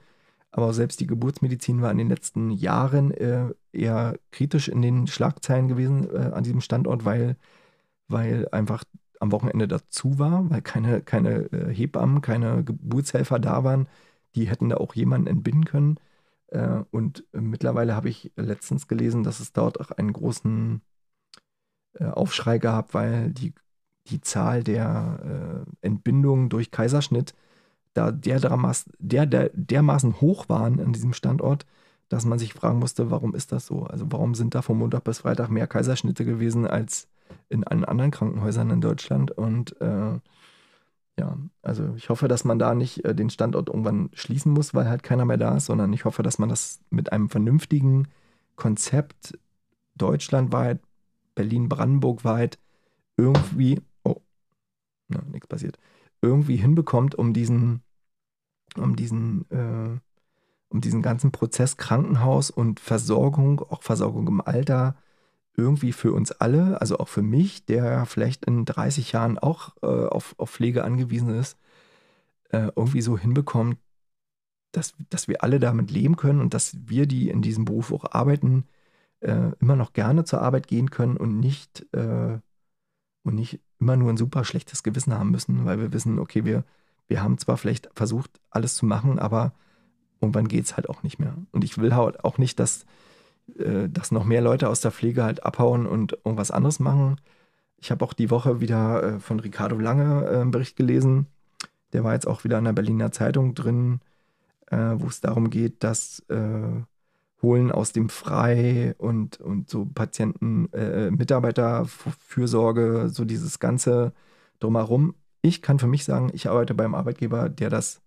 Aber 0.53 0.75
selbst 0.75 1.01
die 1.01 1.07
Geburtsmedizin 1.07 1.83
war 1.83 1.91
in 1.91 1.99
den 1.99 2.09
letzten 2.09 2.51
Jahren 2.51 3.11
äh, 3.13 3.47
eher 3.73 4.19
kritisch 4.33 4.69
in 4.69 4.83
den 4.83 5.07
Schlagzeilen 5.07 5.69
gewesen 5.69 6.09
äh, 6.15 6.31
an 6.33 6.45
diesem 6.45 6.61
Standort, 6.61 7.05
weil, 7.05 7.37
weil 8.09 8.49
einfach 8.53 8.85
am 9.21 9.33
Wochenende 9.33 9.69
dazu 9.69 10.19
war, 10.19 10.51
weil 10.51 10.63
keine, 10.63 11.03
keine 11.03 11.53
äh, 11.53 11.75
Hebammen, 11.75 12.23
keine 12.23 12.65
Geburtshelfer 12.65 13.39
da 13.39 13.65
waren. 13.65 13.89
Die 14.35 14.49
hätten 14.49 14.69
da 14.71 14.77
auch 14.79 14.95
jemanden 14.95 15.29
entbinden 15.29 15.65
können. 15.65 15.99
Äh, 16.49 16.85
und 16.91 17.25
mittlerweile 17.33 17.97
habe 17.97 18.09
ich 18.11 18.33
letztens 18.37 18.89
gelesen, 18.89 19.25
dass 19.25 19.41
es 19.41 19.53
dort 19.53 19.81
auch 19.81 19.91
einen 19.93 20.13
großen 20.13 20.83
äh, 21.95 22.05
Aufschrei 22.07 22.59
gab, 22.59 22.95
weil 22.95 23.31
die, 23.33 23.55
die 24.07 24.21
Zahl 24.21 24.63
der 24.63 25.65
äh, 25.83 25.87
Entbindungen 25.87 26.49
durch 26.49 26.71
Kaiserschnitt 26.71 27.35
da 27.95 28.11
der, 28.11 28.41
der, 28.99 29.27
der, 29.27 29.51
dermaßen 29.55 30.21
hoch 30.21 30.49
waren 30.49 30.81
an 30.81 30.93
diesem 30.93 31.13
Standort, 31.13 31.67
dass 32.09 32.25
man 32.25 32.39
sich 32.39 32.55
fragen 32.55 32.79
musste, 32.79 33.11
warum 33.11 33.35
ist 33.35 33.53
das 33.53 33.67
so? 33.67 33.85
Also 33.85 34.07
warum 34.11 34.35
sind 34.35 34.55
da 34.55 34.63
von 34.63 34.79
Montag 34.79 35.05
bis 35.05 35.21
Freitag 35.21 35.51
mehr 35.51 35.67
Kaiserschnitte 35.67 36.25
gewesen 36.25 36.67
als 36.67 37.09
in 37.49 37.65
allen 37.65 37.85
anderen 37.85 38.11
Krankenhäusern 38.11 38.71
in 38.71 38.81
Deutschland? 38.81 39.31
Und 39.31 39.81
äh, 39.81 40.19
ja, 41.19 41.37
also 41.63 41.95
ich 41.97 42.09
hoffe, 42.09 42.29
dass 42.29 42.45
man 42.45 42.59
da 42.59 42.75
nicht 42.75 43.05
äh, 43.05 43.15
den 43.15 43.31
Standort 43.31 43.69
irgendwann 43.69 44.11
schließen 44.15 44.53
muss, 44.53 44.75
weil 44.75 44.89
halt 44.89 45.03
keiner 45.03 45.25
mehr 45.25 45.39
da 45.39 45.57
ist, 45.57 45.67
sondern 45.67 45.93
ich 45.93 46.05
hoffe, 46.05 46.23
dass 46.23 46.39
man 46.39 46.49
das 46.49 46.81
mit 46.91 47.13
einem 47.13 47.29
vernünftigen 47.29 48.09
Konzept 48.57 49.39
deutschlandweit, 49.97 50.81
Berlin-Brandenburg 51.35 52.25
weit 52.25 52.59
irgendwie, 53.17 53.81
na, 55.13 55.23
nichts 55.31 55.49
passiert, 55.49 55.79
irgendwie 56.21 56.57
hinbekommt, 56.57 57.15
um 57.15 57.33
diesen, 57.33 57.83
um 58.77 58.97
diesen, 58.97 59.51
äh, 59.51 59.99
um 60.69 60.81
diesen 60.81 61.03
ganzen 61.03 61.33
Prozess 61.33 61.77
Krankenhaus 61.77 62.51
und 62.51 62.81
Versorgung, 62.81 63.61
auch 63.61 63.83
Versorgung 63.83 64.27
im 64.29 64.41
Alter, 64.41 64.97
irgendwie 65.57 65.93
für 65.93 66.13
uns 66.13 66.33
alle, 66.33 66.81
also 66.81 66.99
auch 66.99 67.09
für 67.09 67.23
mich, 67.23 67.67
der 67.67 68.07
vielleicht 68.07 68.47
in 68.47 68.65
30 68.65 69.13
Jahren 69.13 69.39
auch 69.39 69.77
äh, 69.83 69.87
auf, 69.87 70.35
auf 70.39 70.51
Pflege 70.51 70.85
angewiesen 70.85 71.31
ist, 71.31 71.59
äh, 72.51 72.71
irgendwie 72.77 73.03
so 73.03 73.19
hinbekommt, 73.19 73.79
dass, 74.73 74.95
dass 75.11 75.29
wir 75.29 75.43
alle 75.43 75.61
damit 75.61 75.91
leben 75.91 76.17
können 76.17 76.41
und 76.41 76.55
dass 76.55 76.77
wir, 76.89 77.07
die 77.07 77.29
in 77.29 77.43
diesem 77.43 77.65
Beruf 77.67 77.93
auch 77.93 78.07
arbeiten, 78.13 78.65
äh, 79.21 79.53
immer 79.61 79.77
noch 79.77 79.93
gerne 79.93 80.25
zur 80.25 80.43
Arbeit 80.43 80.67
gehen 80.67 80.91
können 80.91 81.17
und 81.17 81.39
nicht, 81.39 81.87
äh, 81.93 82.39
und 83.25 83.35
nicht 83.35 83.61
immer 83.83 83.97
nur 83.97 84.11
ein 84.11 84.17
super 84.17 84.45
schlechtes 84.45 84.83
Gewissen 84.83 85.13
haben 85.13 85.31
müssen, 85.33 85.65
weil 85.65 85.79
wir 85.79 85.93
wissen, 85.93 86.19
okay, 86.19 86.45
wir, 86.45 86.65
wir 87.09 87.23
haben 87.23 87.37
zwar 87.39 87.57
vielleicht 87.59 87.91
versucht, 87.95 88.31
alles 88.51 88.77
zu 88.77 88.87
machen, 88.87 89.19
aber 89.19 89.53
irgendwann 90.21 90.49
geht 90.49 90.65
es 90.65 90.77
halt 90.77 90.89
auch 90.89 91.03
nicht 91.03 91.19
mehr. 91.19 91.35
Und 91.51 91.65
ich 91.65 91.77
will 91.79 91.95
halt 91.95 92.25
auch 92.25 92.39
nicht, 92.39 92.61
dass 92.61 92.87
äh, 93.59 93.89
dass 93.89 94.13
noch 94.13 94.25
mehr 94.25 94.41
Leute 94.41 94.69
aus 94.69 94.81
der 94.81 94.93
Pflege 94.93 95.25
halt 95.25 95.45
abhauen 95.45 95.87
und 95.87 96.13
irgendwas 96.25 96.51
anderes 96.51 96.81
machen. 96.81 97.21
Ich 97.79 97.91
habe 97.91 98.05
auch 98.05 98.13
die 98.13 98.31
Woche 98.31 98.61
wieder 98.61 99.03
äh, 99.03 99.21
von 99.21 99.41
Ricardo 99.41 99.79
Lange 99.79 100.25
äh, 100.27 100.41
einen 100.41 100.51
Bericht 100.53 100.77
gelesen. 100.77 101.27
Der 101.93 102.05
war 102.05 102.15
jetzt 102.15 102.27
auch 102.27 102.45
wieder 102.45 102.59
in 102.59 102.65
der 102.65 102.73
Berliner 102.73 103.13
Zeitung 103.13 103.55
drin, 103.55 104.01
wo 104.71 105.07
es 105.09 105.21
darum 105.21 105.51
geht, 105.51 105.85
dass 105.85 106.25
Holen 107.43 107.73
aus 107.73 107.93
dem 107.93 108.09
Frei 108.09 108.95
und, 108.99 109.41
und 109.41 109.69
so 109.69 109.85
Patienten, 109.85 110.73
äh, 110.73 111.11
Mitarbeiterfürsorge, 111.11 113.09
so 113.11 113.25
dieses 113.25 113.59
ganze 113.59 114.13
drumherum. 114.61 115.15
Ich 115.43 115.61
kann 115.61 115.81
für 115.81 115.89
mich 115.89 116.05
sagen, 116.05 116.31
ich 116.33 116.49
arbeite 116.49 116.75
beim 116.75 116.95
Arbeitgeber, 116.95 117.49
der 117.49 117.69
das 117.69 118.01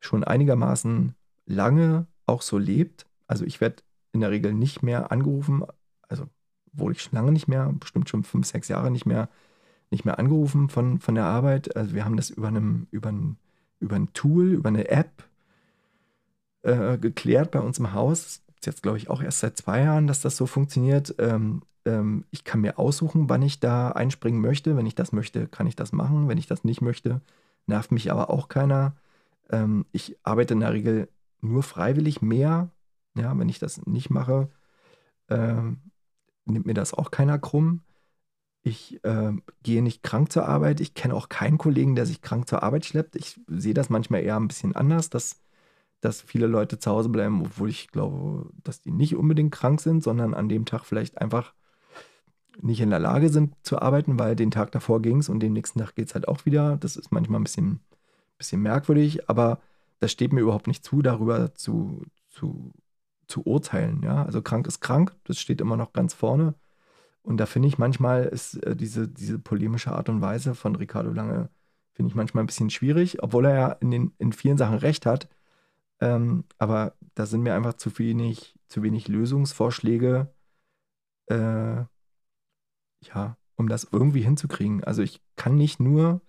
schon 0.00 0.24
einigermaßen 0.24 1.14
lange 1.44 2.06
auch 2.24 2.42
so 2.42 2.56
lebt. 2.58 3.06
Also 3.26 3.44
ich 3.44 3.60
werde 3.60 3.82
in 4.12 4.20
der 4.20 4.30
Regel 4.30 4.54
nicht 4.54 4.82
mehr 4.82 5.12
angerufen. 5.12 5.64
Also 6.08 6.24
wurde 6.72 6.92
ich 6.92 7.02
schon 7.02 7.14
lange 7.14 7.32
nicht 7.32 7.48
mehr, 7.48 7.72
bestimmt 7.78 8.08
schon 8.08 8.24
fünf, 8.24 8.46
sechs 8.46 8.68
Jahre 8.68 8.90
nicht 8.90 9.06
mehr, 9.06 9.28
nicht 9.90 10.04
mehr 10.04 10.18
angerufen 10.18 10.68
von, 10.68 10.98
von 10.98 11.14
der 11.14 11.24
Arbeit. 11.24 11.76
Also 11.76 11.94
wir 11.94 12.04
haben 12.04 12.16
das 12.16 12.30
über, 12.30 12.48
einem, 12.48 12.86
über, 12.90 13.10
ein, 13.10 13.36
über 13.80 13.96
ein 13.96 14.12
Tool, 14.14 14.52
über 14.52 14.68
eine 14.68 14.88
App 14.88 15.24
äh, 16.62 16.98
geklärt 16.98 17.50
bei 17.50 17.60
uns 17.60 17.78
im 17.78 17.92
Haus. 17.92 18.42
Jetzt, 18.66 18.82
glaube 18.82 18.98
ich, 18.98 19.10
auch 19.10 19.22
erst 19.22 19.40
seit 19.40 19.56
zwei 19.56 19.82
Jahren, 19.82 20.06
dass 20.06 20.20
das 20.20 20.36
so 20.36 20.46
funktioniert. 20.46 21.14
Ähm, 21.18 21.62
ähm, 21.84 22.24
ich 22.30 22.44
kann 22.44 22.60
mir 22.60 22.78
aussuchen, 22.78 23.28
wann 23.28 23.42
ich 23.42 23.60
da 23.60 23.90
einspringen 23.90 24.40
möchte. 24.40 24.76
Wenn 24.76 24.86
ich 24.86 24.94
das 24.94 25.12
möchte, 25.12 25.46
kann 25.48 25.66
ich 25.66 25.76
das 25.76 25.92
machen. 25.92 26.28
Wenn 26.28 26.38
ich 26.38 26.46
das 26.46 26.64
nicht 26.64 26.82
möchte, 26.82 27.20
nervt 27.66 27.92
mich 27.92 28.10
aber 28.12 28.30
auch 28.30 28.48
keiner. 28.48 28.96
Ähm, 29.50 29.86
ich 29.92 30.16
arbeite 30.22 30.54
in 30.54 30.60
der 30.60 30.72
Regel 30.72 31.08
nur 31.40 31.62
freiwillig 31.62 32.22
mehr 32.22 32.70
ja, 33.16 33.38
wenn 33.38 33.48
ich 33.48 33.58
das 33.58 33.84
nicht 33.86 34.10
mache, 34.10 34.50
äh, 35.28 35.54
nimmt 36.44 36.66
mir 36.66 36.74
das 36.74 36.94
auch 36.94 37.10
keiner 37.10 37.38
krumm. 37.38 37.82
Ich 38.62 39.02
äh, 39.04 39.32
gehe 39.62 39.82
nicht 39.82 40.02
krank 40.02 40.32
zur 40.32 40.46
Arbeit. 40.48 40.80
Ich 40.80 40.94
kenne 40.94 41.14
auch 41.14 41.28
keinen 41.28 41.58
Kollegen, 41.58 41.94
der 41.94 42.06
sich 42.06 42.20
krank 42.20 42.48
zur 42.48 42.62
Arbeit 42.62 42.84
schleppt. 42.84 43.16
Ich 43.16 43.40
sehe 43.46 43.74
das 43.74 43.90
manchmal 43.90 44.22
eher 44.22 44.36
ein 44.36 44.48
bisschen 44.48 44.74
anders, 44.74 45.08
dass, 45.10 45.40
dass 46.06 46.22
viele 46.22 46.46
Leute 46.46 46.78
zu 46.78 46.90
Hause 46.90 47.08
bleiben, 47.08 47.42
obwohl 47.42 47.68
ich 47.68 47.88
glaube, 47.88 48.50
dass 48.64 48.80
die 48.80 48.92
nicht 48.92 49.16
unbedingt 49.16 49.52
krank 49.52 49.80
sind, 49.80 50.02
sondern 50.02 50.34
an 50.34 50.48
dem 50.48 50.64
Tag 50.64 50.84
vielleicht 50.84 51.18
einfach 51.18 51.54
nicht 52.60 52.80
in 52.80 52.90
der 52.90 53.00
Lage 53.00 53.28
sind 53.28 53.54
zu 53.62 53.80
arbeiten, 53.80 54.18
weil 54.18 54.34
den 54.34 54.50
Tag 54.50 54.72
davor 54.72 55.02
ging 55.02 55.18
es 55.18 55.28
und 55.28 55.40
den 55.40 55.52
nächsten 55.52 55.80
Tag 55.80 55.94
geht 55.94 56.08
es 56.08 56.14
halt 56.14 56.28
auch 56.28 56.46
wieder. 56.46 56.76
Das 56.78 56.96
ist 56.96 57.12
manchmal 57.12 57.40
ein 57.40 57.44
bisschen, 57.44 57.80
bisschen 58.38 58.62
merkwürdig, 58.62 59.28
aber 59.28 59.60
das 60.00 60.12
steht 60.12 60.32
mir 60.32 60.40
überhaupt 60.40 60.66
nicht 60.66 60.84
zu, 60.84 61.02
darüber 61.02 61.54
zu, 61.54 62.02
zu 62.28 62.72
zu 63.28 63.42
urteilen. 63.46 64.02
Ja? 64.02 64.24
Also 64.24 64.42
krank 64.42 64.66
ist 64.66 64.80
krank, 64.80 65.14
das 65.24 65.38
steht 65.38 65.60
immer 65.60 65.76
noch 65.76 65.92
ganz 65.92 66.14
vorne. 66.14 66.54
Und 67.22 67.38
da 67.38 67.46
finde 67.46 67.68
ich 67.68 67.78
manchmal 67.78 68.24
ist 68.24 68.54
äh, 68.64 68.76
diese, 68.76 69.08
diese 69.08 69.38
polemische 69.38 69.92
Art 69.92 70.08
und 70.08 70.20
Weise 70.20 70.54
von 70.54 70.76
Ricardo 70.76 71.10
Lange, 71.10 71.50
finde 71.92 72.10
ich 72.10 72.14
manchmal 72.14 72.44
ein 72.44 72.46
bisschen 72.46 72.70
schwierig, 72.70 73.22
obwohl 73.22 73.46
er 73.46 73.54
ja 73.54 73.68
in, 73.72 73.90
den, 73.90 74.12
in 74.18 74.32
vielen 74.32 74.58
Sachen 74.58 74.78
recht 74.78 75.06
hat. 75.06 75.28
Ähm, 76.00 76.44
aber 76.58 76.94
da 77.14 77.26
sind 77.26 77.42
mir 77.42 77.54
einfach 77.54 77.74
zu 77.74 77.98
wenig, 77.98 78.58
zu 78.68 78.82
wenig 78.82 79.08
Lösungsvorschläge, 79.08 80.32
äh, 81.28 81.84
ja, 83.02 83.36
um 83.56 83.68
das 83.68 83.88
irgendwie 83.90 84.22
hinzukriegen. 84.22 84.84
Also 84.84 85.02
ich 85.02 85.22
kann 85.36 85.56
nicht 85.56 85.80
nur 85.80 86.20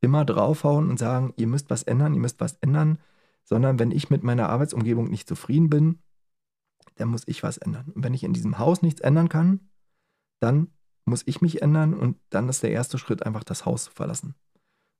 immer 0.00 0.24
draufhauen 0.24 0.90
und 0.90 0.98
sagen, 0.98 1.32
ihr 1.36 1.46
müsst 1.46 1.70
was 1.70 1.82
ändern, 1.82 2.14
ihr 2.14 2.20
müsst 2.20 2.40
was 2.40 2.54
ändern, 2.60 2.98
sondern 3.44 3.78
wenn 3.78 3.90
ich 3.90 4.10
mit 4.10 4.22
meiner 4.22 4.48
Arbeitsumgebung 4.48 5.08
nicht 5.08 5.28
zufrieden 5.28 5.70
bin, 5.70 5.98
dann 6.96 7.08
muss 7.08 7.26
ich 7.26 7.42
was 7.42 7.58
ändern. 7.58 7.90
Und 7.94 8.04
wenn 8.04 8.14
ich 8.14 8.24
in 8.24 8.32
diesem 8.32 8.58
Haus 8.58 8.82
nichts 8.82 9.00
ändern 9.00 9.28
kann, 9.28 9.70
dann 10.40 10.68
muss 11.06 11.22
ich 11.26 11.40
mich 11.40 11.62
ändern 11.62 11.94
und 11.94 12.18
dann 12.30 12.48
ist 12.48 12.62
der 12.62 12.70
erste 12.70 12.98
Schritt 12.98 13.24
einfach 13.24 13.44
das 13.44 13.66
Haus 13.66 13.84
zu 13.84 13.90
verlassen. 13.90 14.34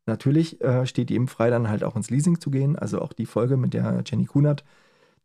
Natürlich 0.06 0.60
äh, 0.60 0.86
steht 0.86 1.10
jedem 1.10 1.28
frei, 1.28 1.50
dann 1.50 1.68
halt 1.68 1.84
auch 1.84 1.96
ins 1.96 2.10
Leasing 2.10 2.40
zu 2.40 2.50
gehen. 2.50 2.76
Also 2.76 3.00
auch 3.00 3.12
die 3.12 3.26
Folge 3.26 3.56
mit 3.56 3.74
der 3.74 4.02
Jenny 4.06 4.26
Kunert, 4.26 4.64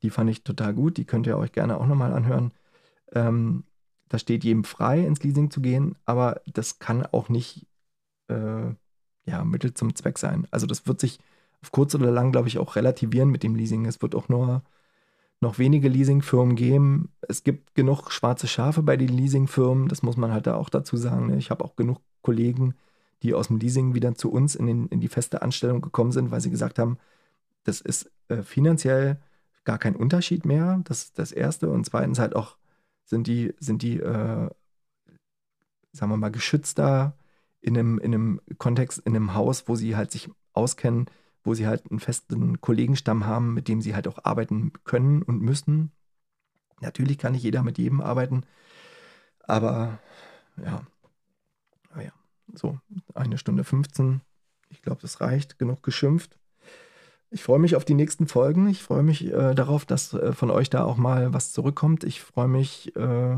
die 0.03 0.09
fand 0.09 0.29
ich 0.29 0.43
total 0.43 0.73
gut. 0.73 0.97
Die 0.97 1.05
könnt 1.05 1.27
ihr 1.27 1.37
euch 1.37 1.51
gerne 1.51 1.77
auch 1.77 1.87
nochmal 1.87 2.13
anhören. 2.13 2.51
Ähm, 3.13 3.65
da 4.09 4.17
steht 4.19 4.43
jedem 4.43 4.63
frei, 4.63 5.01
ins 5.01 5.23
Leasing 5.23 5.51
zu 5.51 5.61
gehen, 5.61 5.95
aber 6.05 6.41
das 6.47 6.79
kann 6.79 7.05
auch 7.05 7.29
nicht 7.29 7.67
äh, 8.27 8.73
ja, 9.25 9.43
Mittel 9.45 9.73
zum 9.73 9.95
Zweck 9.95 10.17
sein. 10.17 10.47
Also 10.51 10.65
das 10.65 10.87
wird 10.87 10.99
sich 10.99 11.19
auf 11.61 11.71
kurz 11.71 11.93
oder 11.95 12.11
lang, 12.11 12.31
glaube 12.31 12.47
ich, 12.47 12.57
auch 12.57 12.75
relativieren 12.75 13.29
mit 13.29 13.43
dem 13.43 13.55
Leasing. 13.55 13.85
Es 13.85 14.01
wird 14.01 14.15
auch 14.15 14.29
nur 14.29 14.63
noch 15.41 15.59
wenige 15.59 15.89
Leasingfirmen 15.89 16.55
geben. 16.55 17.11
Es 17.21 17.43
gibt 17.43 17.75
genug 17.75 18.11
schwarze 18.11 18.47
Schafe 18.47 18.83
bei 18.83 18.97
den 18.97 19.09
Leasingfirmen, 19.09 19.87
das 19.87 20.03
muss 20.03 20.17
man 20.17 20.31
halt 20.31 20.47
da 20.47 20.55
auch 20.55 20.69
dazu 20.69 20.97
sagen. 20.97 21.27
Ne? 21.27 21.37
Ich 21.37 21.51
habe 21.51 21.63
auch 21.63 21.75
genug 21.75 21.99
Kollegen, 22.21 22.75
die 23.23 23.33
aus 23.33 23.47
dem 23.47 23.57
Leasing 23.57 23.93
wieder 23.93 24.15
zu 24.15 24.31
uns 24.31 24.55
in, 24.55 24.67
den, 24.67 24.87
in 24.87 24.99
die 24.99 25.07
feste 25.07 25.41
Anstellung 25.41 25.81
gekommen 25.81 26.11
sind, 26.11 26.31
weil 26.31 26.41
sie 26.41 26.49
gesagt 26.49 26.79
haben, 26.79 26.97
das 27.63 27.81
ist 27.81 28.11
äh, 28.29 28.43
finanziell 28.43 29.19
gar 29.65 29.77
kein 29.77 29.95
Unterschied 29.95 30.45
mehr. 30.45 30.81
Das 30.85 31.03
ist 31.03 31.19
das 31.19 31.31
Erste. 31.31 31.69
Und 31.69 31.85
zweitens 31.85 32.19
halt 32.19 32.35
auch 32.35 32.57
sind 33.05 33.27
die, 33.27 33.53
sind 33.59 33.81
die 33.81 33.99
äh, 33.99 34.49
sagen 35.91 36.11
wir 36.11 36.17
mal, 36.17 36.31
geschützter 36.31 37.17
in 37.61 37.77
einem, 37.77 37.99
in 37.99 38.13
einem 38.13 38.41
Kontext, 38.57 38.99
in 38.99 39.15
einem 39.15 39.33
Haus, 39.33 39.67
wo 39.67 39.75
sie 39.75 39.95
halt 39.95 40.11
sich 40.11 40.29
auskennen, 40.53 41.07
wo 41.43 41.53
sie 41.53 41.67
halt 41.67 41.89
einen 41.89 41.99
festen 41.99 42.61
Kollegenstamm 42.61 43.25
haben, 43.25 43.53
mit 43.53 43.67
dem 43.67 43.81
sie 43.81 43.95
halt 43.95 44.07
auch 44.07 44.23
arbeiten 44.23 44.73
können 44.83 45.23
und 45.23 45.41
müssen. 45.41 45.91
Natürlich 46.81 47.17
kann 47.17 47.33
nicht 47.33 47.43
jeder 47.43 47.63
mit 47.63 47.77
jedem 47.77 48.01
arbeiten, 48.01 48.43
aber 49.41 49.99
ja, 50.57 50.59
aber 50.63 50.63
ja, 50.65 50.81
so 52.53 52.79
eine 53.13 53.37
Stunde 53.37 53.63
15. 53.63 54.21
Ich 54.69 54.81
glaube, 54.81 55.01
das 55.01 55.21
reicht. 55.21 55.59
Genug 55.59 55.83
geschimpft. 55.83 56.37
Ich 57.31 57.43
freue 57.43 57.59
mich 57.59 57.75
auf 57.75 57.85
die 57.85 57.93
nächsten 57.93 58.27
Folgen. 58.27 58.67
Ich 58.67 58.81
freue 58.81 59.03
mich 59.03 59.27
äh, 59.27 59.53
darauf, 59.53 59.85
dass 59.85 60.13
äh, 60.13 60.33
von 60.33 60.49
euch 60.49 60.69
da 60.69 60.83
auch 60.83 60.97
mal 60.97 61.33
was 61.33 61.51
zurückkommt. 61.51 62.03
Ich 62.03 62.21
freue 62.21 62.47
mich 62.47 62.95
äh, 62.95 63.37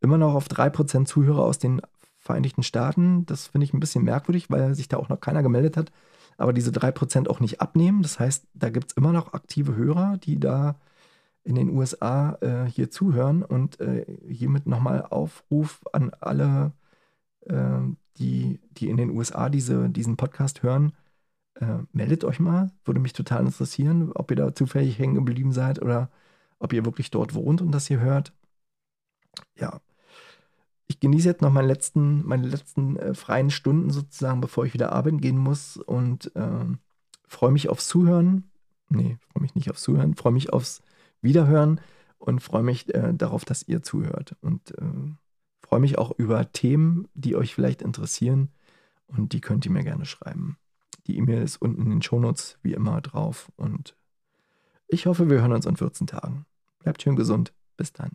immer 0.00 0.18
noch 0.18 0.34
auf 0.34 0.48
3% 0.48 1.06
Zuhörer 1.06 1.42
aus 1.42 1.58
den 1.58 1.80
Vereinigten 2.18 2.62
Staaten. 2.62 3.26
Das 3.26 3.48
finde 3.48 3.64
ich 3.64 3.72
ein 3.72 3.80
bisschen 3.80 4.04
merkwürdig, 4.04 4.50
weil 4.50 4.74
sich 4.74 4.88
da 4.88 4.96
auch 4.96 5.08
noch 5.08 5.20
keiner 5.20 5.42
gemeldet 5.42 5.76
hat. 5.76 5.90
Aber 6.36 6.52
diese 6.52 6.70
3% 6.70 7.28
auch 7.28 7.40
nicht 7.40 7.60
abnehmen. 7.60 8.02
Das 8.02 8.20
heißt, 8.20 8.46
da 8.54 8.70
gibt 8.70 8.90
es 8.90 8.96
immer 8.96 9.12
noch 9.12 9.32
aktive 9.32 9.74
Hörer, 9.74 10.18
die 10.18 10.38
da 10.38 10.78
in 11.42 11.54
den 11.54 11.70
USA 11.70 12.38
äh, 12.40 12.66
hier 12.66 12.90
zuhören. 12.90 13.42
Und 13.42 13.80
äh, 13.80 14.04
hiermit 14.28 14.66
nochmal 14.66 15.02
Aufruf 15.02 15.80
an 15.92 16.12
alle, 16.20 16.72
äh, 17.46 17.80
die, 18.18 18.60
die 18.72 18.88
in 18.88 18.96
den 18.96 19.10
USA 19.10 19.48
diese, 19.48 19.90
diesen 19.90 20.16
Podcast 20.16 20.62
hören. 20.62 20.92
Äh, 21.54 21.78
meldet 21.92 22.24
euch 22.24 22.40
mal. 22.40 22.70
Würde 22.84 23.00
mich 23.00 23.12
total 23.12 23.46
interessieren, 23.46 24.12
ob 24.12 24.30
ihr 24.30 24.36
da 24.36 24.54
zufällig 24.54 24.98
hängen 24.98 25.14
geblieben 25.14 25.52
seid 25.52 25.80
oder 25.82 26.10
ob 26.58 26.72
ihr 26.72 26.84
wirklich 26.84 27.10
dort 27.10 27.34
wohnt 27.34 27.60
und 27.60 27.72
das 27.72 27.86
hier 27.88 28.00
hört. 28.00 28.32
Ja, 29.56 29.80
ich 30.92 31.00
genieße 31.00 31.28
jetzt 31.28 31.42
noch 31.42 31.50
meine 31.52 31.66
letzten, 31.66 32.26
meine 32.26 32.46
letzten 32.46 32.96
äh, 32.96 33.14
freien 33.14 33.50
Stunden 33.50 33.90
sozusagen, 33.90 34.40
bevor 34.42 34.66
ich 34.66 34.74
wieder 34.74 34.92
arbeiten 34.92 35.20
gehen 35.20 35.38
muss 35.38 35.78
und 35.78 36.34
äh, 36.36 36.66
freue 37.26 37.50
mich 37.50 37.68
aufs 37.70 37.88
Zuhören. 37.88 38.50
Nee, 38.90 39.16
freue 39.32 39.42
mich 39.42 39.54
nicht 39.54 39.70
aufs 39.70 39.82
Zuhören, 39.82 40.14
freue 40.14 40.34
mich 40.34 40.52
aufs 40.52 40.82
Wiederhören 41.22 41.80
und 42.18 42.42
freue 42.42 42.62
mich 42.62 42.94
äh, 42.94 43.14
darauf, 43.14 43.46
dass 43.46 43.66
ihr 43.66 43.82
zuhört. 43.82 44.36
Und 44.42 44.72
äh, 44.78 45.14
freue 45.72 45.80
mich 45.80 45.96
auch 45.96 46.10
über 46.18 46.52
Themen, 46.52 47.08
die 47.14 47.34
euch 47.34 47.54
vielleicht 47.54 47.80
interessieren 47.80 48.50
und 49.06 49.32
die 49.32 49.40
könnt 49.40 49.64
ihr 49.64 49.70
mir 49.70 49.82
gerne 49.82 50.04
schreiben. 50.04 50.58
Die 51.06 51.16
E-Mail 51.16 51.40
ist 51.40 51.62
unten 51.62 51.80
in 51.80 51.88
den 51.88 52.02
Shownotes 52.02 52.58
wie 52.60 52.74
immer 52.74 53.00
drauf 53.00 53.50
und 53.56 53.96
ich 54.86 55.06
hoffe, 55.06 55.30
wir 55.30 55.40
hören 55.40 55.54
uns 55.54 55.64
in 55.64 55.78
14 55.78 56.06
Tagen. 56.06 56.44
Bleibt 56.80 57.00
schön 57.00 57.16
gesund. 57.16 57.54
Bis 57.78 57.94
dann. 57.94 58.10